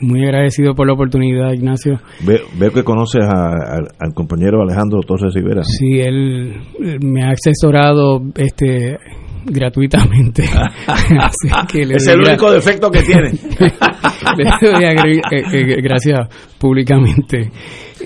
muy 0.00 0.22
agradecido 0.24 0.74
por 0.74 0.86
la 0.88 0.94
oportunidad, 0.94 1.52
Ignacio. 1.52 2.00
Ve- 2.26 2.42
veo 2.58 2.72
que 2.72 2.82
conoces 2.82 3.22
a- 3.22 3.52
al- 3.76 3.88
al 4.00 4.12
compañero 4.14 4.60
Alejandro 4.62 5.00
Torres 5.06 5.32
Rivera. 5.32 5.62
Sí, 5.64 6.00
él 6.00 6.54
eh, 6.82 6.98
me 7.00 7.22
ha 7.22 7.30
asesorado 7.30 8.20
este 8.34 8.98
gratuitamente. 9.44 10.44
Así 10.86 11.48
que 11.68 11.86
le 11.86 11.96
Es 11.96 12.04
doy 12.04 12.14
el 12.14 12.20
único 12.20 12.50
defecto 12.50 12.90
que 12.90 13.02
tiene. 13.02 13.30
gracias 15.82 16.28
públicamente. 16.58 17.50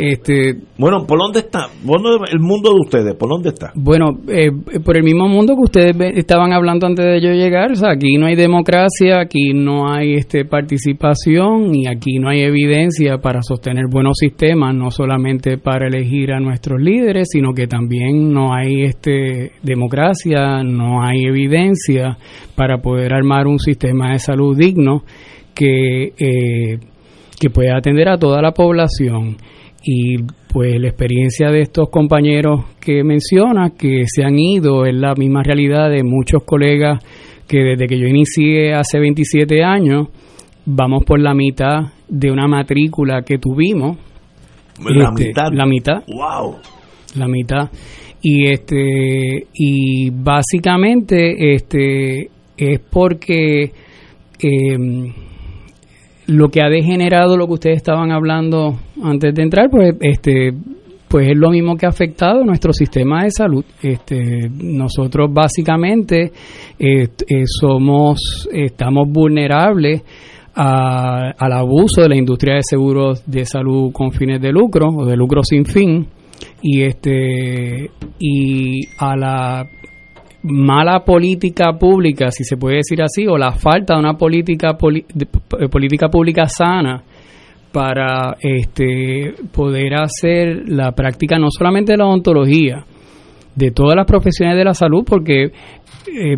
Este, 0.01 0.55
bueno, 0.77 1.05
¿por 1.09 1.19
dónde 1.19 1.41
está? 1.41 1.67
el 2.31 2.39
mundo 2.39 2.71
de 2.71 2.81
ustedes, 2.83 3.17
¿por 3.17 3.31
dónde 3.31 3.49
está? 3.49 3.73
Bueno, 3.75 4.21
eh, 4.29 4.53
por 4.85 4.97
el 4.97 5.03
mismo 5.03 5.27
mundo 5.27 5.57
que 5.57 5.63
ustedes 5.63 6.17
estaban 6.17 6.53
hablando 6.53 6.87
antes 6.87 7.05
de 7.05 7.21
yo 7.21 7.33
llegar. 7.33 7.73
O 7.73 7.75
sea, 7.75 7.95
aquí 7.95 8.17
no 8.17 8.27
hay 8.27 8.37
democracia, 8.37 9.19
aquí 9.21 9.53
no 9.53 9.91
hay 9.93 10.15
este 10.15 10.45
participación 10.45 11.75
y 11.75 11.89
aquí 11.89 12.21
no 12.21 12.29
hay 12.29 12.43
evidencia 12.43 13.19
para 13.19 13.43
sostener 13.43 13.87
buenos 13.91 14.19
sistemas, 14.21 14.73
no 14.73 14.93
solamente 14.93 15.59
para 15.59 15.89
elegir 15.89 16.31
a 16.31 16.39
nuestros 16.39 16.81
líderes, 16.81 17.31
sino 17.33 17.53
que 17.53 17.67
también 17.67 18.33
no 18.33 18.55
hay 18.55 18.85
este 18.85 19.51
democracia, 19.65 20.63
no 20.63 21.03
hay 21.03 21.25
evidencia 21.25 22.17
para 22.55 22.79
poder 22.79 23.13
armar 23.13 23.49
un 23.49 23.59
sistema 23.59 24.13
de 24.13 24.21
salud 24.21 24.57
digno 24.57 25.03
que, 25.57 26.13
eh, 26.17 26.79
que 27.41 27.51
pueda 27.51 27.79
atender 27.79 28.09
a 28.09 28.17
toda 28.17 28.41
la 28.41 28.53
población 28.53 29.39
y 29.83 30.19
pues 30.53 30.81
la 30.81 30.89
experiencia 30.89 31.51
de 31.51 31.63
estos 31.63 31.89
compañeros 31.91 32.65
que 32.81 33.05
menciona, 33.05 33.71
que 33.71 34.05
se 34.07 34.25
han 34.25 34.39
ido, 34.39 34.87
es 34.87 34.95
la 34.95 35.15
misma 35.15 35.43
realidad 35.43 35.91
de 35.91 36.03
muchos 36.03 36.43
colegas 36.45 37.03
que 37.47 37.59
desde 37.59 37.87
que 37.87 37.99
yo 37.99 38.07
inicié 38.07 38.75
hace 38.75 38.99
27 38.99 39.63
años, 39.63 40.09
vamos 40.67 41.05
por 41.05 41.21
la 41.21 41.35
mitad 41.35 41.93
de 42.09 42.31
una 42.31 42.47
matrícula 42.47 43.23
que 43.23 43.39
tuvimos. 43.39 43.97
La 44.85 45.09
este, 45.09 45.29
mitad. 45.29 45.53
La 45.53 45.67
mitad. 45.67 46.03
Wow. 46.07 46.57
La 47.17 47.27
mitad. 47.27 47.71
Y 48.21 48.49
este 48.51 49.47
y 49.55 50.11
básicamente 50.11 51.55
este 51.55 52.31
es 52.57 52.81
porque 52.91 53.73
eh, 54.41 55.13
lo 56.29 56.49
que 56.51 56.63
ha 56.63 56.69
degenerado 56.69 57.37
lo 57.37 57.47
que 57.47 57.55
ustedes 57.55 57.77
estaban 57.79 58.13
hablando 58.13 58.79
antes 59.03 59.35
de 59.35 59.43
entrar, 59.43 59.69
pues 59.71 59.97
este 60.01 60.53
pues 61.09 61.29
es 61.29 61.39
lo 61.39 61.51
mismo 61.51 61.75
que 61.77 61.87
ha 61.87 61.89
afectado 61.89 62.45
nuestro 62.45 62.73
sistema 62.75 63.25
de 63.25 63.31
salud. 63.31 63.65
Este, 63.83 64.51
nosotros 64.51 65.33
básicamente 65.33 66.33
eh, 66.79 67.09
somos, 67.47 68.47
estamos 68.53 69.09
vulnerables 69.09 70.03
al 70.55 71.53
abuso 71.53 72.03
de 72.03 72.09
la 72.09 72.17
industria 72.17 72.57
de 72.57 72.63
seguros 72.63 73.23
de 73.25 73.45
salud 73.45 73.93
con 73.93 74.11
fines 74.11 74.41
de 74.41 74.51
lucro 74.51 74.89
o 74.89 75.07
de 75.07 75.17
lucro 75.17 75.43
sin 75.45 75.65
fin 75.65 76.05
y 76.61 76.83
este 76.83 77.91
y 78.19 78.81
a 78.99 79.17
la 79.17 79.65
mala 80.49 81.05
política 81.05 81.73
pública, 81.79 82.31
si 82.31 82.45
se 82.45 82.57
puede 82.57 82.77
decir 82.77 83.03
así, 83.03 83.27
o 83.27 83.37
la 83.37 83.53
falta 83.53 83.95
de 83.95 84.01
una 84.01 84.15
política, 84.15 84.77
eh, 84.81 85.69
política 85.69 86.09
pública 86.09 86.47
sana 86.47 87.03
para 87.73 88.37
este, 88.41 89.35
poder 89.53 89.95
hacer 89.95 90.69
la 90.69 90.93
práctica 90.93 91.39
no 91.39 91.49
solamente 91.51 91.93
de 91.93 91.99
la 91.99 92.07
odontología, 92.07 92.85
de 93.55 93.71
todas 93.71 93.97
las 93.97 94.07
profesiones 94.07 94.57
de 94.57 94.65
la 94.65 94.75
salud, 94.75 95.05
porque 95.07 95.45
eh, 95.45 96.37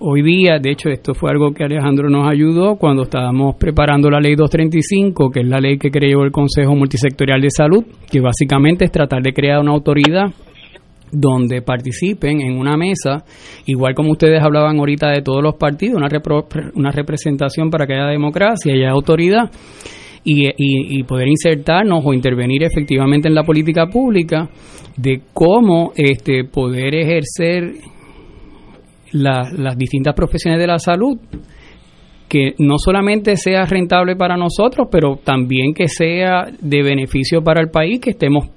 hoy 0.00 0.22
día, 0.22 0.58
de 0.58 0.70
hecho, 0.70 0.88
esto 0.88 1.14
fue 1.14 1.30
algo 1.30 1.52
que 1.52 1.64
Alejandro 1.64 2.08
nos 2.08 2.28
ayudó 2.28 2.76
cuando 2.76 3.04
estábamos 3.04 3.56
preparando 3.56 4.10
la 4.10 4.20
ley 4.20 4.34
235, 4.34 5.30
que 5.30 5.40
es 5.40 5.46
la 5.46 5.58
ley 5.58 5.78
que 5.78 5.90
creó 5.90 6.22
el 6.24 6.32
Consejo 6.32 6.74
Multisectorial 6.74 7.40
de 7.40 7.50
Salud, 7.50 7.84
que 8.10 8.20
básicamente 8.20 8.84
es 8.84 8.92
tratar 8.92 9.22
de 9.22 9.32
crear 9.32 9.60
una 9.60 9.72
autoridad 9.72 10.32
donde 11.12 11.60
participen 11.60 12.40
en 12.40 12.58
una 12.58 12.76
mesa, 12.76 13.24
igual 13.66 13.94
como 13.94 14.12
ustedes 14.12 14.42
hablaban 14.42 14.78
ahorita 14.78 15.10
de 15.10 15.20
todos 15.20 15.42
los 15.42 15.54
partidos, 15.56 15.96
una, 15.96 16.08
una 16.74 16.90
representación 16.90 17.70
para 17.70 17.86
que 17.86 17.92
haya 17.92 18.06
democracia 18.06 18.74
y 18.74 18.78
haya 18.78 18.90
autoridad, 18.90 19.50
y, 20.24 21.02
poder 21.02 21.28
insertarnos 21.28 22.02
o 22.04 22.14
intervenir 22.14 22.62
efectivamente 22.62 23.28
en 23.28 23.34
la 23.34 23.42
política 23.42 23.86
pública 23.86 24.48
de 24.96 25.20
cómo 25.32 25.92
este, 25.96 26.44
poder 26.44 26.94
ejercer 26.94 27.72
las 29.12 29.76
distintas 29.76 30.14
profesiones 30.14 30.60
de 30.60 30.66
la 30.66 30.78
salud 30.78 31.18
que 32.28 32.54
no 32.58 32.78
solamente 32.78 33.36
sea 33.36 33.66
rentable 33.66 34.16
para 34.16 34.38
nosotros, 34.38 34.88
pero 34.90 35.16
también 35.16 35.74
que 35.74 35.86
sea 35.86 36.46
de 36.60 36.82
beneficio 36.82 37.42
para 37.42 37.60
el 37.60 37.68
país, 37.68 38.00
que 38.00 38.10
estemos 38.10 38.48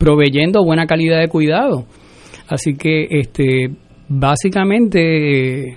proveyendo 0.00 0.64
buena 0.64 0.86
calidad 0.86 1.20
de 1.20 1.28
cuidado. 1.28 1.84
Así 2.48 2.74
que 2.74 3.06
este 3.10 3.70
básicamente 4.08 5.76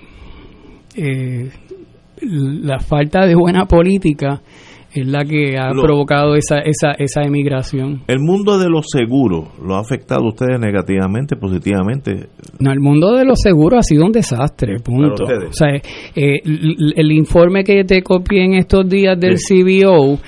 eh, 0.95 1.49
la 2.21 2.79
falta 2.79 3.27
de 3.27 3.35
buena 3.35 3.65
política 3.65 4.41
es 4.93 5.07
la 5.07 5.25
que 5.25 5.57
ha 5.57 5.71
provocado 5.71 6.35
esa, 6.35 6.59
esa, 6.59 6.91
esa 6.91 7.23
emigración. 7.23 8.03
¿El 8.07 8.19
mundo 8.19 8.59
de 8.59 8.69
los 8.69 8.85
seguros 8.91 9.49
lo 9.59 9.75
ha 9.75 9.79
afectado 9.79 10.21
a 10.25 10.29
ustedes 10.29 10.59
negativamente, 10.59 11.35
positivamente? 11.35 12.27
No, 12.59 12.71
el 12.71 12.79
mundo 12.79 13.11
de 13.13 13.25
los 13.25 13.39
seguros 13.41 13.79
ha 13.79 13.83
sido 13.83 14.05
un 14.05 14.11
desastre, 14.11 14.79
punto. 14.79 15.23
O 15.23 15.53
sea, 15.53 15.69
eh, 16.15 16.39
el, 16.43 17.11
informe 17.11 17.63
que 17.63 17.83
te 17.85 18.03
copié 18.03 18.45
en 18.45 18.53
estos 18.53 18.87
días 18.87 19.19
del 19.19 19.37
CBO 19.37 20.19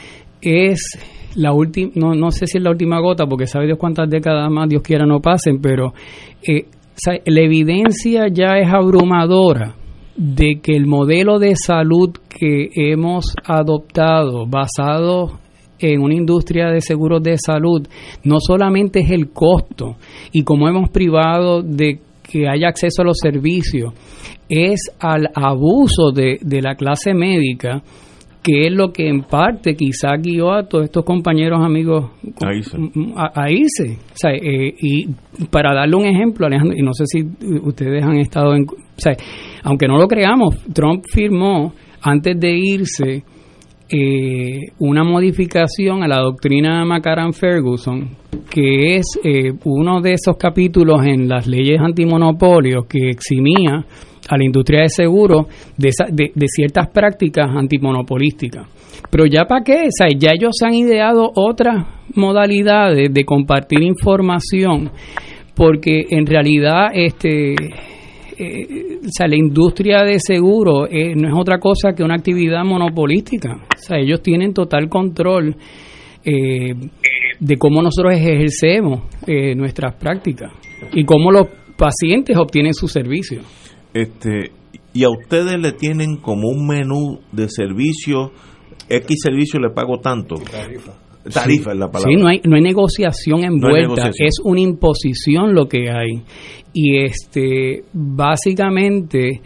es 0.41 0.97
la 1.35 1.53
última, 1.53 1.91
no, 1.95 2.13
no 2.13 2.31
sé 2.31 2.47
si 2.47 2.57
es 2.57 2.63
la 2.63 2.71
última 2.71 2.99
gota, 2.99 3.25
porque 3.25 3.47
sabe 3.47 3.65
Dios 3.65 3.77
cuántas 3.77 4.09
décadas 4.09 4.49
más 4.51 4.69
Dios 4.69 4.81
quiera 4.81 5.05
no 5.05 5.19
pasen, 5.19 5.59
pero 5.61 5.93
eh, 6.47 6.65
la 7.25 7.41
evidencia 7.41 8.27
ya 8.31 8.57
es 8.57 8.71
abrumadora 8.71 9.75
de 10.15 10.59
que 10.63 10.75
el 10.75 10.85
modelo 10.85 11.39
de 11.39 11.55
salud 11.55 12.11
que 12.29 12.69
hemos 12.75 13.35
adoptado 13.43 14.45
basado 14.47 15.39
en 15.77 16.01
una 16.01 16.15
industria 16.15 16.67
de 16.67 16.79
seguros 16.79 17.21
de 17.21 17.37
salud 17.37 17.85
no 18.23 18.37
solamente 18.39 19.01
es 19.01 19.11
el 19.11 19.31
costo 19.31 19.97
y 20.31 20.43
como 20.43 20.69
hemos 20.69 20.89
privado 20.89 21.61
de 21.61 21.99
que 22.23 22.47
haya 22.47 22.69
acceso 22.69 23.01
a 23.01 23.05
los 23.05 23.17
servicios, 23.19 23.93
es 24.49 24.79
al 24.99 25.29
abuso 25.35 26.11
de, 26.11 26.39
de 26.41 26.61
la 26.61 26.75
clase 26.75 27.13
médica 27.13 27.83
que 28.45 28.67
es 28.67 28.71
lo 28.71 28.93
que 28.93 29.09
en 29.09 29.23
parte 29.23 29.75
quizá 29.75 30.15
guió 30.17 30.53
a 30.53 30.67
todos 30.67 30.85
estos 30.85 31.03
compañeros 31.03 31.61
amigos 31.63 32.11
a 33.15 33.49
irse. 33.49 33.97
O 33.97 34.13
sea, 34.13 34.33
eh, 34.33 34.71
y 34.79 35.07
para 35.49 35.73
darle 35.73 35.95
un 35.95 36.05
ejemplo, 36.05 36.45
Alejandro, 36.45 36.77
y 36.77 36.83
no 36.83 36.93
sé 36.93 37.05
si 37.07 37.23
ustedes 37.63 38.03
han 38.03 38.17
estado 38.17 38.53
en... 38.53 38.65
O 38.65 38.99
sea, 38.99 39.13
aunque 39.63 39.87
no 39.87 39.97
lo 39.97 40.07
creamos, 40.07 40.63
Trump 40.71 41.03
firmó 41.11 41.73
antes 42.03 42.39
de 42.39 42.51
irse 42.55 43.23
eh, 43.89 44.59
una 44.77 45.03
modificación 45.03 46.03
a 46.03 46.07
la 46.07 46.19
doctrina 46.19 46.81
de 46.81 46.85
McCarran-Ferguson, 46.85 48.09
que 48.47 48.97
es 48.97 49.05
eh, 49.23 49.53
uno 49.63 50.01
de 50.01 50.13
esos 50.13 50.37
capítulos 50.37 51.03
en 51.03 51.27
las 51.27 51.47
leyes 51.47 51.79
antimonopolios 51.79 52.85
que 52.85 53.09
eximía 53.09 53.87
a 54.27 54.37
la 54.37 54.43
industria 54.43 54.81
de 54.81 54.89
seguros 54.89 55.47
de, 55.77 55.91
de, 56.11 56.47
ciertas 56.47 56.87
prácticas 56.89 57.47
antimonopolísticas. 57.49 58.67
Pero 59.09 59.25
ya 59.25 59.45
para 59.45 59.63
qué, 59.63 59.87
ya 60.17 60.31
ellos 60.31 60.55
han 60.63 60.73
ideado 60.73 61.31
otras 61.35 61.85
modalidades 62.15 63.13
de 63.13 63.23
compartir 63.23 63.81
información, 63.83 64.89
porque 65.53 66.05
en 66.09 66.25
realidad 66.25 66.87
este, 66.93 67.53
eh, 68.37 68.99
la 69.19 69.35
industria 69.35 70.03
de 70.03 70.19
seguros 70.19 70.89
eh, 70.91 71.13
no 71.15 71.27
es 71.27 71.33
otra 71.35 71.59
cosa 71.59 71.93
que 71.93 72.03
una 72.03 72.15
actividad 72.15 72.63
monopolística. 72.63 73.61
Ellos 73.91 74.21
tienen 74.21 74.53
total 74.53 74.89
control 74.89 75.55
eh, 76.23 76.73
de 77.39 77.57
cómo 77.57 77.81
nosotros 77.81 78.13
ejercemos 78.15 79.01
nuestras 79.55 79.95
prácticas 79.95 80.51
y 80.93 81.03
cómo 81.03 81.31
los 81.31 81.47
pacientes 81.77 82.35
obtienen 82.37 82.73
sus 82.73 82.91
servicios. 82.91 83.64
Este, 83.95 84.51
y 84.93 85.05
a 85.05 85.09
ustedes 85.09 85.57
le 85.57 85.71
tienen 85.71 86.17
como 86.17 86.49
un 86.49 86.67
menú 86.67 87.21
de 87.31 87.47
servicio, 87.47 88.33
X 88.89 89.17
servicio 89.23 89.57
le 89.57 89.69
pago 89.69 89.99
tanto. 90.01 90.35
Tarifa. 90.35 90.91
Tarifa 91.33 91.71
es 91.71 91.77
la 91.77 91.89
palabra. 91.89 92.11
Sí, 92.13 92.21
no 92.21 92.27
hay, 92.27 92.41
no 92.43 92.57
hay 92.57 92.61
negociación 92.61 93.45
envuelta, 93.45 94.09
es 94.09 94.35
una 94.43 94.59
imposición 94.59 95.55
lo 95.55 95.69
que 95.69 95.89
hay. 95.89 96.23
Y 96.73 96.97
este, 96.97 97.83
básicamente 97.93 99.41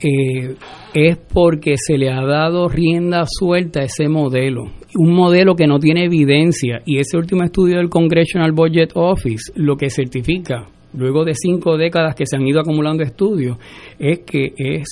eh, 0.00 0.56
es 0.92 1.16
porque 1.32 1.76
se 1.76 1.96
le 1.96 2.10
ha 2.10 2.22
dado 2.26 2.68
rienda 2.68 3.24
suelta 3.24 3.80
a 3.80 3.84
ese 3.84 4.08
modelo. 4.08 4.64
Un 4.96 5.14
modelo 5.14 5.54
que 5.54 5.68
no 5.68 5.78
tiene 5.78 6.06
evidencia. 6.06 6.82
Y 6.84 6.98
ese 6.98 7.16
último 7.16 7.44
estudio 7.44 7.76
del 7.76 7.88
Congressional 7.88 8.50
Budget 8.50 8.90
Office 8.94 9.52
lo 9.54 9.76
que 9.76 9.90
certifica 9.90 10.66
luego 10.96 11.24
de 11.24 11.34
cinco 11.34 11.76
décadas 11.76 12.14
que 12.14 12.26
se 12.26 12.36
han 12.36 12.46
ido 12.46 12.60
acumulando 12.60 13.02
estudios, 13.02 13.58
es 13.98 14.20
que 14.20 14.52
es 14.56 14.88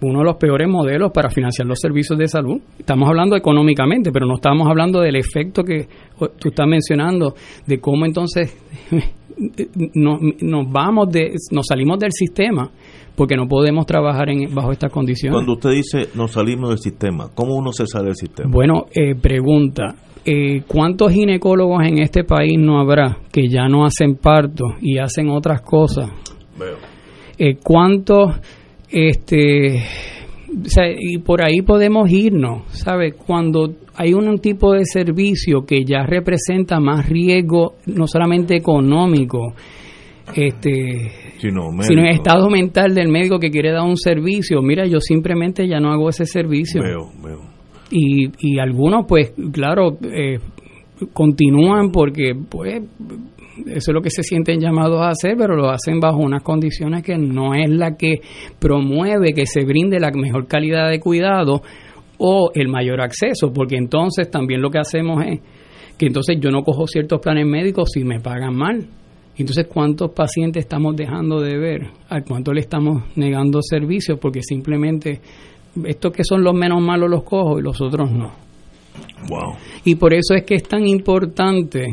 uno 0.00 0.18
de 0.20 0.24
los 0.24 0.36
peores 0.36 0.68
modelos 0.68 1.12
para 1.12 1.30
financiar 1.30 1.66
los 1.66 1.78
servicios 1.80 2.18
de 2.18 2.26
salud. 2.26 2.60
Estamos 2.78 3.08
hablando 3.08 3.36
económicamente, 3.36 4.10
pero 4.12 4.26
no 4.26 4.34
estamos 4.34 4.68
hablando 4.68 5.00
del 5.00 5.16
efecto 5.16 5.62
que 5.62 5.86
tú 6.38 6.48
estás 6.48 6.66
mencionando, 6.66 7.34
de 7.66 7.78
cómo 7.78 8.04
entonces 8.04 8.56
nos, 9.94 10.20
nos 10.40 10.70
vamos 10.70 11.08
de, 11.10 11.32
nos 11.52 11.66
salimos 11.66 11.98
del 11.98 12.12
sistema 12.12 12.70
porque 13.14 13.36
no 13.36 13.46
podemos 13.46 13.86
trabajar 13.86 14.30
en, 14.30 14.54
bajo 14.54 14.72
estas 14.72 14.90
condiciones. 14.90 15.34
Cuando 15.34 15.52
usted 15.52 15.70
dice 15.70 16.08
nos 16.14 16.32
salimos 16.32 16.70
del 16.70 16.78
sistema, 16.78 17.28
¿cómo 17.34 17.54
uno 17.54 17.72
se 17.72 17.86
sale 17.86 18.06
del 18.06 18.16
sistema? 18.16 18.50
Bueno, 18.50 18.86
eh, 18.94 19.14
pregunta, 19.14 19.94
eh, 20.24 20.62
¿cuántos 20.66 21.12
ginecólogos 21.12 21.84
en 21.84 21.98
este 21.98 22.24
país 22.24 22.58
no 22.58 22.80
habrá 22.80 23.18
que 23.32 23.48
ya 23.48 23.68
no 23.68 23.84
hacen 23.84 24.16
parto 24.16 24.64
y 24.80 24.98
hacen 24.98 25.28
otras 25.28 25.62
cosas? 25.62 26.10
Eh, 27.38 27.56
¿Cuántos, 27.62 28.36
este, 28.90 29.82
o 30.48 30.68
sea, 30.68 30.84
y 30.96 31.18
por 31.18 31.44
ahí 31.44 31.62
podemos 31.62 32.10
irnos, 32.10 32.62
¿sabe? 32.68 33.12
Cuando 33.12 33.74
hay 33.96 34.12
un 34.12 34.38
tipo 34.38 34.72
de 34.72 34.84
servicio 34.84 35.64
que 35.66 35.84
ya 35.84 36.04
representa 36.04 36.78
más 36.78 37.08
riesgo, 37.08 37.74
no 37.86 38.06
solamente 38.06 38.56
económico, 38.56 39.54
este, 40.34 41.10
Sino 41.38 41.70
sino 41.80 42.02
el 42.02 42.10
estado 42.10 42.48
mental 42.48 42.94
del 42.94 43.08
médico 43.08 43.40
que 43.40 43.50
quiere 43.50 43.72
dar 43.72 43.82
un 43.82 43.96
servicio. 43.96 44.62
Mira, 44.62 44.86
yo 44.86 45.00
simplemente 45.00 45.66
ya 45.66 45.80
no 45.80 45.90
hago 45.90 46.08
ese 46.08 46.24
servicio. 46.24 46.80
Veo, 46.80 47.10
veo. 47.22 47.51
Y, 47.94 48.30
y 48.38 48.58
algunos, 48.58 49.04
pues, 49.06 49.34
claro, 49.52 49.98
eh, 50.02 50.38
continúan 51.12 51.90
porque, 51.90 52.32
pues, 52.48 52.82
eso 53.66 53.90
es 53.90 53.94
lo 53.94 54.00
que 54.00 54.10
se 54.10 54.22
sienten 54.22 54.60
llamados 54.60 55.00
a 55.02 55.10
hacer, 55.10 55.36
pero 55.36 55.54
lo 55.56 55.68
hacen 55.68 56.00
bajo 56.00 56.18
unas 56.18 56.42
condiciones 56.42 57.02
que 57.02 57.18
no 57.18 57.54
es 57.54 57.68
la 57.68 57.96
que 57.96 58.20
promueve 58.58 59.34
que 59.34 59.46
se 59.46 59.64
brinde 59.64 60.00
la 60.00 60.10
mejor 60.10 60.46
calidad 60.46 60.90
de 60.90 61.00
cuidado 61.00 61.62
o 62.18 62.50
el 62.54 62.68
mayor 62.68 63.00
acceso, 63.00 63.52
porque 63.52 63.76
entonces 63.76 64.30
también 64.30 64.62
lo 64.62 64.70
que 64.70 64.78
hacemos 64.78 65.22
es 65.26 65.40
que 65.98 66.06
entonces 66.06 66.38
yo 66.40 66.50
no 66.50 66.62
cojo 66.62 66.86
ciertos 66.86 67.20
planes 67.20 67.46
médicos 67.46 67.90
si 67.92 68.04
me 68.04 68.20
pagan 68.20 68.56
mal. 68.56 68.88
Entonces, 69.36 69.66
¿cuántos 69.66 70.10
pacientes 70.10 70.64
estamos 70.64 70.94
dejando 70.94 71.40
de 71.40 71.58
ver? 71.58 71.90
¿A 72.08 72.20
cuánto 72.22 72.52
le 72.52 72.60
estamos 72.60 73.04
negando 73.16 73.60
servicios? 73.62 74.18
Porque 74.20 74.42
simplemente 74.42 75.20
estos 75.84 76.12
que 76.12 76.24
son 76.24 76.42
los 76.42 76.54
menos 76.54 76.80
malos 76.80 77.10
los 77.10 77.22
cojo 77.22 77.58
y 77.58 77.62
los 77.62 77.80
otros 77.80 78.10
no. 78.10 78.32
Wow. 79.28 79.56
Y 79.84 79.94
por 79.94 80.12
eso 80.12 80.34
es 80.34 80.44
que 80.44 80.56
es 80.56 80.64
tan 80.64 80.86
importante 80.86 81.86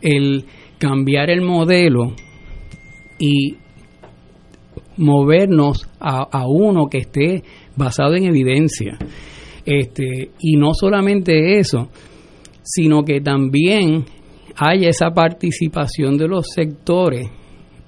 el 0.00 0.44
cambiar 0.78 1.30
el 1.30 1.42
modelo 1.42 2.12
y 3.18 3.56
movernos 4.96 5.88
a, 6.00 6.26
a 6.30 6.46
uno 6.46 6.86
que 6.86 6.98
esté 6.98 7.42
basado 7.76 8.14
en 8.14 8.24
evidencia. 8.24 8.98
Este, 9.64 10.30
y 10.40 10.56
no 10.56 10.72
solamente 10.74 11.58
eso, 11.58 11.88
sino 12.62 13.02
que 13.02 13.20
también 13.20 14.04
haya 14.56 14.88
esa 14.88 15.10
participación 15.10 16.16
de 16.16 16.28
los 16.28 16.46
sectores 16.54 17.28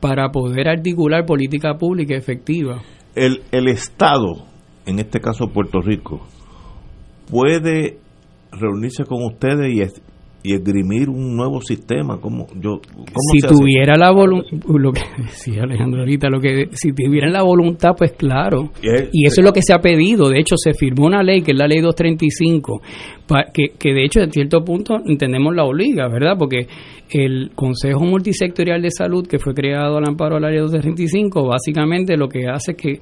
para 0.00 0.30
poder 0.30 0.68
articular 0.68 1.26
política 1.26 1.74
pública 1.76 2.16
efectiva. 2.16 2.82
El, 3.14 3.42
el 3.50 3.68
Estado, 3.68 4.46
en 4.86 4.98
este 4.98 5.20
caso 5.20 5.46
Puerto 5.48 5.80
Rico, 5.80 6.20
puede 7.30 7.98
reunirse 8.52 9.04
con 9.04 9.22
ustedes 9.24 9.72
y, 9.74 9.80
es- 9.82 10.02
y 10.42 10.54
esgrimir 10.54 11.10
un 11.10 11.36
nuevo 11.36 11.60
sistema. 11.60 12.18
¿Cómo, 12.18 12.46
yo, 12.54 12.80
cómo 12.94 13.04
si 13.30 13.44
hace? 13.44 13.54
tuviera 13.54 13.96
la 13.98 14.10
voluntad, 14.10 14.48
lo 14.66 14.90
que 14.90 15.02
decía 15.18 15.64
Alejandro 15.64 16.00
ahorita, 16.00 16.28
lo 16.30 16.40
que 16.40 16.68
si 16.72 16.92
tuvieran 16.92 17.32
la 17.34 17.42
voluntad, 17.42 17.90
pues 17.96 18.12
claro. 18.12 18.70
Y 18.82 18.88
es- 18.88 19.08
Y 19.12 19.26
eso 19.26 19.42
es 19.42 19.46
lo 19.46 19.52
que 19.52 19.60
se 19.62 19.74
ha 19.74 19.78
pedido. 19.80 20.28
De 20.30 20.38
hecho, 20.40 20.56
se 20.56 20.72
firmó 20.72 21.06
una 21.06 21.22
ley, 21.22 21.42
que 21.42 21.52
es 21.52 21.58
la 21.58 21.66
ley 21.68 21.80
235, 21.80 22.80
pa- 23.28 23.44
que, 23.52 23.74
que 23.78 23.92
de 23.92 24.04
hecho, 24.04 24.20
en 24.20 24.32
cierto 24.32 24.64
punto, 24.64 24.96
entendemos 25.06 25.54
la 25.54 25.64
obliga, 25.64 26.08
¿verdad? 26.08 26.36
Porque 26.38 26.66
el 27.10 27.50
Consejo 27.54 28.00
Multisectorial 28.04 28.80
de 28.80 28.90
Salud, 28.90 29.26
que 29.26 29.38
fue 29.38 29.52
creado 29.52 29.98
al 29.98 30.08
amparo 30.08 30.36
de 30.36 30.40
la 30.40 30.48
ley 30.50 30.58
235, 30.60 31.46
básicamente 31.48 32.16
lo 32.16 32.28
que 32.28 32.48
hace 32.48 32.72
es 32.72 32.76
que 32.78 33.00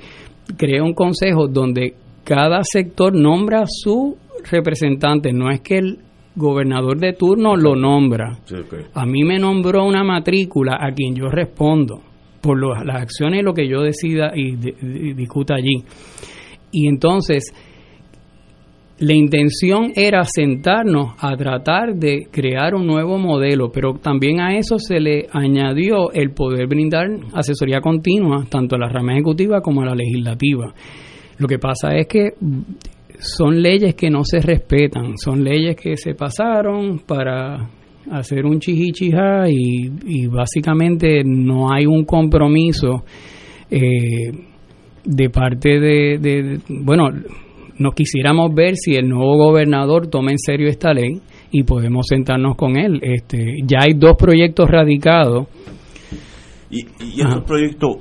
crea 0.57 0.83
un 0.83 0.95
consejo 0.95 1.47
donde 1.49 1.95
cada 2.25 2.61
sector 2.63 3.15
nombra 3.15 3.65
su 3.67 4.17
representante. 4.51 5.33
No 5.33 5.51
es 5.51 5.61
que 5.61 5.79
el 5.79 5.99
gobernador 6.37 6.99
de 6.99 7.13
turno 7.15 7.57
lo 7.57 7.75
nombra. 7.75 8.39
Sí. 8.45 8.57
A 8.95 9.05
mí 9.07 9.25
me 9.25 9.39
nombró 9.39 9.85
una 9.85 10.05
matrícula 10.05 10.79
a 10.81 10.93
quien 10.93 11.15
yo 11.15 11.29
respondo 11.29 12.01
por 12.41 12.57
lo- 12.59 12.75
las 12.85 13.03
acciones 13.03 13.41
y 13.41 13.43
lo 13.43 13.53
que 13.55 13.69
yo 13.69 13.81
decida 13.83 14.33
y, 14.35 14.55
de- 14.57 14.75
y 14.83 15.13
discuta 15.15 15.55
allí. 15.57 15.83
Y 16.71 16.87
entonces, 16.87 17.53
la 19.01 19.15
intención 19.15 19.93
era 19.95 20.25
sentarnos 20.25 21.15
a 21.19 21.37
tratar 21.37 21.95
de 21.95 22.27
crear 22.33 22.75
un 22.75 22.87
nuevo 22.87 23.17
modelo, 23.19 23.71
pero 23.73 23.95
también 23.95 24.41
a 24.41 24.57
eso 24.59 24.79
se 24.79 24.99
le 24.99 25.27
añadió 25.33 26.11
el 26.13 26.33
poder 26.33 26.67
brindar 26.67 27.07
asesoría 27.33 27.81
continua, 27.81 28.45
tanto 28.51 28.75
a 28.75 28.79
la 28.79 28.89
rama 28.89 29.13
ejecutiva 29.13 29.61
como 29.61 29.83
a 29.83 29.87
la 29.87 29.95
legislativa. 29.95 30.75
Lo 31.39 31.47
que 31.47 31.59
pasa 31.59 31.95
es 31.97 32.09
que 32.09 32.31
son 33.21 33.63
leyes 33.63 33.95
que 33.95 34.11
no 34.11 34.25
se 34.25 34.41
respetan, 34.41 35.17
son 35.17 35.45
leyes 35.45 35.77
que 35.77 35.97
se 35.97 36.15
pasaron 36.15 37.01
para 37.07 37.69
hacer 38.11 38.47
un 38.47 38.59
chihichija 38.59 39.49
y, 39.49 39.93
y 40.07 40.27
básicamente 40.27 41.23
no 41.25 41.71
hay 41.73 41.87
un 41.87 42.05
compromiso 42.05 43.05
eh, 43.71 44.33
de 45.05 45.31
parte 45.31 45.79
de, 45.79 46.19
de- 46.19 46.59
bueno, 46.69 47.11
nos 47.79 47.95
quisiéramos 47.95 48.55
ver 48.55 48.75
si 48.77 48.95
el 48.95 49.09
nuevo 49.09 49.37
gobernador 49.37 50.09
toma 50.09 50.31
en 50.33 50.39
serio 50.39 50.69
esta 50.69 50.93
ley 50.93 51.21
y 51.51 51.63
podemos 51.63 52.07
sentarnos 52.09 52.57
con 52.57 52.77
él. 52.79 52.99
Este, 53.03 53.55
ya 53.65 53.79
hay 53.83 53.95
dos 53.95 54.17
proyectos 54.17 54.69
radicados. 54.71 55.47
¿Y, 56.71 56.81
y 57.03 57.21
estos 57.21 57.45
proyectos 57.45 57.97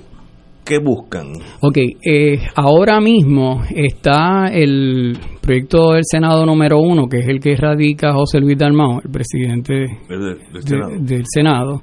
qué 0.65 0.79
buscan? 0.79 1.27
Ok, 1.61 1.77
eh, 2.03 2.39
ahora 2.55 2.99
mismo 2.99 3.63
está 3.73 4.47
el 4.51 5.17
proyecto 5.41 5.93
del 5.93 6.03
Senado 6.03 6.45
número 6.45 6.79
uno, 6.79 7.07
que 7.07 7.19
es 7.19 7.27
el 7.29 7.39
que 7.39 7.55
radica 7.55 8.13
José 8.13 8.39
Luis 8.41 8.57
Dalmao, 8.57 8.99
el 9.03 9.09
presidente 9.09 9.73
Del- 10.09 10.19
del 10.19 10.37
de- 10.53 10.61
Senado. 10.61 10.91
del 10.99 11.23
Senado. 11.25 11.81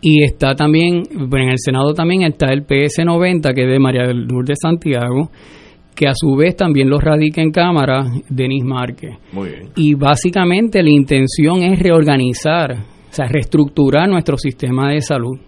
Y 0.00 0.22
está 0.24 0.54
también, 0.54 1.02
bueno, 1.28 1.46
en 1.46 1.50
el 1.52 1.58
Senado 1.58 1.94
también 1.94 2.22
está 2.22 2.52
el 2.52 2.64
PS90, 2.66 3.52
que 3.54 3.62
es 3.64 3.68
de 3.70 3.78
María 3.78 4.02
del 4.06 4.24
Lourdes 4.26 4.58
Santiago, 4.60 5.30
que 5.94 6.08
a 6.08 6.12
su 6.14 6.34
vez 6.36 6.56
también 6.56 6.88
lo 6.88 6.98
radica 6.98 7.42
en 7.42 7.50
Cámara 7.50 8.04
Denis 8.28 8.64
Márquez. 8.64 9.16
Muy 9.32 9.50
bien. 9.50 9.68
Y 9.76 9.94
básicamente 9.94 10.82
la 10.82 10.90
intención 10.90 11.62
es 11.62 11.78
reorganizar, 11.78 12.72
o 12.72 13.12
sea, 13.12 13.26
reestructurar 13.26 14.08
nuestro 14.08 14.36
sistema 14.36 14.90
de 14.90 15.00
salud. 15.00 15.38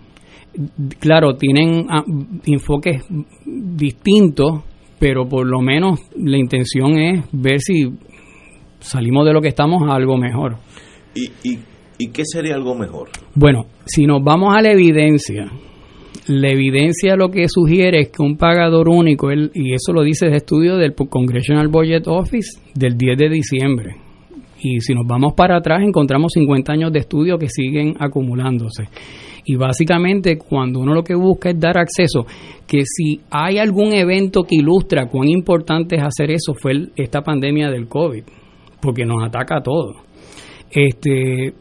Claro, 1.00 1.34
tienen 1.36 1.86
ah, 1.90 2.04
enfoques 2.46 3.04
distintos, 3.44 4.62
pero 4.98 5.26
por 5.28 5.46
lo 5.46 5.60
menos 5.60 6.00
la 6.16 6.38
intención 6.38 6.98
es 6.98 7.24
ver 7.32 7.60
si 7.60 7.90
salimos 8.78 9.26
de 9.26 9.32
lo 9.32 9.40
que 9.40 9.48
estamos 9.48 9.82
a 9.88 9.94
algo 9.94 10.16
mejor. 10.16 10.58
¿Y, 11.14 11.24
y, 11.48 11.58
y 11.98 12.10
qué 12.10 12.22
sería 12.24 12.54
algo 12.54 12.74
mejor? 12.74 13.08
Bueno, 13.34 13.66
si 13.86 14.06
nos 14.06 14.22
vamos 14.22 14.54
a 14.54 14.60
la 14.60 14.70
evidencia, 14.72 15.50
la 16.26 16.48
evidencia 16.48 17.16
lo 17.16 17.28
que 17.28 17.46
sugiere 17.48 18.01
es 18.01 18.09
que 18.09 18.22
un 18.22 18.36
pagador 18.36 18.88
único, 18.88 19.30
el- 19.30 19.51
y 19.55 19.74
eso 19.74 19.92
lo 19.92 20.02
dice 20.02 20.26
el 20.26 20.34
estudio 20.34 20.76
del 20.76 20.94
Congressional 20.94 21.68
Budget 21.68 22.06
Office 22.06 22.59
del 22.74 22.96
10 22.96 23.18
de 23.18 23.28
diciembre, 23.28 23.96
y 24.60 24.80
si 24.80 24.94
nos 24.94 25.06
vamos 25.06 25.34
para 25.34 25.59
atrás 25.59 25.82
encontramos 25.82 26.32
50 26.32 26.72
años 26.72 26.92
de 26.92 27.01
estudio 27.01 27.36
que 27.38 27.48
siguen 27.48 27.94
acumulándose. 27.98 28.84
Y 29.46 29.56
básicamente 29.56 30.38
cuando 30.38 30.80
uno 30.80 30.94
lo 30.94 31.05
que 31.05 31.14
busca 31.14 31.51
es 31.51 31.60
dar 31.60 31.76
acceso, 31.76 32.24
que 32.66 32.84
si 32.86 33.20
hay 33.30 33.59
algún 33.59 33.92
evento 33.92 34.44
que 34.44 34.56
ilustra 34.56 35.06
cuán 35.06 35.28
importante 35.28 35.96
es 35.96 36.02
hacer 36.02 36.30
eso, 36.30 36.55
fue 36.55 36.72
esta 36.96 37.20
pandemia 37.20 37.68
del 37.70 37.86
COVID, 37.86 38.22
porque 38.80 39.05
nos 39.05 39.22
ataca 39.22 39.59
a 39.59 39.62
todos. 39.62 39.96
Este, 40.70 41.52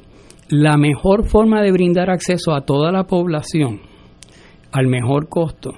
la 0.47 0.77
mejor 0.77 1.25
forma 1.25 1.61
de 1.61 1.73
brindar 1.73 2.09
acceso 2.09 2.53
a 2.53 2.61
toda 2.61 2.93
la 2.93 3.03
población 3.03 3.81
al 4.73 4.87
mejor 4.87 5.29
costo 5.29 5.71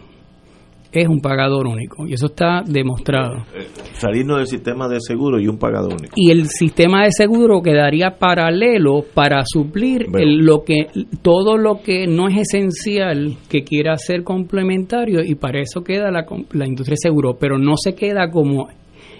es 0.91 1.09
un 1.09 1.19
pagador 1.19 1.67
único 1.67 2.07
y 2.07 2.13
eso 2.13 2.27
está 2.27 2.61
demostrado. 2.65 3.39
Eh, 3.53 3.67
salirnos 3.95 4.37
del 4.37 4.47
sistema 4.47 4.87
de 4.87 5.01
seguro 5.01 5.41
y 5.41 5.47
un 5.49 5.57
pagador 5.57 5.91
único. 5.91 6.13
Y 6.15 6.31
el 6.31 6.47
sistema 6.47 7.03
de 7.03 7.11
seguro 7.11 7.61
quedaría 7.61 8.11
paralelo 8.17 9.03
para 9.13 9.43
suplir 9.45 10.05
el- 10.17 10.37
lo 10.45 10.63
que 10.63 10.87
todo 11.21 11.57
lo 11.57 11.81
que 11.81 12.07
no 12.07 12.29
es 12.29 12.37
esencial 12.37 13.35
que 13.49 13.63
quiera 13.65 13.97
ser 13.97 14.23
complementario 14.23 15.19
y 15.21 15.35
para 15.35 15.59
eso 15.59 15.83
queda 15.83 16.09
la, 16.11 16.25
la 16.53 16.65
industria 16.65 16.93
de 16.93 17.09
seguro, 17.09 17.35
pero 17.37 17.57
no 17.59 17.73
se 17.75 17.93
queda 17.93 18.31
como 18.31 18.69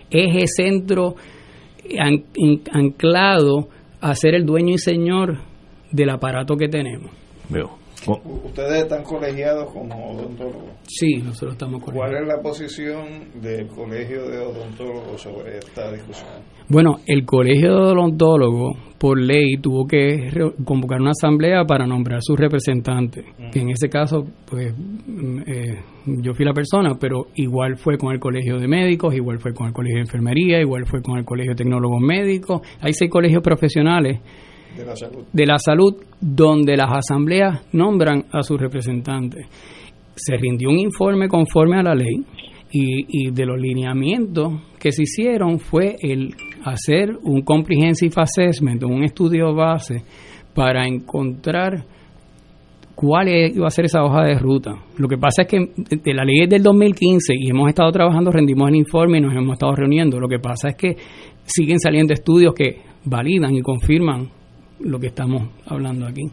eje 0.10 0.46
centro 0.48 1.16
an- 2.00 2.24
in- 2.36 2.62
anclado 2.72 3.68
a 4.00 4.16
ser 4.16 4.34
el 4.36 4.46
dueño 4.46 4.76
y 4.76 4.78
señor 4.78 5.40
del 5.92 6.10
aparato 6.10 6.56
que 6.56 6.70
tenemos. 6.70 7.12
Veo. 7.50 7.70
Ustedes 8.08 8.84
están 8.84 9.04
colegiados 9.04 9.72
como 9.72 10.12
odontólogos. 10.12 10.70
Sí, 10.88 11.16
nosotros 11.18 11.54
estamos 11.54 11.82
colegiados. 11.82 12.12
¿Cuál 12.12 12.24
es 12.24 12.28
la 12.28 12.42
posición 12.42 13.42
del 13.42 13.68
Colegio 13.68 14.28
de 14.28 14.40
Odontólogos 14.40 15.22
sobre 15.22 15.58
esta 15.58 15.92
discusión? 15.92 16.30
Bueno, 16.68 16.98
el 17.06 17.26
Colegio 17.26 17.76
de 17.76 17.92
Odontólogos, 17.92 18.78
por 18.98 19.20
ley, 19.20 19.58
tuvo 19.62 19.86
que 19.88 20.30
convocar 20.64 21.02
una 21.02 21.12
asamblea 21.12 21.64
para 21.66 21.86
nombrar 21.86 22.20
sus 22.22 22.40
representantes, 22.40 23.26
mm. 23.38 23.50
que 23.52 23.60
en 23.60 23.70
ese 23.70 23.90
caso, 23.90 24.26
pues, 24.50 24.74
mm, 24.78 25.40
eh, 25.46 25.80
yo 26.22 26.34
fui 26.34 26.46
la 26.46 26.54
persona, 26.54 26.96
pero 27.00 27.28
igual 27.36 27.78
fue 27.78 27.98
con 27.98 28.14
el 28.14 28.20
Colegio 28.20 28.58
de 28.58 28.68
Médicos, 28.68 29.16
igual 29.16 29.40
fue 29.40 29.54
con 29.54 29.68
el 29.68 29.74
Colegio 29.74 29.98
de 29.98 30.04
Enfermería, 30.04 30.60
igual 30.60 30.86
fue 30.86 31.02
con 31.02 31.18
el 31.18 31.26
Colegio 31.26 31.54
de 31.54 31.64
Tecnólogos 31.64 32.02
Médicos. 32.02 32.62
Hay 32.82 32.94
seis 32.94 33.12
colegios 33.12 33.42
profesionales 33.42 34.20
de 35.34 35.46
la 35.46 35.58
salud, 35.58 35.96
donde 36.20 36.76
las 36.76 36.92
asambleas 36.92 37.62
nombran 37.74 38.26
a 38.32 38.42
sus 38.42 38.60
representantes. 38.60 39.48
Se 40.16 40.38
rindió 40.38 40.70
un 40.70 40.80
informe 40.80 41.28
conforme 41.28 41.80
a 41.80 41.84
la 41.84 41.96
ley 41.96 42.24
y, 42.72 43.28
y 43.28 43.32
de 43.32 43.46
los 43.46 43.60
lineamientos 43.60 44.54
que 44.80 44.92
se 44.92 45.04
hicieron 45.04 45.60
fue 45.60 45.96
el 46.02 46.34
hacer 46.64 47.12
un 47.24 47.42
comprehensive 47.42 48.14
assessment, 48.18 48.84
un 48.84 49.04
estudio 49.04 49.54
base 49.54 50.04
para 50.54 50.88
encontrar 50.88 51.86
cuál 52.96 53.28
iba 53.28 53.68
a 53.68 53.70
ser 53.70 53.86
esa 53.86 54.04
hoja 54.04 54.24
de 54.24 54.40
ruta. 54.40 54.74
Lo 54.98 55.08
que 55.08 55.18
pasa 55.18 55.44
es 55.44 55.48
que 55.48 55.58
de 55.58 56.14
la 56.14 56.24
ley 56.24 56.44
es 56.44 56.50
del 56.50 56.64
2015 56.64 57.34
y 57.38 57.50
hemos 57.50 57.68
estado 57.70 57.92
trabajando, 57.92 58.32
rendimos 58.32 58.70
el 58.70 58.76
informe 58.76 59.18
y 59.18 59.22
nos 59.22 59.36
hemos 59.36 59.54
estado 59.54 59.76
reuniendo. 59.76 60.20
Lo 60.20 60.28
que 60.28 60.40
pasa 60.40 60.70
es 60.70 60.76
que 60.76 60.96
siguen 61.44 61.80
saliendo 61.80 62.14
estudios 62.14 62.54
que 62.56 62.82
validan 63.04 63.54
y 63.54 63.62
confirman 63.62 64.30
lo 64.80 65.00
que 65.00 65.08
estamos 65.08 65.50
hablando 65.66 66.08
aquí. 66.08 66.24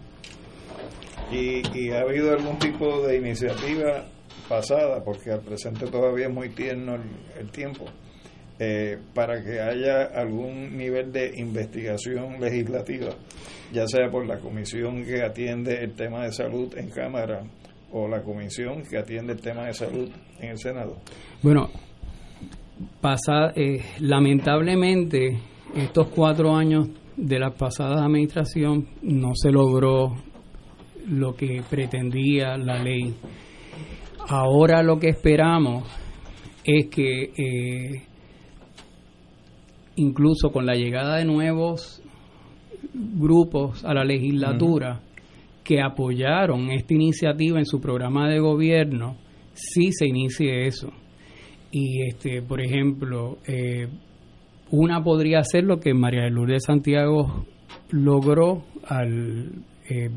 ¿Y, 1.31 1.91
ha 1.91 2.01
habido 2.01 2.33
algún 2.33 2.59
tipo 2.59 3.07
de 3.07 3.17
iniciativa 3.17 4.05
pasada, 4.49 5.03
porque 5.03 5.31
al 5.31 5.41
presente 5.41 5.87
todavía 5.87 6.27
es 6.27 6.35
muy 6.35 6.51
tierno 6.51 6.97
el, 7.39 7.51
tiempo, 7.51 7.87
eh, 8.59 8.99
para 9.15 9.43
que 9.43 9.61
haya 9.61 10.05
algún 10.15 10.77
nivel 10.77 11.11
de 11.11 11.33
investigación 11.39 12.39
legislativa, 12.39 13.11
ya 13.73 13.87
sea 13.87 14.11
por 14.11 14.27
la 14.27 14.39
comisión 14.39 15.05
que 15.05 15.23
atiende 15.23 15.83
el 15.83 15.95
tema 15.95 16.25
de 16.25 16.33
salud 16.33 16.77
en 16.77 16.91
Cámara 16.91 17.43
o 17.93 18.09
la 18.09 18.23
comisión 18.23 18.83
que 18.83 18.99
atiende 18.99 19.33
el 19.33 19.41
tema 19.41 19.67
de 19.67 19.75
salud 19.75 20.11
en 20.39 20.51
el 20.51 20.59
Senado? 20.59 20.99
Bueno, 21.43 21.71
pasa, 23.01 23.53
eh, 23.57 23.81
lamentablemente 24.01 25.39
estos 25.75 26.09
cuatro 26.09 26.55
años 26.55 26.89
de 27.23 27.39
la 27.39 27.51
pasada 27.51 28.05
administración 28.05 28.89
no 29.03 29.31
se 29.35 29.53
logró 29.53 30.17
lo 31.09 31.37
que 31.37 31.63
pretendía 31.71 32.57
la 32.57 32.83
ley. 32.83 33.15
Ahora 34.29 34.83
lo 34.83 34.99
que 34.99 35.11
esperamos 35.11 35.85
es 36.65 36.89
que 36.89 37.31
eh, 37.37 38.03
incluso 39.97 40.51
con 40.51 40.67
la 40.67 40.75
llegada 40.75 41.19
de 41.19 41.25
nuevos 41.25 42.03
grupos 42.93 43.85
a 43.85 43.95
la 43.95 44.05
legislatura 44.05 45.01
que 45.63 45.81
apoyaron 45.81 46.73
esta 46.73 46.93
iniciativa 46.93 47.61
en 47.61 47.67
su 47.67 47.81
programa 47.81 48.29
de 48.29 48.41
gobierno, 48.41 49.17
sí 49.55 49.93
se 49.93 50.09
inicie 50.09 50.67
eso. 50.67 50.93
Y 51.71 52.03
este, 52.09 52.43
por 52.43 52.61
ejemplo, 52.61 53.39
eh, 53.47 53.87
una 54.73 55.05
podría 55.05 55.45
ser 55.45 55.65
lo 55.65 55.79
que 55.79 55.93
María 55.93 56.25
de 56.25 56.31
Lourdes 56.31 56.65
Santiago 56.67 57.45
logró 57.91 58.65
al, 58.87 59.53
eh, 59.89 60.09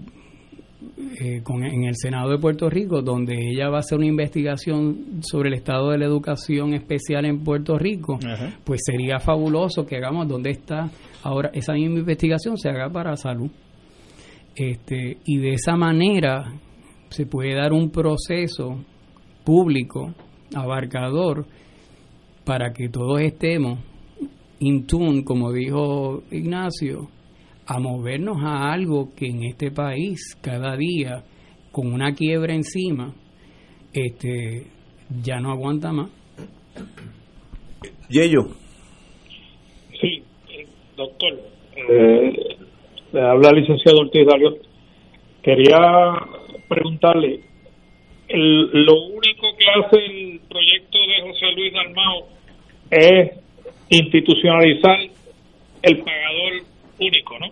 eh, 1.20 1.44
en 1.46 1.84
el 1.84 1.96
Senado 1.96 2.30
de 2.32 2.38
Puerto 2.38 2.70
Rico, 2.70 3.02
donde 3.02 3.36
ella 3.36 3.70
va 3.70 3.78
a 3.78 3.80
hacer 3.82 3.98
una 3.98 4.08
investigación 4.08 5.22
sobre 5.22 5.50
el 5.50 5.56
estado 5.56 5.92
de 5.92 5.98
la 5.98 6.06
educación 6.06 6.74
especial 6.74 7.26
en 7.26 7.44
Puerto 7.44 7.78
Rico, 7.78 8.18
pues 8.64 8.82
sería 8.86 9.20
fabuloso 9.20 9.86
que 9.86 9.98
hagamos 9.98 10.26
donde 10.28 10.52
está 10.52 10.90
ahora 11.24 11.52
esa 11.54 11.74
misma 11.74 12.00
investigación 12.00 12.58
se 12.58 12.70
haga 12.70 12.90
para 12.90 13.18
salud. 13.18 13.52
Este, 14.56 15.18
y 15.26 15.38
de 15.38 15.50
esa 15.50 15.76
manera 15.76 16.46
se 17.10 17.26
puede 17.26 17.56
dar 17.56 17.74
un 17.74 17.90
proceso 17.90 18.86
público, 19.44 20.14
abarcador, 20.56 21.46
para 22.46 22.72
que 22.72 22.88
todos 22.88 23.20
estemos 23.20 23.80
in 24.66 24.88
tune, 24.88 25.24
como 25.24 25.52
dijo 25.52 26.24
Ignacio, 26.32 27.08
a 27.68 27.80
movernos 27.80 28.38
a 28.44 28.72
algo 28.72 29.10
que 29.16 29.28
en 29.28 29.44
este 29.44 29.72
país 29.72 30.36
cada 30.42 30.76
día 30.76 31.24
con 31.72 31.92
una 31.92 32.14
quiebra 32.14 32.54
encima 32.54 33.14
este 33.94 34.68
ya 35.24 35.40
no 35.40 35.52
aguanta 35.52 35.92
más. 35.92 36.10
Yello. 38.10 38.42
Sí, 40.00 40.24
doctor. 40.96 41.34
Eh, 41.76 42.34
le 43.14 43.22
habla 43.22 43.50
el 43.50 43.62
licenciado 43.62 44.00
Ortiz 44.00 44.26
Dario. 44.26 44.58
Quería 45.42 45.78
preguntarle, 46.68 47.40
lo 48.30 48.94
único 49.06 49.48
que 49.58 49.66
hace 49.70 50.06
el 50.06 50.40
proyecto 50.50 50.98
de 50.98 51.30
José 51.30 51.52
Luis 51.56 51.74
Dalmao 51.74 52.28
es 52.92 53.45
institucionalizar 53.90 55.00
el 55.82 55.98
pagador 55.98 56.64
único, 57.00 57.40
¿no? 57.40 57.48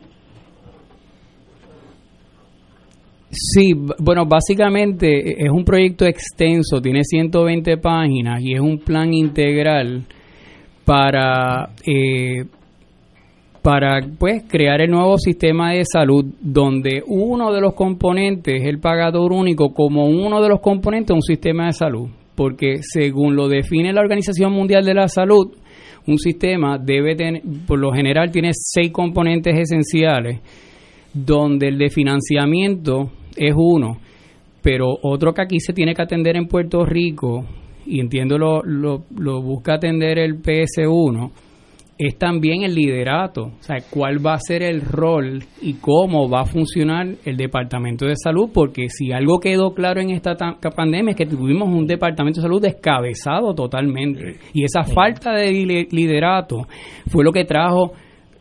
Sí, 3.29 3.73
bueno, 3.99 4.25
básicamente 4.27 5.43
es 5.43 5.49
un 5.49 5.65
proyecto 5.65 6.05
extenso, 6.05 6.79
tiene 6.79 7.03
120 7.03 7.77
páginas 7.77 8.41
y 8.43 8.53
es 8.53 8.59
un 8.59 8.77
plan 8.77 9.11
integral 9.11 10.03
para 10.85 11.69
eh, 11.85 12.43
para 13.63 14.01
pues 14.19 14.43
crear 14.47 14.81
el 14.81 14.91
nuevo 14.91 15.17
sistema 15.17 15.71
de 15.71 15.83
salud 15.85 16.25
donde 16.41 17.01
uno 17.07 17.51
de 17.53 17.61
los 17.61 17.73
componentes 17.73 18.61
es 18.61 18.67
el 18.67 18.79
pagador 18.79 19.31
único 19.31 19.73
como 19.73 20.05
uno 20.05 20.41
de 20.41 20.49
los 20.49 20.59
componentes 20.59 21.07
de 21.07 21.13
un 21.13 21.21
sistema 21.21 21.67
de 21.67 21.71
salud, 21.71 22.09
porque 22.35 22.79
según 22.81 23.35
lo 23.35 23.47
define 23.47 23.93
la 23.93 24.01
Organización 24.01 24.51
Mundial 24.51 24.83
de 24.83 24.93
la 24.93 25.07
Salud, 25.07 25.53
un 26.07 26.17
sistema 26.17 26.77
debe 26.77 27.15
tener, 27.15 27.41
por 27.67 27.79
lo 27.79 27.91
general 27.91 28.31
tiene 28.31 28.51
seis 28.53 28.91
componentes 28.91 29.57
esenciales, 29.57 30.39
donde 31.13 31.67
el 31.67 31.77
de 31.77 31.89
financiamiento 31.89 33.11
es 33.35 33.53
uno, 33.55 33.97
pero 34.61 34.87
otro 35.01 35.33
que 35.33 35.41
aquí 35.41 35.59
se 35.59 35.73
tiene 35.73 35.93
que 35.93 36.01
atender 36.01 36.35
en 36.35 36.47
Puerto 36.47 36.85
Rico, 36.85 37.45
y 37.85 37.99
entiendo 37.99 38.37
lo, 38.37 38.63
lo, 38.63 39.03
lo 39.17 39.41
busca 39.41 39.75
atender 39.75 40.19
el 40.19 40.41
PS1, 40.41 41.31
es 41.97 42.17
también 42.17 42.63
el 42.63 42.73
liderato, 42.73 43.43
o 43.43 43.61
sea, 43.63 43.77
cuál 43.89 44.25
va 44.25 44.33
a 44.33 44.39
ser 44.39 44.63
el 44.63 44.81
rol 44.81 45.43
y 45.61 45.73
cómo 45.73 46.27
va 46.27 46.41
a 46.41 46.45
funcionar 46.45 47.07
el 47.23 47.37
Departamento 47.37 48.05
de 48.05 48.15
Salud, 48.15 48.49
porque 48.53 48.89
si 48.89 49.11
algo 49.11 49.39
quedó 49.39 49.73
claro 49.73 50.01
en 50.01 50.09
esta 50.09 50.35
pandemia 50.75 51.11
es 51.11 51.17
que 51.17 51.25
tuvimos 51.25 51.69
un 51.69 51.85
Departamento 51.85 52.39
de 52.39 52.45
Salud 52.45 52.61
descabezado 52.61 53.53
totalmente, 53.53 54.37
y 54.53 54.63
esa 54.63 54.83
falta 54.83 55.33
de 55.33 55.51
liderato 55.91 56.67
fue 57.07 57.23
lo 57.23 57.31
que 57.31 57.45
trajo 57.45 57.93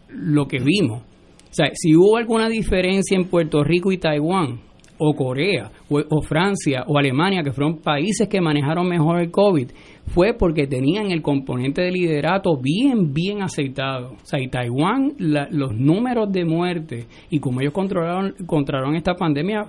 lo 0.09 0.47
que 0.47 0.59
vimos. 0.59 1.03
O 1.03 1.55
sea, 1.55 1.66
si 1.74 1.95
hubo 1.95 2.16
alguna 2.16 2.49
diferencia 2.49 3.16
en 3.16 3.29
Puerto 3.29 3.62
Rico 3.62 3.93
y 3.93 3.99
Taiwán, 3.99 4.61
o 5.05 5.15
Corea, 5.15 5.69
o, 5.89 6.23
Francia, 6.23 6.85
o 6.87 6.97
Alemania, 6.97 7.43
que 7.43 7.53
fueron 7.53 7.79
países 7.79 8.29
que 8.29 8.41
manejaron 8.41 8.89
mejor 8.89 9.20
el 9.20 9.33
COVID, 9.33 9.69
fue 10.09 10.35
porque 10.35 10.66
tenían 10.66 11.11
el 11.11 11.23
componente 11.23 11.83
de 11.83 11.91
liderato 11.91 12.57
bien, 12.57 13.15
bien 13.15 13.43
aceitado. 13.43 14.15
O 14.15 14.24
sea, 14.27 14.41
y 14.41 14.49
Taiwán, 14.49 15.15
los 15.19 15.74
números 15.74 16.31
de 16.31 16.45
muerte 16.45 17.07
y 17.31 17.39
como 17.39 17.61
ellos 17.61 17.73
controlaron, 17.73 18.35
controlaron 18.47 18.95
esta 18.95 19.15
pandemia, 19.15 19.65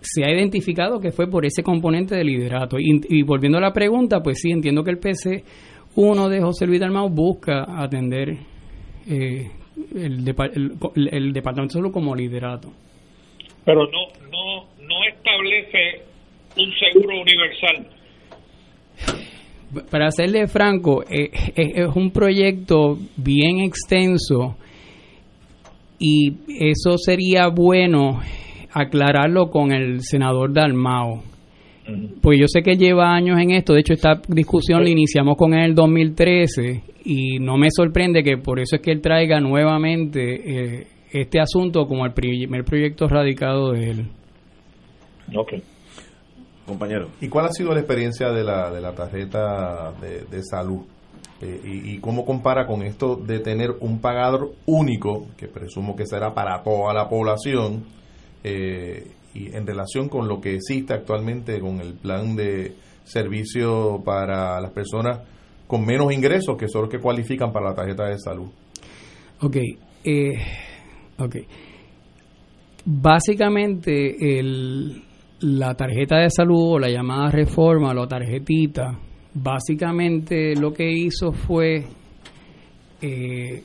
se 0.00 0.24
ha 0.24 0.30
identificado 0.30 1.00
que 1.00 1.10
fue 1.10 1.28
por 1.28 1.46
ese 1.46 1.62
componente 1.62 2.16
de 2.16 2.24
liderato. 2.24 2.76
Y, 2.78 3.22
volviendo 3.22 3.58
a 3.58 3.62
la 3.62 3.72
pregunta, 3.72 4.20
pues 4.22 4.40
sí, 4.40 4.50
entiendo 4.50 4.82
que 4.82 4.90
el 4.90 4.98
PC 4.98 5.44
1 5.96 6.28
de 6.28 6.40
José 6.40 6.66
Luis 6.66 6.80
Dalmau 6.80 7.08
busca 7.08 7.64
atender 7.82 8.30
eh, 9.08 9.50
el, 9.94 10.28
el, 11.10 11.32
Departamento 11.32 11.74
de 11.74 11.80
Salud 11.80 11.92
como 11.92 12.14
liderato. 12.14 12.68
Pero 13.64 13.84
no, 13.86 14.06
no, 14.30 14.66
no 14.86 15.04
establece 15.04 16.02
un 16.56 16.72
seguro 16.78 17.20
universal 17.20 17.99
para 19.90 20.10
serle 20.10 20.46
franco, 20.48 21.02
eh, 21.04 21.30
eh, 21.56 21.72
es 21.74 21.96
un 21.96 22.10
proyecto 22.10 22.98
bien 23.16 23.60
extenso 23.60 24.56
y 25.98 26.34
eso 26.58 26.96
sería 26.98 27.48
bueno 27.48 28.20
aclararlo 28.72 29.50
con 29.50 29.72
el 29.72 30.00
senador 30.02 30.52
Dalmao. 30.52 31.22
Pues 32.20 32.38
yo 32.38 32.46
sé 32.46 32.62
que 32.62 32.76
lleva 32.76 33.12
años 33.12 33.40
en 33.40 33.50
esto, 33.50 33.72
de 33.72 33.80
hecho 33.80 33.92
esta 33.92 34.20
discusión 34.28 34.84
la 34.84 34.90
iniciamos 34.90 35.36
con 35.36 35.54
él 35.54 35.60
en 35.60 35.64
el 35.66 35.74
2013 35.74 36.82
y 37.04 37.38
no 37.40 37.56
me 37.56 37.68
sorprende 37.70 38.22
que 38.22 38.36
por 38.36 38.60
eso 38.60 38.76
es 38.76 38.82
que 38.82 38.92
él 38.92 39.00
traiga 39.00 39.40
nuevamente 39.40 40.20
eh, 40.80 40.86
este 41.10 41.40
asunto 41.40 41.86
como 41.86 42.06
el 42.06 42.12
primer 42.12 42.64
proyecto 42.64 43.08
radicado 43.08 43.72
de 43.72 43.90
él. 43.90 44.06
Ok. 45.34 45.54
Compañero. 46.70 47.08
¿Y 47.20 47.28
cuál 47.28 47.46
ha 47.46 47.52
sido 47.52 47.72
la 47.72 47.80
experiencia 47.80 48.30
de 48.30 48.44
la, 48.44 48.70
de 48.70 48.80
la 48.80 48.92
tarjeta 48.94 49.92
de, 50.00 50.24
de 50.24 50.42
salud? 50.42 50.82
Eh, 51.42 51.60
y, 51.64 51.94
y 51.94 51.98
cómo 52.00 52.24
compara 52.26 52.66
con 52.66 52.82
esto 52.82 53.16
de 53.16 53.38
tener 53.40 53.70
un 53.80 54.00
pagador 54.00 54.52
único, 54.66 55.26
que 55.36 55.48
presumo 55.48 55.96
que 55.96 56.06
será 56.06 56.34
para 56.34 56.62
toda 56.62 56.92
la 56.92 57.08
población, 57.08 57.84
eh, 58.44 59.10
y 59.34 59.54
en 59.54 59.66
relación 59.66 60.08
con 60.08 60.28
lo 60.28 60.40
que 60.40 60.54
existe 60.54 60.92
actualmente 60.92 61.60
con 61.60 61.80
el 61.80 61.94
plan 61.94 62.34
de 62.36 62.74
servicio 63.04 64.02
para 64.04 64.60
las 64.60 64.72
personas 64.72 65.20
con 65.66 65.86
menos 65.86 66.12
ingresos, 66.12 66.56
que 66.56 66.68
son 66.68 66.82
los 66.82 66.90
que 66.90 66.98
cualifican 66.98 67.52
para 67.52 67.70
la 67.70 67.74
tarjeta 67.74 68.06
de 68.06 68.18
salud? 68.18 68.48
Ok. 69.40 69.56
Eh, 70.04 70.32
ok. 71.18 71.36
Básicamente, 72.84 74.38
el, 74.38 75.04
la 75.40 75.74
tarjeta 75.74 76.18
de 76.18 76.30
salud 76.30 76.74
o 76.74 76.78
la 76.78 76.88
llamada 76.88 77.30
reforma, 77.30 77.94
la 77.94 78.06
tarjetita, 78.06 78.98
básicamente 79.34 80.54
lo 80.54 80.72
que 80.72 80.90
hizo 80.90 81.32
fue 81.32 81.84
eh, 83.00 83.62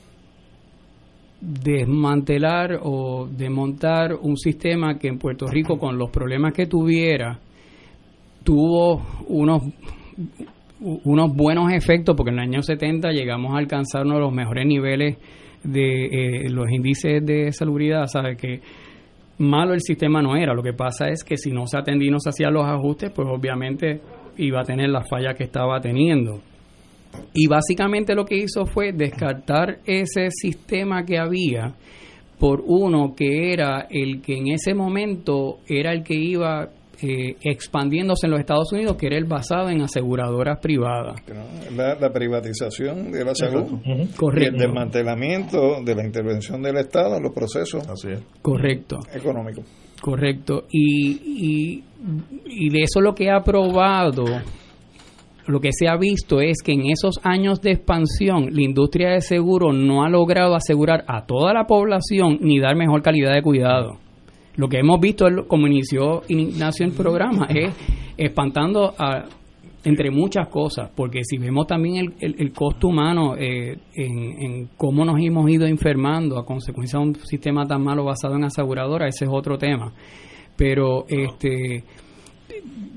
desmantelar 1.41 2.79
o 2.81 3.27
desmontar 3.27 4.13
un 4.13 4.37
sistema 4.37 4.97
que 4.97 5.07
en 5.07 5.17
Puerto 5.17 5.47
Rico, 5.47 5.77
con 5.77 5.97
los 5.97 6.09
problemas 6.09 6.53
que 6.53 6.65
tuviera, 6.65 7.39
tuvo 8.43 9.01
unos 9.27 9.63
unos 10.79 11.33
buenos 11.33 11.71
efectos 11.71 12.15
porque 12.15 12.31
en 12.31 12.39
el 12.39 12.47
año 12.49 12.61
70 12.61 13.09
llegamos 13.11 13.53
a 13.53 13.57
alcanzar 13.57 14.05
uno 14.05 14.15
de 14.15 14.21
los 14.21 14.33
mejores 14.33 14.65
niveles 14.67 15.17
de 15.63 16.05
eh, 16.05 16.49
los 16.49 16.69
índices 16.69 17.25
de 17.25 17.51
salubridad, 17.51 18.05
malo 19.37 19.73
el 19.73 19.81
sistema 19.81 20.21
no 20.21 20.35
era, 20.35 20.53
lo 20.53 20.63
que 20.63 20.73
pasa 20.73 21.09
es 21.09 21.23
que 21.23 21.37
si 21.37 21.51
no 21.51 21.67
se 21.67 21.77
atendía 21.77 22.09
y 22.09 22.11
no 22.11 22.19
se 22.19 22.29
hacían 22.29 22.53
los 22.53 22.65
ajustes, 22.65 23.11
pues 23.11 23.27
obviamente 23.29 24.01
iba 24.37 24.61
a 24.61 24.63
tener 24.63 24.89
la 24.89 25.03
falla 25.03 25.33
que 25.33 25.43
estaba 25.43 25.79
teniendo. 25.79 26.41
Y 27.33 27.47
básicamente 27.47 28.15
lo 28.15 28.25
que 28.25 28.37
hizo 28.37 28.65
fue 28.65 28.91
descartar 28.91 29.79
ese 29.85 30.29
sistema 30.31 31.05
que 31.05 31.17
había 31.17 31.73
por 32.39 32.61
uno 32.65 33.13
que 33.15 33.53
era 33.53 33.87
el 33.89 34.21
que 34.21 34.37
en 34.37 34.47
ese 34.49 34.73
momento 34.73 35.59
era 35.67 35.93
el 35.93 36.03
que 36.03 36.15
iba 36.15 36.69
eh, 37.01 37.35
expandiéndose 37.41 38.27
en 38.27 38.31
los 38.31 38.39
Estados 38.39 38.71
Unidos, 38.73 38.95
que 38.97 39.07
era 39.07 39.17
el 39.17 39.25
basado 39.25 39.69
en 39.69 39.81
aseguradoras 39.81 40.59
privadas. 40.61 41.21
La, 41.75 41.95
la 41.95 42.09
privatización 42.11 43.11
de 43.11 43.25
la 43.25 43.35
salud 43.35 43.79
Correcto. 44.15 44.51
y 44.51 44.55
el 44.55 44.57
desmantelamiento 44.57 45.81
de 45.83 45.95
la 45.95 46.05
intervención 46.05 46.61
del 46.61 46.77
Estado 46.77 47.17
en 47.17 47.23
los 47.23 47.33
procesos 47.33 47.83
Correcto. 48.41 48.99
económicos. 49.13 49.65
Correcto. 50.01 50.65
Y, 50.71 51.11
y, 51.23 51.83
y 52.45 52.69
de 52.69 52.81
eso 52.81 53.01
lo 53.01 53.15
que 53.15 53.29
ha 53.31 53.41
probado, 53.41 54.25
lo 55.47 55.59
que 55.59 55.69
se 55.71 55.87
ha 55.87 55.97
visto 55.97 56.41
es 56.41 56.61
que 56.63 56.73
en 56.73 56.87
esos 56.91 57.19
años 57.23 57.61
de 57.61 57.71
expansión, 57.71 58.49
la 58.51 58.61
industria 58.61 59.09
de 59.11 59.21
seguro 59.21 59.73
no 59.73 60.03
ha 60.03 60.09
logrado 60.09 60.55
asegurar 60.55 61.03
a 61.07 61.25
toda 61.25 61.53
la 61.53 61.65
población 61.65 62.37
ni 62.41 62.59
dar 62.59 62.75
mejor 62.75 63.01
calidad 63.01 63.33
de 63.33 63.41
cuidado. 63.41 63.97
Lo 64.57 64.67
que 64.69 64.79
hemos 64.79 64.99
visto, 64.99 65.27
es 65.27 65.33
como 65.47 65.67
inició, 65.67 66.21
in- 66.29 66.57
nació 66.57 66.85
el 66.85 66.93
programa, 66.93 67.47
es 67.49 67.71
espantando 68.17 68.93
a, 68.97 69.25
entre 69.83 70.09
muchas 70.09 70.47
cosas, 70.47 70.89
porque 70.95 71.21
si 71.23 71.37
vemos 71.37 71.67
también 71.67 71.97
el, 71.97 72.13
el- 72.19 72.35
el 72.39 72.51
costo 72.53 72.87
humano 72.87 73.35
eh, 73.37 73.77
en, 73.95 74.41
en 74.41 74.69
cómo 74.77 75.03
nos 75.05 75.19
hemos 75.19 75.49
ido 75.49 75.65
enfermando 75.67 76.37
a 76.39 76.45
consecuencia 76.45 76.97
de 76.99 77.05
un 77.05 77.15
sistema 77.15 77.65
tan 77.67 77.83
malo 77.83 78.03
basado 78.03 78.35
en 78.35 78.45
aseguradoras, 78.45 79.13
ese 79.13 79.25
es 79.25 79.31
otro 79.33 79.57
tema. 79.57 79.93
Pero 80.55 81.05
este 81.07 81.83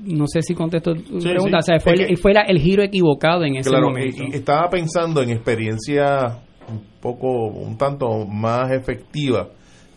no 0.05 0.25
sé 0.27 0.41
si 0.41 0.55
contesto 0.55 0.93
tu 0.95 1.19
Sí, 1.21 1.27
pregunta, 1.29 1.61
sí. 1.61 1.71
o 1.73 1.77
sea, 1.77 1.79
fue, 1.79 1.93
el, 1.93 2.17
fue 2.17 2.33
la- 2.33 2.41
el 2.43 2.57
giro 2.59 2.81
equivocado 2.83 3.43
en 3.43 3.57
ese 3.57 3.69
Claro, 3.69 3.87
momento. 3.89 4.23
estaba 4.33 4.69
pensando 4.69 5.21
en 5.21 5.31
experiencia 5.31 6.39
un 6.71 6.81
poco, 7.01 7.47
un 7.47 7.77
tanto 7.77 8.25
más 8.25 8.71
efectiva 8.71 9.49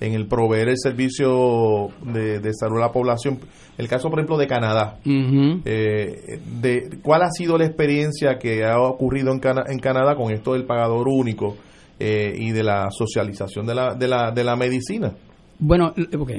en 0.05 0.15
el 0.15 0.27
proveer 0.27 0.69
el 0.69 0.79
servicio 0.79 1.89
de, 2.05 2.41
de 2.41 2.53
salud 2.55 2.79
a 2.79 2.87
la 2.87 2.93
población. 2.93 3.39
El 3.79 3.89
caso, 3.89 4.11
por 4.11 4.19
ejemplo, 4.19 4.37
de 4.37 4.47
Canadá. 4.47 4.99
Eh, 5.05 6.39
de, 6.61 6.99
¿Cuál 7.03 7.23
ha 7.23 7.31
sido 7.31 7.57
la 7.57 7.66
experiencia 7.66 8.37
que 8.39 8.65
ha 8.65 8.79
ocurrido 8.81 9.33
en, 9.33 9.39
Cana- 9.39 9.65
en 9.69 9.79
Canadá 9.79 10.15
con 10.16 10.33
esto 10.33 10.55
del 10.55 10.65
pagador 10.65 11.07
único 11.09 11.57
eh, 11.99 12.35
y 12.37 12.51
de 12.51 12.62
la 12.65 12.89
socialización 12.91 13.65
de 13.66 13.74
la, 13.74 13.95
de 13.95 14.09
la, 14.09 14.31
de 14.33 14.45
la 14.45 14.57
medicina? 14.57 15.12
Bueno, 15.59 15.95
ok. 16.19 16.31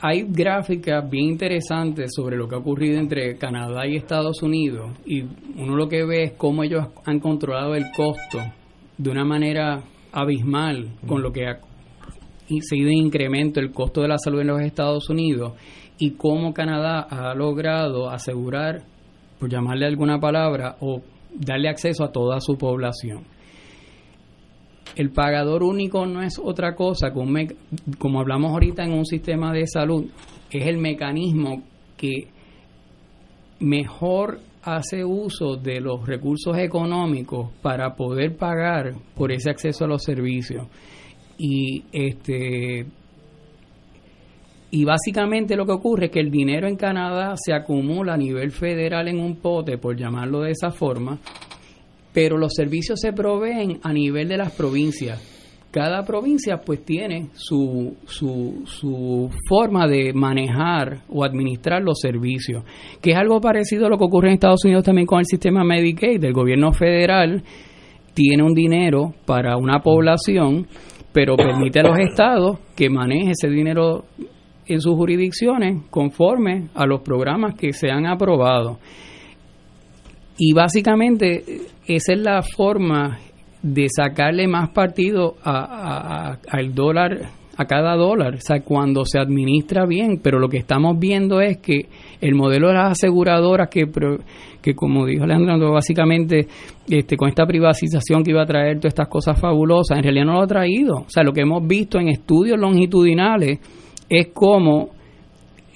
Hay 0.00 0.24
gráficas 0.28 1.08
bien 1.08 1.30
interesantes 1.30 2.12
sobre 2.14 2.36
lo 2.36 2.46
que 2.46 2.54
ha 2.54 2.58
ocurrido 2.58 2.98
entre 2.98 3.36
Canadá 3.38 3.86
y 3.86 3.96
Estados 3.96 4.42
Unidos 4.42 4.90
y 5.06 5.22
uno 5.56 5.74
lo 5.74 5.88
que 5.88 6.04
ve 6.04 6.24
es 6.24 6.32
cómo 6.32 6.62
ellos 6.64 6.86
han 7.06 7.18
controlado 7.18 7.74
el 7.74 7.84
costo 7.96 8.38
de 8.98 9.10
una 9.10 9.24
manera 9.24 9.82
abismal 10.12 10.90
con 11.06 11.22
lo 11.22 11.32
que 11.32 11.46
ha 11.46 11.58
seguido 12.60 12.90
en 12.90 12.98
incremento 12.98 13.60
el 13.60 13.72
costo 13.72 14.02
de 14.02 14.08
la 14.08 14.18
salud 14.18 14.40
en 14.40 14.48
los 14.48 14.60
Estados 14.60 15.08
Unidos 15.10 15.52
y 15.98 16.12
cómo 16.12 16.52
Canadá 16.52 17.00
ha 17.00 17.34
logrado 17.34 18.10
asegurar, 18.10 18.82
por 19.38 19.50
llamarle 19.50 19.86
alguna 19.86 20.18
palabra, 20.18 20.76
o 20.80 21.02
darle 21.34 21.68
acceso 21.68 22.04
a 22.04 22.12
toda 22.12 22.40
su 22.40 22.56
población. 22.56 23.24
El 24.94 25.10
pagador 25.10 25.62
único 25.62 26.06
no 26.06 26.22
es 26.22 26.38
otra 26.42 26.74
cosa, 26.74 27.12
que 27.12 27.18
un 27.18 27.54
como 27.98 28.20
hablamos 28.20 28.52
ahorita 28.52 28.82
en 28.84 28.92
un 28.92 29.04
sistema 29.04 29.52
de 29.52 29.66
salud, 29.66 30.06
es 30.50 30.66
el 30.66 30.78
mecanismo 30.78 31.62
que 31.96 32.28
mejor 33.60 34.40
hace 34.62 35.04
uso 35.04 35.56
de 35.56 35.80
los 35.80 36.06
recursos 36.06 36.56
económicos 36.58 37.50
para 37.62 37.94
poder 37.94 38.36
pagar 38.36 38.94
por 39.14 39.32
ese 39.32 39.50
acceso 39.50 39.84
a 39.84 39.88
los 39.88 40.02
servicios. 40.02 40.66
Y 41.38 41.84
este 41.92 42.86
y 44.70 44.84
básicamente 44.84 45.56
lo 45.56 45.64
que 45.64 45.72
ocurre 45.72 46.06
es 46.06 46.12
que 46.12 46.20
el 46.20 46.30
dinero 46.30 46.66
en 46.66 46.76
Canadá 46.76 47.34
se 47.36 47.54
acumula 47.54 48.14
a 48.14 48.18
nivel 48.18 48.50
federal 48.50 49.08
en 49.08 49.20
un 49.20 49.36
pote, 49.36 49.78
por 49.78 49.96
llamarlo 49.96 50.40
de 50.40 50.50
esa 50.50 50.70
forma, 50.70 51.18
pero 52.12 52.36
los 52.36 52.52
servicios 52.54 52.98
se 53.00 53.12
proveen 53.12 53.78
a 53.82 53.92
nivel 53.92 54.28
de 54.28 54.36
las 54.36 54.52
provincias. 54.52 55.34
Cada 55.70 56.04
provincia 56.04 56.58
pues 56.58 56.84
tiene 56.84 57.28
su, 57.34 57.96
su, 58.06 58.62
su 58.64 59.30
forma 59.48 59.86
de 59.86 60.12
manejar 60.14 61.02
o 61.08 61.24
administrar 61.24 61.82
los 61.82 61.98
servicios, 62.00 62.64
que 63.00 63.12
es 63.12 63.16
algo 63.16 63.40
parecido 63.40 63.86
a 63.86 63.90
lo 63.90 63.98
que 63.98 64.04
ocurre 64.04 64.28
en 64.28 64.34
Estados 64.34 64.64
Unidos 64.64 64.84
también 64.84 65.06
con 65.06 65.20
el 65.20 65.26
sistema 65.26 65.64
Medicaid 65.64 66.20
del 66.20 66.32
gobierno 66.32 66.72
federal. 66.72 67.42
Tiene 68.14 68.42
un 68.42 68.54
dinero 68.54 69.14
para 69.26 69.58
una 69.58 69.80
población, 69.80 70.66
pero 71.16 71.34
permite 71.34 71.80
a 71.80 71.82
los 71.84 71.98
estados 71.98 72.58
que 72.76 72.90
maneje 72.90 73.30
ese 73.30 73.48
dinero 73.48 74.04
en 74.66 74.80
sus 74.82 74.94
jurisdicciones 74.96 75.84
conforme 75.88 76.68
a 76.74 76.84
los 76.84 77.00
programas 77.00 77.54
que 77.54 77.72
se 77.72 77.90
han 77.90 78.04
aprobado. 78.06 78.78
Y 80.36 80.52
básicamente 80.52 81.42
esa 81.86 82.12
es 82.12 82.20
la 82.20 82.42
forma 82.42 83.18
de 83.62 83.86
sacarle 83.88 84.46
más 84.46 84.68
partido 84.74 85.36
a- 85.42 85.52
a- 85.52 86.32
a- 86.32 86.38
al 86.50 86.74
dólar, 86.74 87.30
a 87.58 87.64
cada 87.64 87.94
dólar, 87.96 88.34
o 88.34 88.40
sea, 88.40 88.60
cuando 88.62 89.04
se 89.04 89.18
administra 89.18 89.86
bien, 89.86 90.20
pero 90.22 90.38
lo 90.38 90.48
que 90.48 90.58
estamos 90.58 90.98
viendo 90.98 91.40
es 91.40 91.58
que 91.58 91.86
el 92.20 92.34
modelo 92.34 92.68
de 92.68 92.74
las 92.74 92.92
aseguradoras 92.92 93.68
que, 93.70 93.84
que 94.62 94.74
como 94.74 95.06
dijo 95.06 95.24
Alejandro, 95.24 95.72
básicamente 95.72 96.46
este, 96.88 97.16
con 97.16 97.28
esta 97.28 97.46
privatización 97.46 98.22
que 98.22 98.30
iba 98.32 98.42
a 98.42 98.46
traer 98.46 98.76
todas 98.78 98.92
estas 98.92 99.08
cosas 99.08 99.40
fabulosas, 99.40 99.96
en 99.98 100.04
realidad 100.04 100.26
no 100.26 100.32
lo 100.34 100.42
ha 100.42 100.46
traído. 100.46 100.94
O 100.98 101.06
sea, 101.08 101.22
lo 101.22 101.32
que 101.32 101.40
hemos 101.42 101.66
visto 101.66 101.98
en 101.98 102.08
estudios 102.08 102.58
longitudinales 102.58 103.58
es 104.08 104.28
como 104.34 104.90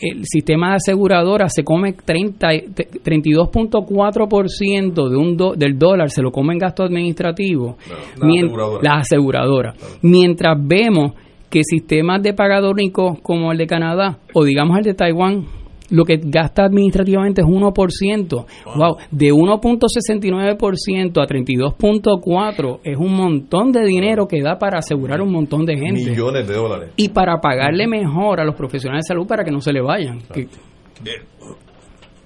el 0.03 0.25
sistema 0.25 0.71
de 0.71 0.77
aseguradoras 0.77 1.53
se 1.55 1.63
come 1.63 1.93
30, 1.93 2.49
te- 2.75 2.89
32.4% 3.05 5.09
de 5.09 5.17
un 5.17 5.37
do- 5.37 5.55
del 5.55 5.79
dólar, 5.79 6.11
se 6.11 6.23
lo 6.23 6.31
come 6.31 6.55
en 6.55 6.59
gasto 6.59 6.83
administrativo. 6.83 7.77
aseguradora. 8.21 8.83
las 8.83 9.01
aseguradoras. 9.03 9.99
Mientras 10.03 10.57
vemos 10.59 11.13
que 11.51 11.63
sistemas 11.65 12.23
de 12.23 12.33
pagador 12.33 12.75
único 12.75 13.17
como 13.23 13.51
el 13.53 13.59
de 13.59 13.67
Canadá 13.67 14.19
o 14.35 14.45
digamos 14.45 14.79
el 14.79 14.85
de 14.85 14.95
Taiwán, 14.95 15.47
lo 15.91 16.05
que 16.05 16.21
gasta 16.23 16.65
administrativamente 16.67 17.41
es 17.43 17.47
1%. 17.49 18.47
Wow, 18.77 18.97
de 19.11 19.33
1.69% 19.33 21.21
a 21.21 21.27
32.4% 21.27 22.81
es 22.85 22.97
un 22.97 23.15
montón 23.15 23.73
de 23.73 23.85
dinero 23.85 24.27
que 24.29 24.41
da 24.43 24.59
para 24.59 24.79
asegurar 24.79 25.21
un 25.21 25.33
montón 25.33 25.65
de 25.67 25.77
gente 25.77 26.11
Millones 26.11 26.47
de 26.47 26.55
dólares. 26.55 26.91
y 26.97 27.09
para 27.09 27.41
pagarle 27.41 27.87
mejor 27.89 28.41
a 28.41 28.45
los 28.45 28.55
profesionales 28.55 29.05
de 29.05 29.15
salud 29.15 29.27
para 29.27 29.45
que 29.45 29.51
no 29.51 29.61
se 29.61 29.73
le 29.73 29.81
vayan. 29.81 30.21
Que- 30.33 30.43
Eh, 30.43 31.23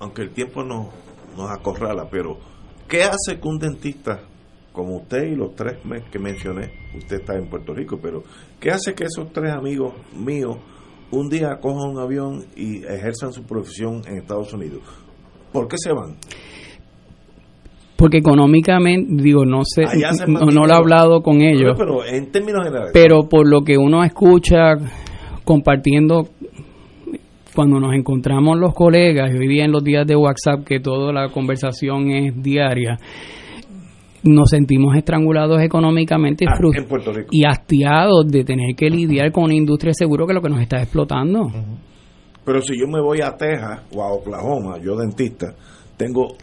aunque 0.01 0.23
el 0.23 0.31
tiempo 0.31 0.63
nos, 0.65 0.89
nos 1.37 1.51
acorrala, 1.51 2.07
pero 2.11 2.37
¿qué 2.89 3.03
hace 3.05 3.41
que 3.41 3.49
un 3.49 3.59
dentista 3.59 4.21
como 4.73 4.97
usted 4.97 5.23
y 5.33 5.37
los 5.37 5.55
tres 5.55 5.79
que 6.11 6.19
mencioné, 6.19 6.69
usted 6.99 7.21
está 7.21 7.35
en 7.37 7.47
Puerto 7.49 7.73
Rico, 7.73 7.99
pero 8.03 8.25
¿qué 8.60 8.70
hace 8.70 8.94
que 8.94 9.05
esos 9.05 9.32
tres 9.32 9.52
amigos 9.52 9.94
míos 10.14 10.56
un 11.14 11.28
día 11.28 11.59
cojan 11.60 11.90
un 11.90 11.98
avión 11.98 12.44
y 12.56 12.85
ejerzan 12.85 13.32
su 13.32 13.44
profesión 13.44 14.02
en 14.06 14.18
Estados 14.18 14.52
Unidos. 14.52 14.82
¿Por 15.52 15.68
qué 15.68 15.76
se 15.78 15.93
van? 15.93 16.16
Porque 17.97 18.18
económicamente, 18.18 19.22
digo, 19.22 19.44
no 19.44 19.62
sé, 19.64 19.85
no, 20.26 20.47
no 20.47 20.66
lo 20.66 20.74
he 20.74 20.76
hablado 20.76 21.22
con 21.22 21.40
ellos, 21.40 21.76
Pero 21.78 22.05
en 22.05 22.31
términos 22.32 22.64
generales. 22.64 22.90
pero 22.93 23.28
por 23.28 23.48
lo 23.48 23.62
que 23.62 23.78
uno 23.78 24.02
escucha 24.02 24.74
compartiendo 25.44 26.28
cuando 27.55 27.78
nos 27.78 27.94
encontramos 27.94 28.59
los 28.59 28.74
colegas, 28.74 29.32
hoy 29.32 29.47
día 29.47 29.64
en 29.64 29.70
los 29.70 29.85
días 29.85 30.05
de 30.09 30.16
WhatsApp, 30.16 30.64
que 30.66 30.81
toda 30.81 31.12
la 31.12 31.28
conversación 31.28 32.10
es 32.10 32.43
diaria, 32.43 32.98
nos 34.25 34.51
sentimos 34.51 34.97
estrangulados 34.97 35.61
económicamente 35.63 36.45
y 36.45 36.49
Ah, 36.49 36.57
y 37.31 37.45
hastiados 37.45 38.27
de 38.27 38.45
tener 38.45 38.75
que 38.75 38.89
lidiar 38.91 39.31
con 39.33 39.45
una 39.45 39.55
industria 39.55 39.91
de 39.91 39.95
seguro 39.95 40.27
que 40.27 40.35
lo 40.35 40.43
que 40.43 40.49
nos 40.49 40.61
está 40.61 40.81
explotando. 40.83 41.51
Pero 42.45 42.61
si 42.61 42.79
yo 42.79 42.87
me 42.87 43.01
voy 43.01 43.21
a 43.23 43.37
Texas 43.37 43.83
o 43.95 44.03
a 44.03 44.13
Oklahoma, 44.13 44.79
yo 44.79 44.97
dentista, 44.97 45.55
tengo 45.97 46.37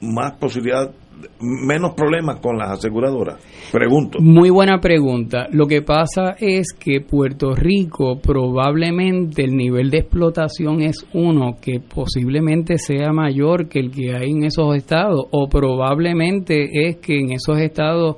más 0.00 0.32
posibilidad, 0.34 0.90
menos 1.40 1.94
problemas 1.94 2.40
con 2.40 2.56
las 2.58 2.70
aseguradoras. 2.72 3.36
Pregunto. 3.72 4.18
Muy 4.20 4.50
buena 4.50 4.78
pregunta. 4.80 5.46
Lo 5.50 5.66
que 5.66 5.82
pasa 5.82 6.36
es 6.38 6.72
que 6.78 7.00
Puerto 7.00 7.54
Rico 7.54 8.18
probablemente 8.20 9.44
el 9.44 9.56
nivel 9.56 9.90
de 9.90 9.98
explotación 9.98 10.82
es 10.82 11.06
uno 11.14 11.56
que 11.60 11.80
posiblemente 11.80 12.78
sea 12.78 13.12
mayor 13.12 13.68
que 13.68 13.80
el 13.80 13.90
que 13.90 14.14
hay 14.16 14.30
en 14.30 14.44
esos 14.44 14.74
estados 14.76 15.26
o 15.30 15.48
probablemente 15.48 16.88
es 16.88 16.96
que 16.98 17.18
en 17.18 17.32
esos 17.32 17.58
estados 17.58 18.16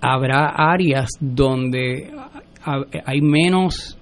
habrá 0.00 0.48
áreas 0.56 1.08
donde 1.20 2.10
ha- 2.64 2.84
hay 3.04 3.20
menos 3.20 3.98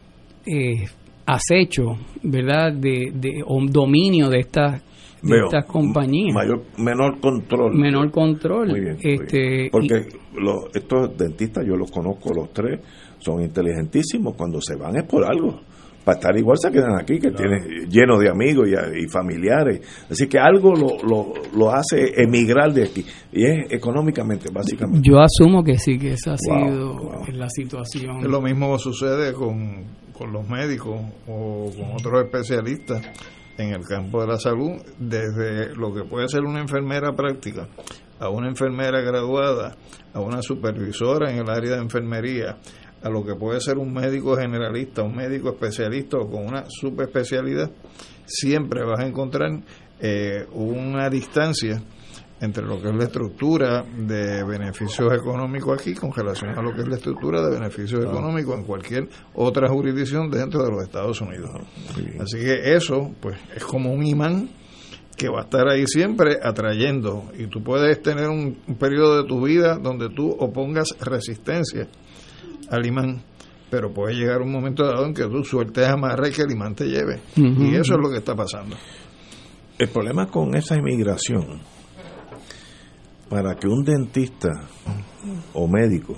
eh, 0.47 0.85
acecho, 1.27 1.97
¿verdad? 2.23 2.73
De, 2.73 3.11
de 3.15 3.43
o 3.47 3.65
dominio 3.67 4.29
de 4.29 4.41
estas 4.41 4.83
de 5.25 5.35
Veo. 5.35 5.45
estas 5.47 5.65
compañías. 5.67 6.35
Mayor, 6.35 6.63
menor 6.79 7.21
control. 7.21 7.75
Menor 7.75 8.11
control. 8.11 8.69
Muy 8.69 8.81
bien, 8.81 8.99
muy 9.03 9.13
este, 9.15 9.39
bien. 9.41 9.69
Porque 9.71 10.07
los, 10.35 10.67
estos 10.75 11.17
dentistas, 11.17 11.65
yo 11.67 11.75
los 11.77 11.91
conozco 11.91 12.33
los 12.35 12.53
tres, 12.53 12.81
son 13.19 13.43
inteligentísimos. 13.43 14.35
Cuando 14.37 14.61
se 14.61 14.77
van 14.77 14.97
es 14.97 15.05
por 15.05 15.25
algo. 15.25 15.61
Para 16.05 16.19
estar 16.19 16.37
igual 16.37 16.59
se 16.59 16.71
quedan 16.71 17.01
aquí, 17.01 17.19
que 17.19 17.31
tienen 17.31 17.89
lleno 17.89 18.19
de 18.19 18.29
amigos 18.29 18.69
y, 18.69 19.05
y 19.05 19.09
familiares. 19.09 19.81
Así 20.11 20.27
que 20.29 20.39
algo 20.39 20.75
lo, 20.75 20.99
lo, 21.03 21.33
lo 21.57 21.71
hace 21.73 22.21
emigrar 22.23 22.75
de 22.75 22.83
aquí. 22.85 23.03
Y 23.33 23.47
es 23.47 23.73
económicamente, 23.73 24.51
básicamente. 24.53 25.01
Yo 25.03 25.19
asumo 25.19 25.65
que 25.65 25.79
sí, 25.79 25.99
que 25.99 26.13
esa 26.13 26.33
ha 26.33 26.37
Wow, 26.47 26.69
sido 26.69 27.11
la 27.33 27.49
situación. 27.49 28.31
Lo 28.31 28.43
mismo 28.43 28.79
sucede 28.79 29.33
con, 29.33 29.83
con 30.13 30.31
los 30.31 30.47
médicos 30.47 31.01
o 31.27 31.71
con 31.75 31.93
otros 31.95 32.23
especialistas 32.27 33.01
en 33.59 33.73
el 33.73 33.85
campo 33.85 34.21
de 34.21 34.27
la 34.29 34.39
salud, 34.39 34.81
desde 34.99 35.75
lo 35.77 35.95
que 35.95 36.05
puede 36.05 36.29
ser 36.29 36.43
una 36.43 36.61
enfermera 36.61 37.13
práctica 37.13 37.69
a 38.19 38.29
una 38.29 38.49
enfermera 38.49 39.01
graduada, 39.01 39.77
a 40.13 40.21
una 40.21 40.43
supervisora 40.43 41.31
en 41.31 41.39
el 41.39 41.51
área 41.51 41.77
de 41.77 41.83
enfermería, 41.83 42.57
a 43.03 43.11
lo 43.11 43.25
que 43.25 43.35
puede 43.35 43.61
ser 43.61 43.77
un 43.77 43.93
médico 43.93 44.37
generalista, 44.37 45.03
un 45.03 45.15
médico 45.15 45.51
especialista 45.51 46.17
o 46.17 46.31
con 46.31 46.47
una 46.47 46.65
subespecialidad, 46.69 47.71
siempre 48.25 48.83
vas 48.85 49.01
a 49.01 49.07
encontrar 49.07 49.51
eh, 50.01 50.47
una 50.53 51.11
distancia 51.11 51.83
entre 52.45 52.65
lo 52.65 52.81
que 52.81 52.89
es 52.89 52.95
la 52.95 53.05
estructura 53.05 53.83
de 53.83 54.45
beneficios 54.45 55.13
económicos 55.13 55.81
aquí 55.81 55.95
con 55.95 56.13
relación 56.13 56.51
a 56.57 56.63
lo 56.63 56.73
que 56.73 56.83
es 56.83 56.89
la 56.89 56.97
estructura 56.97 57.43
de 57.43 57.59
beneficios 57.59 58.05
económicos 58.05 58.59
en 58.59 58.65
cualquier 58.65 59.09
otra 59.35 59.69
jurisdicción 59.69 60.31
dentro 60.31 60.63
de 60.63 60.71
los 60.71 60.83
Estados 60.83 61.21
Unidos. 61.21 61.51
Así 62.21 62.39
que 62.39 62.75
eso, 62.75 63.13
pues, 63.21 63.37
es 63.55 63.65
como 63.65 63.93
un 63.93 64.07
imán 64.07 64.51
que 65.17 65.29
va 65.29 65.41
a 65.41 65.45
estar 65.45 65.69
ahí 65.69 65.87
siempre 65.87 66.39
atrayendo. 66.43 67.31
Y 67.39 67.47
tú 67.47 67.63
puedes 67.63 68.03
tener 68.03 68.29
un, 68.29 68.59
un 68.67 68.75
periodo 68.77 69.23
de 69.23 69.29
tu 69.29 69.45
vida 69.45 69.77
donde 69.77 70.09
tú 70.11 70.31
opongas 70.39 70.89
resistencia 71.01 71.89
al 72.71 72.87
imán 72.87 73.23
pero 73.75 73.93
puede 73.93 74.15
llegar 74.15 74.41
un 74.41 74.53
momento 74.53 74.85
dado 74.85 75.05
en 75.05 75.13
que 75.13 75.25
tú 75.25 75.43
sueltes 75.43 75.89
amarra 75.89 76.29
y 76.29 76.31
que 76.31 76.43
el 76.43 76.53
imán 76.53 76.77
te 76.77 76.85
lleve. 76.85 77.21
Y 77.35 77.75
eso 77.75 77.95
es 77.95 78.01
lo 78.01 78.09
que 78.09 78.19
está 78.19 78.33
pasando. 78.37 78.77
El 79.77 79.89
problema 79.89 80.29
con 80.29 80.55
esa 80.55 80.77
inmigración, 80.77 81.61
para 83.29 83.55
que 83.55 83.67
un 83.67 83.85
dentista 83.85 84.51
o 85.53 85.67
médico 85.67 86.17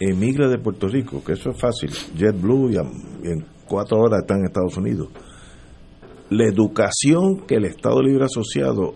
emigre 0.00 0.48
de 0.48 0.58
Puerto 0.58 0.88
Rico, 0.88 1.22
que 1.24 1.32
eso 1.32 1.50
es 1.50 1.60
fácil, 1.60 1.90
JetBlue 2.16 2.72
y, 2.72 2.76
en 2.76 3.44
cuatro 3.66 3.98
horas 3.98 4.20
está 4.22 4.34
en 4.34 4.44
Estados 4.44 4.76
Unidos, 4.76 5.08
la 6.30 6.44
educación 6.46 7.46
que 7.46 7.56
el 7.56 7.66
Estado 7.66 8.02
Libre 8.02 8.24
Asociado 8.24 8.94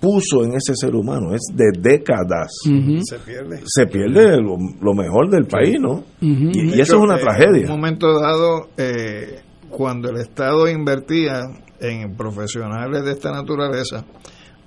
puso 0.00 0.44
en 0.44 0.54
ese 0.54 0.74
ser 0.74 0.94
humano 0.94 1.34
es 1.34 1.42
de 1.54 1.70
décadas. 1.78 2.52
se 2.62 3.18
pierde 3.18 3.60
Se 3.66 3.86
pierde 3.86 4.40
lo, 4.40 4.56
lo 4.80 4.94
mejor 4.94 5.28
del 5.28 5.46
país, 5.46 5.78
¿no? 5.78 6.04
Y, 6.20 6.80
eso 6.80 6.96
es 6.96 7.02
una 7.02 7.16
eh, 7.16 7.20
tragedia. 7.20 7.64
En 7.64 7.70
un 7.70 7.80
momento 7.80 8.18
dado, 8.18 8.70
eh, 8.78 9.40
cuando 9.68 10.08
el 10.08 10.16
Estado 10.16 10.68
invertía 10.68 11.42
en 11.80 12.16
profesionales 12.16 13.04
de 13.04 13.12
esta 13.12 13.30
naturaleza, 13.30 14.04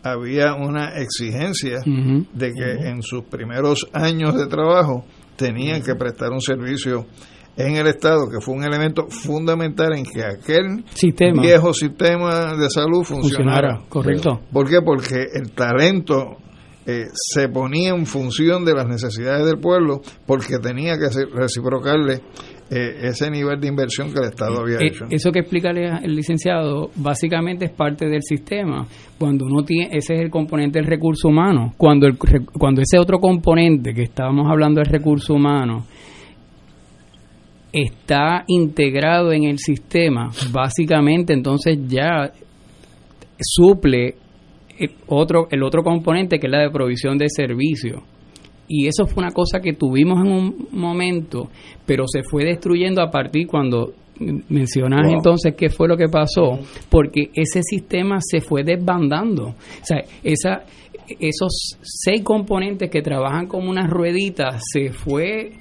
había 0.03 0.53
una 0.53 0.89
exigencia 0.97 1.80
de 1.85 2.51
que 2.51 2.89
en 2.89 3.01
sus 3.01 3.23
primeros 3.23 3.88
años 3.93 4.35
de 4.35 4.47
trabajo 4.47 5.05
tenían 5.35 5.81
que 5.81 5.95
prestar 5.95 6.31
un 6.31 6.41
servicio 6.41 7.05
en 7.55 7.75
el 7.75 7.88
Estado, 7.88 8.30
que 8.30 8.41
fue 8.41 8.55
un 8.55 8.63
elemento 8.63 9.07
fundamental 9.09 9.95
en 9.95 10.05
que 10.05 10.23
aquel 10.23 10.84
Sistema. 10.93 11.41
viejo 11.41 11.73
sistema 11.73 12.55
de 12.55 12.69
salud 12.69 13.03
funcionara. 13.03 13.77
Funcionara, 13.77 13.89
correcto. 13.89 14.41
¿Por 14.51 14.67
qué? 14.67 14.81
Porque 14.84 15.27
el 15.34 15.51
talento 15.51 16.38
eh, 16.85 17.05
se 17.13 17.47
ponía 17.49 17.89
en 17.91 18.05
función 18.05 18.65
de 18.65 18.73
las 18.73 18.88
necesidades 18.88 19.45
del 19.45 19.59
pueblo, 19.59 20.01
porque 20.25 20.57
tenía 20.57 20.95
que 20.97 21.07
reciprocarle 21.34 22.21
eh, 22.76 23.08
ese 23.10 23.30
nivel 23.30 23.60
de 23.60 23.68
inversión 23.68 24.12
que 24.12 24.20
el 24.20 24.26
Estado 24.26 24.62
había 24.62 24.78
Eh, 24.78 24.88
hecho. 24.88 25.06
Eso 25.10 25.32
que 25.32 25.40
explica 25.40 25.70
el 25.70 25.78
el 25.78 26.16
licenciado 26.16 26.90
básicamente 26.95 27.66
es 27.66 27.72
parte 27.72 28.08
del 28.08 28.22
sistema. 28.24 28.88
Cuando 29.20 29.45
uno 29.45 29.64
tiene, 29.64 29.90
ese 29.95 30.16
es 30.16 30.22
el 30.22 30.30
componente 30.30 30.80
del 30.80 30.88
recurso 30.88 31.28
humano. 31.28 31.74
Cuando 31.78 32.08
el, 32.08 32.18
cuando 32.18 32.82
ese 32.82 32.98
otro 32.98 33.20
componente 33.20 33.94
que 33.94 34.04
estábamos 34.04 34.50
hablando 34.50 34.80
del 34.82 34.90
recurso 34.91 35.34
humano 35.34 35.86
está 37.72 38.44
integrado 38.48 39.32
en 39.32 39.44
el 39.45 39.58
sistema, 39.58 40.30
básicamente 40.52 41.34
entonces 41.34 41.78
ya 41.88 42.32
suple 43.40 44.16
el 44.80 44.91
otro 45.08 45.48
el 45.52 45.64
otro 45.64 45.84
componente 45.84 46.40
que 46.40 46.48
es 46.48 46.52
la 46.52 46.62
de 46.62 46.70
provisión 46.70 47.18
de 47.18 47.28
servicio. 47.30 48.04
Y 48.68 48.88
eso 48.88 49.06
fue 49.06 49.23
una 49.23 49.31
cosa 49.34 49.60
que 49.60 49.73
tuvimos 49.73 50.26
en 50.26 50.31
un 50.31 50.68
momento, 50.72 51.49
pero 51.85 52.06
se 52.07 52.23
fue 52.23 52.45
destruyendo 52.45 53.02
a 53.02 53.11
partir 53.11 53.48
cuando 53.48 53.94
mencionas 54.49 55.02
Wow. 55.07 55.14
entonces 55.15 55.56
qué 55.57 55.69
fue 55.69 55.88
lo 55.88 55.98
que 55.98 56.07
pasó, 56.07 56.60
porque 56.90 57.30
ese 57.34 57.61
sistema 57.64 58.19
se 58.22 58.40
fue 58.41 58.64
desbandando. 58.64 59.48
O 59.48 59.56
sea, 59.84 59.98
esa, 60.23 60.64
esos 61.19 61.77
seis 61.81 62.22
componentes 62.23 62.90
que 62.90 63.02
trabajan 63.02 63.48
como 63.48 63.69
unas 63.69 63.90
rueditas 63.90 64.61
se 64.72 64.91
fue 64.91 65.52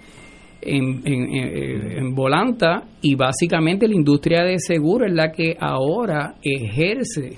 en, 0.61 1.03
en, 1.05 1.35
en- 1.35 1.93
en 1.99 2.15
volanta 2.15 2.85
y 3.01 3.16
básicamente 3.16 3.89
la 3.89 3.97
industria 3.97 4.45
de 4.45 4.59
seguro 4.61 5.07
es 5.07 5.12
la 5.12 5.33
que 5.33 5.57
ahora 5.59 6.35
ejerce 6.43 7.37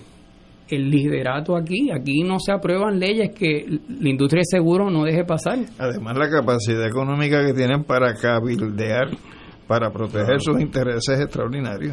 el 0.68 0.90
liderato 0.90 1.56
aquí. 1.56 1.90
Aquí 1.90 2.22
no 2.22 2.38
se 2.38 2.52
aprueban 2.52 2.98
leyes 2.98 3.30
que 3.34 3.64
la 4.00 4.08
industria 4.08 4.40
de 4.40 4.56
seguro 4.58 4.90
no 4.90 5.04
deje 5.04 5.24
pasar. 5.24 5.58
Además, 5.78 6.16
la 6.16 6.28
capacidad 6.30 6.86
económica 6.86 7.44
que 7.44 7.52
tienen 7.52 7.84
para 7.84 8.14
cabildear, 8.14 9.08
para 9.66 9.90
proteger 9.90 10.40
sus 10.40 10.60
intereses 10.60 11.08
es 11.18 11.20
extraordinaria. 11.20 11.90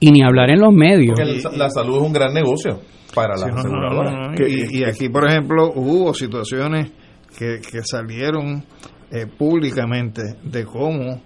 Y 0.00 0.10
ni 0.12 0.22
hablar 0.22 0.50
en 0.50 0.60
los 0.60 0.72
medios. 0.74 1.14
Porque 1.18 1.56
la, 1.56 1.70
salud 1.70 1.96
es 1.96 2.02
un 2.02 2.12
gran 2.12 2.34
negocio 2.34 2.80
para 3.14 3.34
Sí, 3.36 3.44
las 3.46 3.48
no, 3.50 3.54
no, 3.54 3.60
aseguradoras. 3.60 4.12
no, 4.12 4.28
no. 4.30 4.34
Que- 4.36 4.48
Y, 4.48 4.80
y 4.80 4.84
aquí, 4.84 5.08
por 5.08 5.26
ejemplo, 5.28 5.72
hubo 5.74 6.12
situaciones 6.12 6.92
que, 7.38 7.60
que 7.60 7.80
salieron 7.82 8.62
eh, 9.10 9.26
públicamente 9.38 10.22
de 10.42 10.64
cómo 10.64 11.22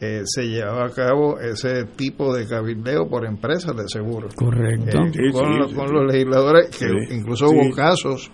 eh, 0.00 0.22
se 0.24 0.42
llevaba 0.48 0.86
a 0.86 0.90
cabo 0.90 1.38
ese 1.40 1.84
tipo 1.96 2.34
de 2.34 2.46
cabildeo 2.46 3.08
por 3.08 3.24
empresas 3.26 3.74
de 3.76 3.84
seguro. 3.88 4.28
Correcto. 4.34 4.98
Eh, 4.98 5.10
Sí, 5.12 5.30
con, 5.32 5.52
sí, 5.52 5.58
los- 5.58 5.70
sí, 5.70 5.76
con 5.76 5.88
sí. 5.88 5.94
los 5.94 6.12
legisladores, 6.12 6.66
que 6.70 6.86
Sí, 6.88 7.14
incluso 7.16 7.48
sí. 7.48 7.54
hubo 7.56 7.74
casos 7.74 8.30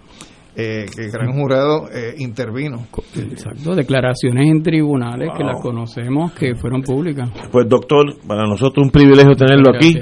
eh, 0.56 0.84
que 0.94 1.04
el 1.04 1.10
gran 1.12 1.32
jurado 1.32 1.88
eh, 1.92 2.14
intervino. 2.18 2.86
Exacto, 3.16 3.74
declaraciones 3.74 4.48
en 4.48 4.62
tribunales 4.62 5.30
que 5.36 5.44
las 5.44 5.60
conocemos 5.62 6.32
que 6.32 6.56
fueron 6.56 6.82
públicas. 6.82 7.30
Pues 7.52 7.68
doctor, 7.68 8.16
para 8.26 8.42
nosotros 8.46 8.84
un 8.84 8.90
privilegio 8.90 9.34
tenerlo 9.36 9.70
aquí. 9.74 9.94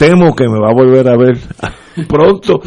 Temo 0.00 0.34
que 0.34 0.44
me 0.48 0.58
va 0.58 0.70
a 0.70 0.74
volver 0.74 1.06
a 1.08 1.16
ver 1.18 1.36
pronto. 2.08 2.58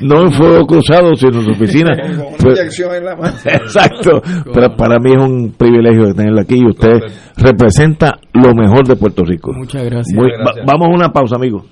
no 0.00 0.22
en 0.22 0.32
fuego 0.32 0.66
cruzado, 0.66 1.14
sino 1.14 1.38
en 1.38 1.44
su 1.44 1.50
oficina. 1.52 1.90
Con 1.96 2.46
una 2.50 2.50
inyección 2.60 2.92
en 2.96 3.04
la 3.04 3.14
mano. 3.16 3.36
Exacto. 3.44 4.20
Pero 4.52 4.74
para 4.76 4.98
mí 4.98 5.12
es 5.12 5.18
un 5.22 5.54
privilegio 5.56 6.12
tenerlo 6.12 6.40
aquí 6.40 6.56
y 6.58 6.66
usted 6.68 7.00
representa 7.36 8.18
lo 8.32 8.52
mejor 8.52 8.84
de 8.88 8.96
Puerto 8.96 9.22
Rico. 9.24 9.52
Muchas 9.54 9.84
gracias. 9.84 10.12
Muy- 10.16 10.24
Muchas 10.24 10.40
gracias. 10.40 10.66
va- 10.66 10.72
vamos 10.72 10.88
a 10.88 10.94
una 10.96 11.12
pausa, 11.12 11.36
amigos. 11.36 11.62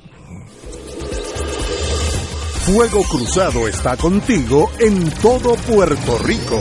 Fuego 2.64 3.02
Cruzado 3.10 3.66
está 3.66 3.96
contigo 3.96 4.70
en 4.78 5.10
todo 5.20 5.56
Puerto 5.68 6.18
Rico. 6.24 6.60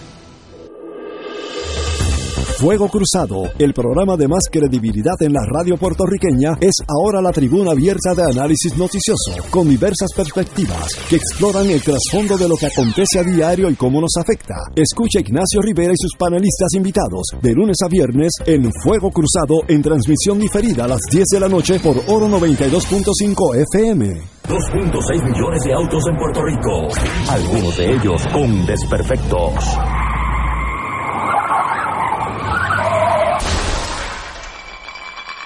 Fuego 2.61 2.89
Cruzado, 2.89 3.49
el 3.57 3.73
programa 3.73 4.15
de 4.15 4.27
más 4.27 4.43
credibilidad 4.51 5.15
en 5.21 5.33
la 5.33 5.41
radio 5.51 5.77
puertorriqueña, 5.77 6.59
es 6.61 6.75
ahora 6.87 7.19
la 7.19 7.31
tribuna 7.31 7.71
abierta 7.71 8.13
de 8.13 8.21
análisis 8.21 8.77
noticioso, 8.77 9.33
con 9.49 9.67
diversas 9.67 10.13
perspectivas 10.15 10.93
que 11.09 11.15
exploran 11.15 11.67
el 11.71 11.81
trasfondo 11.81 12.37
de 12.37 12.47
lo 12.47 12.55
que 12.55 12.67
acontece 12.67 13.17
a 13.17 13.23
diario 13.23 13.67
y 13.67 13.73
cómo 13.73 13.99
nos 13.99 14.15
afecta. 14.15 14.53
Escucha 14.75 15.21
Ignacio 15.21 15.59
Rivera 15.59 15.91
y 15.91 15.97
sus 15.97 16.15
panelistas 16.15 16.75
invitados 16.75 17.29
de 17.41 17.51
lunes 17.51 17.77
a 17.83 17.87
viernes 17.87 18.29
en 18.45 18.69
Fuego 18.83 19.09
Cruzado 19.09 19.63
en 19.67 19.81
transmisión 19.81 20.37
diferida 20.37 20.85
a 20.85 20.89
las 20.89 21.01
10 21.09 21.25
de 21.31 21.39
la 21.39 21.49
noche 21.49 21.79
por 21.79 21.97
Oro 22.09 22.27
92.5 22.27 23.55
FM. 23.73 24.21
2.6 24.47 25.23
millones 25.23 25.63
de 25.63 25.73
autos 25.73 26.03
en 26.07 26.15
Puerto 26.15 26.43
Rico, 26.43 26.87
algunos 27.27 27.75
de 27.75 27.91
ellos 27.91 28.21
con 28.31 28.65
desperfectos. 28.67 30.00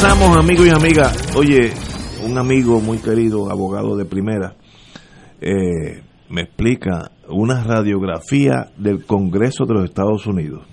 Regresamos, 0.00 0.38
amigos 0.38 0.66
y 0.68 0.70
amigas. 0.70 1.36
Oye, 1.36 1.72
un 2.24 2.38
amigo 2.38 2.80
muy 2.80 2.98
querido, 2.98 3.50
abogado 3.50 3.96
de 3.96 4.04
primera, 4.04 4.54
eh, 5.40 6.04
me 6.28 6.42
explica 6.42 7.10
una 7.28 7.64
radiografía 7.64 8.70
del 8.76 9.04
Congreso 9.04 9.64
de 9.64 9.74
los 9.74 9.84
Estados 9.86 10.24
Unidos. 10.28 10.64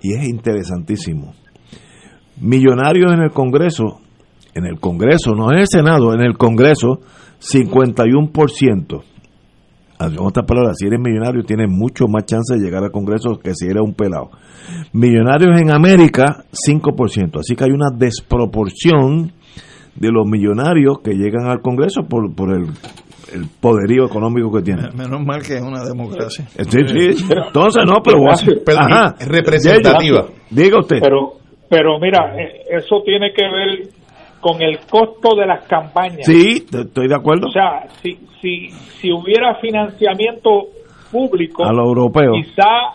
Y 0.00 0.14
es 0.14 0.28
interesantísimo. 0.28 1.34
Millonarios 2.40 3.12
en 3.12 3.22
el 3.22 3.32
Congreso, 3.32 4.00
en 4.54 4.64
el 4.64 4.78
Congreso, 4.78 5.32
no 5.32 5.50
en 5.50 5.58
el 5.58 5.66
Senado, 5.66 6.14
en 6.14 6.20
el 6.20 6.38
Congreso, 6.38 7.00
51%. 7.40 9.02
En 9.98 10.18
otras 10.18 10.44
palabras, 10.46 10.76
si 10.78 10.86
eres 10.86 11.00
millonario 11.00 11.42
tienes 11.42 11.68
mucho 11.70 12.06
más 12.06 12.26
chance 12.26 12.54
de 12.54 12.60
llegar 12.60 12.84
al 12.84 12.90
Congreso 12.90 13.38
que 13.42 13.54
si 13.54 13.66
eres 13.66 13.82
un 13.82 13.94
pelado. 13.94 14.30
Millonarios 14.92 15.60
en 15.60 15.70
América, 15.70 16.44
5%. 16.52 17.40
Así 17.40 17.56
que 17.56 17.64
hay 17.64 17.70
una 17.70 17.88
desproporción 17.96 19.32
de 19.94 20.10
los 20.12 20.26
millonarios 20.26 20.98
que 21.02 21.12
llegan 21.14 21.46
al 21.46 21.60
Congreso 21.62 22.02
por, 22.02 22.34
por 22.34 22.50
el, 22.52 22.66
el 23.32 23.46
poderío 23.60 24.04
económico 24.04 24.52
que 24.52 24.62
tienen. 24.62 24.94
Menos 24.94 25.24
mal 25.24 25.42
que 25.42 25.54
es 25.56 25.62
una 25.62 25.82
democracia. 25.84 26.46
Sí, 26.46 26.78
sí. 26.86 27.24
Entonces, 27.46 27.82
no, 27.86 28.02
pero... 28.02 28.18
Pero- 28.64 28.78
Ajá. 28.78 29.14
representativa. 29.26 30.26
Diga 30.50 30.78
usted. 30.80 30.98
Pero, 31.00 31.32
pero 31.70 31.98
mira, 31.98 32.34
eh, 32.38 32.62
eso 32.76 33.02
tiene 33.04 33.32
que 33.34 33.42
ver 33.42 33.88
con 34.40 34.62
el 34.62 34.78
costo 34.90 35.34
de 35.36 35.46
las 35.46 35.66
campañas. 35.66 36.24
Sí, 36.24 36.66
estoy 36.72 37.08
de 37.08 37.14
acuerdo. 37.14 37.48
O 37.48 37.50
sea, 37.52 37.86
si, 38.02 38.14
si, 38.40 38.68
si 39.00 39.12
hubiera 39.12 39.56
financiamiento 39.60 40.66
público, 41.10 41.64
A 41.64 41.72
lo 41.72 41.84
europeo. 41.84 42.32
quizá, 42.32 42.94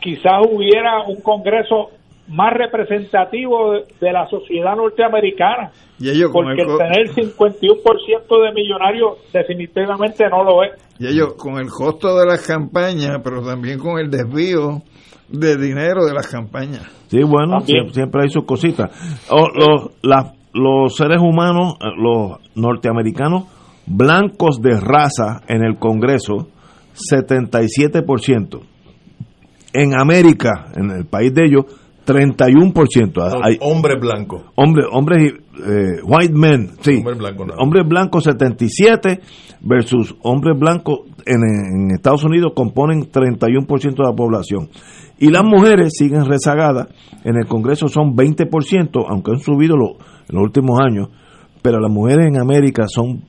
quizá 0.00 0.40
hubiera 0.40 1.02
un 1.06 1.20
Congreso 1.22 1.88
más 2.28 2.52
representativo 2.54 3.72
de, 3.72 3.84
de 4.00 4.12
la 4.12 4.26
sociedad 4.28 4.76
norteamericana. 4.76 5.72
Y 5.98 6.10
ellos 6.10 6.30
porque 6.32 6.62
el 6.62 6.70
el 6.70 6.78
tener 6.78 7.08
51% 7.08 8.44
de 8.44 8.52
millonarios 8.54 9.18
definitivamente 9.32 10.24
no 10.28 10.44
lo 10.44 10.62
es. 10.64 10.70
Y 10.98 11.06
ellos 11.08 11.34
con 11.34 11.58
el 11.58 11.68
costo 11.68 12.16
de 12.18 12.26
las 12.26 12.46
campañas, 12.46 13.20
pero 13.22 13.42
también 13.42 13.78
con 13.78 13.98
el 13.98 14.10
desvío 14.10 14.82
de 15.28 15.56
dinero 15.56 16.04
de 16.04 16.14
las 16.14 16.26
campañas. 16.28 16.82
Sí, 17.08 17.22
bueno, 17.22 17.58
También. 17.58 17.86
sie- 17.88 17.92
siempre 17.94 18.22
hay 18.22 18.28
sus 18.30 18.44
cositas. 18.44 18.90
O, 19.30 19.48
los, 19.48 19.90
la- 20.02 20.32
los 20.54 20.94
seres 20.96 21.18
humanos, 21.20 21.74
eh, 21.80 21.86
los 21.96 22.38
norteamericanos, 22.54 23.44
blancos 23.86 24.60
de 24.60 24.78
raza 24.78 25.42
en 25.48 25.64
el 25.64 25.78
Congreso, 25.78 26.48
77%. 26.94 28.60
En 29.72 29.94
América, 29.98 30.66
en 30.76 30.90
el 30.90 31.06
país 31.06 31.32
de 31.32 31.46
ellos, 31.46 31.64
31%. 32.04 33.22
Hay 33.42 33.56
Hombre 33.60 33.96
blanco. 33.98 34.42
hombres, 34.56 34.86
hombres, 34.92 35.32
eh, 35.66 36.02
white 36.04 36.34
men, 36.34 36.70
sí. 36.80 36.96
Hombre 36.98 37.14
blanco, 37.14 37.46
no. 37.46 37.54
Hombres 37.54 37.86
blancos 37.88 38.24
77 38.24 39.20
versus 39.60 40.14
hombres 40.22 40.58
blancos 40.58 41.00
en, 41.24 41.40
en 41.42 41.90
Estados 41.94 42.24
Unidos 42.24 42.52
componen 42.54 43.10
31% 43.10 43.80
de 43.96 44.02
la 44.04 44.14
población. 44.14 44.68
Y 45.18 45.30
las 45.30 45.44
mujeres 45.44 45.92
siguen 45.96 46.26
rezagadas. 46.26 46.88
En 47.24 47.36
el 47.36 47.46
Congreso 47.46 47.86
son 47.88 48.16
20%, 48.16 49.06
aunque 49.08 49.30
han 49.30 49.38
subido 49.38 49.76
lo- 49.76 49.96
en 50.32 50.38
los 50.38 50.44
últimos 50.44 50.80
años. 50.80 51.08
Pero 51.62 51.78
las 51.78 51.90
mujeres 51.90 52.26
en 52.26 52.40
América 52.40 52.84
son 52.88 53.22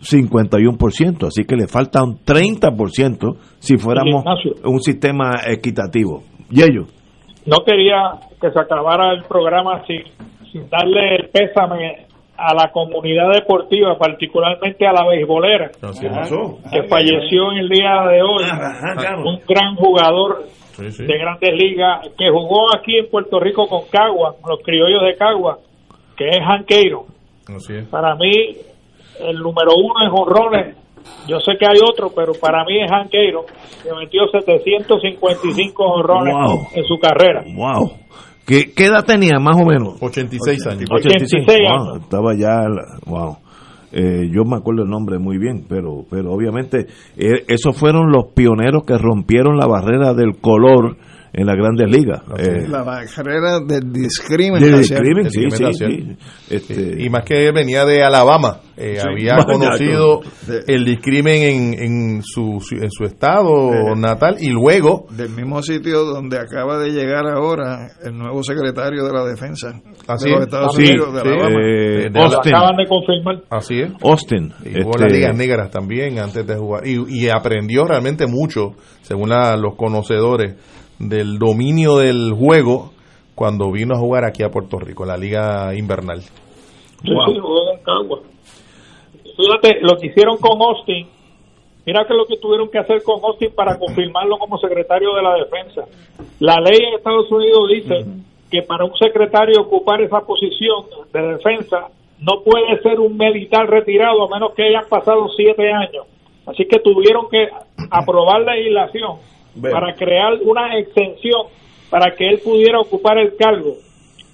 51%, 0.00 1.26
así 1.26 1.44
que 1.44 1.56
le 1.56 1.66
falta 1.66 2.02
un 2.02 2.18
30% 2.18 3.36
si 3.58 3.78
fuéramos 3.78 4.24
un 4.64 4.80
sistema 4.80 5.30
equitativo. 5.46 6.22
Y 6.50 6.62
ellos. 6.62 6.92
No 7.46 7.58
quería 7.64 8.20
que 8.40 8.50
se 8.50 8.58
acabara 8.58 9.12
el 9.12 9.24
programa 9.24 9.82
sin, 9.86 10.02
sin 10.50 10.68
darle 10.68 11.16
el 11.16 11.28
pésame 11.30 12.06
a 12.36 12.54
la 12.54 12.70
comunidad 12.72 13.32
deportiva, 13.32 13.96
particularmente 13.96 14.86
a 14.86 14.92
la 14.92 15.06
beisbolera, 15.06 15.70
que 16.72 16.82
falleció 16.88 17.52
en 17.52 17.58
el 17.58 17.68
día 17.68 18.06
de 18.10 18.22
hoy, 18.22 18.44
un 19.24 19.40
gran 19.46 19.76
jugador 19.76 20.44
de 20.76 21.18
grandes 21.18 21.54
ligas, 21.54 22.08
que 22.18 22.30
jugó 22.30 22.74
aquí 22.74 22.98
en 22.98 23.08
Puerto 23.08 23.38
Rico 23.38 23.66
con 23.68 23.82
Cagua, 23.90 24.34
los 24.48 24.60
criollos 24.64 25.02
de 25.02 25.16
Cagua, 25.16 25.58
que 26.16 26.28
es 26.28 26.40
Hanqueiro. 26.40 27.06
Para 27.90 28.14
mí, 28.16 28.32
el 29.20 29.38
número 29.38 29.72
uno 29.76 30.04
en 30.04 30.10
jonrones, 30.10 30.76
yo 31.28 31.38
sé 31.40 31.52
que 31.58 31.66
hay 31.66 31.78
otro, 31.82 32.10
pero 32.14 32.32
para 32.40 32.64
mí 32.64 32.82
es 32.82 32.90
Hanqueiro, 32.90 33.44
que 33.82 33.90
metió 33.94 34.22
755 34.28 35.74
jonrones 35.76 36.34
en 36.74 36.84
su 36.84 36.98
carrera. 36.98 37.44
¡Wow! 37.54 37.92
¿Qué, 38.46 38.72
¿Qué, 38.74 38.86
edad 38.86 39.04
tenía 39.04 39.38
más 39.38 39.56
o 39.56 39.64
menos? 39.64 40.02
86 40.02 40.66
años. 40.66 40.90
86, 40.90 41.48
años. 41.48 42.02
estaba 42.02 42.34
ya, 42.36 42.66
wow. 43.06 43.38
Eh, 43.96 44.28
yo 44.28 44.44
me 44.44 44.56
acuerdo 44.56 44.82
el 44.82 44.90
nombre 44.90 45.18
muy 45.18 45.38
bien, 45.38 45.66
pero, 45.68 46.04
pero 46.10 46.32
obviamente 46.32 46.86
eh, 47.16 47.44
esos 47.46 47.78
fueron 47.78 48.10
los 48.10 48.32
pioneros 48.34 48.82
que 48.84 48.98
rompieron 48.98 49.56
la 49.56 49.66
barrera 49.66 50.14
del 50.14 50.40
color 50.40 50.96
en 51.34 51.46
las 51.46 51.56
grandes 51.56 51.90
ligas. 51.90 52.22
Eh, 52.38 52.66
la 52.68 52.84
barrera 52.84 53.58
del 53.58 53.92
discriminación. 53.92 56.16
Este, 56.48 57.02
y 57.02 57.10
más 57.10 57.24
que 57.24 57.50
venía 57.50 57.84
de 57.84 58.04
Alabama, 58.04 58.60
eh, 58.76 58.98
había 59.00 59.38
conocido 59.44 60.20
el 60.66 60.84
discrimen 60.84 61.42
en, 61.42 61.74
en, 61.74 62.22
su, 62.22 62.64
en 62.80 62.90
su 62.90 63.04
estado 63.04 63.96
natal 63.96 64.36
y 64.38 64.50
luego... 64.50 65.06
Del 65.10 65.30
mismo 65.30 65.60
sitio 65.60 66.04
donde 66.04 66.38
acaba 66.38 66.78
de 66.78 66.90
llegar 66.90 67.26
ahora 67.26 67.88
el 68.04 68.16
nuevo 68.16 68.44
secretario 68.44 69.04
de 69.04 69.12
la 69.12 69.24
defensa 69.24 69.80
Así 70.06 70.28
de 70.28 70.34
los 70.36 70.42
Estados 70.42 70.78
Unidos, 70.78 71.14
de 71.14 71.20
Alabama. 71.20 71.56
Eh, 71.60 72.10
Austin. 72.14 72.54
acaban 72.54 72.76
de 72.76 72.86
confirmar. 72.86 73.42
Así 73.50 73.80
es. 73.80 73.90
Austin. 74.02 74.52
Y 74.64 74.82
jugó 74.82 74.92
este, 74.92 75.04
las 75.04 75.12
ligas 75.12 75.36
negras 75.36 75.70
también 75.70 76.18
antes 76.20 76.46
de 76.46 76.54
jugar. 76.56 76.86
Y, 76.86 77.02
y 77.08 77.28
aprendió 77.28 77.86
realmente 77.86 78.26
mucho, 78.26 78.72
según 79.02 79.30
la, 79.30 79.56
los 79.56 79.74
conocedores 79.76 80.54
del 80.98 81.38
dominio 81.38 81.98
del 81.98 82.32
juego 82.32 82.92
cuando 83.34 83.70
vino 83.72 83.94
a 83.94 83.98
jugar 83.98 84.24
aquí 84.24 84.42
a 84.42 84.50
Puerto 84.50 84.78
Rico, 84.78 85.04
la 85.04 85.16
liga 85.16 85.74
invernal. 85.74 86.20
Fíjate, 89.36 89.80
lo 89.80 89.96
que 89.96 90.06
hicieron 90.06 90.38
con 90.38 90.62
Austin, 90.62 91.08
mira 91.84 92.06
que 92.06 92.14
lo 92.14 92.26
que 92.26 92.36
tuvieron 92.38 92.70
que 92.70 92.78
hacer 92.78 93.02
con 93.02 93.22
Austin 93.24 93.50
para 93.54 93.78
confirmarlo 93.78 94.38
como 94.38 94.58
secretario 94.58 95.14
de 95.14 95.22
la 95.22 95.34
defensa. 95.34 95.82
La 96.38 96.60
ley 96.60 96.78
en 96.86 96.94
Estados 96.94 97.30
Unidos 97.30 97.68
dice 97.68 98.06
que 98.50 98.62
para 98.62 98.84
un 98.84 98.94
secretario 98.96 99.60
ocupar 99.62 100.00
esa 100.00 100.20
posición 100.20 100.84
de 101.12 101.20
defensa 101.34 101.88
no 102.20 102.42
puede 102.44 102.80
ser 102.82 103.00
un 103.00 103.16
militar 103.16 103.68
retirado 103.68 104.24
a 104.24 104.28
menos 104.28 104.54
que 104.54 104.62
hayan 104.62 104.88
pasado 104.88 105.28
siete 105.36 105.72
años. 105.72 106.06
Así 106.46 106.64
que 106.66 106.78
tuvieron 106.78 107.28
que 107.28 107.48
aprobar 107.90 108.42
la 108.42 108.56
para 109.60 109.94
crear 109.94 110.34
una 110.42 110.78
extensión 110.78 111.46
para 111.90 112.14
que 112.14 112.28
él 112.28 112.40
pudiera 112.42 112.80
ocupar 112.80 113.18
el 113.18 113.36
cargo. 113.36 113.76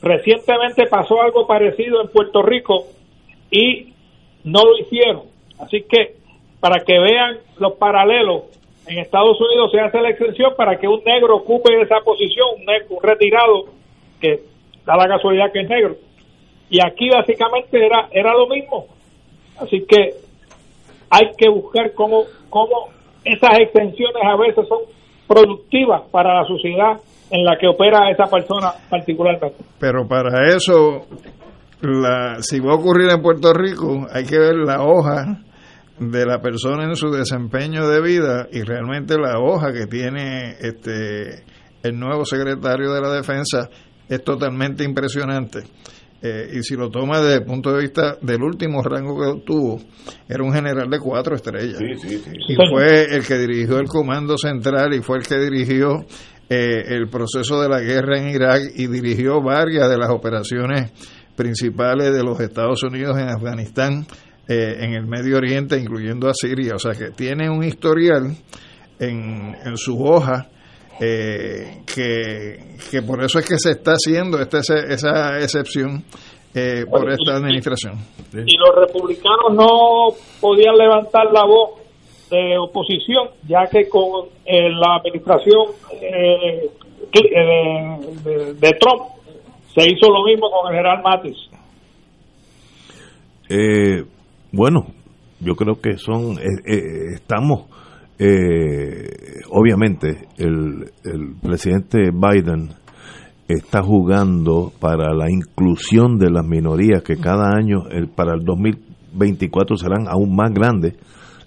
Recientemente 0.02 0.86
pasó 0.86 1.20
algo 1.20 1.46
parecido 1.46 2.00
en 2.00 2.08
Puerto 2.08 2.42
Rico 2.42 2.86
y 3.50 3.92
no 4.44 4.64
lo 4.64 4.78
hicieron. 4.78 5.22
Así 5.58 5.82
que 5.82 6.16
para 6.58 6.84
que 6.84 6.98
vean 6.98 7.38
los 7.58 7.74
paralelos, 7.74 8.44
en 8.86 8.98
Estados 8.98 9.38
Unidos 9.40 9.70
se 9.70 9.80
hace 9.80 10.00
la 10.00 10.10
extensión 10.10 10.54
para 10.56 10.78
que 10.78 10.88
un 10.88 11.02
negro 11.04 11.36
ocupe 11.36 11.80
esa 11.80 12.00
posición, 12.00 12.48
un, 12.56 12.96
un 12.96 13.02
retirado 13.02 13.66
que 14.20 14.40
da 14.84 14.96
la 14.96 15.06
casualidad 15.06 15.52
que 15.52 15.60
es 15.60 15.68
negro. 15.68 15.96
Y 16.70 16.78
aquí 16.84 17.10
básicamente 17.10 17.84
era, 17.84 18.08
era 18.10 18.32
lo 18.32 18.46
mismo. 18.48 18.86
Así 19.58 19.84
que 19.86 20.14
hay 21.10 21.30
que 21.36 21.48
buscar 21.48 21.92
cómo, 21.92 22.24
cómo 22.48 22.88
esas 23.24 23.58
extensiones 23.58 24.22
a 24.22 24.36
veces 24.36 24.66
son 24.66 24.80
productiva 25.30 26.02
para 26.10 26.34
la 26.34 26.44
sociedad 26.44 27.00
en 27.30 27.44
la 27.44 27.56
que 27.56 27.68
opera 27.68 28.10
esa 28.10 28.24
persona 28.24 28.72
particularmente. 28.90 29.58
Pero 29.78 30.08
para 30.08 30.48
eso, 30.56 31.06
la, 31.82 32.42
si 32.42 32.58
va 32.58 32.72
a 32.72 32.74
ocurrir 32.74 33.10
en 33.12 33.22
Puerto 33.22 33.52
Rico, 33.52 34.08
hay 34.12 34.24
que 34.24 34.40
ver 34.40 34.56
la 34.56 34.82
hoja 34.82 35.38
de 36.00 36.26
la 36.26 36.40
persona 36.40 36.82
en 36.82 36.96
su 36.96 37.10
desempeño 37.10 37.86
de 37.86 38.02
vida 38.02 38.48
y 38.50 38.62
realmente 38.62 39.14
la 39.18 39.38
hoja 39.38 39.72
que 39.72 39.86
tiene 39.86 40.56
este 40.58 41.44
el 41.84 41.98
nuevo 41.98 42.24
secretario 42.24 42.92
de 42.92 43.00
la 43.00 43.12
defensa 43.12 43.70
es 44.08 44.24
totalmente 44.24 44.82
impresionante. 44.82 45.60
Eh, 46.22 46.50
y 46.52 46.62
si 46.62 46.76
lo 46.76 46.90
toma 46.90 47.20
desde 47.20 47.36
el 47.36 47.44
punto 47.44 47.72
de 47.72 47.80
vista 47.80 48.18
del 48.20 48.42
último 48.42 48.82
rango 48.82 49.18
que 49.18 49.26
obtuvo, 49.26 49.80
era 50.28 50.44
un 50.44 50.52
general 50.52 50.90
de 50.90 50.98
cuatro 50.98 51.34
estrellas. 51.34 51.80
Y 51.80 52.56
fue 52.70 53.14
el 53.14 53.26
que 53.26 53.38
dirigió 53.38 53.78
el 53.78 53.86
Comando 53.86 54.36
Central 54.36 54.92
y 54.92 55.00
fue 55.00 55.18
el 55.18 55.26
que 55.26 55.38
dirigió 55.38 56.04
eh, 56.48 56.84
el 56.88 57.08
proceso 57.08 57.62
de 57.62 57.70
la 57.70 57.80
guerra 57.80 58.18
en 58.18 58.28
Irak 58.28 58.60
y 58.74 58.86
dirigió 58.88 59.40
varias 59.40 59.88
de 59.88 59.96
las 59.96 60.10
operaciones 60.10 60.92
principales 61.36 62.12
de 62.12 62.22
los 62.22 62.38
Estados 62.38 62.82
Unidos 62.82 63.18
en 63.18 63.30
Afganistán, 63.30 64.06
eh, 64.46 64.76
en 64.80 64.92
el 64.92 65.06
Medio 65.06 65.38
Oriente, 65.38 65.78
incluyendo 65.78 66.28
a 66.28 66.34
Siria. 66.34 66.74
O 66.74 66.78
sea 66.78 66.92
que 66.92 67.12
tiene 67.12 67.48
un 67.48 67.64
historial 67.64 68.36
en, 68.98 69.56
en 69.64 69.76
su 69.78 70.04
hoja 70.04 70.50
eh, 71.00 71.82
que, 71.86 73.02
por 73.02 73.22
eso 73.24 73.38
es 73.38 73.46
que 73.46 73.58
se 73.58 73.70
está 73.70 73.92
haciendo 73.92 74.38
esta, 74.38 74.58
esa 74.58 75.38
excepción 75.38 76.04
eh, 76.54 76.84
por 76.90 77.08
esta 77.08 77.36
administración. 77.36 77.94
Y 78.34 78.56
los 78.58 78.74
republicanos 78.74 79.54
no 79.54 80.08
podían 80.40 80.76
levantar 80.76 81.32
la 81.32 81.44
voz 81.44 81.80
de 82.28 82.58
oposición, 82.58 83.28
ya 83.48 83.66
que 83.70 83.88
con 83.88 84.26
eh, 84.44 84.68
la 84.68 84.96
administración 84.96 85.66
eh, 85.92 86.68
de, 87.12 88.54
de, 88.54 88.70
Trump 88.78 89.02
se 89.74 89.90
hizo 89.90 90.10
lo 90.10 90.24
mismo 90.24 90.50
con 90.50 90.72
el 90.72 90.78
general 90.78 91.02
Mattis. 91.02 91.38
bueno, 94.52 94.86
yo 95.40 95.54
creo 95.54 95.80
que 95.80 95.96
son 95.98 96.36
estamos 97.14 97.66
eh, 98.22 99.40
obviamente 99.50 100.28
el, 100.36 100.90
el 101.04 101.34
presidente 101.40 102.10
Biden 102.12 102.68
está 103.48 103.82
jugando 103.82 104.72
para 104.78 105.14
la 105.14 105.30
inclusión 105.30 106.18
de 106.18 106.30
las 106.30 106.46
minorías 106.46 107.02
que 107.02 107.16
cada 107.16 107.56
año 107.56 107.88
el, 107.90 108.08
para 108.10 108.34
el 108.34 108.44
2024 108.44 109.76
serán 109.76 110.06
aún 110.06 110.36
más 110.36 110.52
grandes 110.52 110.96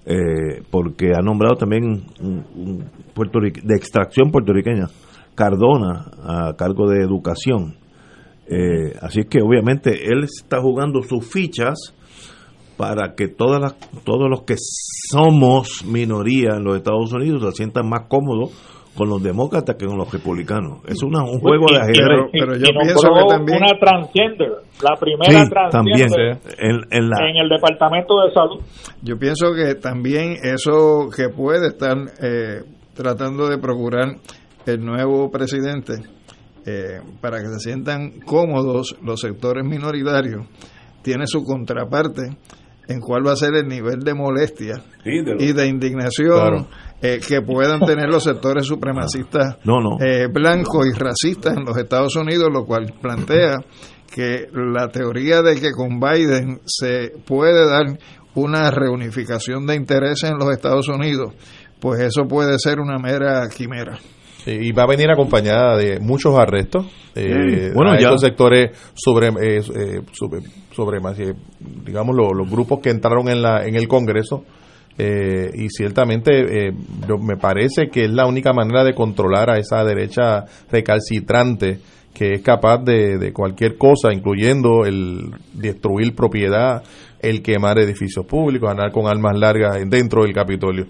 eh, 0.05 0.63
porque 0.71 1.11
ha 1.15 1.21
nombrado 1.21 1.57
también 1.57 2.03
un, 2.19 2.43
un 2.55 2.85
de 3.15 3.75
extracción 3.75 4.31
puertorriqueña 4.31 4.87
Cardona 5.35 6.11
a 6.23 6.55
cargo 6.57 6.89
de 6.89 7.03
educación. 7.03 7.75
Eh, 8.47 8.93
así 8.99 9.23
que 9.23 9.41
obviamente 9.41 9.91
él 10.11 10.23
está 10.23 10.59
jugando 10.59 11.01
sus 11.03 11.25
fichas 11.31 11.93
para 12.77 13.15
que 13.15 13.27
todas 13.27 13.61
las, 13.61 13.75
todos 14.03 14.29
los 14.29 14.43
que 14.43 14.55
somos 14.57 15.85
minoría 15.85 16.55
en 16.57 16.63
los 16.63 16.77
Estados 16.77 17.11
Unidos 17.13 17.43
se 17.43 17.51
sientan 17.63 17.87
más 17.87 18.07
cómodos 18.07 18.51
con 18.95 19.09
los 19.09 19.23
demócratas 19.23 19.75
que 19.75 19.87
con 19.87 19.97
los 19.97 20.11
republicanos. 20.11 20.79
Es 20.87 21.01
una, 21.01 21.23
un 21.23 21.39
juego 21.39 21.65
de 21.71 21.79
ajedrez. 21.79 22.29
Pero, 22.31 22.55
yo 22.55 22.67
pienso 22.79 23.07
que 23.13 23.25
también... 23.27 23.57
Una 23.57 23.79
transgender, 23.79 24.51
la 24.83 24.95
primera 24.99 25.69
transgender 25.71 26.37
en, 26.59 27.35
el 27.37 27.49
Departamento 27.49 28.21
de 28.21 28.33
Salud. 28.33 28.61
Yo 29.01 29.17
pienso 29.17 29.47
que 29.55 29.75
también 29.75 30.35
eso 30.43 31.09
que 31.15 31.29
puede 31.29 31.69
estar 31.69 31.97
eh, 32.21 32.61
tratando 32.93 33.47
de 33.47 33.57
procurar 33.57 34.15
el 34.67 34.85
nuevo 34.85 35.31
presidente 35.31 35.93
eh, 36.65 37.01
para 37.19 37.39
que 37.39 37.47
se 37.47 37.71
sientan 37.71 38.19
cómodos 38.25 38.95
los 39.01 39.19
sectores 39.19 39.65
minoritarios 39.65 40.45
tiene 41.03 41.27
su 41.27 41.43
contraparte 41.43 42.37
en 42.87 42.99
cuál 42.99 43.25
va 43.25 43.33
a 43.33 43.35
ser 43.35 43.55
el 43.55 43.67
nivel 43.67 43.99
de 43.99 44.13
molestia 44.13 44.83
y 45.05 45.53
de 45.53 45.67
indignación 45.67 46.67
eh, 47.01 47.19
que 47.25 47.41
puedan 47.41 47.81
tener 47.81 48.09
los 48.09 48.23
sectores 48.23 48.65
supremacistas 48.65 49.57
eh, 50.01 50.27
blancos 50.31 50.87
y 50.87 50.97
racistas 50.97 51.57
en 51.57 51.65
los 51.65 51.77
Estados 51.77 52.15
Unidos, 52.15 52.49
lo 52.51 52.65
cual 52.65 52.93
plantea 53.01 53.57
que 54.13 54.47
la 54.53 54.89
teoría 54.89 55.41
de 55.41 55.59
que 55.59 55.71
con 55.71 55.99
Biden 55.99 56.61
se 56.65 57.13
puede 57.25 57.65
dar 57.67 57.97
una 58.35 58.71
reunificación 58.71 59.65
de 59.65 59.75
intereses 59.75 60.29
en 60.29 60.37
los 60.37 60.51
Estados 60.51 60.87
Unidos, 60.87 61.33
pues 61.79 62.01
eso 62.01 62.27
puede 62.27 62.57
ser 62.59 62.79
una 62.79 62.97
mera 62.97 63.47
quimera. 63.49 63.97
Y 64.45 64.71
va 64.73 64.83
a 64.83 64.87
venir 64.87 65.09
acompañada 65.09 65.77
de 65.77 65.99
muchos 65.99 66.35
arrestos. 66.37 66.85
Eh, 67.15 67.71
bueno, 67.73 67.91
a 67.91 67.95
ya. 67.99 68.07
estos 68.07 68.21
sectores 68.21 68.71
sobre, 68.93 69.27
eh, 69.27 69.61
eh, 69.75 70.01
sobre, 70.11 70.41
sobre 70.75 70.99
más, 70.99 71.17
eh, 71.19 71.33
digamos, 71.85 72.15
lo- 72.15 72.33
los 72.33 72.49
grupos 72.49 72.79
que 72.79 72.89
entraron 72.89 73.29
en, 73.29 73.41
la, 73.41 73.65
en 73.65 73.75
el 73.75 73.87
Congreso. 73.87 74.43
eh, 74.97 75.49
y 75.55 75.69
ciertamente 75.69 76.71
yo- 77.07 77.17
me 77.17 77.35
parece 77.37 77.87
que 77.89 78.05
es 78.05 78.11
la 78.11 78.27
única 78.27 78.53
manera 78.53 78.83
de 78.83 78.93
controlar 78.93 79.49
a 79.49 79.57
esa 79.57 79.83
derecha 79.83 80.45
recalcitrante 80.71 81.79
que 82.13 82.33
es 82.33 82.41
capaz 82.43 82.77
de, 82.83 83.17
de 83.17 83.33
cualquier 83.33 83.75
cosa, 83.75 84.13
incluyendo 84.13 84.85
el 84.85 85.31
destruir 85.53 86.13
propiedad, 86.13 86.83
el 87.19 87.41
quemar 87.41 87.79
edificios 87.79 88.23
públicos, 88.27 88.69
andar 88.69 88.91
con 88.91 89.07
armas 89.07 89.35
largas 89.35 89.77
dentro 89.89 90.21
del 90.23 90.33
Capitolio. 90.33 90.85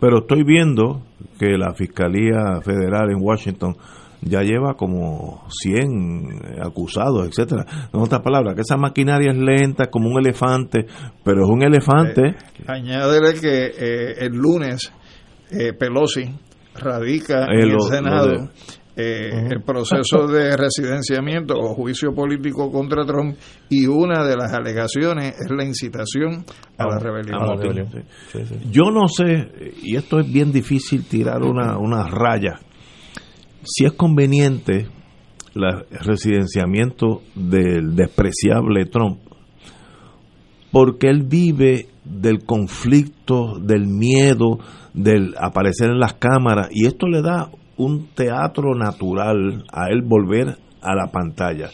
Pero 0.00 0.18
estoy 0.18 0.42
viendo 0.44 1.02
que 1.38 1.56
la 1.58 1.72
Fiscalía 1.74 2.60
Federal 2.62 3.10
en 3.10 3.18
Washington 3.20 3.76
ya 4.20 4.42
lleva 4.42 4.74
como 4.74 5.44
100 5.50 6.62
acusados, 6.62 7.28
etcétera. 7.28 7.64
En 7.92 8.00
otras 8.00 8.22
palabras, 8.22 8.54
que 8.54 8.62
esa 8.62 8.76
maquinaria 8.76 9.30
es 9.32 9.36
lenta 9.36 9.86
como 9.90 10.08
un 10.08 10.18
elefante, 10.18 10.86
pero 11.22 11.44
es 11.44 11.50
un 11.50 11.62
elefante. 11.62 12.34
Añádele 12.66 13.38
que 13.40 13.66
eh, 13.66 14.14
el 14.20 14.32
lunes 14.32 14.92
eh, 15.50 15.72
Pelosi 15.78 16.24
radica 16.74 17.44
Eh, 17.46 17.56
en 17.56 17.60
el 17.60 17.68
lo- 17.72 17.80
Senado 17.80 18.28
de- 18.28 18.48
eh, 18.96 19.48
el 19.50 19.62
proceso 19.62 20.28
de 20.28 20.56
residenciamiento 20.56 21.54
o 21.54 21.74
juicio 21.74 22.14
político 22.14 22.70
contra 22.70 23.04
Trump 23.04 23.36
y 23.68 23.86
una 23.86 24.24
de 24.24 24.36
las 24.36 24.52
alegaciones 24.52 25.34
es 25.40 25.50
la 25.50 25.64
incitación 25.64 26.44
a 26.78 26.86
la 26.86 26.98
rebelión. 27.00 27.42
a 27.42 27.46
motín, 27.46 27.86
sí. 28.30 28.38
Yo 28.70 28.92
no 28.92 29.08
sé, 29.08 29.74
y 29.82 29.96
esto 29.96 30.20
es 30.20 30.32
bien 30.32 30.52
difícil 30.52 31.04
tirar 31.06 31.42
una, 31.42 31.76
una 31.76 32.06
raya, 32.06 32.60
si 33.64 33.84
es 33.84 33.92
conveniente 33.94 34.86
el 35.56 35.86
residenciamiento 36.00 37.22
del 37.34 37.96
despreciable 37.96 38.86
Trump, 38.86 39.18
porque 40.70 41.08
él 41.08 41.24
vive 41.24 41.88
del 42.04 42.44
conflicto, 42.44 43.58
del 43.58 43.86
miedo, 43.86 44.58
del 44.92 45.34
aparecer 45.38 45.90
en 45.90 45.98
las 45.98 46.14
cámaras, 46.14 46.68
y 46.70 46.86
esto 46.86 47.08
le 47.08 47.22
da 47.22 47.50
un 47.76 48.08
teatro 48.14 48.74
natural 48.74 49.64
a 49.72 49.88
él 49.88 50.02
volver 50.02 50.56
a 50.80 50.94
la 50.94 51.06
pantalla. 51.10 51.70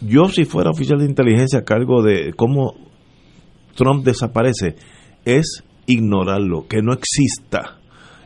Yo 0.00 0.28
si 0.28 0.44
fuera 0.44 0.70
oficial 0.70 0.98
de 0.98 1.06
inteligencia 1.06 1.60
a 1.60 1.64
cargo 1.64 2.02
de 2.02 2.32
cómo 2.34 2.74
Trump 3.74 4.04
desaparece 4.04 4.76
es 5.24 5.64
ignorarlo, 5.86 6.66
que 6.68 6.82
no 6.82 6.92
exista. 6.92 7.78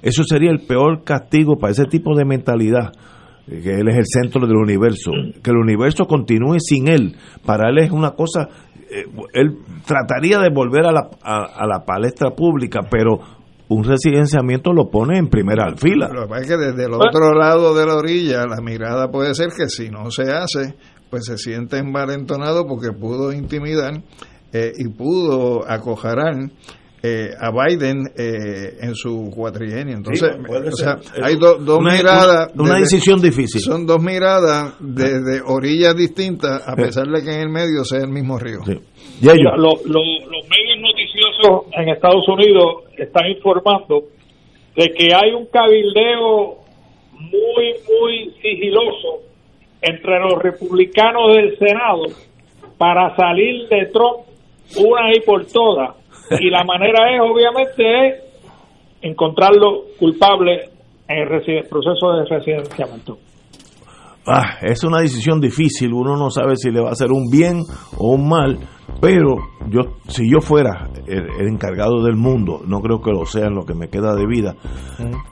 Eso 0.03 0.23
sería 0.23 0.51
el 0.51 0.67
peor 0.67 1.03
castigo 1.03 1.57
para 1.57 1.73
ese 1.73 1.87
tipo 1.87 2.15
de 2.17 2.25
mentalidad, 2.25 2.93
eh, 3.49 3.61
que 3.63 3.81
él 3.81 3.89
es 3.89 3.97
el 3.97 4.05
centro 4.07 4.47
del 4.47 4.57
universo, 4.57 5.11
que 5.43 5.51
el 5.51 5.57
universo 5.57 6.07
continúe 6.07 6.59
sin 6.59 6.89
él. 6.89 7.17
Para 7.45 7.71
él 7.71 7.79
es 7.79 7.91
una 7.91 8.11
cosa, 8.11 8.49
eh, 8.91 9.07
él 9.33 9.57
trataría 9.87 10.39
de 10.39 10.51
volver 10.51 10.87
a 10.87 10.93
la, 10.93 11.09
a, 11.23 11.45
a 11.57 11.67
la 11.67 11.85
palestra 11.85 12.31
pública, 12.31 12.81
pero 12.91 13.19
un 13.69 13.85
residenciamiento 13.85 14.73
lo 14.73 14.91
pone 14.91 15.19
en 15.19 15.29
primera 15.29 15.75
fila. 15.77 16.09
Lo 16.13 16.23
que 16.23 16.29
pasa 16.29 16.41
es 16.43 16.49
que 16.49 16.57
desde 16.57 16.85
el 16.85 16.95
otro 16.95 17.33
lado 17.33 17.75
de 17.75 17.87
la 17.87 17.97
orilla 17.97 18.45
la 18.47 18.61
mirada 18.63 19.09
puede 19.11 19.35
ser 19.35 19.49
que 19.57 19.69
si 19.69 19.89
no 19.89 20.11
se 20.11 20.25
hace, 20.33 20.75
pues 21.11 21.25
se 21.27 21.39
siente 21.39 21.79
envalentonado 21.79 22.67
porque 22.67 22.89
pudo 22.93 23.33
intimidar 23.33 24.03
eh, 24.53 24.73
y 24.77 24.89
pudo 24.89 25.69
acojarar 25.69 26.35
eh, 27.07 27.29
a 27.39 27.51
Biden 27.51 27.99
eh, 28.17 28.79
en 28.81 28.95
su 28.95 29.31
cuatrienio. 29.35 29.95
Entonces, 29.97 30.27
Sí, 30.33 30.53
o 30.73 30.73
sea, 30.77 30.97
hay 31.23 31.37
do- 31.37 31.57
dos 31.59 31.79
Una- 31.81 31.93
miradas. 31.97 32.51
una- 32.55 32.63
una 32.71 32.79
decisión 32.81 33.21
difícil. 33.21 33.61
Son 33.61 33.85
dos 33.87 34.03
miradas 34.03 34.75
desde 34.81 35.43
orillas 35.45 35.95
distintas, 35.97 36.67
a 36.67 36.75
pesar 36.75 37.07
de 37.09 37.23
que 37.23 37.31
en 37.35 37.41
el 37.41 37.51
medio 37.51 37.85
sea 37.85 38.01
el 38.01 38.09
mismo 38.09 38.39
río. 38.39 38.61
Mira, 38.67 39.57
lo- 39.57 39.77
lo- 39.85 40.01
los 40.31 40.49
medios 40.49 40.74
en 41.73 41.89
Estados 41.89 42.27
Unidos 42.29 42.85
están 42.97 43.29
informando 43.29 44.05
de 44.75 44.89
que 44.93 45.15
hay 45.15 45.33
un 45.33 45.47
cabildeo 45.47 46.59
muy, 47.13 47.75
muy 47.89 48.31
sigiloso 48.43 49.21
entre 49.81 50.19
los 50.21 50.43
republicanos 50.43 51.35
del 51.35 51.57
Senado 51.59 52.05
para 52.79 53.15
salir 53.17 53.69
de 53.69 53.87
Trump 53.87 54.27
una 54.77 55.15
y 55.15 55.21
por 55.21 55.47
todas. 55.47 55.97
Y 56.41 56.49
la 56.51 56.65
manera 56.65 57.15
es, 57.15 57.21
obviamente, 57.21 58.09
es 58.09 58.25
encontrarlo 59.03 59.85
culpable 59.99 60.71
en 61.07 61.19
el 61.19 61.69
proceso 61.69 62.13
de 62.15 62.25
residenciamiento. 62.25 63.19
Ah, 64.27 64.59
es 64.63 64.83
una 64.85 65.01
decisión 65.01 65.41
difícil, 65.41 65.93
uno 65.93 66.17
no 66.17 66.31
sabe 66.31 66.57
si 66.57 66.71
le 66.71 66.81
va 66.81 66.89
a 66.89 66.93
hacer 66.93 67.13
un 67.13 67.29
bien 67.31 67.61
o 67.99 68.15
un 68.15 68.27
mal, 68.27 68.59
pero 69.01 69.37
yo 69.69 69.83
si 70.09 70.31
yo 70.31 70.41
fuera 70.41 70.89
el, 71.07 71.27
el 71.39 71.49
encargado 71.49 72.03
del 72.03 72.17
mundo, 72.17 72.63
no 72.67 72.81
creo 72.81 73.03
que 73.03 73.11
lo 73.11 73.27
sea 73.27 73.49
en 73.49 73.55
lo 73.55 73.67
que 73.67 73.75
me 73.75 73.89
queda 73.89 74.15
de 74.15 74.27
vida, 74.27 74.57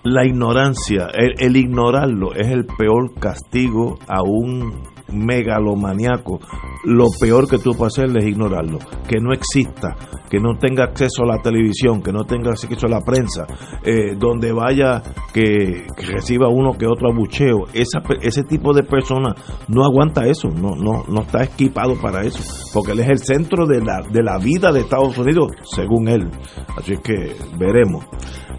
la 0.03 0.27
ignorancia, 0.27 1.09
el, 1.15 1.35
el 1.39 1.57
ignorarlo 1.57 2.35
es 2.35 2.49
el 2.49 2.67
peor 2.67 3.15
castigo 3.19 3.99
a 4.09 4.23
un 4.23 4.92
megalomaniaco. 5.13 6.41
Lo 6.85 7.07
peor 7.21 7.49
que 7.49 7.59
tú 7.59 7.75
puedes 7.75 7.99
hacer 7.99 8.17
es 8.17 8.25
ignorarlo, 8.27 8.79
que 9.09 9.21
no 9.21 9.33
exista, 9.33 9.95
que 10.29 10.41
no 10.41 10.57
tenga 10.59 10.85
acceso 10.85 11.23
a 11.23 11.37
la 11.37 11.43
televisión, 11.43 12.03
que 12.03 12.13
no 12.13 12.25
tenga 12.25 12.51
acceso 12.51 12.87
a 12.87 12.91
la 12.91 13.01
prensa, 13.01 13.47
eh, 13.85 14.17
donde 14.17 14.53
vaya 14.53 15.03
que, 15.33 15.87
reciba 15.97 16.49
uno 16.49 16.73
que 16.73 16.87
otro 16.87 17.11
abucheo. 17.13 17.67
Esa, 17.73 18.03
ese 18.21 18.43
tipo 18.43 18.73
de 18.73 18.83
persona 18.83 19.35
no 19.69 19.85
aguanta 19.85 20.27
eso, 20.27 20.49
no, 20.49 20.75
no, 20.75 21.05
no 21.07 21.21
está 21.23 21.45
equipado 21.45 21.95
para 22.01 22.23
eso, 22.23 22.43
porque 22.73 22.93
él 22.93 23.01
es 23.01 23.09
el 23.09 23.19
centro 23.19 23.67
de 23.67 23.81
la, 23.81 24.01
de 24.11 24.23
la 24.23 24.39
vida 24.39 24.73
de 24.73 24.81
Estados 24.81 25.17
Unidos, 25.19 25.53
según 25.65 26.09
él. 26.09 26.31
Así 26.77 26.97
que 26.97 27.37
veremos. 27.59 28.05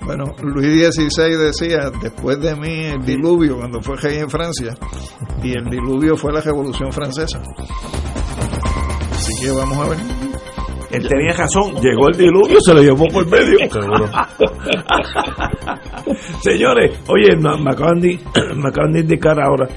Bueno, 0.05 0.25
Luis 0.41 0.93
XVI 0.93 1.37
decía, 1.37 1.89
después 2.01 2.39
de 2.39 2.55
mí 2.55 2.85
el 2.85 3.05
diluvio, 3.05 3.57
cuando 3.57 3.81
fue 3.81 3.95
rey 3.97 4.17
en 4.17 4.29
Francia, 4.29 4.75
y 5.41 5.57
el 5.57 5.65
diluvio 5.65 6.17
fue 6.17 6.33
la 6.33 6.41
Revolución 6.41 6.91
Francesa. 6.91 7.41
Así 9.11 9.33
que 9.41 9.51
vamos 9.51 9.77
a 9.77 9.89
ver. 9.89 9.99
Él 10.91 11.07
tenía 11.07 11.33
razón, 11.33 11.73
llegó 11.81 12.09
el 12.09 12.17
diluvio, 12.17 12.59
se 12.61 12.73
lo 12.73 12.81
llevó 12.83 13.07
por 13.07 13.25
medio. 13.27 13.57
Señores, 16.41 16.99
oye, 17.07 17.35
me 17.35 17.71
acaban, 17.71 17.99
de, 17.99 18.19
me 18.55 18.69
acaban 18.69 18.91
de 18.91 18.99
indicar 18.99 19.39
ahora 19.39 19.67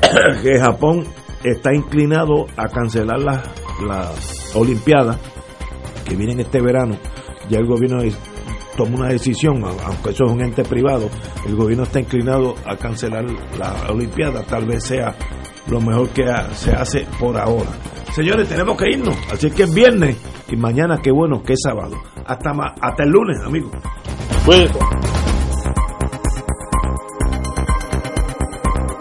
que 0.42 0.58
Japón 0.58 1.04
está 1.44 1.72
inclinado 1.72 2.46
a 2.56 2.68
cancelar 2.68 3.20
las 3.20 3.60
la 3.86 4.10
Olimpiadas 4.54 5.18
que 6.06 6.16
vienen 6.16 6.40
este 6.40 6.60
verano. 6.60 6.96
Ya 7.48 7.58
el 7.58 7.66
gobierno 7.66 8.02
toma 8.76 8.98
una 8.98 9.08
decisión, 9.08 9.62
aunque 9.64 10.10
eso 10.10 10.24
es 10.24 10.32
un 10.32 10.42
ente 10.42 10.62
privado, 10.64 11.08
el 11.46 11.56
gobierno 11.56 11.84
está 11.84 12.00
inclinado 12.00 12.54
a 12.66 12.76
cancelar 12.76 13.24
la 13.58 13.90
Olimpiada. 13.90 14.42
Tal 14.42 14.66
vez 14.66 14.84
sea 14.84 15.14
lo 15.68 15.80
mejor 15.80 16.08
que 16.10 16.24
se 16.54 16.72
hace 16.72 17.06
por 17.18 17.36
ahora. 17.36 17.70
Señores, 18.12 18.48
tenemos 18.48 18.76
que 18.76 18.90
irnos. 18.90 19.16
Así 19.32 19.50
que 19.50 19.64
es 19.64 19.74
viernes 19.74 20.16
y 20.48 20.56
mañana, 20.56 20.98
qué 21.02 21.10
bueno, 21.10 21.42
que 21.42 21.54
sábado. 21.56 21.96
Hasta, 22.26 22.50
hasta 22.80 23.04
el 23.04 23.10
lunes, 23.10 23.38
amigos. 23.44 23.72
Cuídense. 24.44 25.29